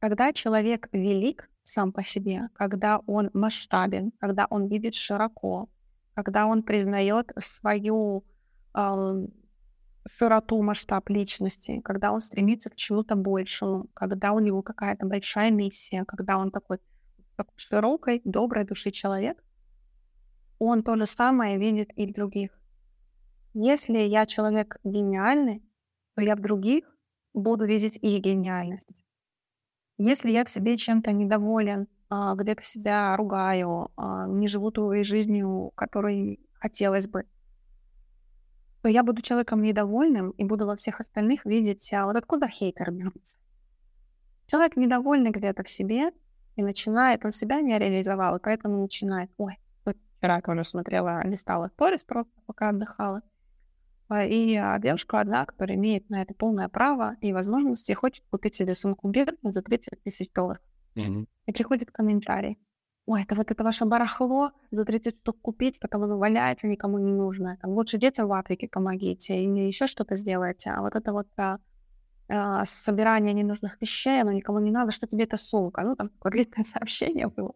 Когда 0.00 0.32
человек 0.32 0.88
велик 0.92 1.50
сам 1.64 1.92
по 1.92 2.04
себе, 2.04 2.48
когда 2.54 2.98
он 3.06 3.30
масштабен, 3.34 4.12
когда 4.18 4.46
он 4.48 4.68
видит 4.68 4.94
широко, 4.94 5.68
когда 6.14 6.46
он 6.46 6.62
признает 6.62 7.32
свою 7.38 8.24
э, 8.74 9.26
широту, 10.08 10.62
масштаб 10.62 11.08
личности, 11.10 11.80
когда 11.82 12.12
он 12.12 12.20
стремится 12.20 12.70
к 12.70 12.76
чему-то 12.76 13.16
большему, 13.16 13.88
когда 13.94 14.32
у 14.32 14.38
него 14.38 14.62
какая-то 14.62 15.06
большая 15.06 15.50
миссия, 15.50 16.04
когда 16.06 16.38
он 16.38 16.50
такой, 16.50 16.78
такой 17.38 17.54
широкой, 17.56 18.20
доброй 18.24 18.64
души 18.64 18.90
человек, 18.90 19.42
он 20.58 20.82
то 20.82 20.96
же 20.96 21.06
самое 21.06 21.56
видит 21.56 21.90
и 21.96 22.06
в 22.06 22.12
других. 22.12 22.50
Если 23.54 23.98
я 24.00 24.26
человек 24.26 24.78
гениальный, 24.84 25.62
то 26.14 26.22
я 26.22 26.34
в 26.34 26.40
других 26.40 26.84
буду 27.32 27.64
видеть 27.64 27.96
их 27.96 28.20
гениальность. 28.22 28.88
Если 29.98 30.30
я 30.30 30.44
к 30.44 30.48
себе 30.48 30.76
чем-то 30.76 31.12
недоволен, 31.12 31.86
а, 32.10 32.34
где-то 32.34 32.64
себя 32.64 33.16
ругаю, 33.16 33.90
а, 33.96 34.26
не 34.26 34.48
живу 34.48 34.70
той 34.70 35.04
жизнью, 35.04 35.72
которой 35.76 36.40
хотелось 36.54 37.08
бы, 37.08 37.24
то 38.82 38.88
я 38.88 39.02
буду 39.02 39.22
человеком 39.22 39.62
недовольным 39.62 40.30
и 40.30 40.44
буду 40.44 40.66
во 40.66 40.76
всех 40.76 41.00
остальных 41.00 41.44
видеть, 41.44 41.92
а 41.92 42.06
вот 42.06 42.16
откуда 42.16 42.48
хейтер 42.48 42.90
берется. 42.90 43.36
Человек 44.46 44.76
недовольный 44.76 45.30
где-то 45.30 45.62
в 45.62 45.68
себе 45.68 46.10
и 46.58 46.62
начинает, 46.62 47.24
он 47.24 47.32
себя 47.32 47.60
не 47.60 47.78
реализовал, 47.78 48.36
и 48.36 48.40
поэтому 48.40 48.82
начинает, 48.82 49.30
ой, 49.38 49.58
Вчера 50.18 50.36
я 50.36 50.42
тоже 50.42 50.64
смотрела, 50.64 51.24
листала 51.24 51.68
сторис 51.68 52.04
просто, 52.04 52.32
пока 52.46 52.70
отдыхала. 52.70 53.22
А, 54.08 54.24
и 54.24 54.56
а, 54.56 54.78
девушка 54.80 55.20
одна, 55.20 55.46
которая 55.46 55.76
имеет 55.76 56.10
на 56.10 56.22
это 56.22 56.34
полное 56.34 56.68
право 56.68 57.16
и 57.20 57.32
возможности, 57.32 57.92
хочет 57.92 58.24
купить 58.30 58.56
себе 58.56 58.74
сумку 58.74 59.08
Биркин 59.08 59.52
за 59.52 59.62
30 59.62 60.02
тысяч 60.02 60.32
долларов. 60.32 60.60
Mm-hmm. 60.96 61.26
И 61.46 61.52
приходит 61.52 61.92
комментарий. 61.92 62.58
Ой, 63.06 63.22
это 63.22 63.36
вот 63.36 63.50
это 63.50 63.62
ваше 63.62 63.84
барахло 63.84 64.50
за 64.72 64.84
30 64.84 65.18
штук 65.20 65.40
купить, 65.40 65.78
потом 65.78 66.02
оно 66.02 66.18
валяется, 66.18 66.66
никому 66.66 66.98
не 66.98 67.12
нужно. 67.12 67.56
Там, 67.62 67.70
лучше 67.70 67.96
детям 67.96 68.26
в 68.26 68.32
Африке 68.32 68.68
помогите 68.68 69.40
или 69.40 69.68
еще 69.68 69.86
что-то 69.86 70.16
сделайте. 70.16 70.70
А 70.70 70.80
вот 70.80 70.96
это 70.96 71.12
вот 71.12 71.28
а, 71.36 71.58
а, 72.28 72.66
собирание 72.66 73.32
ненужных 73.32 73.80
вещей, 73.80 74.20
оно 74.20 74.32
никому 74.32 74.58
не 74.58 74.70
надо, 74.70 74.92
что 74.92 75.06
тебе 75.06 75.24
эта 75.24 75.36
сумка. 75.36 75.82
Ну, 75.82 75.96
там 75.96 76.10
такое 76.10 76.32
длинное 76.32 76.64
сообщение 76.72 77.28
было. 77.28 77.54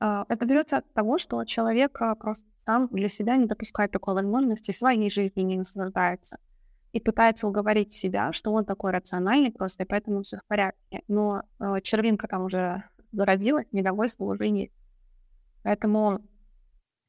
А, 0.00 0.24
это 0.28 0.44
берется 0.46 0.78
от 0.78 0.92
того, 0.92 1.18
что 1.18 1.44
человек 1.44 2.00
а, 2.00 2.14
просто 2.14 2.46
сам 2.66 2.88
для 2.88 3.08
себя 3.08 3.36
не 3.36 3.46
допускает 3.46 3.90
такой 3.90 4.14
возможности, 4.14 4.70
своей 4.70 5.10
жизни 5.10 5.42
не 5.42 5.56
наслаждается 5.56 6.38
и 6.92 7.00
пытается 7.00 7.48
уговорить 7.48 7.92
себя, 7.92 8.32
что 8.32 8.52
он 8.52 8.64
такой 8.64 8.92
рациональный 8.92 9.50
просто, 9.50 9.82
и 9.82 9.86
поэтому 9.86 10.22
все 10.22 10.38
в 10.38 10.44
порядке. 10.46 11.02
Но 11.08 11.42
э, 11.58 11.80
червинка 11.82 12.28
там 12.28 12.44
уже 12.44 12.84
зародилась, 13.10 13.66
недовольство 13.72 14.24
уже 14.24 14.46
есть. 14.46 14.72
Поэтому 15.64 16.20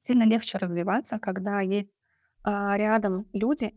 сильно 0.02 0.24
легче 0.24 0.58
развиваться, 0.58 1.20
когда 1.20 1.62
есть 1.62 1.92
э, 2.44 2.78
рядом 2.78 3.28
люди, 3.32 3.76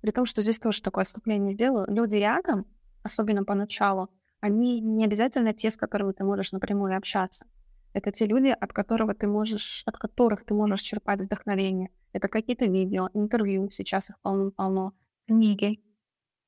при 0.00 0.10
том, 0.10 0.26
что 0.26 0.42
здесь 0.42 0.58
тоже 0.58 0.82
такое 0.82 1.02
отступление 1.02 1.54
сделаю, 1.54 1.86
люди 1.88 2.16
рядом, 2.16 2.66
особенно 3.02 3.44
поначалу, 3.44 4.08
они 4.40 4.80
не 4.80 5.04
обязательно 5.04 5.52
те, 5.52 5.70
с 5.70 5.76
которыми 5.76 6.12
ты 6.12 6.24
можешь 6.24 6.52
напрямую 6.52 6.96
общаться. 6.96 7.46
Это 7.92 8.12
те 8.12 8.26
люди, 8.26 8.48
от 8.48 8.72
которого 8.72 9.14
ты 9.14 9.26
можешь, 9.26 9.82
от 9.86 9.96
которых 9.96 10.44
ты 10.44 10.54
можешь 10.54 10.80
черпать 10.80 11.20
вдохновение. 11.20 11.90
Это 12.12 12.28
какие-то 12.28 12.66
видео, 12.66 13.10
интервью, 13.14 13.70
сейчас 13.70 14.10
их 14.10 14.18
полно-полно, 14.20 14.92
книги. 15.26 15.82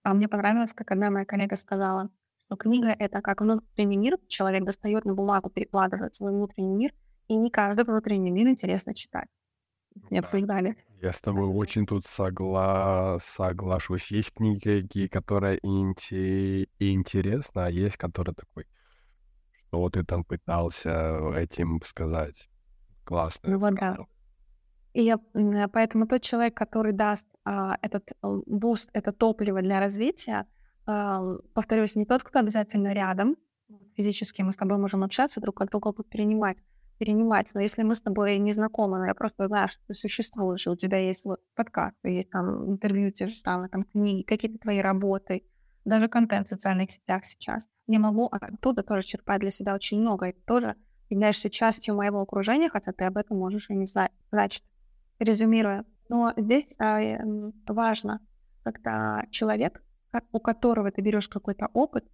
А 0.05 0.15
мне 0.15 0.29
понравилось, 0.29 0.73
как 0.73 0.91
одна 0.91 1.11
моя 1.11 1.25
коллега 1.25 1.57
сказала, 1.57 2.11
что 2.39 2.57
книга— 2.57 2.89
это 2.99 3.21
как 3.21 3.41
внутренний 3.41 3.97
мир, 3.97 4.19
человек 4.29 4.65
достает 4.65 5.05
на 5.05 5.15
бумагу, 5.15 5.51
перекладывает 5.51 6.15
свой 6.15 6.33
внутренний 6.33 6.75
мир, 6.75 6.95
и 7.29 7.37
не 7.37 7.51
каждый 7.51 7.85
внутренний 7.85 8.31
мир 8.31 8.49
интересно 8.49 8.95
читать. 8.95 9.29
не 10.11 10.19
обсуждали. 10.19 10.77
Я 11.03 11.13
с 11.13 11.21
тобой 11.21 11.49
очень 11.49 11.85
тут 11.85 12.05
согла... 12.05 13.19
соглашусь. 13.21 14.13
Есть 14.13 14.33
книги, 14.35 15.09
которые 15.09 15.59
инте... 15.63 16.69
интересны, 16.79 17.61
а 17.61 17.71
есть, 17.71 17.97
которые 17.97 18.37
такой, 18.37 18.67
что 19.51 19.91
ты 19.91 20.05
там 20.05 20.23
пытался 20.23 21.35
этим 21.35 21.81
сказать. 21.85 22.49
Классно. 23.05 23.51
Ну 23.51 23.59
вот 23.59 23.75
да. 23.75 23.97
И 24.93 25.03
я, 25.03 25.19
поэтому 25.73 26.07
тот 26.07 26.23
человек, 26.23 26.55
который 26.57 26.93
даст 26.93 27.27
а, 27.45 27.77
этот 27.83 28.05
boost, 28.23 28.91
это 28.93 29.11
топливо 29.11 29.61
для 29.61 29.81
развития, 29.81 30.47
а, 30.87 31.21
повторюсь, 31.53 31.97
не 31.97 32.05
тот, 32.05 32.23
кто 32.23 32.39
обязательно 32.39 32.93
рядом, 32.93 33.37
физически 33.97 34.43
мы 34.43 34.53
с 34.53 34.57
тобой 34.57 34.79
можем 34.79 35.03
общаться, 35.03 35.41
друг 35.41 35.63
от 35.63 35.71
друга 35.71 35.93
перенимать, 36.05 36.59
перенимать. 37.03 37.51
Но 37.55 37.61
если 37.61 37.83
мы 37.83 37.97
с 37.97 38.01
тобой 38.01 38.39
не 38.39 38.53
знакомы, 38.53 38.99
но 38.99 39.07
я 39.07 39.15
просто 39.15 39.49
знаю, 39.49 39.69
что 39.69 39.81
ты 39.89 39.95
существуешь, 39.97 40.69
у 40.69 40.77
тебя 40.77 40.99
есть 40.99 41.25
вот 41.25 41.41
подкасты, 41.57 42.11
есть 42.11 42.31
там 42.31 42.71
интервью 42.71 43.11
те 43.11 43.27
же 43.27 43.35
самые, 43.35 43.69
там 43.69 43.83
книги, 43.83 44.23
какие-то 44.23 44.59
твои 44.59 44.79
работы, 44.79 45.43
даже 45.85 46.07
контент 46.07 46.47
в 46.47 46.51
социальных 46.51 46.93
сетях 46.93 47.25
сейчас. 47.25 47.67
Я 47.89 47.99
могу 47.99 48.27
оттуда 48.27 48.85
тоже 48.85 49.03
черпать 49.03 49.41
для 49.41 49.51
себя 49.51 49.75
очень 49.75 50.01
много. 50.01 50.29
И 50.29 50.33
тоже 50.33 50.77
являешься 51.11 51.51
частью 51.51 51.97
моего 51.97 52.21
окружения, 52.21 52.69
хотя 52.69 52.93
ты 52.93 53.05
об 53.05 53.17
этом 53.17 53.37
можешь 53.37 53.69
и 53.69 53.75
не 53.75 53.87
знать. 53.87 54.13
Значит, 54.31 54.63
резюмируя, 55.19 55.85
но 56.09 56.33
здесь 56.37 56.73
а, 56.79 57.01
важно, 57.67 58.21
когда 58.63 59.25
человек, 59.33 59.83
у 60.31 60.39
которого 60.39 60.93
ты 60.93 61.03
берешь 61.03 61.27
какой-то 61.27 61.69
опыт, 61.73 62.05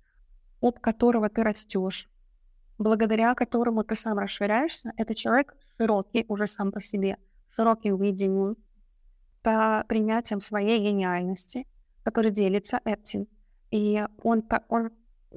об 0.63 0.79
которого 0.79 1.29
ты 1.29 1.43
растешь, 1.43 2.09
благодаря 2.79 3.35
которому 3.35 3.85
ты 3.85 3.95
сам 3.95 4.19
расширяешься, 4.19 4.93
это 4.97 5.15
человек 5.15 5.55
широкий 5.77 6.25
уже 6.29 6.47
сам 6.47 6.73
по 6.73 6.81
себе, 6.81 7.19
широким 7.55 8.01
видением, 8.01 8.57
с 9.45 9.85
принятием 9.89 10.41
своей 10.41 10.81
гениальности, 10.81 11.67
который 12.03 12.31
делится 12.31 12.81
этим. 12.85 13.27
И 13.71 14.05
он, 14.23 14.45
он 14.69 14.91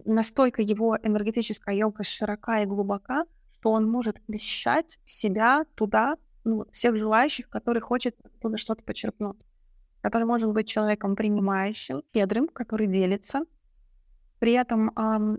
настолько 0.06 0.62
его 0.62 0.98
энергетическая 1.02 1.76
емкость 1.76 2.12
широка 2.12 2.62
и 2.62 2.66
глубока, 2.66 3.26
что 3.54 3.72
он 3.72 3.90
может 3.90 4.18
вмещать 4.28 5.00
себя 5.06 5.66
туда, 5.76 6.18
ну, 6.44 6.66
всех 6.72 6.98
желающих, 6.98 7.50
который 7.50 7.82
хочет 7.82 8.16
оттуда 8.24 8.58
что-то 8.58 8.84
почерпнуть. 8.84 9.46
Который 10.02 10.24
может 10.24 10.52
быть 10.52 10.68
человеком 10.68 11.16
принимающим, 11.16 12.02
щедрым, 12.14 12.48
который 12.48 12.88
делится, 12.88 13.46
при 14.42 14.54
этом 14.54 14.92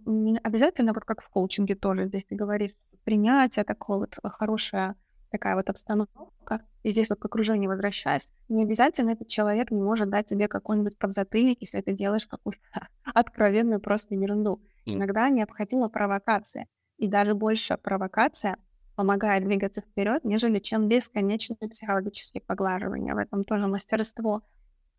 не 0.07 0.39
обязательно, 0.39 0.93
вот 0.93 1.05
как 1.05 1.23
в 1.23 1.29
коучинге 1.29 1.75
тоже 1.75 2.07
здесь 2.07 2.25
ты 2.25 2.37
говоришь, 2.37 2.71
принятие 3.03 3.65
такое 3.65 3.99
вот 3.99 4.17
э, 4.23 4.29
хорошая 4.29 4.95
такая 5.29 5.57
вот 5.57 5.69
обстановка, 5.69 6.61
и 6.85 6.93
здесь 6.93 7.11
вот 7.11 7.19
к 7.19 7.25
окружению 7.25 7.71
возвращаясь, 7.71 8.31
не 8.49 8.63
обязательно 8.63 9.11
этот 9.11 9.27
человек 9.27 9.73
не 9.73 9.81
может 9.81 10.09
дать 10.09 10.27
тебе 10.27 10.47
какой-нибудь 10.47 10.97
подзатыльник, 10.99 11.59
если 11.61 11.81
ты 11.81 11.95
делаешь 11.95 12.29
какую-то 12.29 12.87
откровенную 13.03 13.81
просто 13.81 14.15
ерунду. 14.15 14.63
Иногда 14.85 15.29
необходима 15.31 15.89
провокация, 15.89 16.69
и 16.97 17.09
даже 17.09 17.35
больше 17.35 17.77
провокация 17.79 18.57
помогает 18.95 19.43
двигаться 19.43 19.81
вперед, 19.81 20.23
нежели 20.23 20.61
чем 20.61 20.87
бесконечные 20.87 21.69
психологические 21.69 22.43
поглаживания. 22.43 23.17
В 23.17 23.19
этом 23.19 23.43
тоже 23.43 23.67
мастерство 23.67 24.43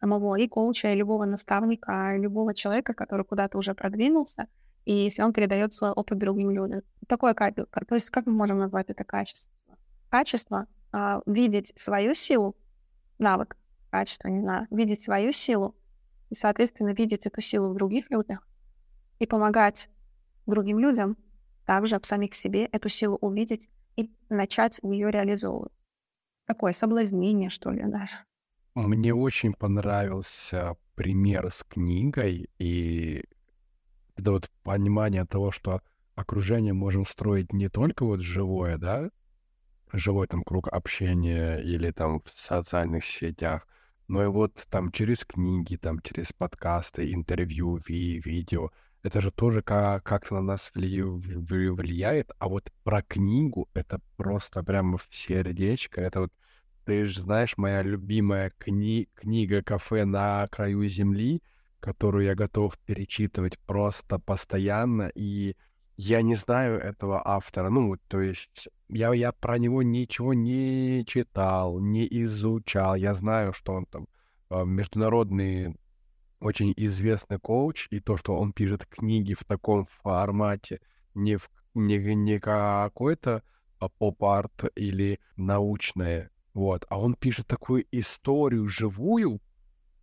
самого 0.03 0.35
и 0.35 0.49
коуча, 0.49 0.91
и 0.91 0.97
любого 0.97 1.23
наставника, 1.23 2.15
и 2.15 2.19
любого 2.19 2.53
человека, 2.53 2.93
который 2.93 3.23
куда-то 3.23 3.57
уже 3.57 3.73
продвинулся, 3.73 4.47
и 4.83 4.93
если 4.93 5.21
он 5.21 5.31
передает 5.31 5.73
свой 5.73 5.91
опыт 5.91 6.17
другим 6.17 6.51
людям. 6.51 6.81
Такое 7.07 7.33
качество. 7.33 7.65
То 7.87 7.95
есть 7.95 8.09
как 8.09 8.25
мы 8.25 8.33
можем 8.33 8.57
назвать 8.57 8.89
это 8.89 9.05
качество? 9.05 9.49
Качество 10.09 10.67
а, 10.91 11.21
видеть 11.25 11.71
свою 11.77 12.15
силу, 12.15 12.53
навык, 13.17 13.55
качество, 13.91 14.27
не 14.27 14.41
знаю, 14.41 14.67
видеть 14.71 15.03
свою 15.03 15.31
силу, 15.31 15.73
и, 16.29 16.35
соответственно, 16.35 16.89
видеть 16.89 17.25
эту 17.25 17.39
силу 17.39 17.71
в 17.71 17.75
других 17.75 18.11
людях 18.11 18.45
и 19.19 19.25
помогать 19.25 19.87
другим 20.45 20.79
людям 20.79 21.15
также 21.65 21.97
в 21.97 22.05
самих 22.05 22.35
себе 22.35 22.65
эту 22.65 22.89
силу 22.89 23.17
увидеть 23.21 23.69
и 23.95 24.11
начать 24.27 24.81
ее 24.83 25.11
реализовывать. 25.11 25.71
Такое 26.45 26.73
соблазнение, 26.73 27.49
что 27.49 27.71
ли, 27.71 27.83
даже. 27.85 28.25
Мне 28.75 29.13
очень 29.13 29.53
понравился 29.53 30.75
пример 30.95 31.51
с 31.51 31.63
книгой 31.63 32.49
и 32.57 33.23
это 34.15 34.31
вот 34.31 34.49
понимание 34.63 35.25
того, 35.25 35.51
что 35.51 35.81
окружение 36.15 36.73
можем 36.73 37.05
строить 37.05 37.53
не 37.53 37.69
только 37.69 38.03
вот 38.03 38.21
живое, 38.21 38.77
да, 38.77 39.11
живой 39.91 40.27
там 40.27 40.43
круг 40.43 40.69
общения 40.69 41.57
или 41.57 41.91
там 41.91 42.19
в 42.19 42.31
социальных 42.35 43.05
сетях, 43.05 43.67
но 44.07 44.23
и 44.23 44.27
вот 44.27 44.65
там 44.71 44.91
через 44.91 45.23
книги, 45.23 45.75
там 45.75 45.99
через 46.01 46.33
подкасты, 46.33 47.13
интервью, 47.13 47.79
ви 47.87 48.19
видео. 48.25 48.71
Это 49.03 49.21
же 49.21 49.31
тоже 49.31 49.61
как- 49.61 50.03
как-то 50.03 50.35
на 50.35 50.41
нас 50.41 50.71
вли- 50.75 51.03
влияет. 51.03 52.31
А 52.39 52.47
вот 52.47 52.71
про 52.83 53.03
книгу 53.03 53.69
это 53.75 53.99
просто 54.17 54.63
прямо 54.63 54.97
в 54.97 55.07
сердечко. 55.11 56.01
Это 56.01 56.21
вот 56.21 56.33
ты 56.85 57.05
же 57.05 57.21
знаешь, 57.21 57.57
моя 57.57 57.81
любимая 57.81 58.51
кни 58.57 59.09
книга 59.13 59.61
«Кафе 59.63 60.05
на 60.05 60.47
краю 60.47 60.87
земли», 60.87 61.41
которую 61.79 62.25
я 62.25 62.35
готов 62.35 62.77
перечитывать 62.79 63.59
просто 63.59 64.19
постоянно, 64.19 65.11
и 65.15 65.55
я 65.97 66.21
не 66.21 66.35
знаю 66.35 66.79
этого 66.79 67.21
автора. 67.25 67.69
Ну, 67.69 67.97
то 68.07 68.21
есть 68.21 68.69
я, 68.89 69.13
я 69.13 69.31
про 69.31 69.57
него 69.57 69.83
ничего 69.83 70.33
не 70.33 71.05
читал, 71.05 71.79
не 71.79 72.07
изучал. 72.23 72.95
Я 72.95 73.13
знаю, 73.13 73.53
что 73.53 73.73
он 73.73 73.85
там 73.85 74.07
а, 74.49 74.63
международный 74.63 75.75
очень 76.39 76.73
известный 76.75 77.39
коуч, 77.39 77.87
и 77.89 77.99
то, 77.99 78.17
что 78.17 78.37
он 78.37 78.53
пишет 78.53 78.85
книги 78.85 79.33
в 79.33 79.43
таком 79.45 79.85
формате, 79.85 80.81
не, 81.13 81.37
в, 81.37 81.49
не, 81.73 81.97
не 82.15 82.39
какой-то 82.39 83.43
а, 83.79 83.89
поп-арт 83.89 84.65
или 84.75 85.19
научное 85.37 86.31
вот. 86.53 86.85
А 86.89 86.99
он 86.99 87.15
пишет 87.15 87.47
такую 87.47 87.85
историю 87.91 88.67
живую 88.67 89.41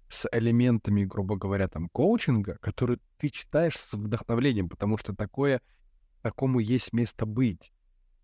с 0.09 0.29
элементами, 0.33 1.05
грубо 1.05 1.37
говоря, 1.37 1.69
там, 1.69 1.89
коучинга, 1.89 2.59
которую 2.61 3.01
ты 3.17 3.31
читаешь 3.31 3.77
с 3.77 3.93
вдохновлением, 3.95 4.69
потому 4.69 4.99
что 4.99 5.15
такое, 5.15 5.61
такому 6.23 6.59
есть 6.59 6.93
место 6.93 7.27
быть. 7.27 7.73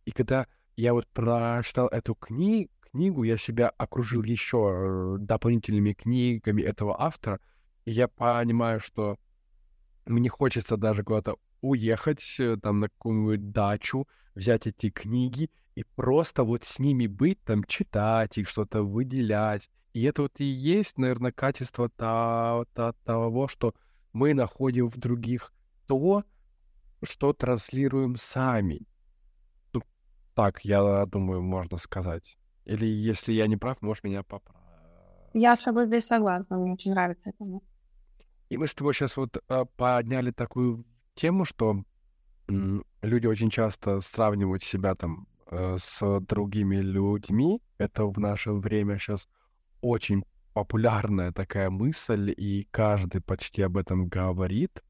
И 0.05 0.11
когда 0.11 0.47
я 0.75 0.93
вот 0.93 1.07
прочитал 1.09 1.87
эту 1.89 2.15
кни 2.15 2.71
книгу, 2.91 3.23
я 3.25 3.37
себя 3.37 3.69
окружил 3.69 4.23
еще 4.23 4.73
э, 4.73 5.17
дополнительными 5.21 5.93
книгами 5.93 6.63
этого 6.63 7.01
автора, 7.01 7.41
и 7.85 7.93
я 7.93 8.09
понимаю, 8.09 8.81
что 8.81 9.19
мне 10.07 10.29
хочется 10.29 10.77
даже 10.77 11.05
куда-то 11.05 11.37
уехать, 11.61 12.37
э, 12.39 12.57
там, 12.57 12.81
на 12.81 12.89
какую-нибудь 12.89 13.53
дачу, 13.53 14.07
взять 14.35 14.67
эти 14.67 14.91
книги 14.91 15.51
и 15.75 15.85
просто 15.85 16.45
вот 16.45 16.65
с 16.65 16.79
ними 16.79 17.07
быть, 17.07 17.43
там, 17.45 17.65
читать 17.65 18.39
их, 18.39 18.49
что-то 18.49 18.83
выделять. 18.83 19.71
И 19.93 20.03
это 20.03 20.23
вот 20.23 20.41
и 20.41 20.45
есть, 20.45 20.99
наверное, 20.99 21.33
качество 21.33 21.89
того, 21.89 23.49
что 23.49 23.75
мы 24.13 24.35
находим 24.35 24.89
в 24.89 24.99
других 24.99 25.53
то, 25.87 26.25
что 27.03 27.33
транслируем 27.33 28.17
сами. 28.17 28.87
Ну, 29.73 29.83
так, 30.35 30.65
я 30.65 31.07
думаю, 31.07 31.43
можно 31.43 31.79
сказать. 31.79 32.37
Или 32.65 32.87
если 32.87 33.33
я 33.33 33.47
не 33.47 33.57
прав, 33.57 33.81
можешь 33.83 34.03
меня 34.03 34.23
поправить. 34.23 34.67
Я 35.35 35.55
с 35.55 35.63
тобой 35.63 35.87
здесь 35.87 36.07
согласна, 36.07 36.57
мне 36.57 36.73
очень 36.73 36.93
нравится 36.93 37.29
это. 37.29 37.45
И 38.49 38.57
мы 38.57 38.67
с 38.67 38.75
тобой 38.75 38.95
сейчас 38.95 39.17
вот 39.17 39.37
а, 39.49 39.65
подняли 39.65 40.31
такую 40.31 40.85
тему, 41.17 41.45
что 41.45 41.83
люди 42.49 43.27
очень 43.27 43.51
часто 43.51 44.01
сравнивают 44.01 44.63
себя 44.63 44.95
там 44.95 45.27
Э, 45.49 45.77
с 45.79 46.21
другими 46.21 46.77
людьми. 46.77 47.61
Это 47.79 48.07
в 48.07 48.19
наше 48.19 48.53
время 48.53 48.99
сейчас 48.99 49.29
очень 49.81 50.25
популярная 50.55 51.33
такая 51.33 51.71
мысль, 51.71 52.35
и 52.37 52.67
каждый 52.71 53.21
почти 53.21 53.63
об 53.63 53.77
этом 53.77 54.09
говорит. 54.09 54.83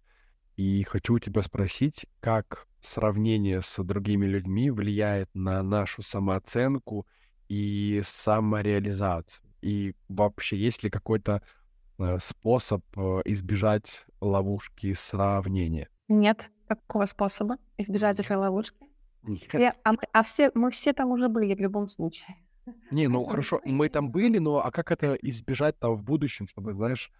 И 0.57 0.83
хочу 0.85 1.15
у 1.15 1.19
тебя 1.19 1.43
спросить, 1.43 2.07
как 2.21 2.67
сравнение 2.81 3.61
с 3.61 3.83
другими 3.85 4.25
людьми 4.25 4.71
влияет 4.71 5.29
на 5.35 5.63
нашу 5.63 6.01
самооценку 6.01 7.07
и 7.49 8.01
самореализацию? 8.03 9.45
И 9.61 9.95
вообще, 10.09 10.57
есть 10.57 10.83
ли 10.85 10.89
какой-то 10.89 11.43
э, 11.99 12.19
способ 12.19 12.83
э, 12.97 13.21
избежать 13.27 14.07
ловушки 14.23 14.95
сравнения? 14.95 15.91
Нет 16.09 16.51
такого 16.69 17.07
способа 17.07 17.57
избежать 17.79 18.21
этой 18.21 18.37
ловушки. 18.37 18.87
Я, 19.53 19.75
а, 19.83 19.93
мы, 19.93 19.99
а 20.13 20.23
все, 20.23 20.51
мы 20.55 20.71
все 20.71 20.93
там 20.93 21.11
уже 21.11 21.29
были 21.29 21.55
в 21.55 21.61
любом 21.61 21.89
случае. 21.89 22.37
Не, 22.91 23.09
ну 23.09 23.25
хорошо, 23.25 23.61
мы 23.65 23.89
там 23.89 24.11
были, 24.11 24.39
но 24.39 24.65
а 24.65 24.71
как 24.71 24.91
это 24.91 25.15
избежать 25.15 25.79
там 25.79 25.95
в 25.95 26.05
будущем, 26.05 26.49
чтобы, 26.49 26.75
знаешь, 26.75 27.11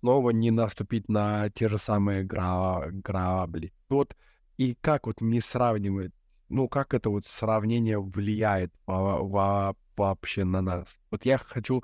снова 0.00 0.30
не 0.30 0.50
наступить 0.50 1.08
на 1.08 1.48
те 1.50 1.68
же 1.68 1.78
самые 1.78 2.24
гра 2.24 2.86
грабли? 2.90 3.72
Вот 3.88 4.16
и 4.56 4.74
как 4.80 5.06
вот 5.06 5.20
не 5.20 5.40
сравнивать 5.40 6.12
ну, 6.48 6.68
как 6.68 6.94
это 6.94 7.10
вот 7.10 7.24
сравнение 7.26 7.98
влияет 7.98 8.72
во 8.86 9.22
во 9.22 9.76
вообще 9.96 10.44
на 10.44 10.60
нас? 10.60 10.98
Вот 11.10 11.24
я 11.24 11.38
хочу 11.38 11.82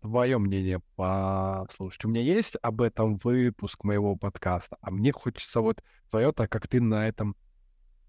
твое 0.00 0.38
мнение 0.38 0.80
послушать. 0.96 2.04
У 2.04 2.08
меня 2.08 2.22
есть 2.22 2.56
об 2.62 2.80
этом 2.80 3.16
выпуск 3.16 3.84
моего 3.84 4.16
подкаста, 4.16 4.76
а 4.80 4.90
мне 4.90 5.12
хочется 5.12 5.60
вот 5.60 5.82
твое, 6.10 6.32
так 6.32 6.50
как 6.50 6.66
ты 6.66 6.80
на 6.80 7.08
этом 7.08 7.36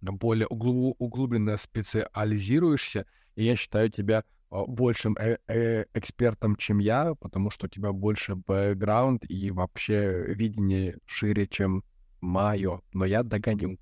более 0.01 0.47
углу, 0.47 0.95
углубленно 0.97 1.57
специализируешься, 1.57 3.05
и 3.35 3.43
я 3.43 3.55
считаю 3.55 3.89
тебя 3.89 4.23
а, 4.49 4.65
большим 4.65 5.15
э 5.19 5.37
-э 5.47 5.85
экспертом, 5.93 6.55
чем 6.55 6.79
я, 6.79 7.13
потому 7.15 7.51
что 7.51 7.67
у 7.67 7.69
тебя 7.69 7.91
больше 7.91 8.35
бэкграунд 8.35 9.29
и 9.29 9.51
вообще 9.51 10.33
видение 10.33 10.97
шире, 11.05 11.47
чем 11.47 11.83
мое. 12.21 12.81
Но 12.93 13.05
я 13.05 13.23
догоню. 13.23 13.77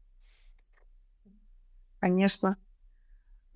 Конечно. 2.00 2.58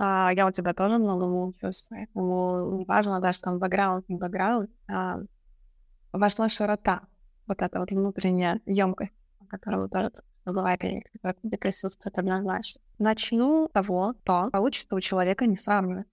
А, 0.04 0.32
я 0.34 0.48
у 0.48 0.52
тебя 0.52 0.74
тоже 0.74 0.98
много 0.98 1.54
чувствую, 1.60 2.00
поэтому 2.00 2.80
не 2.80 2.86
важно 2.86 3.22
даже 3.22 3.40
там 3.40 3.60
бэкграунд, 3.60 4.10
не 4.10 4.16
бэкграунд, 4.16 4.72
а 4.88 5.20
важна 6.12 6.50
широта, 6.50 7.04
вот 7.46 7.62
эта 7.62 7.80
вот 7.80 7.92
внутренняя 7.92 8.60
емкость, 8.66 9.14
о 9.40 9.46
которой 9.46 9.82
вы 9.82 9.90
тоже 9.90 10.12
говорили, 10.44 11.06
где 11.44 11.56
присутствует 11.56 12.18
однозначно. 12.18 12.82
Начну 12.98 13.68
с 13.68 13.72
того, 13.74 14.16
что 14.24 14.50
получится 14.50 14.96
у 14.96 15.00
человека 15.00 15.46
не 15.46 15.58
сравнивать. 15.58 16.08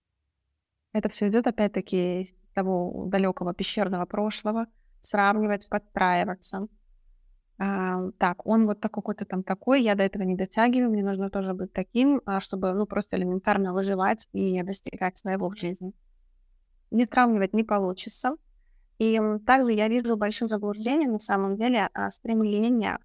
Это 0.92 1.08
все 1.08 1.28
идет 1.28 1.46
опять-таки 1.46 2.36
того 2.52 3.06
далекого 3.06 3.54
пещерного 3.54 4.04
прошлого, 4.04 4.66
сравнивать, 5.00 5.66
подстраиваться. 5.66 6.68
А, 7.58 8.10
так, 8.18 8.46
он 8.46 8.66
вот 8.66 8.80
такой 8.80 9.02
какой-то 9.02 9.24
там 9.24 9.42
такой, 9.42 9.82
я 9.82 9.94
до 9.94 10.04
этого 10.04 10.22
не 10.22 10.36
дотягиваю, 10.36 10.90
мне 10.90 11.02
нужно 11.02 11.28
тоже 11.28 11.54
быть 11.54 11.72
таким, 11.72 12.22
а, 12.24 12.40
чтобы, 12.40 12.72
ну, 12.72 12.86
просто 12.86 13.16
элементарно 13.16 13.72
выживать 13.72 14.28
и 14.32 14.62
достигать 14.62 15.18
своего 15.18 15.48
в 15.48 15.56
жизни. 15.56 15.92
Не 16.90 17.06
сравнивать 17.06 17.52
не 17.52 17.64
получится. 17.64 18.36
И 18.98 19.20
также 19.46 19.72
я 19.72 19.88
вижу 19.88 20.16
большое 20.16 20.48
заблуждение, 20.48 21.08
на 21.08 21.18
самом 21.18 21.56
деле, 21.56 21.88
а, 21.94 22.10
стремление 22.10 22.98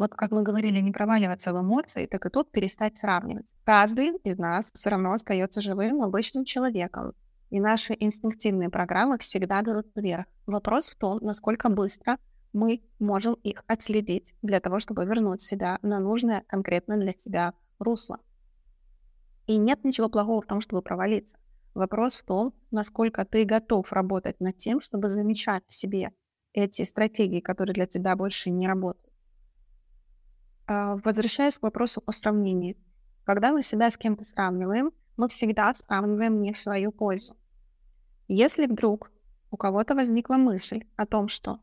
вот 0.00 0.14
как 0.14 0.30
мы 0.30 0.42
говорили, 0.42 0.80
не 0.80 0.92
проваливаться 0.92 1.52
в 1.52 1.60
эмоции, 1.60 2.06
так 2.06 2.24
и 2.24 2.30
тут 2.30 2.50
перестать 2.50 2.96
сравнивать. 2.96 3.44
Каждый 3.64 4.16
из 4.24 4.38
нас 4.38 4.70
все 4.74 4.88
равно 4.88 5.12
остается 5.12 5.60
живым, 5.60 6.02
обычным 6.02 6.46
человеком. 6.46 7.12
И 7.50 7.60
наши 7.60 7.94
инстинктивные 7.98 8.70
программы 8.70 9.18
всегда 9.18 9.60
берут 9.60 9.88
вверх. 9.94 10.24
Вопрос 10.46 10.88
в 10.88 10.96
том, 10.96 11.18
насколько 11.20 11.68
быстро 11.68 12.16
мы 12.52 12.82
можем 12.98 13.34
их 13.34 13.62
отследить 13.66 14.34
для 14.42 14.60
того, 14.60 14.80
чтобы 14.80 15.04
вернуть 15.04 15.42
себя 15.42 15.78
на 15.82 16.00
нужное 16.00 16.44
конкретно 16.46 16.96
для 16.96 17.12
себя 17.12 17.54
русло. 17.78 18.18
И 19.46 19.56
нет 19.56 19.84
ничего 19.84 20.08
плохого 20.08 20.42
в 20.42 20.46
том, 20.46 20.60
чтобы 20.60 20.82
провалиться. 20.82 21.36
Вопрос 21.74 22.16
в 22.16 22.24
том, 22.24 22.54
насколько 22.70 23.24
ты 23.24 23.44
готов 23.44 23.92
работать 23.92 24.40
над 24.40 24.56
тем, 24.56 24.80
чтобы 24.80 25.08
замечать 25.08 25.64
в 25.68 25.74
себе 25.74 26.12
эти 26.52 26.82
стратегии, 26.82 27.40
которые 27.40 27.74
для 27.74 27.86
тебя 27.86 28.16
больше 28.16 28.50
не 28.50 28.66
работают. 28.66 29.12
А, 30.66 30.96
возвращаясь 31.04 31.58
к 31.58 31.62
вопросу 31.62 32.02
о 32.06 32.12
сравнении. 32.12 32.76
Когда 33.24 33.52
мы 33.52 33.62
себя 33.62 33.90
с 33.90 33.96
кем-то 33.96 34.24
сравниваем, 34.24 34.92
мы 35.16 35.28
всегда 35.28 35.72
сравниваем 35.74 36.40
не 36.42 36.52
в 36.52 36.58
свою 36.58 36.90
пользу. 36.92 37.36
Если 38.28 38.66
вдруг 38.66 39.10
у 39.50 39.56
кого-то 39.56 39.94
возникла 39.94 40.34
мысль 40.34 40.84
о 40.96 41.06
том, 41.06 41.28
что 41.28 41.60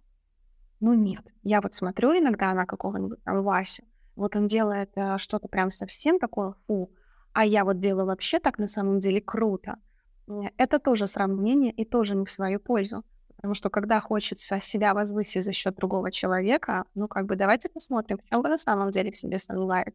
ну 0.79 0.93
нет, 0.93 1.25
я 1.43 1.61
вот 1.61 1.73
смотрю 1.73 2.11
иногда 2.11 2.53
на 2.53 2.65
какого-нибудь 2.65 3.23
там 3.23 3.43
Васю, 3.43 3.83
вот 4.15 4.35
он 4.35 4.47
делает 4.47 4.91
э, 4.95 5.17
что-то 5.17 5.47
прям 5.47 5.71
совсем 5.71 6.19
такое 6.19 6.53
фу, 6.65 6.91
а 7.33 7.45
я 7.45 7.63
вот 7.65 7.79
делаю 7.79 8.07
вообще 8.07 8.39
так 8.39 8.57
на 8.57 8.67
самом 8.67 8.99
деле 8.99 9.21
круто. 9.21 9.77
Это 10.57 10.79
тоже 10.79 11.07
сравнение 11.07 11.71
и 11.71 11.85
тоже 11.85 12.15
не 12.15 12.25
в 12.25 12.31
свою 12.31 12.59
пользу. 12.59 13.05
Потому 13.35 13.53
что 13.53 13.69
когда 13.69 14.01
хочется 14.01 14.59
себя 14.59 14.95
возвысить 14.95 15.43
за 15.43 15.53
счет 15.53 15.75
другого 15.75 16.11
человека, 16.11 16.85
ну 16.95 17.07
как 17.07 17.27
бы 17.27 17.35
давайте 17.35 17.69
посмотрим, 17.69 18.19
чем 18.29 18.41
вы 18.41 18.49
на 18.49 18.57
самом 18.57 18.89
деле 18.89 19.11
в 19.11 19.17
себе 19.17 19.37
сомневаетесь. 19.37 19.93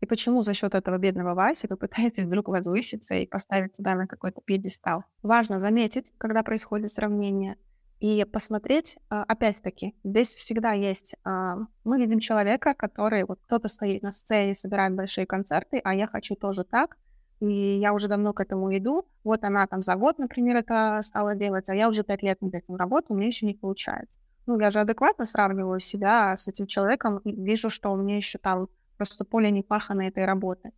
И 0.00 0.06
почему 0.06 0.42
за 0.42 0.52
счет 0.52 0.74
этого 0.74 0.98
бедного 0.98 1.34
Васи 1.34 1.66
вы 1.68 1.76
пытаетесь 1.76 2.24
вдруг 2.24 2.48
возвыситься 2.48 3.14
и 3.14 3.26
поставить 3.26 3.74
себя 3.74 3.94
на 3.94 4.06
какой-то 4.06 4.42
пьедестал. 4.42 5.04
Важно 5.22 5.60
заметить, 5.60 6.12
когда 6.18 6.42
происходит 6.42 6.92
сравнение, 6.92 7.56
и 8.00 8.24
посмотреть, 8.24 8.98
а, 9.10 9.24
опять-таки, 9.24 9.94
здесь 10.02 10.34
всегда 10.34 10.72
есть, 10.72 11.14
а, 11.22 11.58
мы 11.84 11.98
видим 11.98 12.18
человека, 12.18 12.74
который, 12.74 13.24
вот 13.24 13.40
кто-то 13.42 13.68
стоит 13.68 14.02
на 14.02 14.10
сцене, 14.10 14.54
собирает 14.54 14.94
большие 14.94 15.26
концерты, 15.26 15.80
а 15.84 15.94
я 15.94 16.06
хочу 16.06 16.34
тоже 16.34 16.64
так, 16.64 16.96
и 17.40 17.78
я 17.78 17.92
уже 17.92 18.08
давно 18.08 18.32
к 18.32 18.40
этому 18.40 18.74
иду. 18.76 19.06
Вот 19.22 19.44
она 19.44 19.66
там 19.66 19.82
за 19.82 19.96
год, 19.96 20.18
например, 20.18 20.56
это 20.56 21.00
стала 21.02 21.34
делать, 21.34 21.68
а 21.68 21.74
я 21.74 21.88
уже 21.88 22.02
пять 22.02 22.22
лет 22.22 22.40
над 22.40 22.54
этим 22.54 22.76
работаю, 22.76 23.16
у 23.16 23.18
меня 23.18 23.28
еще 23.28 23.46
не 23.46 23.54
получается. 23.54 24.18
Ну, 24.46 24.58
я 24.58 24.70
же 24.70 24.80
адекватно 24.80 25.26
сравниваю 25.26 25.80
себя 25.80 26.34
с 26.36 26.48
этим 26.48 26.66
человеком 26.66 27.18
и 27.18 27.32
вижу, 27.32 27.68
что 27.68 27.92
у 27.92 27.96
меня 27.96 28.16
еще 28.16 28.38
там 28.38 28.68
просто 28.96 29.26
поле 29.26 29.50
не 29.50 29.62
пахано 29.62 30.02
этой 30.02 30.24
работы. 30.24 30.72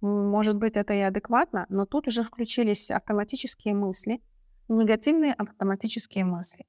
Может 0.00 0.56
быть, 0.56 0.76
это 0.76 0.94
и 0.94 1.00
адекватно, 1.00 1.66
но 1.68 1.84
тут 1.84 2.08
уже 2.08 2.22
включились 2.22 2.90
автоматические 2.90 3.74
мысли, 3.74 4.22
негативные 4.74 5.34
автоматические 5.34 6.24
мысли. 6.24 6.66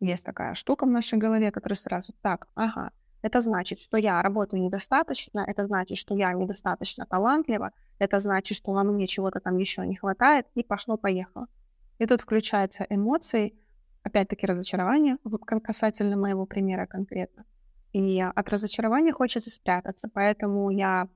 Есть 0.00 0.24
такая 0.24 0.54
штука 0.54 0.84
в 0.84 0.90
нашей 0.90 1.18
голове, 1.18 1.50
которая 1.50 1.76
сразу 1.76 2.12
так, 2.22 2.46
ага, 2.54 2.92
это 3.22 3.40
значит, 3.40 3.80
что 3.80 3.96
я 3.96 4.22
работаю 4.22 4.62
недостаточно, 4.62 5.44
это 5.46 5.66
значит, 5.66 5.98
что 5.98 6.16
я 6.16 6.32
недостаточно 6.32 7.04
талантлива, 7.04 7.72
это 7.98 8.20
значит, 8.20 8.56
что 8.56 8.72
вам 8.72 8.94
мне 8.94 9.08
чего-то 9.08 9.40
там 9.40 9.56
еще 9.58 9.84
не 9.86 9.96
хватает, 9.96 10.46
и 10.54 10.62
пошло-поехало. 10.62 11.48
И 11.98 12.06
тут 12.06 12.20
включаются 12.20 12.86
эмоции, 12.88 13.58
опять-таки 14.04 14.46
разочарование, 14.46 15.18
касательно 15.64 16.16
моего 16.16 16.46
примера 16.46 16.86
конкретно. 16.86 17.44
И 17.92 18.20
от 18.20 18.48
разочарования 18.48 19.12
хочется 19.12 19.50
спрятаться, 19.50 20.08
поэтому 20.12 20.70
я 20.70 21.08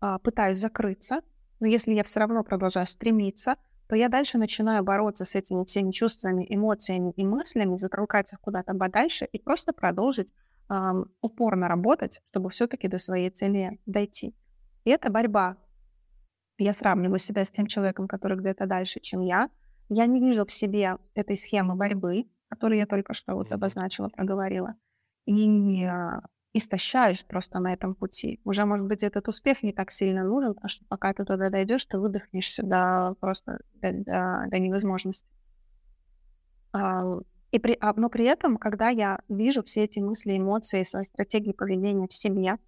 а, 0.00 0.18
пытаюсь 0.18 0.58
закрыться, 0.58 1.20
но 1.60 1.66
если 1.66 1.92
я 1.92 2.02
все 2.04 2.20
равно 2.20 2.42
продолжаю 2.42 2.86
стремиться, 2.86 3.56
то 3.92 3.96
я 3.96 4.08
дальше 4.08 4.38
начинаю 4.38 4.82
бороться 4.82 5.26
с 5.26 5.34
этими 5.34 5.64
всеми 5.64 5.90
чувствами, 5.90 6.46
эмоциями 6.48 7.12
и 7.14 7.26
мыслями, 7.26 7.76
затолкать 7.76 8.32
их 8.32 8.40
куда-то 8.40 8.72
подальше 8.72 9.26
и 9.30 9.38
просто 9.38 9.74
продолжить 9.74 10.32
эм, 10.70 11.12
упорно 11.20 11.68
работать, 11.68 12.22
чтобы 12.30 12.48
все-таки 12.48 12.88
до 12.88 12.98
своей 12.98 13.28
цели 13.28 13.78
дойти. 13.84 14.34
И 14.86 14.90
это 14.90 15.12
борьба. 15.12 15.58
Я 16.56 16.72
сравниваю 16.72 17.18
себя 17.18 17.44
с 17.44 17.50
тем 17.50 17.66
человеком, 17.66 18.08
который 18.08 18.38
где-то 18.38 18.64
дальше, 18.64 18.98
чем 18.98 19.20
я, 19.20 19.50
я 19.90 20.06
не 20.06 20.20
вижу 20.20 20.46
в 20.46 20.52
себе 20.52 20.96
этой 21.14 21.36
схемы 21.36 21.74
борьбы, 21.74 22.24
которую 22.48 22.78
я 22.78 22.86
только 22.86 23.12
что 23.12 23.34
вот 23.34 23.52
обозначила, 23.52 24.08
проговорила, 24.08 24.74
и 25.26 25.84
э, 25.84 26.20
истощаюсь 26.54 27.22
просто 27.22 27.58
на 27.58 27.72
этом 27.72 27.94
пути. 27.94 28.40
Уже, 28.44 28.64
может 28.64 28.86
быть, 28.86 29.02
этот 29.02 29.28
успех 29.28 29.62
не 29.62 29.72
так 29.72 29.90
сильно 29.90 30.22
нужен, 30.22 30.54
потому 30.54 30.68
что 30.68 30.84
пока 30.86 31.12
ты 31.14 31.24
туда 31.24 31.48
дойдешь, 31.50 31.84
ты 31.86 31.98
выдохнешься 31.98 32.62
до 32.62 33.16
просто 33.20 33.60
до, 33.74 33.92
до, 33.92 34.44
до 34.48 34.58
невозможности. 34.58 35.28
И 37.52 37.58
при, 37.58 37.76
а, 37.80 37.92
но 37.96 38.08
при 38.08 38.24
этом, 38.24 38.56
когда 38.56 38.88
я 38.88 39.20
вижу 39.28 39.62
все 39.62 39.84
эти 39.84 39.98
мысли, 39.98 40.38
эмоции, 40.38 40.82
свои 40.84 41.04
стратегии 41.04 41.52
поведения 41.52 42.08
в 42.08 42.14
себе, 42.14 42.58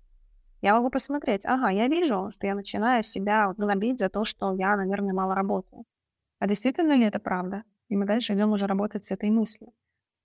я 0.60 0.74
могу 0.74 0.90
посмотреть, 0.90 1.46
ага, 1.46 1.70
я 1.70 1.88
вижу, 1.88 2.30
что 2.32 2.46
я 2.46 2.54
начинаю 2.54 3.02
себя 3.02 3.52
гнобить 3.56 3.98
за 3.98 4.08
то, 4.08 4.24
что 4.24 4.54
я, 4.54 4.76
наверное, 4.76 5.14
мало 5.14 5.34
работаю. 5.34 5.84
А 6.38 6.46
действительно 6.46 6.92
ли 6.92 7.04
это 7.04 7.18
правда? 7.18 7.64
И 7.88 7.96
мы 7.96 8.06
дальше 8.06 8.34
идем 8.34 8.52
уже 8.52 8.66
работать 8.66 9.04
с 9.04 9.10
этой 9.10 9.30
мыслью. 9.30 9.72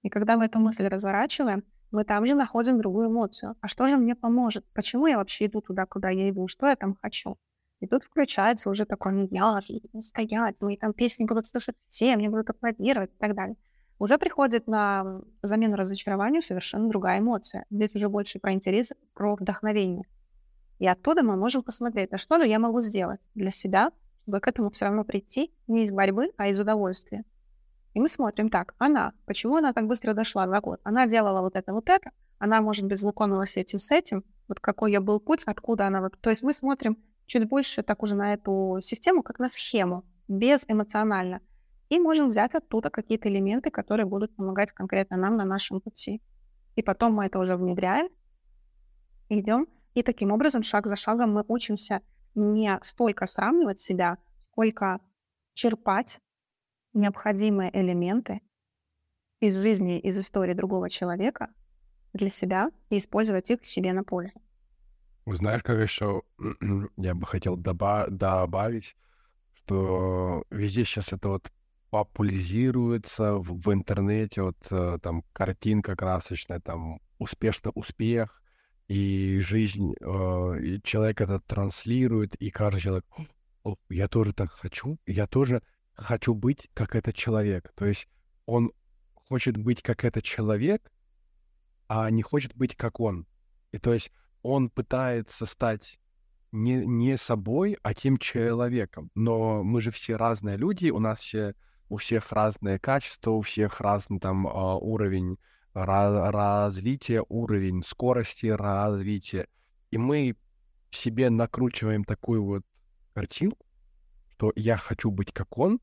И 0.02 0.10
когда 0.10 0.38
мы 0.38 0.46
эту 0.46 0.60
мысль 0.60 0.88
разворачиваем, 0.88 1.64
мы 1.92 2.04
там 2.04 2.26
же 2.26 2.36
находим 2.36 2.78
другую 2.78 3.10
эмоцию. 3.10 3.56
А 3.62 3.68
что 3.68 3.88
же 3.88 3.98
мне 3.98 4.16
поможет? 4.16 4.66
Почему 4.74 5.08
я 5.08 5.18
вообще 5.18 5.48
иду 5.48 5.62
туда, 5.62 5.86
куда 5.86 6.10
я 6.10 6.30
иду? 6.30 6.48
Что 6.48 6.68
я 6.68 6.76
там 6.76 6.96
хочу? 7.02 7.38
И 7.80 7.88
тут 7.88 8.04
включается 8.04 8.70
уже 8.70 8.86
такой, 8.86 9.14
ну 9.14 9.28
я 9.32 9.62
стоять, 10.02 10.56
мои 10.60 10.76
там 10.76 10.94
песни 10.94 11.26
будут 11.26 11.48
слушать 11.48 11.76
все, 11.90 12.16
мне 12.18 12.30
будут 12.30 12.50
аплодировать 12.50 13.12
и 13.12 13.18
так 13.18 13.36
далее. 13.36 13.56
Уже 14.00 14.18
приходит 14.18 14.68
на 14.68 15.22
замену 15.42 15.76
разочарованию 15.76 16.42
совершенно 16.42 16.90
другая 16.90 17.20
эмоция. 17.20 17.66
Здесь 17.70 17.96
уже 17.96 18.10
больше 18.10 18.40
про 18.40 18.54
интерес, 18.54 18.94
про 19.14 19.36
вдохновение. 19.36 20.06
И 20.80 20.88
оттуда 20.88 21.24
мы 21.24 21.36
можем 21.36 21.64
посмотреть, 21.64 22.14
а 22.14 22.18
что 22.18 22.40
же 22.40 22.48
я 22.48 22.60
могу 22.60 22.82
сделать 22.82 23.20
для 23.36 23.52
себя, 23.52 23.92
чтобы 24.24 24.40
к 24.40 24.48
этому 24.48 24.70
все 24.70 24.86
равно 24.86 25.04
прийти 25.04 25.52
не 25.68 25.84
из 25.84 25.92
борьбы, 25.92 26.32
а 26.38 26.48
из 26.48 26.60
удовольствия. 26.60 27.26
И 27.94 28.00
мы 28.00 28.08
смотрим 28.08 28.50
так, 28.50 28.76
она, 28.78 29.14
почему 29.26 29.58
она 29.58 29.74
так 29.74 29.88
быстро 29.88 30.14
дошла 30.14 30.48
за 30.48 30.60
год? 30.62 30.80
Она 30.84 31.08
делала 31.08 31.42
вот 31.42 31.56
это, 31.56 31.74
вот 31.74 31.90
это, 31.90 32.12
она, 32.38 32.62
может 32.62 32.86
быть, 32.86 33.00
знакомилась 33.00 33.58
этим, 33.58 33.80
с 33.80 33.92
этим, 33.92 34.24
вот 34.48 34.60
какой 34.60 34.92
я 34.92 35.02
был 35.02 35.20
путь, 35.20 35.44
откуда 35.46 35.88
она... 35.88 36.02
Вот... 36.02 36.20
То 36.22 36.30
есть 36.30 36.44
мы 36.44 36.54
смотрим 36.54 36.98
чуть 37.26 37.48
больше 37.48 37.84
так 37.84 38.04
уже 38.04 38.16
на 38.16 38.34
эту 38.34 38.80
систему, 38.82 39.24
как 39.24 39.40
на 39.40 39.50
схему, 39.50 40.06
безэмоционально. 40.28 41.42
И 41.90 42.00
можем 42.00 42.30
взять 42.30 42.54
оттуда 42.54 42.90
какие-то 42.90 43.30
элементы, 43.30 43.72
которые 43.72 44.06
будут 44.06 44.36
помогать 44.36 44.72
конкретно 44.72 45.18
нам 45.18 45.38
на 45.38 45.46
нашем 45.46 45.82
пути. 45.82 46.22
И 46.76 46.84
потом 46.84 47.14
мы 47.14 47.26
это 47.26 47.40
уже 47.40 47.58
внедряем, 47.58 48.10
идем 49.30 49.68
И 49.96 50.04
таким 50.04 50.32
образом, 50.32 50.64
шаг 50.64 50.88
за 50.88 50.96
шагом 50.96 51.34
мы 51.34 51.44
учимся 51.48 52.02
не 52.36 52.78
столько 52.82 53.26
сравнивать 53.26 53.80
себя, 53.80 54.18
сколько 54.52 55.00
черпать 55.56 56.20
необходимые 56.94 57.70
элементы 57.78 58.42
из 59.40 59.56
жизни, 59.56 60.00
из 60.00 60.18
истории 60.18 60.54
другого 60.54 60.90
человека 60.90 61.50
для 62.14 62.30
себя 62.30 62.72
и 62.90 62.98
использовать 62.98 63.50
их 63.52 63.66
себе 63.66 63.94
на 63.94 64.04
пользу. 64.04 64.34
Знаешь, 65.26 65.64
как 65.64 65.80
еще 65.80 66.24
я 66.98 67.16
бы 67.16 67.26
хотел 67.26 67.56
доба- 67.56 68.10
добавить, 68.10 68.96
что 69.54 70.44
везде 70.50 70.86
сейчас 70.86 71.14
это 71.14 71.30
вот 71.30 71.52
популяризируется 71.90 73.36
в, 73.36 73.62
в 73.62 73.74
интернете, 73.74 74.44
вот 74.44 74.58
э, 74.72 75.00
там 75.02 75.24
картинка 75.34 75.96
красочная, 75.96 76.60
там 76.60 77.00
успешно 77.18 77.72
успех, 77.72 78.42
и 78.88 79.40
жизнь, 79.40 79.94
э, 80.00 80.60
и 80.62 80.82
человек 80.84 81.22
это 81.22 81.40
транслирует, 81.40 82.36
и 82.36 82.50
каждый 82.50 82.82
человек, 82.82 83.06
я 83.90 84.08
тоже 84.08 84.34
так 84.34 84.52
хочу, 84.52 84.98
я 85.06 85.28
тоже 85.28 85.62
хочу 86.00 86.34
быть 86.34 86.70
как 86.74 86.96
этот 86.96 87.16
человек. 87.16 87.72
То 87.76 87.86
есть 87.86 88.08
он 88.46 88.72
хочет 89.14 89.58
быть 89.58 89.82
как 89.82 90.04
этот 90.04 90.24
человек, 90.24 90.92
а 91.88 92.10
не 92.10 92.22
хочет 92.22 92.56
быть 92.56 92.76
как 92.76 93.00
он. 93.00 93.28
И 93.72 93.78
то 93.78 93.94
есть 93.94 94.12
он 94.42 94.70
пытается 94.70 95.46
стать 95.46 96.00
не, 96.52 96.86
не 96.86 97.18
собой, 97.18 97.78
а 97.84 97.94
тем 97.94 98.18
человеком. 98.18 99.12
Но 99.16 99.64
мы 99.64 99.82
же 99.82 99.92
все 99.92 100.16
разные 100.16 100.58
люди, 100.58 100.90
у 100.90 101.00
нас 101.00 101.20
все, 101.20 101.54
у 101.90 101.98
всех 101.98 102.32
разные 102.32 102.80
качества, 102.80 103.32
у 103.32 103.42
всех 103.42 103.82
разный 103.82 104.20
там 104.20 104.48
а, 104.48 104.78
уровень 104.78 105.38
раз, 105.74 106.34
развития, 106.34 107.24
уровень 107.28 107.84
скорости 107.84 108.48
развития. 108.48 109.48
И 109.92 109.98
мы 109.98 110.36
себе 110.92 111.30
накручиваем 111.30 112.04
такую 112.04 112.44
вот 112.44 112.66
картину, 113.14 113.56
что 114.34 114.52
я 114.56 114.78
хочу 114.78 115.12
быть 115.12 115.32
как 115.34 115.58
он, 115.58 115.80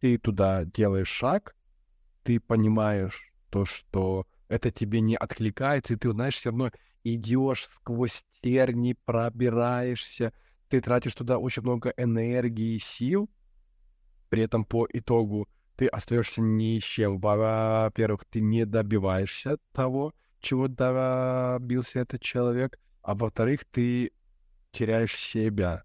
ты 0.00 0.18
туда 0.18 0.64
делаешь 0.64 1.08
шаг, 1.08 1.54
ты 2.22 2.40
понимаешь 2.40 3.32
то, 3.50 3.64
что 3.64 4.26
это 4.48 4.70
тебе 4.70 5.00
не 5.00 5.16
откликается, 5.16 5.94
и 5.94 5.96
ты, 5.96 6.10
знаешь, 6.10 6.36
все 6.36 6.50
равно 6.50 6.70
идешь 7.04 7.68
сквозь 7.70 8.24
терни, 8.42 8.96
пробираешься, 9.04 10.32
ты 10.68 10.80
тратишь 10.80 11.14
туда 11.14 11.38
очень 11.38 11.62
много 11.62 11.92
энергии 11.96 12.76
и 12.76 12.78
сил, 12.78 13.30
при 14.28 14.42
этом 14.42 14.64
по 14.64 14.86
итогу 14.92 15.48
ты 15.76 15.86
остаешься 15.86 16.40
ни 16.40 16.78
с 16.78 16.82
чем. 16.82 17.18
Во-первых, 17.20 18.24
ты 18.28 18.40
не 18.40 18.64
добиваешься 18.64 19.58
того, 19.72 20.12
чего 20.40 20.68
добился 20.68 22.00
этот 22.00 22.22
человек, 22.22 22.78
а 23.02 23.14
во-вторых, 23.14 23.64
ты 23.70 24.10
теряешь 24.72 25.14
себя. 25.14 25.84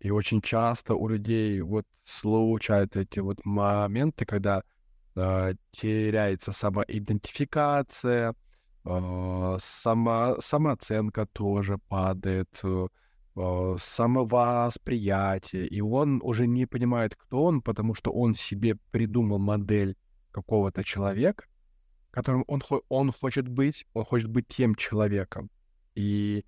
И 0.00 0.10
очень 0.10 0.40
часто 0.40 0.94
у 0.94 1.08
людей 1.08 1.60
вот 1.60 1.84
случаются 2.04 3.02
эти 3.02 3.20
вот 3.20 3.44
моменты, 3.44 4.24
когда 4.24 4.62
э, 5.14 5.54
теряется 5.72 6.52
самоидентификация, 6.52 8.34
э, 8.84 9.56
сама, 9.60 10.40
самооценка 10.40 11.26
тоже 11.26 11.76
падает, 11.88 12.60
э, 12.64 12.86
самовосприятие, 13.78 15.66
и 15.66 15.80
он 15.80 16.20
уже 16.22 16.46
не 16.46 16.66
понимает, 16.66 17.14
кто 17.14 17.44
он, 17.44 17.62
потому 17.62 17.94
что 17.94 18.10
он 18.10 18.34
себе 18.34 18.76
придумал 18.90 19.38
модель 19.38 19.96
какого-то 20.32 20.82
человека, 20.82 21.44
которым 22.10 22.44
он, 22.48 22.62
он 22.88 23.12
хочет 23.12 23.48
быть, 23.48 23.86
он 23.92 24.04
хочет 24.04 24.28
быть 24.28 24.48
тем 24.48 24.74
человеком. 24.74 25.50
И, 25.94 26.44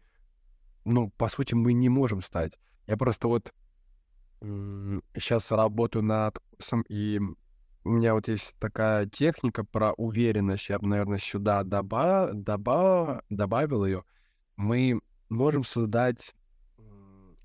ну, 0.84 1.10
по 1.16 1.28
сути, 1.28 1.54
мы 1.54 1.72
не 1.72 1.88
можем 1.88 2.22
стать. 2.22 2.58
Я 2.86 2.96
просто 2.96 3.28
вот 3.28 3.52
сейчас 4.40 5.50
работаю 5.52 6.02
над 6.02 6.38
курсом, 6.50 6.82
и 6.88 7.20
у 7.84 7.90
меня 7.90 8.14
вот 8.14 8.28
есть 8.28 8.56
такая 8.58 9.06
техника 9.06 9.64
про 9.64 9.92
уверенность, 9.92 10.68
я 10.68 10.78
бы, 10.78 10.86
наверное, 10.88 11.18
сюда 11.18 11.62
доба 11.64 12.30
доба 12.32 13.22
добавил 13.28 13.84
ее. 13.84 14.04
Мы 14.56 15.00
можем 15.28 15.64
создать 15.64 16.34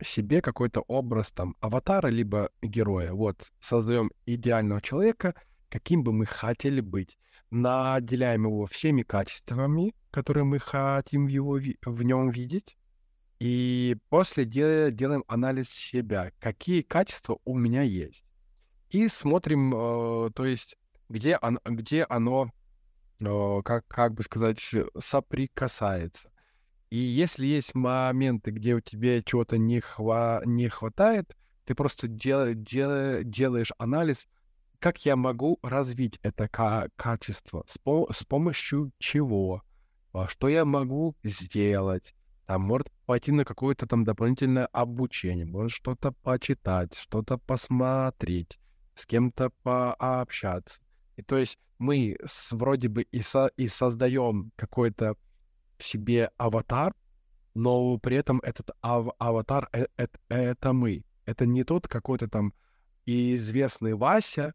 себе 0.01 0.41
какой-то 0.41 0.81
образ 0.81 1.31
там 1.31 1.55
аватара 1.59 2.07
либо 2.07 2.49
героя. 2.61 3.14
Вот, 3.14 3.51
создаем 3.59 4.11
идеального 4.26 4.81
человека, 4.81 5.34
каким 5.69 6.03
бы 6.03 6.14
мы 6.14 6.26
хотели 6.26 6.81
быть. 6.81 7.18
Наделяем 7.49 8.45
его 8.45 8.65
всеми 8.65 9.03
качествами, 9.03 9.95
которые 10.11 10.43
мы 10.43 10.59
хотим 10.59 11.26
в, 11.26 11.30
его, 11.30 11.59
в 11.85 12.03
нем 12.03 12.30
видеть. 12.30 12.77
И 13.39 13.95
после 14.09 14.45
дел, 14.45 14.89
делаем 14.91 15.23
анализ 15.27 15.69
себя, 15.69 16.31
какие 16.39 16.81
качества 16.81 17.39
у 17.45 17.57
меня 17.57 17.84
есть. 17.84 18.26
И 18.89 19.07
смотрим, 19.07 19.73
э, 19.76 20.31
то 20.31 20.45
есть, 20.45 20.77
где, 21.09 21.38
он, 21.41 21.59
где 21.65 22.05
оно, 22.09 22.51
э, 23.19 23.61
как, 23.64 23.88
как 23.88 24.14
бы 24.14 24.23
сказать, 24.23 24.59
соприкасается. 24.97 26.31
И 26.89 26.97
если 26.97 27.45
есть 27.45 27.76
моменты, 27.76 28.51
где 28.51 28.73
у 28.73 28.80
тебя 28.80 29.22
чего-то 29.22 29.57
не, 29.57 29.81
хва 29.81 30.41
не 30.45 30.69
хватает, 30.69 31.35
ты 31.65 31.76
просто 31.76 32.07
дел 32.07 32.53
дел 32.53 33.23
делаешь 33.23 33.73
анализ, 33.77 34.27
как 34.80 35.05
я 35.05 35.15
могу 35.15 35.59
развить 35.61 36.18
это 36.23 36.47
качество, 36.95 37.65
с, 37.68 37.77
по 37.77 38.07
с 38.14 38.23
помощью 38.23 38.91
чего, 38.99 39.64
а 40.14 40.27
что 40.27 40.47
я 40.47 40.64
могу 40.64 41.15
сделать, 41.23 42.15
там, 42.47 42.61
может 42.61 42.89
пойти 43.05 43.31
на 43.33 43.43
какое-то 43.43 43.85
там 43.85 44.05
дополнительное 44.05 44.67
обучение, 44.67 45.45
может 45.45 45.71
что-то 45.71 46.13
почитать, 46.13 46.95
что-то 46.95 47.37
посмотреть, 47.37 48.57
с 48.95 49.05
кем-то 49.05 49.51
пообщаться. 49.63 50.81
И 51.17 51.21
то 51.21 51.37
есть 51.37 51.59
мы 51.77 52.17
с, 52.25 52.53
вроде 52.53 52.87
бы 52.87 53.03
и, 53.03 53.21
со 53.21 53.47
и 53.57 53.67
создаем 53.67 54.51
какой-то 54.55 55.15
себе 55.77 56.31
аватар, 56.37 56.93
но 57.53 57.97
при 57.97 58.15
этом 58.15 58.39
этот 58.39 58.71
ав 58.81 59.09
аватар 59.19 59.69
э 59.73 59.85
-э 59.97 60.09
это 60.29 60.73
мы. 60.73 61.03
Это 61.25 61.45
не 61.45 61.65
тот 61.65 61.89
какой-то 61.89 62.29
там 62.29 62.53
известный 63.05 63.93
Вася, 63.93 64.53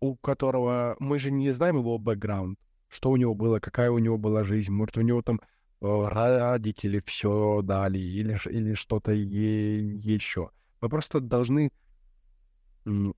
у 0.00 0.16
которого 0.16 0.96
мы 0.98 1.20
же 1.20 1.30
не 1.30 1.52
знаем 1.52 1.76
его 1.76 1.96
бэкграунд, 1.98 2.58
что 2.88 3.10
у 3.10 3.16
него 3.16 3.34
было, 3.34 3.60
какая 3.60 3.90
у 3.92 3.98
него 3.98 4.18
была 4.18 4.42
жизнь, 4.42 4.72
может, 4.72 4.96
у 4.96 5.02
него 5.02 5.22
там 5.22 5.40
родители 5.80 7.02
все 7.06 7.62
дали 7.62 7.98
или, 7.98 8.38
или 8.48 8.74
что-то 8.74 9.12
еще. 9.12 10.50
Мы 10.80 10.88
просто 10.88 11.20
должны 11.20 11.70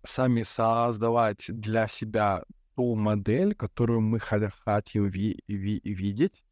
сами 0.05 0.43
создавать 0.43 1.47
для 1.49 1.89
себя 1.89 2.45
ту 2.77 2.95
модель, 2.95 3.55
которую 3.55 4.01
мы 4.01 4.19
хотим 4.21 5.09
ви 5.09 5.39
ви 5.49 5.81
видеть, 5.85 6.43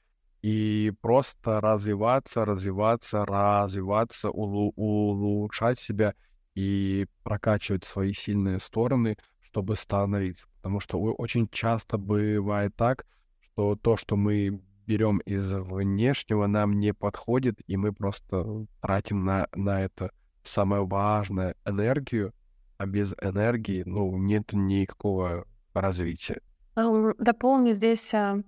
и 0.43 0.93
просто 1.01 1.61
развиваться, 1.61 2.45
развиваться, 2.45 3.25
развиваться, 3.27 4.31
улу- 4.31 4.73
улучшать 4.77 5.79
себя 5.79 6.15
и 6.55 7.07
прокачивать 7.23 7.85
свои 7.85 8.13
сильные 8.13 8.59
стороны, 8.59 9.17
чтобы 9.41 9.77
становиться. 9.77 10.47
Потому 10.57 10.81
что 10.81 10.99
очень 10.99 11.49
часто 11.49 11.99
бывает 11.99 12.75
так, 12.77 13.05
что 13.41 13.77
то, 13.77 13.97
что 13.97 14.17
мы 14.17 14.61
берем 14.87 15.19
из 15.19 15.53
внешнего, 15.53 16.47
нам 16.47 16.79
не 16.79 16.93
подходит, 16.93 17.61
и 17.67 17.77
мы 17.77 17.93
просто 17.93 18.67
тратим 18.81 19.25
на, 19.25 19.49
на 19.55 19.83
это 19.83 20.11
самое 20.45 20.85
важное 20.85 21.55
энергию, 21.65 22.33
а 22.79 22.87
без 22.87 23.15
энергии, 23.21 23.83
ну, 23.87 24.17
нет 24.17 24.53
никакого 24.53 25.45
развития. 25.75 26.41
Дополню 26.75 27.75
здесь 27.75 28.15
а, 28.15 28.43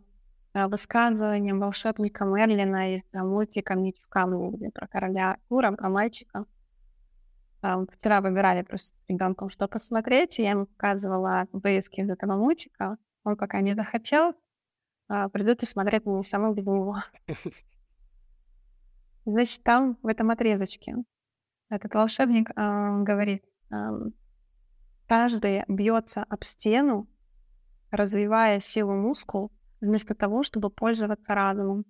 Э, 0.55 0.67
высказыванием 0.67 1.61
волшебника 1.61 2.25
Мерлина 2.25 2.97
из 2.97 3.03
мультика 3.15 3.75
«Меч 3.75 3.97
в 4.03 4.09
камне», 4.09 4.71
про 4.71 4.87
короля 4.87 5.33
Артура, 5.33 5.73
про 5.73 5.89
мальчика. 5.89 6.45
Вчера 7.63 8.21
выбирали 8.21 8.63
просто 8.63 8.97
с 8.99 9.09
ребенком, 9.09 9.49
что 9.49 9.69
посмотреть, 9.69 10.39
и 10.39 10.43
я 10.43 10.51
ему 10.51 10.67
показывала 10.67 11.47
вырезки 11.53 12.01
из 12.01 12.11
этого 12.11 12.37
мультика. 12.37 12.99
Он 13.25 13.37
пока 13.37 13.61
не 13.61 13.75
захотел, 13.75 14.35
а, 15.12 15.28
придут 15.28 15.62
и 15.62 15.66
смотреть 15.66 16.06
мне 16.06 16.22
саму 16.22 16.55
без 16.55 16.64
него. 16.64 16.97
Значит, 19.26 19.62
там, 19.62 19.98
в 20.02 20.06
этом 20.06 20.30
отрезочке, 20.30 20.97
этот 21.68 21.93
волшебник 21.94 22.48
э, 22.48 22.55
говорит, 23.02 23.44
э, 23.70 23.76
каждый 25.06 25.64
бьется 25.68 26.24
об 26.24 26.43
стену, 26.44 27.10
развивая 27.90 28.59
силу 28.60 28.94
мускул, 28.94 29.52
вместо 29.82 30.14
того, 30.14 30.44
чтобы 30.44 30.70
пользоваться 30.70 31.34
разумом. 31.34 31.84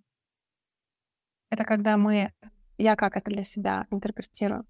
Это 1.49 1.63
когда 1.63 1.97
мы, 1.97 2.33
я 2.77 2.97
как 2.97 3.17
это 3.17 3.31
для 3.31 3.45
себя 3.45 3.87
интерпретирую, 3.93 4.67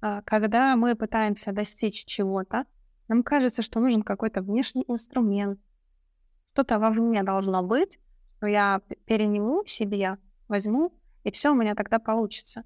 а, 0.00 0.22
когда 0.22 0.76
мы 0.76 0.94
пытаемся 0.94 1.50
достичь 1.50 2.04
чего-то, 2.04 2.64
нам 3.08 3.24
кажется, 3.24 3.62
что 3.62 3.80
нужен 3.80 4.04
какой-то 4.04 4.40
внешний 4.40 4.84
инструмент, 4.86 5.58
что-то 6.58 6.80
вовне 6.80 7.22
должно 7.22 7.62
быть, 7.62 8.00
что 8.36 8.48
я 8.48 8.80
перениму 9.06 9.64
себе, 9.64 10.18
возьму 10.48 10.92
И 11.22 11.30
все 11.30 11.52
у 11.52 11.54
меня 11.54 11.76
тогда 11.76 12.00
получится. 12.00 12.64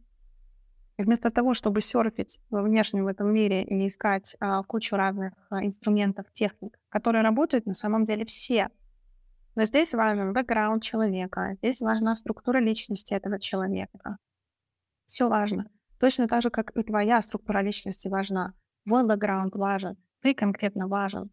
И 0.96 1.02
вместо 1.02 1.30
того, 1.30 1.52
чтобы 1.52 1.82
серфить 1.82 2.40
во 2.48 2.62
внешнем 2.62 3.04
в 3.04 3.08
этом 3.08 3.34
мире 3.34 3.64
и 3.64 3.86
искать 3.86 4.34
а, 4.40 4.62
кучу 4.62 4.96
разных 4.96 5.34
а, 5.50 5.62
инструментов, 5.62 6.24
техник, 6.32 6.78
которые 6.88 7.22
работают 7.22 7.66
на 7.66 7.74
самом 7.74 8.04
деле 8.04 8.24
все. 8.24 8.70
Но 9.56 9.64
здесь 9.66 9.92
важен 9.92 10.32
бэкграунд 10.32 10.82
человека, 10.82 11.56
здесь 11.58 11.82
важна 11.82 12.16
структура 12.16 12.60
личности 12.60 13.12
этого 13.12 13.38
человека. 13.38 14.16
Все 15.04 15.28
важно. 15.28 15.66
Точно 16.00 16.28
так 16.28 16.42
же, 16.42 16.48
как 16.48 16.74
и 16.74 16.82
твоя 16.82 17.20
структура 17.20 17.60
личности 17.60 18.08
важна. 18.08 18.54
Твой 18.86 19.06
бэкграунд 19.06 19.54
важен, 19.54 19.98
ты 20.22 20.32
конкретно 20.32 20.88
важен. 20.88 21.30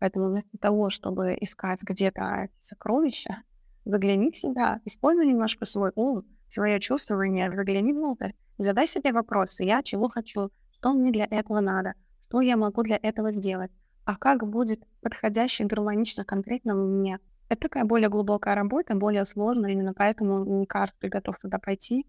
Поэтому 0.00 0.30
вместо 0.30 0.58
того, 0.58 0.90
чтобы 0.90 1.36
искать 1.40 1.82
где-то 1.82 2.48
сокровища, 2.62 3.42
загляни 3.84 4.32
в 4.32 4.36
себя, 4.36 4.80
используй 4.86 5.26
немножко 5.26 5.66
свой 5.66 5.92
ум, 5.94 6.24
свое 6.48 6.80
чувствование, 6.80 7.52
загляни 7.52 7.92
внутрь, 7.92 8.32
задай 8.58 8.86
себе 8.86 9.12
вопросы. 9.12 9.62
Я 9.64 9.82
чего 9.82 10.08
хочу? 10.08 10.50
Что 10.72 10.94
мне 10.94 11.12
для 11.12 11.26
этого 11.26 11.60
надо? 11.60 11.94
Что 12.28 12.40
я 12.40 12.56
могу 12.56 12.82
для 12.82 12.96
этого 12.96 13.30
сделать? 13.30 13.70
А 14.06 14.16
как 14.16 14.48
будет 14.48 14.82
подходяще, 15.02 15.64
гармонично, 15.64 16.24
конкретно 16.24 16.74
мне? 16.74 17.20
Это 17.50 17.62
такая 17.62 17.84
более 17.84 18.08
глубокая 18.08 18.54
работа, 18.54 18.94
более 18.94 19.26
сложная, 19.26 19.72
именно 19.72 19.92
поэтому 19.92 20.44
не 20.44 20.64
каждый 20.66 21.10
готов 21.10 21.38
туда 21.38 21.58
пойти. 21.58 22.06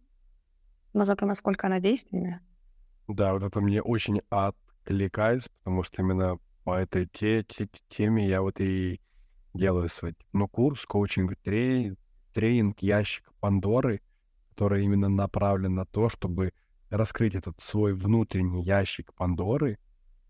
Но 0.93 1.03
зато 1.03 1.26
насколько 1.26 1.68
она 1.68 1.80
действенная. 1.80 2.41
Да, 3.07 3.34
вот 3.34 3.43
это 3.43 3.59
мне 3.59 3.81
очень 3.81 4.22
откликается, 4.30 5.49
потому 5.59 5.84
что 5.84 6.01
именно 6.01 6.38
по 6.63 6.77
этой 6.77 7.07
те, 7.07 7.43
те, 7.43 7.67
теме 7.89 8.27
я 8.27 8.41
вот 8.41 8.59
и 8.59 8.99
делаю 9.53 9.89
свой 9.89 10.15
ну, 10.33 10.47
курс, 10.47 10.85
коучинг, 10.85 11.35
тренинг, 11.43 11.99
тренинг, 12.33 12.79
ящик 12.81 13.31
Пандоры, 13.39 14.01
который 14.51 14.83
именно 14.83 15.09
направлен 15.09 15.75
на 15.75 15.85
то, 15.85 16.09
чтобы 16.09 16.53
раскрыть 16.89 17.35
этот 17.35 17.59
свой 17.59 17.93
внутренний 17.93 18.63
ящик 18.63 19.13
Пандоры, 19.13 19.79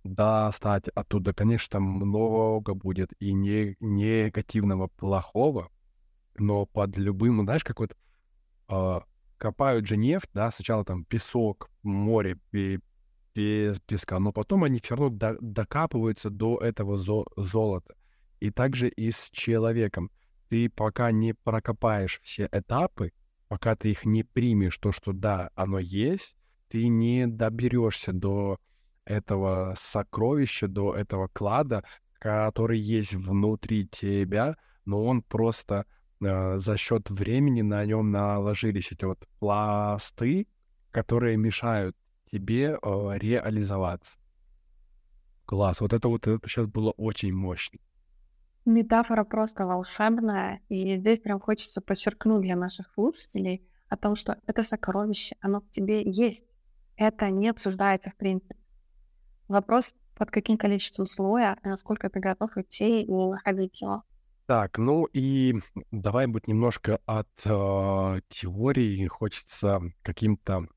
достать 0.03 0.87
оттуда, 0.89 1.33
конечно, 1.33 1.79
много 1.79 2.73
будет 2.73 3.11
и 3.19 3.33
не 3.33 3.75
негативного, 3.79 4.87
плохого, 4.87 5.69
но 6.37 6.65
под 6.65 6.97
любым, 6.97 7.43
знаешь, 7.43 7.63
как 7.63 7.79
вот 7.79 7.95
э, 8.69 8.99
копают 9.37 9.85
же 9.85 9.97
нефть, 9.97 10.29
да, 10.33 10.51
сначала 10.51 10.85
там 10.85 11.03
песок, 11.03 11.69
море, 11.83 12.37
песка, 13.33 14.19
но 14.19 14.31
потом 14.31 14.63
они 14.63 14.79
все 14.79 14.95
равно 14.95 15.09
до, 15.09 15.37
докапываются 15.39 16.29
до 16.29 16.57
этого 16.57 16.97
зо 16.97 17.25
золота. 17.35 17.95
И 18.39 18.49
также 18.51 18.89
и 18.89 19.11
с 19.11 19.29
человеком. 19.31 20.11
Ты 20.49 20.69
пока 20.69 21.11
не 21.11 21.33
прокопаешь 21.33 22.19
все 22.23 22.49
этапы, 22.51 23.13
пока 23.47 23.75
ты 23.75 23.91
их 23.91 24.05
не 24.05 24.23
примешь, 24.23 24.77
то, 24.77 24.91
что 24.91 25.13
да, 25.13 25.49
оно 25.55 25.79
есть, 25.79 26.35
ты 26.67 26.87
не 26.87 27.27
доберешься 27.27 28.11
до 28.13 28.59
этого 29.05 29.75
сокровища, 29.77 30.67
до 30.67 30.95
этого 30.95 31.27
клада, 31.27 31.83
который 32.13 32.79
есть 32.79 33.13
внутри 33.13 33.87
тебя, 33.87 34.55
но 34.85 35.03
он 35.03 35.21
просто 35.21 35.85
э, 36.21 36.57
за 36.59 36.77
счет 36.77 37.09
времени 37.09 37.61
на 37.61 37.83
нем 37.85 38.11
наложились 38.11 38.91
эти 38.91 39.05
вот 39.05 39.27
пласты, 39.39 40.47
которые 40.91 41.37
мешают 41.37 41.95
тебе 42.31 42.77
э, 42.81 43.17
реализоваться. 43.17 44.19
Класс. 45.45 45.81
Вот 45.81 45.93
это 45.93 46.07
вот 46.07 46.27
это 46.27 46.47
сейчас 46.47 46.67
было 46.67 46.91
очень 46.91 47.33
мощно. 47.33 47.79
Метафора 48.65 49.23
просто 49.23 49.65
волшебная, 49.65 50.61
и 50.69 50.97
здесь 50.97 51.19
прям 51.19 51.39
хочется 51.39 51.81
подчеркнуть 51.81 52.43
для 52.43 52.55
наших 52.55 52.91
слушателей 52.93 53.67
о 53.89 53.97
том, 53.97 54.15
что 54.15 54.37
это 54.45 54.63
сокровище, 54.63 55.35
оно 55.41 55.61
в 55.61 55.69
тебе 55.71 56.03
есть. 56.09 56.45
Это 56.95 57.29
не 57.31 57.49
обсуждается 57.49 58.11
в 58.11 58.15
принципе. 58.17 58.55
Вопрос, 59.47 59.95
под 60.15 60.29
каким 60.29 60.57
количеством 60.57 61.07
слоя, 61.07 61.57
и 61.63 61.67
насколько 61.67 62.09
ты 62.09 62.19
готов 62.19 62.55
идти 62.55 63.01
и 63.01 63.11
находить 63.11 63.81
его. 63.81 64.03
Так, 64.45 64.77
ну 64.77 65.05
и 65.05 65.55
давай 65.91 66.27
быть 66.27 66.47
немножко 66.47 66.99
от 67.05 67.29
э, 67.45 68.21
теории. 68.29 69.07
Хочется 69.07 69.81
каким-то 70.03 70.67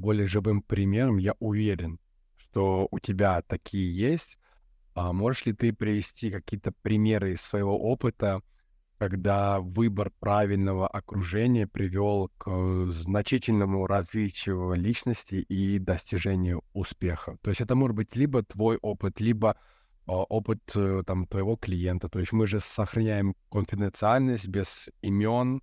более 0.00 0.26
живым 0.26 0.62
примером, 0.62 1.18
я 1.18 1.34
уверен, 1.38 1.98
что 2.36 2.88
у 2.90 2.98
тебя 2.98 3.42
такие 3.42 3.96
есть. 3.96 4.38
А 4.94 5.12
можешь 5.12 5.44
ли 5.46 5.52
ты 5.52 5.72
привести 5.72 6.30
какие-то 6.30 6.72
примеры 6.82 7.32
из 7.32 7.40
своего 7.40 7.76
опыта, 7.76 8.42
когда 8.98 9.58
выбор 9.58 10.12
правильного 10.20 10.86
окружения 10.86 11.66
привел 11.66 12.30
к 12.38 12.86
значительному 12.90 13.86
развитию 13.88 14.74
личности 14.74 15.34
и 15.34 15.80
достижению 15.80 16.62
успеха? 16.72 17.36
То 17.42 17.50
есть 17.50 17.60
это 17.60 17.74
может 17.74 17.96
быть 17.96 18.14
либо 18.14 18.44
твой 18.44 18.76
опыт, 18.76 19.20
либо 19.20 19.56
а, 20.06 20.12
опыт 20.12 20.60
э, 20.76 21.02
там 21.04 21.26
твоего 21.26 21.56
клиента. 21.56 22.08
То 22.08 22.20
есть 22.20 22.32
мы 22.32 22.46
же 22.46 22.60
сохраняем 22.60 23.34
конфиденциальность 23.50 24.46
без 24.46 24.90
имен. 25.02 25.60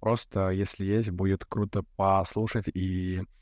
Просто 0.00 0.48
если 0.50 0.86
есть, 0.86 1.10
будет 1.10 1.44
круто 1.44 1.82
послушать 1.96 2.68
и 2.72 3.20
Э, 3.20 3.39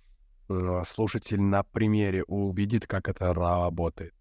слушатель 0.85 1.41
на 1.41 1.63
примере 1.63 2.25
увидит, 2.25 2.87
как 2.87 3.09
это 3.09 3.33
работает? 3.35 4.15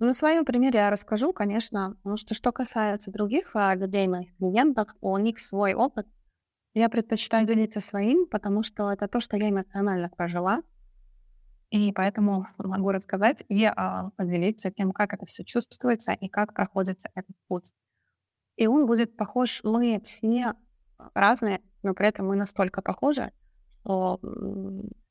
На 0.00 0.14
своем 0.14 0.46
примере 0.46 0.78
я 0.78 0.90
расскажу, 0.90 1.34
конечно, 1.34 1.94
потому 1.96 2.16
что 2.16 2.34
что 2.34 2.52
касается 2.52 3.10
других 3.10 3.50
а, 3.54 3.74
людей, 3.74 4.08
моих 4.08 4.34
клиентов, 4.38 4.88
у 5.02 5.16
них 5.18 5.40
свой 5.40 5.74
опыт. 5.74 6.06
Я 6.72 6.88
предпочитаю 6.88 7.46
делиться 7.46 7.80
своим, 7.80 8.26
потому 8.26 8.62
что 8.62 8.90
это 8.90 9.08
то, 9.08 9.20
что 9.20 9.36
я 9.36 9.50
эмоционально 9.50 10.08
прожила. 10.08 10.62
И 11.68 11.92
поэтому 11.92 12.46
могу 12.56 12.92
рассказать 12.92 13.44
и 13.48 13.64
а, 13.66 14.10
поделиться 14.16 14.70
тем, 14.70 14.92
как 14.92 15.12
это 15.12 15.26
все 15.26 15.44
чувствуется 15.44 16.12
и 16.12 16.28
как 16.28 16.54
проходится 16.54 17.10
этот 17.14 17.36
путь. 17.46 17.74
И 18.56 18.66
он 18.66 18.86
будет 18.86 19.18
похож, 19.18 19.60
мы 19.64 20.00
все 20.04 20.54
разные, 21.12 21.60
но 21.82 21.92
при 21.92 22.08
этом 22.08 22.26
мы 22.26 22.36
настолько 22.36 22.80
похожи, 22.80 23.32
что 23.82 24.18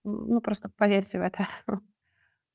ну, 0.10 0.41
просто 0.41 0.69
поверьте 0.69 1.19
в 1.19 1.22
это. 1.22 1.48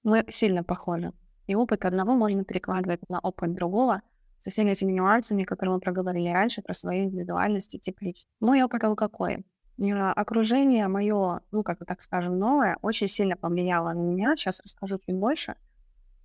Мы 0.02 0.24
сильно 0.31 0.64
похожи. 0.64 1.12
И 1.47 1.55
опыт 1.55 1.85
одного 1.85 2.14
можно 2.14 2.44
перекладывать 2.44 3.01
на 3.09 3.20
опыт 3.20 3.52
другого 3.55 4.02
со 4.43 4.51
всеми 4.51 4.70
этими 4.70 4.93
нюансами, 4.93 5.44
которые 5.44 5.74
мы 5.74 5.81
проговорили 5.81 6.28
раньше, 6.28 6.62
про 6.62 6.74
свою 6.74 7.05
индивидуальность 7.05 7.74
и 7.74 7.78
тип 7.78 8.01
личности. 8.02 8.28
Мой 8.40 8.62
опыт 8.62 8.82
был 8.82 8.94
какой? 8.94 9.44
Окружение 9.78 10.86
мое, 10.89 11.40
ну, 11.51 11.62
как 11.62 11.78
бы 11.78 11.86
так 11.86 12.02
скажем, 12.02 12.39
новое, 12.39 12.76
очень 12.82 13.09
сильно 13.09 13.36
повлияло 13.36 13.93
на 13.93 14.01
меня. 14.01 14.36
Сейчас 14.36 14.60
расскажу 14.60 14.98
чуть 14.98 15.16
больше. 15.16 15.56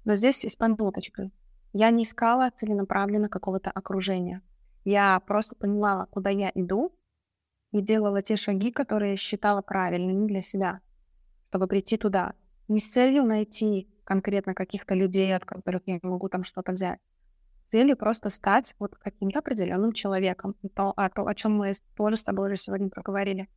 Но 0.05 0.15
здесь 0.15 0.43
с 0.43 0.55
подводочкой. 0.55 1.31
Я 1.73 1.89
не 1.91 2.03
искала 2.03 2.51
целенаправленно 2.55 3.29
какого-то 3.29 3.71
окружения. 3.71 4.41
Я 4.85 5.19
просто 5.21 5.55
понимала, 5.55 6.07
куда 6.11 6.29
я 6.29 6.51
иду, 6.53 6.93
и 7.71 7.81
делала 7.81 8.21
те 8.21 8.35
шаги, 8.35 8.71
которые 8.71 9.17
считала 9.17 9.61
правильными 9.61 10.27
для 10.27 10.41
себя 10.41 10.81
чтобы 11.49 11.67
прийти 11.67 11.97
туда. 11.97 12.33
Не 12.67 12.79
с 12.79 12.91
целью 12.91 13.25
найти 13.25 13.89
конкретно 14.03 14.53
каких-то 14.53 14.93
людей, 14.93 15.35
от 15.35 15.45
которых 15.45 15.81
я 15.87 15.99
могу 16.03 16.29
там 16.29 16.43
что-то 16.43 16.71
взять. 16.71 16.99
С 17.67 17.71
целью 17.71 17.97
просто 17.97 18.29
стать 18.29 18.75
вот 18.79 18.95
каким-то 18.95 19.39
определенным 19.39 19.93
человеком. 19.93 20.55
То, 20.75 20.93
а 20.95 21.09
то, 21.09 21.25
о 21.25 21.35
чем 21.35 21.57
мы 21.57 21.73
тоже 21.95 22.17
с 22.17 22.23
тобой 22.23 22.47
уже 22.47 22.57
сегодня 22.57 22.89
проговорили. 22.89 23.47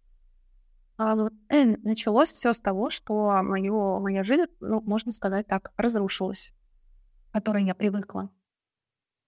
А, 0.99 1.17
э, 1.49 1.77
началось 1.83 2.33
все 2.33 2.53
с 2.53 2.61
того, 2.61 2.91
что 2.91 3.43
моё, 3.43 4.01
моя 4.01 4.25
жизнь, 4.25 4.45
ну, 4.61 4.81
можно 4.83 5.13
сказать 5.13 5.47
так, 5.47 5.73
разрушилась, 5.77 6.55
к 7.31 7.35
которой 7.35 7.65
я 7.65 7.75
привыкла. 7.75 8.31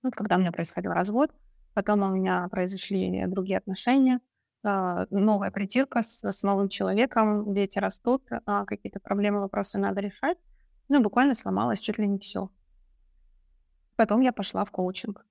Вот 0.02 0.14
когда 0.14 0.36
у 0.36 0.40
меня 0.40 0.52
происходил 0.52 0.92
развод, 0.92 1.30
потом 1.72 2.02
у 2.02 2.14
меня 2.14 2.48
произошли 2.48 3.26
другие 3.26 3.58
отношения, 3.58 4.20
новая 4.64 5.50
притирка 5.50 6.02
с, 6.02 6.22
с 6.24 6.42
новым 6.42 6.68
человеком, 6.68 7.52
дети 7.54 7.78
растут, 7.78 8.24
а, 8.46 8.64
какие-то 8.64 9.00
проблемы, 9.00 9.40
вопросы 9.40 9.78
надо 9.78 10.00
решать. 10.00 10.38
Ну, 10.88 11.02
буквально 11.02 11.34
сломалось 11.34 11.80
чуть 11.80 11.98
ли 11.98 12.08
не 12.08 12.18
все. 12.18 12.50
Потом 13.96 14.20
я 14.20 14.32
пошла 14.32 14.64
в 14.64 14.70
коучинг. 14.70 15.24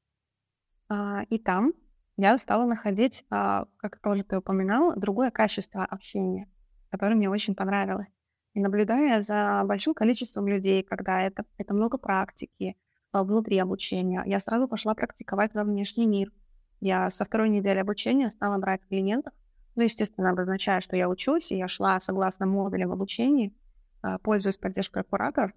А, 0.90 1.24
и 1.30 1.38
там 1.38 1.74
я 2.18 2.38
стала 2.38 2.66
находить, 2.66 3.26
а, 3.30 3.66
как 3.78 4.00
тоже 4.00 4.24
ты 4.24 4.38
упоминал, 4.38 4.96
другое 4.96 5.32
качество 5.32 5.84
общения, 5.84 6.50
которое 6.90 7.16
мне 7.16 7.30
очень 7.30 7.56
понравилось. 7.56 8.08
И 8.54 8.60
наблюдая 8.60 9.24
за 9.24 9.64
большим 9.66 9.96
количеством 9.96 10.48
людей, 10.48 10.84
когда 10.84 11.22
это, 11.24 11.44
это 11.58 11.74
много 11.74 11.98
практики 11.98 12.78
а, 13.12 13.24
внутри 13.24 13.58
обучения, 13.58 14.24
я 14.26 14.40
сразу 14.40 14.68
пошла 14.68 14.94
практиковать 14.94 15.54
во 15.54 15.64
внешний 15.64 16.06
мир— 16.06 16.32
я 16.84 17.10
со 17.10 17.24
второй 17.24 17.48
недели 17.48 17.80
обучения 17.80 18.30
стала 18.30 18.58
брать 18.58 18.82
клиентов. 18.90 19.34
Ну, 19.76 19.84
естественно, 19.84 20.32
обозначая, 20.32 20.82
что 20.82 20.98
я 20.98 21.08
учусь, 21.08 21.50
и 21.52 21.58
я 21.58 21.70
шла 21.70 21.98
согласно 22.02 22.46
модулям 22.46 22.92
обучения, 22.92 23.54
а, 24.02 24.18
пользуясь 24.18 24.58
поддержкой 24.58 25.06
куратора. 25.06 25.54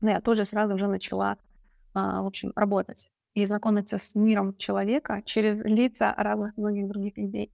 Но 0.00 0.10
я 0.10 0.20
тоже 0.20 0.44
сразу 0.44 0.76
уже 0.76 0.86
начала, 0.86 1.36
а, 1.94 2.22
в 2.22 2.26
общем, 2.26 2.52
работать 2.54 3.10
и 3.34 3.44
знакомиться 3.44 3.98
с 3.98 4.14
миром 4.14 4.56
человека 4.56 5.20
через 5.24 5.64
лица 5.64 6.14
разных 6.16 6.56
многих 6.56 6.86
других 6.86 7.16
людей, 7.18 7.52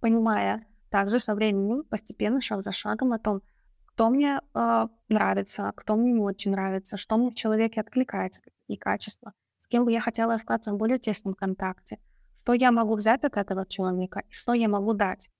понимая, 0.00 0.66
также 0.90 1.18
со 1.18 1.34
временем 1.34 1.84
постепенно, 1.84 2.42
шаг 2.42 2.62
за 2.62 2.72
шагом 2.72 3.14
о 3.14 3.18
том, 3.18 3.40
кто 3.86 4.10
мне 4.10 4.42
э, 4.54 4.88
нравится, 5.08 5.72
кто 5.74 5.96
мне 5.96 6.12
не 6.12 6.20
очень 6.20 6.50
нравится, 6.50 6.98
что 6.98 7.16
мне 7.16 7.30
в 7.30 7.34
человеке 7.34 7.80
откликается, 7.80 8.42
какие 8.42 8.76
качества, 8.76 9.32
с 9.64 9.68
кем 9.68 9.86
бы 9.86 9.90
я 9.90 10.02
хотела 10.02 10.34
остаться 10.34 10.72
в 10.72 10.76
более 10.76 10.98
тесном 10.98 11.34
контакте, 11.34 11.98
что 12.46 12.52
я 12.52 12.70
могу 12.70 12.94
взять 12.94 13.24
от 13.24 13.36
этого 13.36 13.66
человека 13.66 14.22
и 14.30 14.32
что 14.32 14.54
я 14.54 14.68
могу 14.68 14.92
дать. 14.92 15.30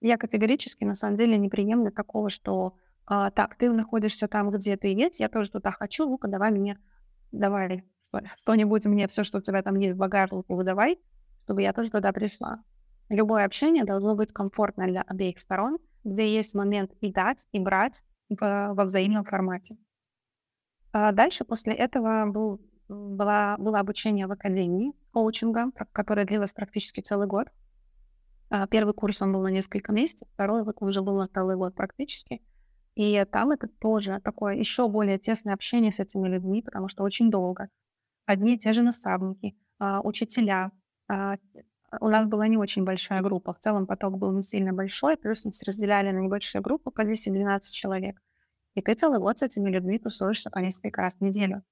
Я 0.00 0.16
категорически, 0.16 0.84
на 0.84 0.94
самом 0.94 1.16
деле, 1.16 1.36
не 1.36 1.48
приемлю 1.48 1.90
такого, 1.90 2.30
что 2.30 2.76
э, 3.10 3.30
так, 3.34 3.56
ты 3.56 3.68
находишься 3.68 4.28
там, 4.28 4.52
где 4.52 4.76
ты 4.76 4.94
есть, 4.94 5.18
я 5.18 5.28
тоже 5.28 5.50
туда 5.50 5.72
хочу, 5.72 6.08
ну-ка, 6.08 6.28
давай 6.28 6.52
мне, 6.52 6.78
давай 7.32 7.82
что-нибудь 8.42 8.86
мне, 8.86 9.08
все, 9.08 9.24
что 9.24 9.38
у 9.38 9.40
тебя 9.40 9.62
там 9.62 9.74
есть 9.74 9.96
в 9.96 9.98
багажнике, 9.98 10.54
выдавай, 10.54 11.00
чтобы 11.42 11.62
я 11.62 11.72
тоже 11.72 11.90
туда 11.90 12.12
пришла. 12.12 12.62
Любое 13.08 13.44
общение 13.44 13.84
должно 13.84 14.14
быть 14.14 14.32
комфортно 14.32 14.86
для 14.86 15.02
обеих 15.02 15.40
сторон, 15.40 15.78
где 16.04 16.32
есть 16.32 16.54
момент 16.54 16.92
и 17.00 17.12
дать, 17.12 17.48
и 17.50 17.58
брать 17.58 18.04
в, 18.28 18.38
во 18.38 18.84
взаимном 18.84 19.24
формате. 19.24 19.76
А 20.92 21.10
дальше 21.10 21.44
после 21.44 21.72
этого 21.72 22.26
был, 22.26 22.60
была, 22.94 23.56
было 23.58 23.80
обучение 23.80 24.26
в 24.26 24.32
академии 24.32 24.92
коучинга, 25.12 25.70
которое 25.92 26.26
длилось 26.26 26.52
практически 26.52 27.00
целый 27.00 27.26
год. 27.26 27.48
А 28.50 28.66
первый 28.66 28.94
курс 28.94 29.22
он 29.22 29.32
был 29.32 29.42
на 29.42 29.48
несколько 29.48 29.92
месяцев, 29.92 30.28
второй 30.32 30.64
уже 30.80 31.02
был 31.02 31.16
на 31.16 31.28
целый 31.28 31.56
год 31.56 31.74
практически. 31.74 32.42
И 32.94 33.24
там 33.30 33.50
это 33.50 33.68
тоже 33.68 34.20
такое 34.22 34.54
еще 34.54 34.88
более 34.88 35.18
тесное 35.18 35.54
общение 35.54 35.90
с 35.90 36.00
этими 36.00 36.28
людьми, 36.28 36.62
потому 36.62 36.88
что 36.88 37.02
очень 37.02 37.30
долго. 37.30 37.68
Одни 38.26 38.54
и 38.54 38.58
те 38.58 38.72
же 38.72 38.82
наставники, 38.82 39.56
а, 39.78 40.00
учителя, 40.00 40.70
у 42.00 42.08
нас 42.08 42.26
была 42.28 42.48
не 42.48 42.56
очень 42.56 42.84
большая 42.84 43.22
группа. 43.22 43.52
В 43.54 43.60
целом 43.60 43.86
поток 43.86 44.18
был 44.18 44.32
не 44.32 44.42
сильно 44.42 44.72
большой, 44.72 45.16
плюс 45.16 45.44
нас 45.44 45.62
разделяли 45.62 46.10
на 46.10 46.18
небольшие 46.18 46.62
группы 46.62 46.90
по 46.90 47.04
212 47.04 47.72
человек. 47.72 48.20
И 48.74 48.82
ты 48.82 48.94
целый 48.94 49.20
год 49.20 49.38
с 49.38 49.42
этими 49.42 49.70
людьми 49.70 49.98
тусуешься 49.98 50.50
по 50.50 50.58
несколько 50.58 51.02
раз 51.02 51.14
в 51.14 51.20
неделю, 51.20 51.62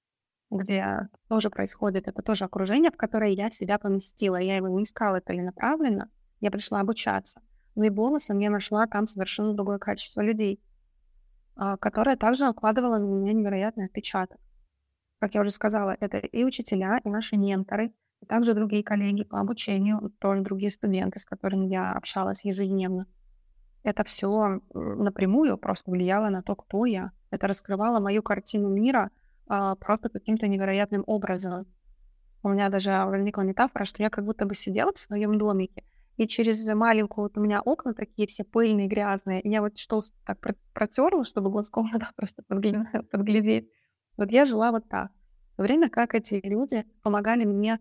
где 0.53 1.09
тоже 1.29 1.51
происходит, 1.51 2.09
это 2.09 2.23
тоже 2.23 2.45
окружение, 2.45 2.91
в 2.91 2.97
которое 2.97 3.31
я 3.31 3.51
себя 3.51 3.79
поместила. 3.79 4.37
Я 4.37 4.57
его 4.57 4.69
не 4.69 4.85
искала 4.85 5.21
целенаправленно, 5.21 6.11
я 6.41 6.51
пришла 6.51 6.81
обучаться. 6.81 7.41
Но 7.75 7.85
и 7.85 7.91
бонусом 7.91 8.39
я 8.39 8.51
нашла 8.51 8.87
там 8.87 9.07
совершенно 9.07 9.55
другое 9.55 9.79
качество 9.79 10.21
людей, 10.21 10.63
а, 11.57 11.77
которое 11.79 12.17
также 12.17 12.45
накладывало 12.45 12.99
на 12.99 13.05
меня 13.05 13.33
невероятный 13.33 13.87
отпечаток. 13.87 14.39
Как 15.21 15.35
я 15.35 15.41
уже 15.41 15.51
сказала, 15.51 15.97
это 16.01 16.19
и 16.19 16.45
учителя, 16.45 17.01
и 17.03 17.09
наши 17.09 17.37
менторы, 17.37 17.93
также 18.29 18.55
другие 18.55 18.85
коллеги 18.85 19.25
по 19.25 19.41
обучению, 19.41 20.13
тоже 20.19 20.43
другие 20.43 20.71
студенты, 20.71 21.19
с 21.19 21.25
которыми 21.25 21.67
я 21.67 21.93
общалась 21.93 22.45
ежедневно. 22.45 23.07
Это 23.85 24.05
все 24.05 24.61
напрямую 24.75 25.59
просто 25.59 25.91
влияло 25.91 26.29
на 26.29 26.43
то, 26.43 26.55
кто 26.55 26.85
я. 26.85 27.11
Это 27.31 27.49
раскрывало 27.49 28.01
мою 28.01 28.23
картину 28.23 28.69
мира 28.69 29.11
а, 29.53 29.75
просто 29.75 30.09
каким-то 30.09 30.49
невероятным 30.49 31.05
образом. 31.07 31.67
У 32.43 32.49
меня 32.49 32.71
даже 32.71 32.91
возникла 33.05 33.43
метафора, 33.43 33.85
что 33.85 34.03
я 34.03 34.09
как 34.09 34.25
будто 34.25 34.47
бы 34.47 34.55
сидела 34.55 34.95
в 34.95 34.99
своем 34.99 35.37
домике, 35.37 35.85
и 36.17 36.27
через 36.27 36.67
маленькую 36.67 37.25
вот 37.25 37.37
у 37.37 37.41
меня 37.43 37.61
окна 37.61 37.93
такие 37.93 38.27
все 38.27 38.45
пыльные, 38.45 38.89
грязные, 38.89 39.43
и 39.43 39.51
я 39.51 39.61
вот 39.61 39.77
что 39.77 40.01
так 40.25 40.39
протерла, 40.73 41.27
чтобы 41.27 41.51
глазком 41.51 41.91
туда 41.93 42.13
просто 42.17 42.43
подглядеть. 42.49 43.69
Вот 44.17 44.31
я 44.31 44.47
жила 44.47 44.71
вот 44.71 44.89
так. 44.89 45.11
В 45.53 45.57
то 45.57 45.65
время 45.65 45.91
как 45.91 46.15
эти 46.15 46.41
люди 46.43 46.87
помогали 47.03 47.45
мне 47.45 47.79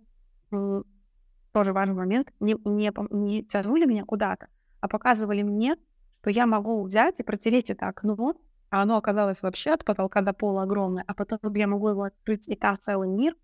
тоже 0.50 1.72
важный 1.72 1.96
момент, 1.96 2.34
не, 2.42 2.58
не, 2.66 2.92
не 3.12 3.46
тянули 3.46 3.86
меня 3.86 4.04
куда-то, 4.04 4.50
а 4.82 4.90
показывали 4.90 5.42
мне, 5.42 5.78
что 6.20 6.32
я 6.32 6.46
могу 6.46 6.84
взять 6.84 7.22
и 7.22 7.24
протереть 7.24 7.70
это 7.70 7.88
окно, 7.88 8.36
а 8.72 8.82
оно 8.82 8.98
оказалось 8.98 9.44
вообще 9.44 9.72
от 9.72 9.86
потолка 9.86 10.22
до 10.22 10.34
пола 10.34 10.64
огромное, 10.64 11.04
а 11.06 11.14
потом 11.14 11.40
я 11.54 11.68
могу 11.68 11.90
его 11.90 12.04
открыть, 12.04 12.48
и 12.48 12.56
та 12.56 12.76
целый 12.78 13.10
мир. 13.10 13.36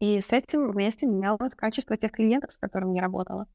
И 0.00 0.20
с 0.20 0.32
этим 0.32 0.72
вместе 0.72 1.06
менялось 1.06 1.54
качество 1.54 1.96
тех 1.96 2.10
клиентов, 2.10 2.50
с 2.50 2.58
которыми 2.58 2.96
я 2.96 3.02
работала. 3.02 3.46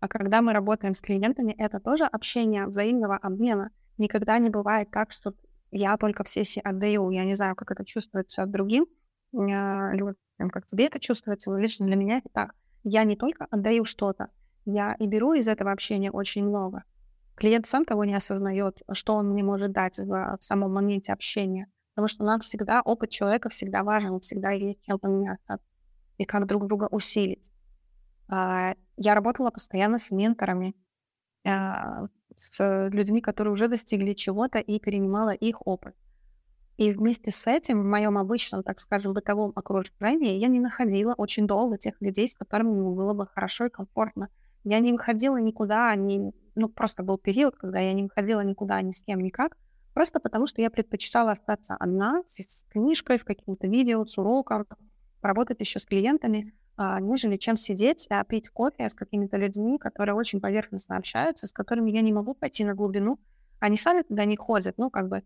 А 0.00 0.08
когда 0.08 0.42
мы 0.42 0.52
работаем 0.52 0.92
с 0.92 1.00
клиентами, 1.00 1.54
это 1.56 1.80
тоже 1.80 2.04
общение 2.04 2.66
взаимного 2.66 3.16
обмена. 3.16 3.70
Никогда 3.96 4.38
не 4.38 4.50
бывает 4.50 4.90
так, 4.90 5.12
что 5.12 5.32
я 5.70 5.96
только 5.96 6.24
в 6.24 6.28
сессии 6.28 6.60
отдаю. 6.60 7.10
Я 7.10 7.24
не 7.24 7.34
знаю, 7.34 7.54
как 7.54 7.70
это 7.70 7.84
чувствуется 7.86 8.44
другим 8.44 8.86
людям, 9.32 10.16
как 10.52 10.66
тебе 10.66 10.86
это 10.86 11.00
чувствуется, 11.00 11.50
но 11.50 11.58
лично 11.58 11.86
для 11.86 11.96
меня 11.96 12.18
это 12.18 12.28
так. 12.28 12.54
Я 12.82 13.04
не 13.04 13.16
только 13.16 13.46
отдаю 13.50 13.84
что-то, 13.84 14.28
я 14.66 14.94
и 14.98 15.06
беру 15.06 15.32
из 15.32 15.48
этого 15.48 15.72
общения 15.72 16.10
очень 16.10 16.44
много. 16.44 16.84
Клиент 17.36 17.66
сам 17.66 17.84
того 17.84 18.04
не 18.04 18.14
осознает, 18.14 18.82
что 18.92 19.14
он 19.14 19.30
мне 19.30 19.42
может 19.42 19.72
дать 19.72 19.98
в, 19.98 20.38
в 20.40 20.44
самом 20.44 20.72
моменте 20.72 21.12
общения. 21.12 21.68
Потому 21.94 22.08
что 22.08 22.24
нам 22.24 22.40
всегда, 22.40 22.80
опыт 22.82 23.10
человека 23.10 23.48
всегда 23.48 23.82
важен, 23.82 24.20
всегда 24.20 24.50
есть 24.50 24.82
чем 24.84 24.98
поменяться 24.98 25.58
и 26.18 26.24
как 26.24 26.46
друг 26.46 26.66
друга 26.66 26.88
усилить. 26.90 27.50
А, 28.28 28.74
я 28.96 29.14
работала 29.14 29.50
постоянно 29.50 29.98
с 29.98 30.10
менторами, 30.10 30.74
а, 31.44 32.06
с 32.36 32.88
людьми, 32.90 33.20
которые 33.20 33.52
уже 33.52 33.68
достигли 33.68 34.12
чего-то 34.14 34.58
и 34.58 34.80
перенимала 34.80 35.30
их 35.30 35.64
опыт. 35.66 35.94
И 36.76 36.90
вместе 36.90 37.30
с 37.30 37.46
этим 37.46 37.82
в 37.82 37.84
моем 37.84 38.18
обычном, 38.18 38.64
так 38.64 38.80
скажем, 38.80 39.14
бытовом 39.14 39.52
окружении 39.54 40.38
я 40.38 40.48
не 40.48 40.58
находила 40.58 41.14
очень 41.14 41.46
долго 41.46 41.78
тех 41.78 42.00
людей, 42.00 42.26
с 42.26 42.34
которыми 42.34 42.70
мне 42.70 42.90
было 42.90 43.12
бы 43.12 43.26
хорошо 43.26 43.66
и 43.66 43.70
комфортно. 43.70 44.28
Я 44.64 44.80
не 44.80 44.92
выходила 44.92 45.36
никуда, 45.36 45.94
не, 45.94 46.32
ну 46.54 46.68
просто 46.68 47.02
был 47.02 47.18
период, 47.18 47.56
когда 47.56 47.78
я 47.78 47.92
не 47.92 48.02
выходила 48.02 48.40
никуда 48.40 48.80
ни 48.82 48.92
с 48.92 49.02
кем, 49.02 49.20
никак, 49.20 49.56
просто 49.92 50.20
потому 50.20 50.46
что 50.46 50.62
я 50.62 50.70
предпочитала 50.70 51.32
остаться 51.32 51.76
одна 51.78 52.22
с 52.28 52.64
книжкой, 52.70 53.18
с 53.18 53.24
каким-то 53.24 53.66
видео, 53.66 54.04
с 54.04 54.16
уроком, 54.16 54.66
работать 55.20 55.60
еще 55.60 55.78
с 55.78 55.84
клиентами, 55.84 56.54
а, 56.76 56.98
нежели 57.00 57.36
чем 57.36 57.56
сидеть, 57.56 58.06
а 58.10 58.24
пить 58.24 58.48
кофе 58.48 58.88
с 58.88 58.94
какими-то 58.94 59.36
людьми, 59.36 59.78
которые 59.78 60.14
очень 60.14 60.40
поверхностно 60.40 60.96
общаются, 60.96 61.46
с 61.46 61.52
которыми 61.52 61.90
я 61.90 62.00
не 62.00 62.12
могу 62.12 62.34
пойти 62.34 62.64
на 62.64 62.74
глубину. 62.74 63.18
Они 63.60 63.76
сами 63.76 64.02
туда 64.02 64.24
не 64.24 64.36
ходят, 64.36 64.76
ну, 64.78 64.90
как 64.90 65.08
бы 65.08 65.22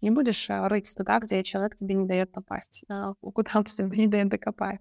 не 0.00 0.10
будешь 0.10 0.48
э, 0.48 0.66
рыть 0.68 0.92
туда, 0.96 1.18
где 1.18 1.42
человек 1.42 1.76
тебе 1.76 1.94
не 1.94 2.06
дает 2.06 2.32
попасть, 2.32 2.84
а, 2.88 3.14
куда 3.14 3.50
он 3.56 3.64
тебе 3.64 3.96
не 3.98 4.06
дает 4.06 4.28
докопать. 4.28 4.80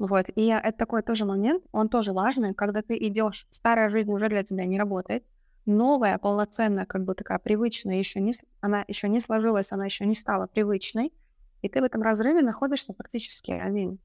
Вот. 0.00 0.30
И 0.34 0.46
это 0.46 0.72
такой 0.72 1.02
тоже 1.02 1.26
момент, 1.26 1.62
он 1.72 1.90
тоже 1.90 2.14
важный, 2.14 2.54
когда 2.54 2.80
ты 2.80 2.96
идешь, 2.96 3.46
старая 3.50 3.90
жизнь 3.90 4.10
уже 4.10 4.30
для 4.30 4.42
тебя 4.42 4.64
не 4.64 4.78
работает, 4.78 5.24
новая, 5.66 6.16
полноценная, 6.16 6.86
как 6.86 7.04
бы 7.04 7.14
такая 7.14 7.38
привычная, 7.38 7.98
еще 7.98 8.18
не, 8.18 8.32
она 8.62 8.82
еще 8.88 9.10
не 9.10 9.20
сложилась, 9.20 9.72
она 9.72 9.84
еще 9.84 10.06
не 10.06 10.14
стала 10.14 10.46
привычной, 10.46 11.12
и 11.60 11.68
ты 11.68 11.82
в 11.82 11.84
этом 11.84 12.00
разрыве 12.00 12.40
находишься 12.40 12.94
фактически 12.94 13.50
один. 13.50 13.98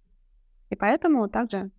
И 0.70 0.76
поэтому 0.76 1.30
также 1.30 1.72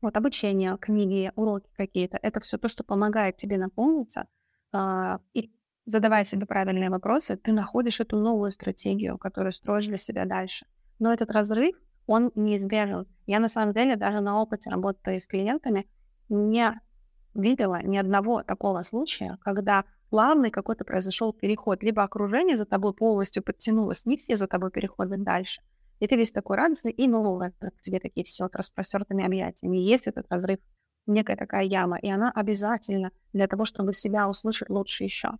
вот 0.00 0.16
обучение, 0.16 0.76
книги, 0.76 1.30
уроки 1.36 1.70
какие-то, 1.76 2.18
это 2.20 2.40
все 2.40 2.58
то, 2.58 2.66
что 2.66 2.82
помогает 2.82 3.36
тебе 3.36 3.58
наполниться 3.58 4.26
э, 4.72 5.18
и 5.34 5.52
задавая 5.84 6.24
себе 6.24 6.46
правильные 6.46 6.90
вопросы, 6.90 7.36
ты 7.36 7.52
находишь 7.52 8.00
эту 8.00 8.18
новую 8.18 8.50
стратегию, 8.50 9.18
которую 9.18 9.52
строишь 9.52 9.86
для 9.86 9.98
себя 9.98 10.24
дальше. 10.24 10.66
Но 10.98 11.12
этот 11.12 11.30
разрыв, 11.30 11.76
он 12.06 12.32
неизбежен. 12.34 13.06
Я 13.26 13.40
на 13.40 13.48
самом 13.48 13.74
деле 13.74 13.96
даже 13.96 14.20
на 14.20 14.40
опыте 14.40 14.70
работы 14.70 15.18
с 15.18 15.26
клиентами 15.26 15.88
не 16.28 16.80
видела 17.34 17.82
ни 17.82 17.96
одного 17.96 18.42
такого 18.42 18.82
случая, 18.82 19.38
когда 19.42 19.84
плавный 20.10 20.50
какой-то 20.50 20.84
произошел 20.84 21.32
переход, 21.32 21.82
либо 21.82 22.02
окружение 22.02 22.56
за 22.56 22.64
тобой 22.64 22.94
полностью 22.94 23.42
подтянулось, 23.42 24.06
не 24.06 24.16
все 24.16 24.36
за 24.36 24.46
тобой 24.46 24.70
переходят 24.70 25.22
дальше. 25.22 25.62
И 25.98 26.06
ты 26.06 26.16
весь 26.16 26.30
такой 26.30 26.56
радостный, 26.56 26.92
и 26.92 27.08
новый 27.08 27.52
тебе 27.80 28.00
такие 28.00 28.24
все 28.24 28.48
с 28.48 28.54
распростертыми 28.54 29.24
объятиями. 29.24 29.78
Есть 29.78 30.06
этот 30.06 30.26
разрыв, 30.30 30.58
некая 31.06 31.36
такая 31.36 31.64
яма, 31.64 31.98
и 31.98 32.08
она 32.08 32.30
обязательно 32.30 33.12
для 33.32 33.46
того, 33.48 33.64
чтобы 33.64 33.94
себя 33.94 34.28
услышать 34.28 34.68
лучше 34.68 35.04
еще. 35.04 35.30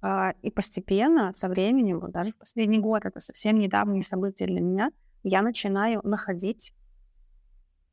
А, 0.00 0.34
и 0.42 0.50
постепенно, 0.50 1.32
со 1.34 1.48
временем, 1.48 2.00
вот 2.00 2.12
даже 2.12 2.32
последний 2.32 2.78
год, 2.78 3.04
это 3.04 3.20
совсем 3.20 3.58
недавние 3.58 4.02
события 4.02 4.46
для 4.46 4.60
меня, 4.60 4.90
я 5.24 5.42
начинаю 5.42 6.00
находить 6.04 6.72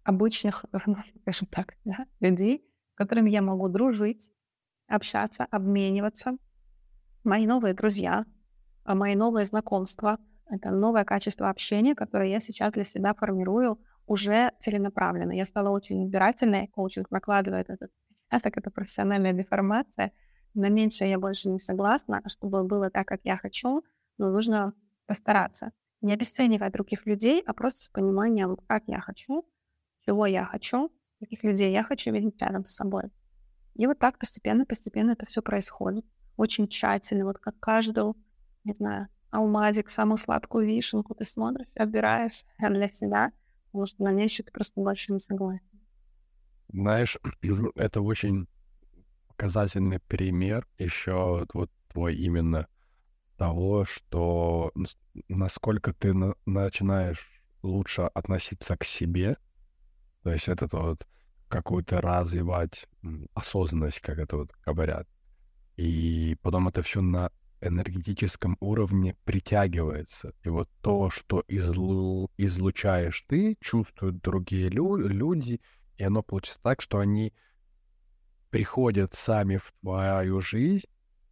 обычных, 0.03 0.65
скажем 1.21 1.47
так, 1.47 1.75
да, 1.85 2.05
людей, 2.19 2.63
с 2.93 2.95
которыми 2.95 3.29
я 3.29 3.41
могу 3.41 3.69
дружить, 3.69 4.29
общаться, 4.87 5.45
обмениваться. 5.49 6.37
Мои 7.23 7.47
новые 7.47 7.73
друзья, 7.73 8.25
а, 8.83 8.95
мои 8.95 9.15
новые 9.15 9.45
знакомства— 9.45 10.19
это 10.49 10.69
новое 10.69 11.05
качество 11.05 11.49
общения, 11.49 11.95
которое 11.95 12.29
я 12.29 12.39
сейчас 12.39 12.73
для 12.73 12.83
себя 12.83 13.13
формирую 13.13 13.79
уже 14.05 14.51
целенаправленно. 14.59 15.31
Я 15.31 15.45
стала 15.45 15.69
очень 15.69 16.05
избирательной, 16.05 16.67
коучинг 16.67 17.09
накладывает 17.11 17.69
этот 17.69 17.91
так 18.29 18.55
это 18.55 18.71
профессиональная 18.71 19.33
деформация— 19.33 20.11
на 20.53 20.69
меньшее 20.69 21.11
я 21.11 21.19
больше 21.19 21.49
не 21.49 21.59
согласна, 21.59 22.21
чтобы 22.27 22.63
было 22.63 22.89
так, 22.89 23.07
как 23.07 23.21
я 23.23 23.37
хочу, 23.37 23.83
но 24.17 24.31
нужно 24.31 24.73
постараться. 25.05 25.71
Не 26.01 26.13
обесценивать 26.13 26.73
других 26.73 27.05
людей, 27.05 27.43
а 27.45 27.53
просто 27.53 27.83
с 27.83 27.89
пониманием, 27.89 28.57
как 28.67 28.83
я 28.87 28.99
хочу, 28.99 29.47
чего 30.05 30.25
я 30.25 30.45
хочу, 30.45 30.91
каких 31.19 31.43
людей 31.43 31.71
я 31.71 31.83
хочу 31.83 32.11
видеть 32.11 32.41
рядом 32.41 32.65
с 32.65 32.75
собой. 32.75 33.11
И 33.75 33.87
вот 33.87 33.99
так 33.99 34.17
постепенно-постепенно 34.17 35.11
это 35.11 35.25
все 35.25 35.41
происходит. 35.41 36.05
Очень 36.37 36.67
тщательно, 36.67 37.25
вот 37.25 37.37
как 37.37 37.59
каждую, 37.59 38.15
не 38.63 38.73
знаю, 38.73 39.07
алмазик, 39.29 39.89
самую 39.89 40.17
сладкую 40.17 40.67
вишенку 40.67 41.15
ты 41.15 41.25
смотришь, 41.25 41.69
отбираешь 41.75 42.43
для 42.59 42.89
себя, 42.91 43.31
потому 43.65 43.85
что 43.85 44.03
на 44.03 44.11
ней 44.11 44.25
еще 44.25 44.43
ты 44.43 44.51
просто 44.51 44.81
больше 44.81 45.13
не 45.13 45.19
согласен. 45.19 45.65
Знаешь, 46.69 47.17
это 47.75 48.01
очень 48.01 48.47
показательный 49.27 49.99
пример 49.99 50.67
еще 50.77 51.45
вот 51.53 51.71
твой 51.87 52.15
именно 52.15 52.67
того, 53.41 53.85
что 53.85 54.71
насколько 55.27 55.93
ты 55.93 56.13
на 56.13 56.35
начинаешь 56.45 57.41
лучше 57.63 58.03
относиться 58.03 58.77
к 58.77 58.83
себе, 58.83 59.35
то 60.21 60.31
есть 60.31 60.47
это 60.47 60.67
вот 60.71 61.07
какую-то 61.47 62.01
развивать 62.01 62.87
осознанность, 63.33 63.99
как 63.99 64.19
это 64.19 64.37
вот 64.37 64.51
говорят. 64.63 65.07
И 65.75 66.37
потом 66.43 66.67
это 66.67 66.83
все 66.83 67.01
на 67.01 67.31
энергетическом 67.61 68.57
уровне 68.59 69.15
притягивается. 69.23 70.35
И 70.43 70.49
вот 70.49 70.69
то, 70.81 71.09
что 71.09 71.43
излу... 71.47 72.29
излучаешь 72.37 73.25
ты, 73.27 73.57
чувствуют 73.59 74.21
другие 74.21 74.69
лю... 74.69 74.97
люди, 74.97 75.61
и 75.97 76.03
оно 76.03 76.21
получится 76.21 76.59
так, 76.61 76.79
что 76.79 76.99
они 76.99 77.33
приходят 78.51 79.15
сами 79.15 79.57
в 79.57 79.73
твою 79.81 80.41
жизнь 80.41 80.85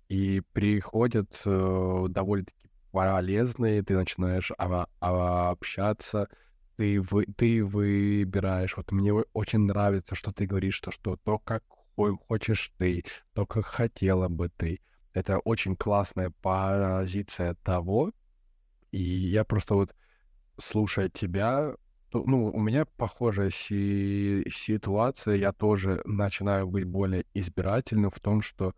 и 0.10 0.42
приходят 0.54 1.42
э, 1.46 2.06
довольно-таки 2.10 2.70
полезные, 2.92 3.84
ты 3.84 3.96
начинаешь 3.96 4.52
а, 4.58 4.88
а, 5.00 5.50
общаться, 5.52 6.28
ты, 6.76 7.00
вы, 7.02 7.26
ты 7.26 7.64
выбираешь. 7.64 8.76
Вот 8.76 8.92
мне 8.92 9.14
очень 9.14 9.60
нравится, 9.60 10.16
что 10.16 10.32
ты 10.32 10.46
говоришь, 10.48 10.76
что, 10.76 10.92
что 10.92 11.18
то, 11.18 11.40
как 11.40 11.64
хочешь 12.28 12.72
ты, 12.78 13.04
то, 13.34 13.46
как 13.46 13.66
хотела 13.66 14.30
бы 14.30 14.50
ты. 14.50 14.80
Это 15.14 15.40
очень 15.40 15.76
классная 15.76 16.32
позиция 16.42 17.56
того, 17.64 18.12
и 18.92 19.02
я 19.02 19.44
просто 19.44 19.76
вот, 19.76 19.96
слушая 20.58 21.10
тебя, 21.10 21.76
ну, 22.14 22.52
у 22.52 22.60
меня 22.60 22.86
похожая 22.98 23.52
си- 23.52 24.46
ситуация, 24.52 25.36
я 25.36 25.52
тоже 25.52 26.02
начинаю 26.06 26.68
быть 26.68 26.86
более 26.86 27.26
избирательным 27.34 28.12
в 28.12 28.20
том, 28.20 28.42
что, 28.42 28.74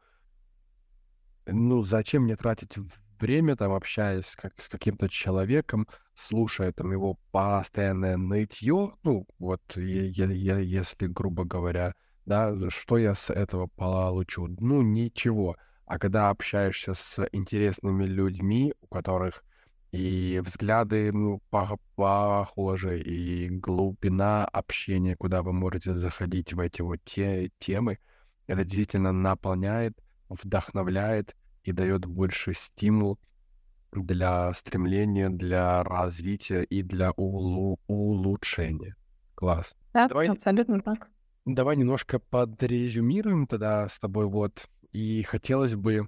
ну, 1.46 1.84
зачем 1.84 2.24
мне 2.24 2.36
тратить 2.36 2.78
время, 3.20 3.56
там, 3.56 3.74
общаясь 3.74 4.36
как, 4.36 4.54
с 4.58 4.68
каким-то 4.68 5.10
человеком, 5.10 5.88
слушая 6.14 6.72
там 6.72 6.92
его 6.92 7.18
постоянное 7.32 8.18
нытье, 8.18 8.94
ну, 9.04 9.28
вот, 9.40 9.62
я, 9.76 10.06
я, 10.06 10.26
я, 10.26 10.58
если, 10.60 11.08
грубо 11.08 11.44
говоря, 11.44 11.94
да, 12.26 12.56
что 12.70 12.98
я 12.98 13.16
с 13.16 13.30
этого 13.30 13.68
получу? 13.68 14.48
Ну, 14.60 14.82
ничего. 14.82 15.58
А 15.86 16.00
когда 16.00 16.30
общаешься 16.30 16.94
с 16.94 17.28
интересными 17.32 18.06
людьми, 18.06 18.74
у 18.82 18.88
которых 18.88 19.44
и 19.92 20.42
взгляды 20.44 21.12
ну, 21.12 21.42
похожи, 21.50 23.02
и 23.02 23.50
глубина 23.50 24.46
общения, 24.46 25.18
куда 25.18 25.42
вы 25.42 25.52
можете 25.52 25.94
заходить 25.94 26.54
в 26.54 26.60
эти 26.60 26.82
вот 26.82 27.00
те 27.04 27.52
темы, 27.60 27.98
это 28.48 28.64
действительно 28.64 29.12
наполняет, 29.12 29.98
вдохновляет 30.32 31.36
и 31.64 31.72
дает 31.72 32.06
больше 32.06 32.54
стимул 32.54 33.20
для 33.92 34.54
стремления, 34.54 35.30
для 35.30 35.84
развития 35.84 36.64
и 36.64 36.82
для 36.82 37.12
улу- 37.12 37.80
улучшения. 37.88 38.96
Класс. 39.36 39.76
Да, 39.94 40.08
Давай... 40.08 40.28
абсолютно 40.30 40.82
так. 40.82 41.10
Давай 41.46 41.76
немножко 41.76 42.20
подрезюмируем 42.20 43.48
тогда 43.48 43.90
с 43.90 44.00
тобой 44.00 44.28
вот. 44.28 44.70
И 44.92 45.24
хотелось 45.24 45.76
бы, 45.76 46.08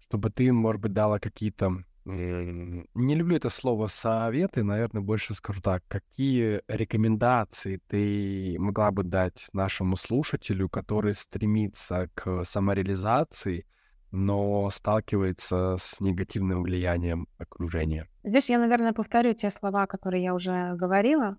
чтобы 0.00 0.30
ты, 0.30 0.52
может 0.52 0.82
быть, 0.82 0.92
дала 0.92 1.18
какие-то... 1.18 1.84
Не 2.04 3.14
люблю 3.14 3.36
это 3.36 3.48
слово 3.48 3.86
«советы», 3.86 4.64
наверное, 4.64 5.02
больше 5.02 5.34
скажу 5.34 5.60
так. 5.62 5.84
Какие 5.86 6.60
рекомендации 6.66 7.80
ты 7.86 8.56
могла 8.58 8.90
бы 8.90 9.04
дать 9.04 9.48
нашему 9.52 9.96
слушателю, 9.96 10.68
который 10.68 11.14
стремится 11.14 12.08
к 12.14 12.44
самореализации, 12.44 13.66
но 14.10 14.68
сталкивается 14.70 15.76
с 15.78 16.00
негативным 16.00 16.64
влиянием 16.64 17.28
окружения? 17.38 18.08
Здесь 18.24 18.50
я, 18.50 18.58
наверное, 18.58 18.92
повторю 18.92 19.34
те 19.34 19.50
слова, 19.50 19.86
которые 19.86 20.24
я 20.24 20.34
уже 20.34 20.74
говорила. 20.74 21.38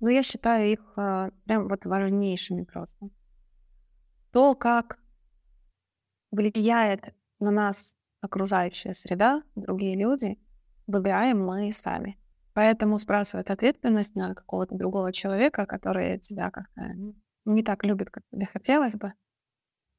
Но 0.00 0.10
я 0.10 0.24
считаю 0.24 0.72
их 0.72 0.80
э, 0.96 1.30
прям 1.44 1.68
вот 1.68 1.84
важнейшими 1.84 2.64
просто. 2.64 3.08
То, 4.32 4.56
как 4.56 4.98
влияет 6.32 7.14
на 7.38 7.52
нас 7.52 7.94
окружающая 8.24 8.94
среда, 8.94 9.42
другие 9.54 9.96
люди, 9.96 10.38
выбираем 10.86 11.44
мы 11.44 11.72
сами. 11.72 12.18
Поэтому 12.54 12.98
спрашивать 12.98 13.48
ответственность 13.48 14.14
на 14.14 14.34
какого-то 14.34 14.76
другого 14.76 15.12
человека, 15.12 15.66
который 15.66 16.18
тебя 16.18 16.50
как-то 16.50 16.94
не 17.44 17.62
так 17.62 17.84
любит, 17.84 18.10
как 18.10 18.22
тебе 18.30 18.46
хотелось 18.46 18.94
бы, 18.94 19.12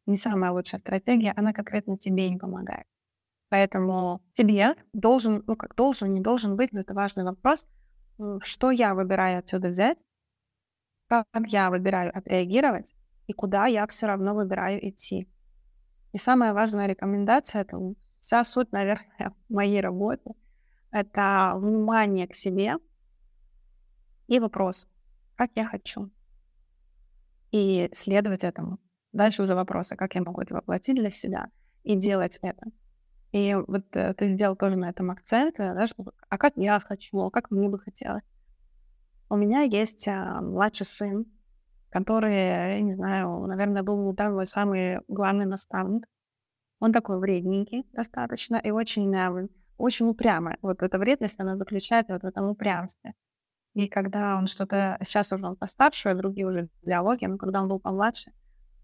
не 0.05 0.17
самая 0.17 0.51
лучшая 0.51 0.79
стратегия, 0.79 1.33
она 1.35 1.53
конкретно 1.53 1.97
тебе 1.97 2.29
не 2.29 2.37
помогает. 2.37 2.85
Поэтому 3.49 4.21
тебе 4.33 4.75
должен, 4.93 5.43
ну 5.45 5.55
как 5.55 5.75
должен, 5.75 6.13
не 6.13 6.21
должен 6.21 6.55
быть, 6.55 6.71
но 6.71 6.81
это 6.81 6.93
важный 6.93 7.23
вопрос, 7.23 7.67
что 8.41 8.71
я 8.71 8.95
выбираю 8.95 9.39
отсюда 9.39 9.69
взять, 9.69 9.97
как 11.07 11.27
я 11.47 11.69
выбираю 11.69 12.17
отреагировать 12.17 12.93
и 13.27 13.33
куда 13.33 13.67
я 13.67 13.85
все 13.87 14.07
равно 14.07 14.33
выбираю 14.33 14.87
идти. 14.87 15.27
И 16.13 16.17
самая 16.17 16.53
важная 16.53 16.87
рекомендация, 16.87 17.61
это 17.61 17.77
вся 18.25 18.43
суть, 18.43 18.71
наверное, 18.71 19.33
моей 19.49 19.81
работы, 19.81 20.31
это 20.91 21.53
внимание 21.57 22.27
к 22.27 22.35
себе 22.35 22.77
и 24.27 24.39
вопрос, 24.39 24.87
как 25.35 25.51
я 25.55 25.65
хочу. 25.67 26.09
И 27.51 27.89
следовать 27.93 28.43
этому. 28.43 28.79
Дальше 29.13 29.43
уже 29.43 29.53
вопрос, 29.53 29.91
а 29.91 29.95
как 29.95 30.15
я 30.15 30.23
могу 30.23 30.41
это 30.41 30.55
воплотить 30.55 30.95
для 30.95 31.11
себя 31.11 31.49
и 31.83 31.95
делать 31.95 32.39
это. 32.41 32.65
И 33.31 33.53
вот 33.53 33.85
э, 33.91 34.13
ты 34.15 34.33
сделал 34.33 34.55
тоже 34.55 34.75
на 34.75 34.89
этом 34.89 35.11
акцент, 35.11 35.59
э, 35.59 35.73
да, 35.75 35.87
что, 35.87 36.11
а 36.27 36.37
как 36.37 36.53
я 36.55 36.79
хочу, 36.79 37.19
а 37.19 37.29
как 37.29 37.51
мне 37.51 37.69
бы 37.69 37.77
хотелось. 37.77 38.23
У 39.29 39.35
меня 39.35 39.61
есть 39.61 40.07
а, 40.07 40.41
младший 40.41 40.85
сын, 40.85 41.25
который, 41.89 42.35
я 42.35 42.81
не 42.81 42.95
знаю, 42.95 43.45
наверное, 43.45 43.83
был 43.83 44.15
там 44.15 44.33
мой 44.33 44.47
самый 44.47 44.99
главный 45.07 45.45
наставник. 45.45 46.07
Он 46.79 46.91
такой 46.91 47.19
вредненький 47.19 47.85
достаточно 47.93 48.57
и 48.57 48.71
очень, 48.71 49.13
э, 49.15 49.47
очень 49.77 50.07
упрямый. 50.07 50.57
Вот 50.61 50.81
эта 50.83 50.99
вредность, 50.99 51.39
она 51.39 51.57
заключается 51.57 52.13
вот 52.13 52.23
в 52.23 52.25
этом 52.25 52.49
упрямстве. 52.49 53.13
И 53.73 53.87
когда 53.87 54.37
он 54.37 54.47
что-то... 54.47 54.97
Сейчас 55.03 55.31
уже 55.33 55.45
он 55.45 55.55
постарше, 55.55 56.15
другие 56.15 56.47
уже 56.47 56.69
диалоги, 56.83 57.25
но 57.25 57.37
когда 57.37 57.61
он 57.61 57.67
был 57.67 57.79
помладше, 57.79 58.31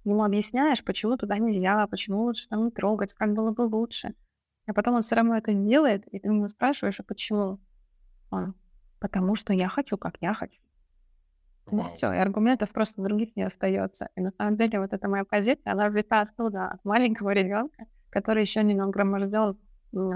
ему 0.03 0.23
объясняешь, 0.23 0.83
почему 0.83 1.17
туда 1.17 1.37
нельзя, 1.37 1.85
почему 1.87 2.23
лучше 2.23 2.47
там 2.47 2.65
не 2.65 2.71
трогать, 2.71 3.13
как 3.13 3.33
было 3.33 3.51
бы 3.51 3.61
лучше. 3.61 4.13
А 4.67 4.73
потом 4.73 4.95
он 4.95 5.01
все 5.01 5.15
равно 5.15 5.35
это 5.37 5.53
делает, 5.53 6.05
и 6.07 6.19
ты 6.19 6.27
ему 6.27 6.47
спрашиваешь, 6.47 6.99
а 6.99 7.03
почему? 7.03 7.59
Он, 8.29 8.53
потому 8.99 9.35
что 9.35 9.53
я 9.53 9.67
хочу, 9.67 9.97
как 9.97 10.15
я 10.21 10.33
хочу. 10.33 10.61
Ну, 11.71 11.83
все, 11.95 12.11
и 12.11 12.17
аргументов 12.17 12.69
просто 12.71 13.01
других 13.01 13.35
не 13.35 13.43
остается. 13.43 14.09
И 14.15 14.21
на 14.21 14.31
самом 14.31 14.57
деле 14.57 14.79
вот 14.79 14.93
эта 14.93 15.07
моя 15.07 15.23
позиция, 15.23 15.71
она 15.71 15.89
взята 15.89 16.21
оттуда, 16.21 16.67
от 16.67 16.85
маленького 16.85 17.31
ребенка, 17.31 17.85
который 18.09 18.43
еще 18.43 18.63
не 18.63 18.73
нагроможден 18.73 19.57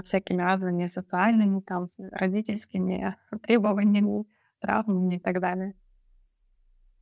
всякими 0.04 0.42
разными 0.42 0.86
социальными, 0.86 1.60
там, 1.60 1.90
родительскими 1.98 3.16
требованиями, 3.42 4.24
травмами 4.60 5.16
и 5.16 5.18
так 5.18 5.40
далее. 5.40 5.74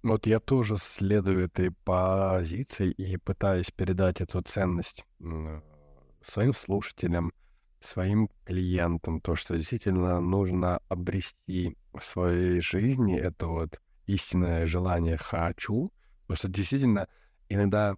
Вот 0.03 0.27
я 0.27 0.39
тоже 0.39 0.77
следую 0.77 1.47
этой 1.47 1.71
позиции 1.71 2.91
и 2.91 3.17
пытаюсь 3.17 3.71
передать 3.71 4.21
эту 4.21 4.43
ценность 4.43 5.05
своим 6.21 6.53
слушателям, 6.53 7.33
своим 7.81 8.29
клиентам, 8.45 9.21
то, 9.21 9.35
что 9.35 9.57
действительно 9.57 10.21
нужно 10.21 10.81
обрести 10.89 11.77
в 11.93 12.05
своей 12.05 12.61
жизни 12.61 13.19
это 13.19 13.47
вот 13.47 13.81
истинное 14.07 14.67
желание 14.67 15.17
«хочу», 15.17 15.93
потому 16.23 16.37
что 16.37 16.49
действительно 16.49 17.09
иногда 17.49 17.97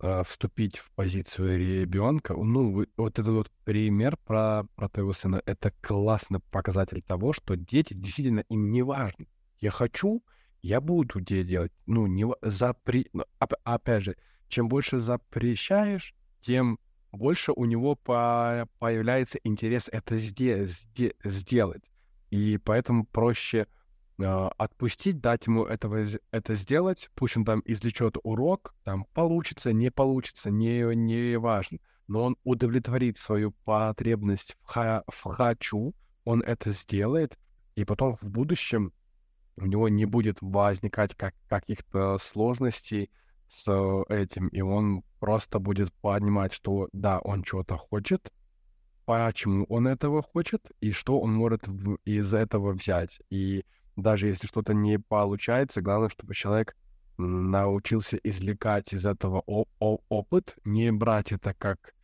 э, 0.00 0.22
вступить 0.24 0.78
в 0.78 0.90
позицию 0.92 1.58
ребенка, 1.58 2.34
ну, 2.34 2.86
вот 2.96 3.18
этот 3.18 3.34
вот 3.34 3.50
пример 3.64 4.16
про, 4.16 4.64
про 4.76 4.88
твоего 4.88 5.12
сына, 5.12 5.42
это 5.46 5.72
классный 5.80 6.40
показатель 6.50 7.02
того, 7.02 7.32
что 7.32 7.56
дети 7.56 7.94
действительно 7.94 8.40
им 8.48 8.70
не 8.70 8.82
важно. 8.82 9.26
Я 9.60 9.70
хочу, 9.70 10.24
я 10.62 10.80
буду 10.80 11.20
делать. 11.20 11.72
Ну, 11.86 12.06
не 12.06 12.26
запри... 12.42 13.08
Ну, 13.12 13.24
опять 13.38 14.04
же, 14.04 14.16
чем 14.48 14.68
больше 14.68 14.98
запрещаешь, 14.98 16.14
тем 16.40 16.78
больше 17.12 17.52
у 17.52 17.64
него 17.64 17.94
по 17.96 18.68
появляется 18.78 19.38
интерес 19.44 19.88
это 19.90 20.18
сделать. 20.18 21.84
И 22.30 22.58
поэтому 22.58 23.06
проще 23.06 23.66
отпустить, 24.18 25.20
дать 25.20 25.46
ему 25.46 25.64
этого, 25.64 26.04
это 26.30 26.54
сделать, 26.54 27.10
пусть 27.14 27.36
он 27.36 27.44
там 27.44 27.62
извлечет 27.64 28.16
урок, 28.22 28.74
там 28.84 29.06
получится, 29.12 29.72
не 29.72 29.90
получится, 29.90 30.50
не, 30.50 30.94
не 30.94 31.36
важно, 31.36 31.78
но 32.06 32.24
он 32.24 32.36
удовлетворит 32.44 33.18
свою 33.18 33.52
потребность 33.64 34.56
в, 34.62 34.66
ха, 34.66 35.02
в 35.08 35.24
хочу, 35.24 35.94
он 36.24 36.42
это 36.42 36.72
сделает, 36.72 37.36
и 37.74 37.84
потом 37.84 38.16
в 38.20 38.30
будущем 38.30 38.92
у 39.56 39.66
него 39.66 39.88
не 39.88 40.04
будет 40.04 40.38
возникать 40.40 41.14
как, 41.14 41.34
каких-то 41.48 42.18
сложностей 42.18 43.10
с 43.48 43.68
этим, 44.08 44.48
и 44.48 44.60
он 44.60 45.02
просто 45.20 45.58
будет 45.58 45.92
понимать, 45.94 46.52
что 46.52 46.88
да, 46.92 47.18
он 47.20 47.44
что-то 47.44 47.76
хочет, 47.76 48.32
почему 49.04 49.64
он 49.68 49.86
этого 49.86 50.22
хочет 50.22 50.70
и 50.80 50.92
что 50.92 51.20
он 51.20 51.34
может 51.34 51.68
из 52.04 52.32
этого 52.32 52.72
взять. 52.72 53.20
И 53.30 53.64
даже 53.96 54.28
если 54.28 54.46
что-то 54.46 54.74
не 54.74 54.98
получается, 54.98 55.80
главное, 55.80 56.08
чтобы 56.08 56.34
человек 56.34 56.76
научился 57.16 58.16
извлекать 58.16 58.92
из 58.92 59.06
этого 59.06 59.40
опыт, 59.78 60.56
не 60.64 60.90
брать 60.90 61.32
это 61.32 61.54
как, 61.54 61.94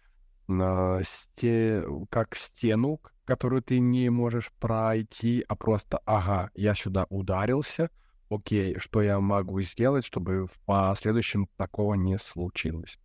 сте... 1.04 1.84
как 2.10 2.36
стену, 2.36 3.00
которую 3.24 3.62
ты 3.62 3.80
не 3.80 4.08
можешь 4.10 4.52
пройти, 4.60 5.44
а 5.48 5.56
просто, 5.56 6.00
ага, 6.04 6.50
я 6.54 6.74
сюда 6.74 7.06
ударился, 7.10 7.90
окей, 8.28 8.78
что 8.78 9.02
я 9.02 9.18
могу 9.20 9.60
сделать, 9.60 10.04
чтобы 10.04 10.46
в 10.46 10.60
последующем 10.64 11.48
такого 11.56 11.94
не 11.94 12.18
случилось. 12.18 12.98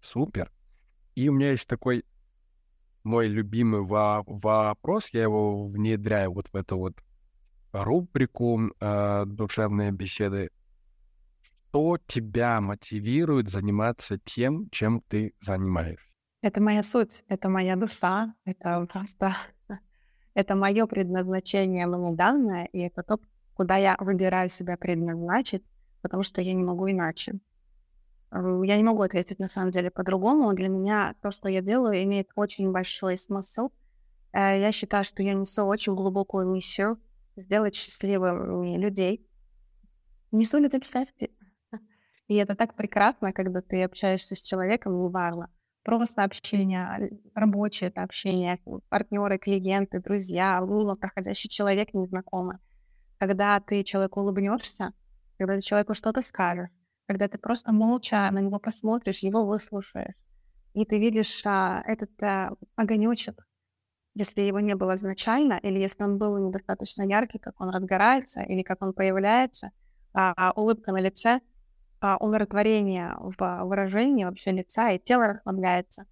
Супер. 0.00 0.50
И 1.14 1.28
у 1.28 1.32
меня 1.32 1.50
есть 1.50 1.68
такой 1.68 2.04
мой 3.04 3.28
любимый 3.28 3.82
во- 3.82 4.22
вопрос, 4.26 5.10
я 5.12 5.22
его 5.22 5.64
внедряю 5.64 6.32
вот 6.32 6.48
в 6.48 6.56
эту 6.56 6.78
вот 6.78 6.94
рубрику 7.72 8.60
э, 8.80 9.24
«Душевные 9.26 9.92
беседы». 9.92 10.50
Что 11.40 11.98
тебя 12.06 12.60
мотивирует 12.60 13.48
заниматься 13.48 14.18
тем, 14.24 14.68
чем 14.70 15.00
ты 15.08 15.34
занимаешься? 15.40 16.06
Это 16.42 16.60
моя 16.60 16.82
суть, 16.82 17.22
это 17.28 17.48
моя 17.48 17.76
душа, 17.76 18.34
это 18.44 18.86
просто... 18.86 19.34
Это 20.34 20.56
мое 20.56 20.86
предназначение 20.86 21.86
мне 21.86 22.66
и 22.72 22.78
это 22.78 23.02
то, 23.02 23.20
куда 23.52 23.76
я 23.76 23.96
выбираю 24.00 24.48
себя 24.48 24.78
предназначить, 24.78 25.62
потому 26.00 26.22
что 26.22 26.40
я 26.40 26.54
не 26.54 26.64
могу 26.64 26.90
иначе. 26.90 27.34
Я 28.30 28.78
не 28.78 28.82
могу 28.82 29.02
ответить 29.02 29.38
на 29.38 29.50
самом 29.50 29.72
деле 29.72 29.90
по-другому. 29.90 30.54
Для 30.54 30.68
меня 30.68 31.14
то, 31.20 31.30
что 31.30 31.50
я 31.50 31.60
делаю, 31.60 32.02
имеет 32.02 32.30
очень 32.34 32.72
большой 32.72 33.18
смысл. 33.18 33.68
Э, 34.32 34.58
я 34.58 34.72
считаю, 34.72 35.04
что 35.04 35.22
я 35.22 35.34
несу 35.34 35.64
очень 35.64 35.94
глубокую 35.94 36.46
миссию 36.48 36.98
сделать 37.36 37.74
счастливыми 37.74 38.76
людей. 38.76 39.26
Несу 40.30 40.58
ли 40.58 40.66
это 40.66 40.80
счастье? 40.82 41.30
И 42.28 42.34
это 42.36 42.54
так 42.54 42.74
прекрасно, 42.74 43.32
когда 43.32 43.60
ты 43.60 43.82
общаешься 43.82 44.34
с 44.34 44.40
человеком, 44.40 45.02
неважно. 45.02 45.50
Просто 45.84 46.22
общение, 46.22 47.10
рабочее 47.34 47.90
это 47.90 48.02
общение, 48.02 48.60
партнеры, 48.88 49.38
клиенты, 49.38 50.00
друзья, 50.00 50.60
луна, 50.60 50.94
проходящий 50.94 51.48
человек 51.48 51.92
незнакомый. 51.92 52.58
Когда 53.18 53.58
ты 53.58 53.82
человеку 53.82 54.20
улыбнешься, 54.20 54.92
когда 55.38 55.56
ты 55.56 55.60
человеку 55.60 55.94
что-то 55.94 56.22
скажешь, 56.22 56.70
когда 57.06 57.26
ты 57.26 57.36
просто 57.38 57.72
молча 57.72 58.30
на 58.30 58.38
него 58.40 58.60
посмотришь, 58.60 59.18
его 59.18 59.44
выслушаешь, 59.44 60.14
и 60.72 60.84
ты 60.84 60.98
видишь 60.98 61.42
а, 61.44 61.82
этот 61.86 62.10
а, 62.22 62.52
огонечек, 62.76 63.44
если 64.14 64.42
его 64.42 64.60
не 64.60 64.74
было 64.74 64.96
изначально, 64.96 65.58
или 65.62 65.78
если 65.78 66.02
он 66.04 66.18
был 66.18 66.36
недостаточно 66.38 67.02
яркий, 67.02 67.38
как 67.38 67.60
он 67.60 67.70
разгорается, 67.70 68.42
или 68.42 68.62
как 68.62 68.82
он 68.82 68.92
появляется, 68.92 69.70
а, 70.12 70.32
а 70.36 70.52
улыбка 70.52 70.92
на 70.92 71.00
лице, 71.00 71.40
а, 72.00 72.16
умиротворение 72.18 73.16
в 73.18 73.64
выражении 73.64 74.24
вообще 74.24 74.52
лица, 74.52 74.90
и 74.90 74.98
тело 74.98 75.28
расслабляется. 75.28 76.04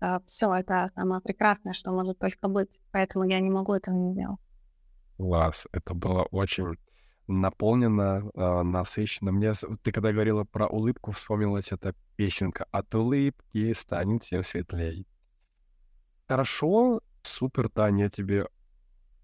А, 0.00 0.20
все, 0.26 0.54
это 0.54 0.90
самое 0.94 1.22
прекрасное, 1.22 1.72
что 1.72 1.92
может 1.92 2.18
только 2.18 2.48
быть, 2.48 2.78
поэтому 2.92 3.24
я 3.24 3.40
не 3.40 3.50
могу 3.50 3.72
этого 3.72 3.94
не 3.94 4.14
делать. 4.14 4.40
Класс, 5.16 5.66
это 5.72 5.94
было 5.94 6.24
очень 6.24 6.76
наполнено, 7.26 8.30
э, 8.34 8.62
насыщенно. 8.62 9.32
Мне, 9.32 9.52
ты 9.82 9.90
когда 9.90 10.12
говорила 10.12 10.44
про 10.44 10.66
улыбку, 10.66 11.12
вспомнилась 11.12 11.72
эта 11.72 11.94
песенка 12.16 12.66
«От 12.70 12.94
улыбки 12.94 13.72
станет 13.72 14.22
всем 14.22 14.44
светлее». 14.44 15.04
Хорошо, 16.28 17.00
супер, 17.26 17.68
Таня, 17.68 18.08
тебе 18.08 18.46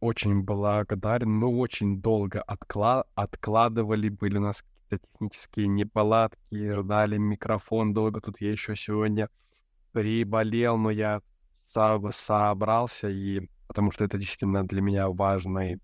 очень 0.01 0.43
благодарен. 0.43 1.31
Мы 1.31 1.49
очень 1.49 2.01
долго 2.03 2.43
откла- 2.47 3.05
откладывали, 3.15 4.09
были 4.09 4.39
у 4.39 4.41
нас 4.41 4.63
какие-то 4.63 5.07
технические 5.13 5.69
неполадки, 5.69 6.75
ждали 6.81 7.19
микрофон 7.19 7.95
долго. 7.95 8.21
Тут 8.21 8.41
я 8.41 8.51
еще 8.51 8.77
сегодня 8.77 9.29
приболел, 9.93 10.77
но 10.77 10.91
я 10.91 11.23
со- 11.53 12.01
собрался, 12.13 13.09
и 13.09 13.49
потому 13.69 13.93
что 13.93 14.05
это 14.05 14.19
действительно 14.19 14.67
для 14.67 14.83
меня 14.83 15.09
важный 15.09 15.79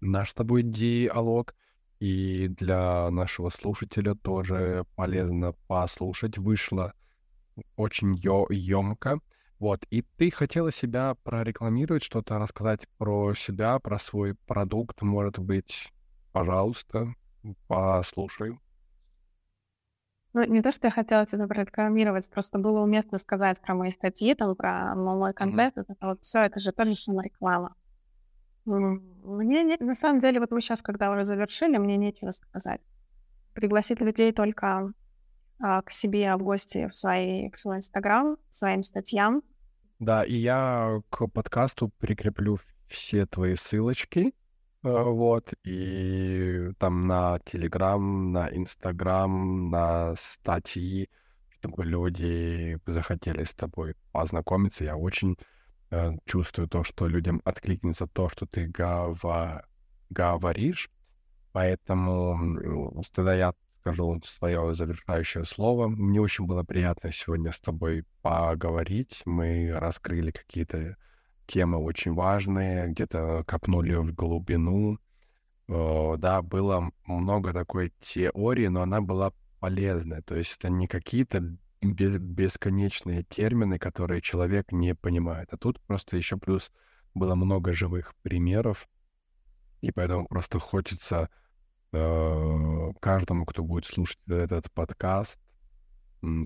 наш 0.00 0.30
с 0.30 0.34
тобой 0.34 0.62
диалог. 0.62 1.54
И 2.00 2.48
для 2.48 3.08
нашего 3.10 3.48
слушателя 3.48 4.14
тоже 4.14 4.84
полезно 4.96 5.52
послушать. 5.68 6.36
Вышло 6.36 6.92
очень 7.76 8.14
емко. 8.14 9.20
Вот, 9.58 9.84
и 9.90 10.02
ты 10.02 10.30
хотела 10.30 10.72
себя 10.72 11.14
прорекламировать, 11.22 12.02
что-то 12.02 12.38
рассказать 12.38 12.88
про 12.98 13.34
себя, 13.34 13.78
про 13.78 13.98
свой 13.98 14.34
продукт, 14.34 15.02
может 15.02 15.38
быть, 15.38 15.92
пожалуйста, 16.32 17.14
послушаю. 17.68 18.60
Ну, 20.32 20.44
не 20.44 20.62
то, 20.62 20.72
что 20.72 20.88
я 20.88 20.90
хотела 20.90 21.22
это 21.22 21.46
прорекламировать, 21.46 22.28
просто 22.28 22.58
было 22.58 22.80
уместно 22.80 23.18
сказать 23.18 23.60
про 23.60 23.74
мои 23.74 23.92
статьи, 23.92 24.34
там, 24.34 24.56
про 24.56 24.94
мой 24.96 25.32
контент, 25.32 25.76
mm-hmm. 25.76 25.84
это 25.88 26.06
вот 26.06 26.22
все, 26.22 26.40
это 26.40 26.58
же 26.58 26.72
тоже 26.72 27.20
реклама. 27.20 27.76
Мне 28.64 29.62
не, 29.62 29.76
на 29.78 29.94
самом 29.94 30.18
деле, 30.20 30.40
вот 30.40 30.50
мы 30.50 30.60
сейчас, 30.60 30.82
когда 30.82 31.10
уже 31.12 31.24
завершили, 31.24 31.76
мне 31.76 31.96
нечего 31.96 32.32
сказать. 32.32 32.80
Пригласить 33.52 34.00
людей 34.00 34.32
только 34.32 34.92
а, 35.60 35.82
к 35.82 35.90
себе 35.90 36.34
в 36.36 36.42
гости 36.42 36.88
в, 36.88 36.94
свои, 36.94 37.50
в 37.50 37.58
свой 37.58 37.78
Инстаграм, 37.78 38.36
своим 38.50 38.82
статьям. 38.82 39.42
Да, 39.98 40.24
и 40.24 40.34
я 40.34 41.00
к 41.10 41.26
подкасту 41.28 41.90
прикреплю 41.98 42.58
все 42.88 43.26
твои 43.26 43.54
ссылочки, 43.54 44.26
э, 44.26 44.32
вот, 44.82 45.52
и 45.64 46.70
там 46.78 47.06
на 47.06 47.38
Телеграм, 47.44 48.32
на 48.32 48.48
Инстаграм, 48.54 49.70
на 49.70 50.14
статьи, 50.16 51.08
чтобы 51.58 51.84
люди 51.84 52.78
захотели 52.86 53.44
с 53.44 53.54
тобой 53.54 53.94
познакомиться. 54.12 54.84
Я 54.84 54.96
очень 54.96 55.36
Э, 55.94 56.12
чувствую 56.24 56.68
то, 56.68 56.82
что 56.82 57.06
людям 57.06 57.40
откликнется 57.44 58.06
то, 58.08 58.28
что 58.28 58.46
ты 58.46 58.66
гава... 58.66 59.64
говоришь. 60.10 60.90
Поэтому 61.52 63.00
тогда 63.14 63.34
я 63.34 63.54
скажу 63.84 64.18
свое 64.24 64.72
завершающее 64.72 65.44
слово. 65.44 65.88
Мне 65.88 66.18
очень 66.18 66.46
было 66.46 66.62
приятно 66.62 67.12
сегодня 67.12 67.52
с 67.52 67.60
тобой 67.60 68.04
поговорить. 68.22 69.20
Мы 69.26 69.70
раскрыли 69.74 70.30
какие-то 70.30 70.96
темы 71.46 71.76
очень 71.76 72.14
важные, 72.14 72.88
где-то 72.88 73.44
копнули 73.46 73.94
в 73.96 74.14
глубину. 74.14 74.98
Да, 75.68 76.40
было 76.40 76.90
много 77.04 77.52
такой 77.52 77.92
теории, 78.00 78.68
но 78.68 78.80
она 78.80 79.02
была 79.02 79.34
полезная. 79.60 80.22
То 80.22 80.34
есть 80.34 80.56
это 80.56 80.70
не 80.70 80.86
какие-то 80.86 81.54
бесконечные 81.82 83.22
термины, 83.24 83.78
которые 83.78 84.22
человек 84.22 84.72
не 84.72 84.94
понимает. 84.94 85.52
А 85.52 85.58
тут 85.58 85.78
просто 85.82 86.16
еще 86.16 86.38
плюс 86.38 86.72
было 87.12 87.34
много 87.34 87.74
живых 87.74 88.14
примеров, 88.22 88.88
и 89.82 89.92
поэтому 89.92 90.26
просто 90.26 90.58
хочется 90.58 91.28
э, 91.28 91.43
каждому, 93.00 93.46
кто 93.46 93.62
будет 93.62 93.84
слушать 93.84 94.18
этот 94.28 94.70
подкаст, 94.72 95.40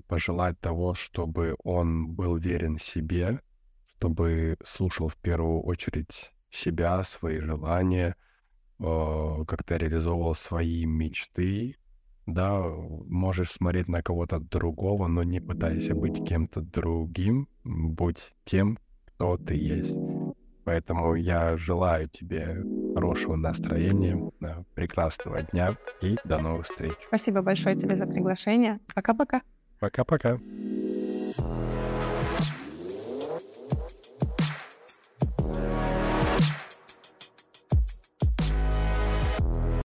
пожелать 0.07 0.59
того, 0.59 0.93
чтобы 0.93 1.55
он 1.63 2.07
был 2.07 2.37
верен 2.37 2.77
себе, 2.77 3.41
чтобы 3.97 4.57
слушал 4.63 5.07
в 5.07 5.17
первую 5.17 5.61
очередь 5.61 6.31
себя, 6.51 7.03
свои 7.03 7.39
желания, 7.39 8.15
э, 8.79 9.43
как-то 9.47 9.77
реализовывал 9.77 10.35
свои 10.35 10.85
мечты, 10.85 11.77
да, 12.25 12.61
можешь 12.61 13.51
смотреть 13.51 13.87
на 13.87 14.01
кого-то 14.01 14.39
другого, 14.39 15.07
но 15.07 15.23
не 15.23 15.39
пытайся 15.39 15.95
быть 15.95 16.23
кем-то 16.27 16.61
другим, 16.61 17.47
будь 17.63 18.33
тем, 18.45 18.77
кто 19.05 19.37
ты 19.37 19.55
есть. 19.55 19.97
Поэтому 20.69 21.15
я 21.15 21.57
желаю 21.57 22.07
тебе 22.09 22.63
хорошего 22.93 23.35
настроения, 23.35 24.31
прекрасного 24.75 25.41
дня 25.41 25.75
и 25.99 26.15
до 26.23 26.37
новых 26.37 26.67
встреч. 26.67 26.93
Спасибо 27.07 27.41
большое 27.41 27.75
тебе 27.75 27.97
за 27.97 28.05
приглашение. 28.05 28.79
Пока-пока. 28.93 29.41
Пока-пока. 29.79 30.37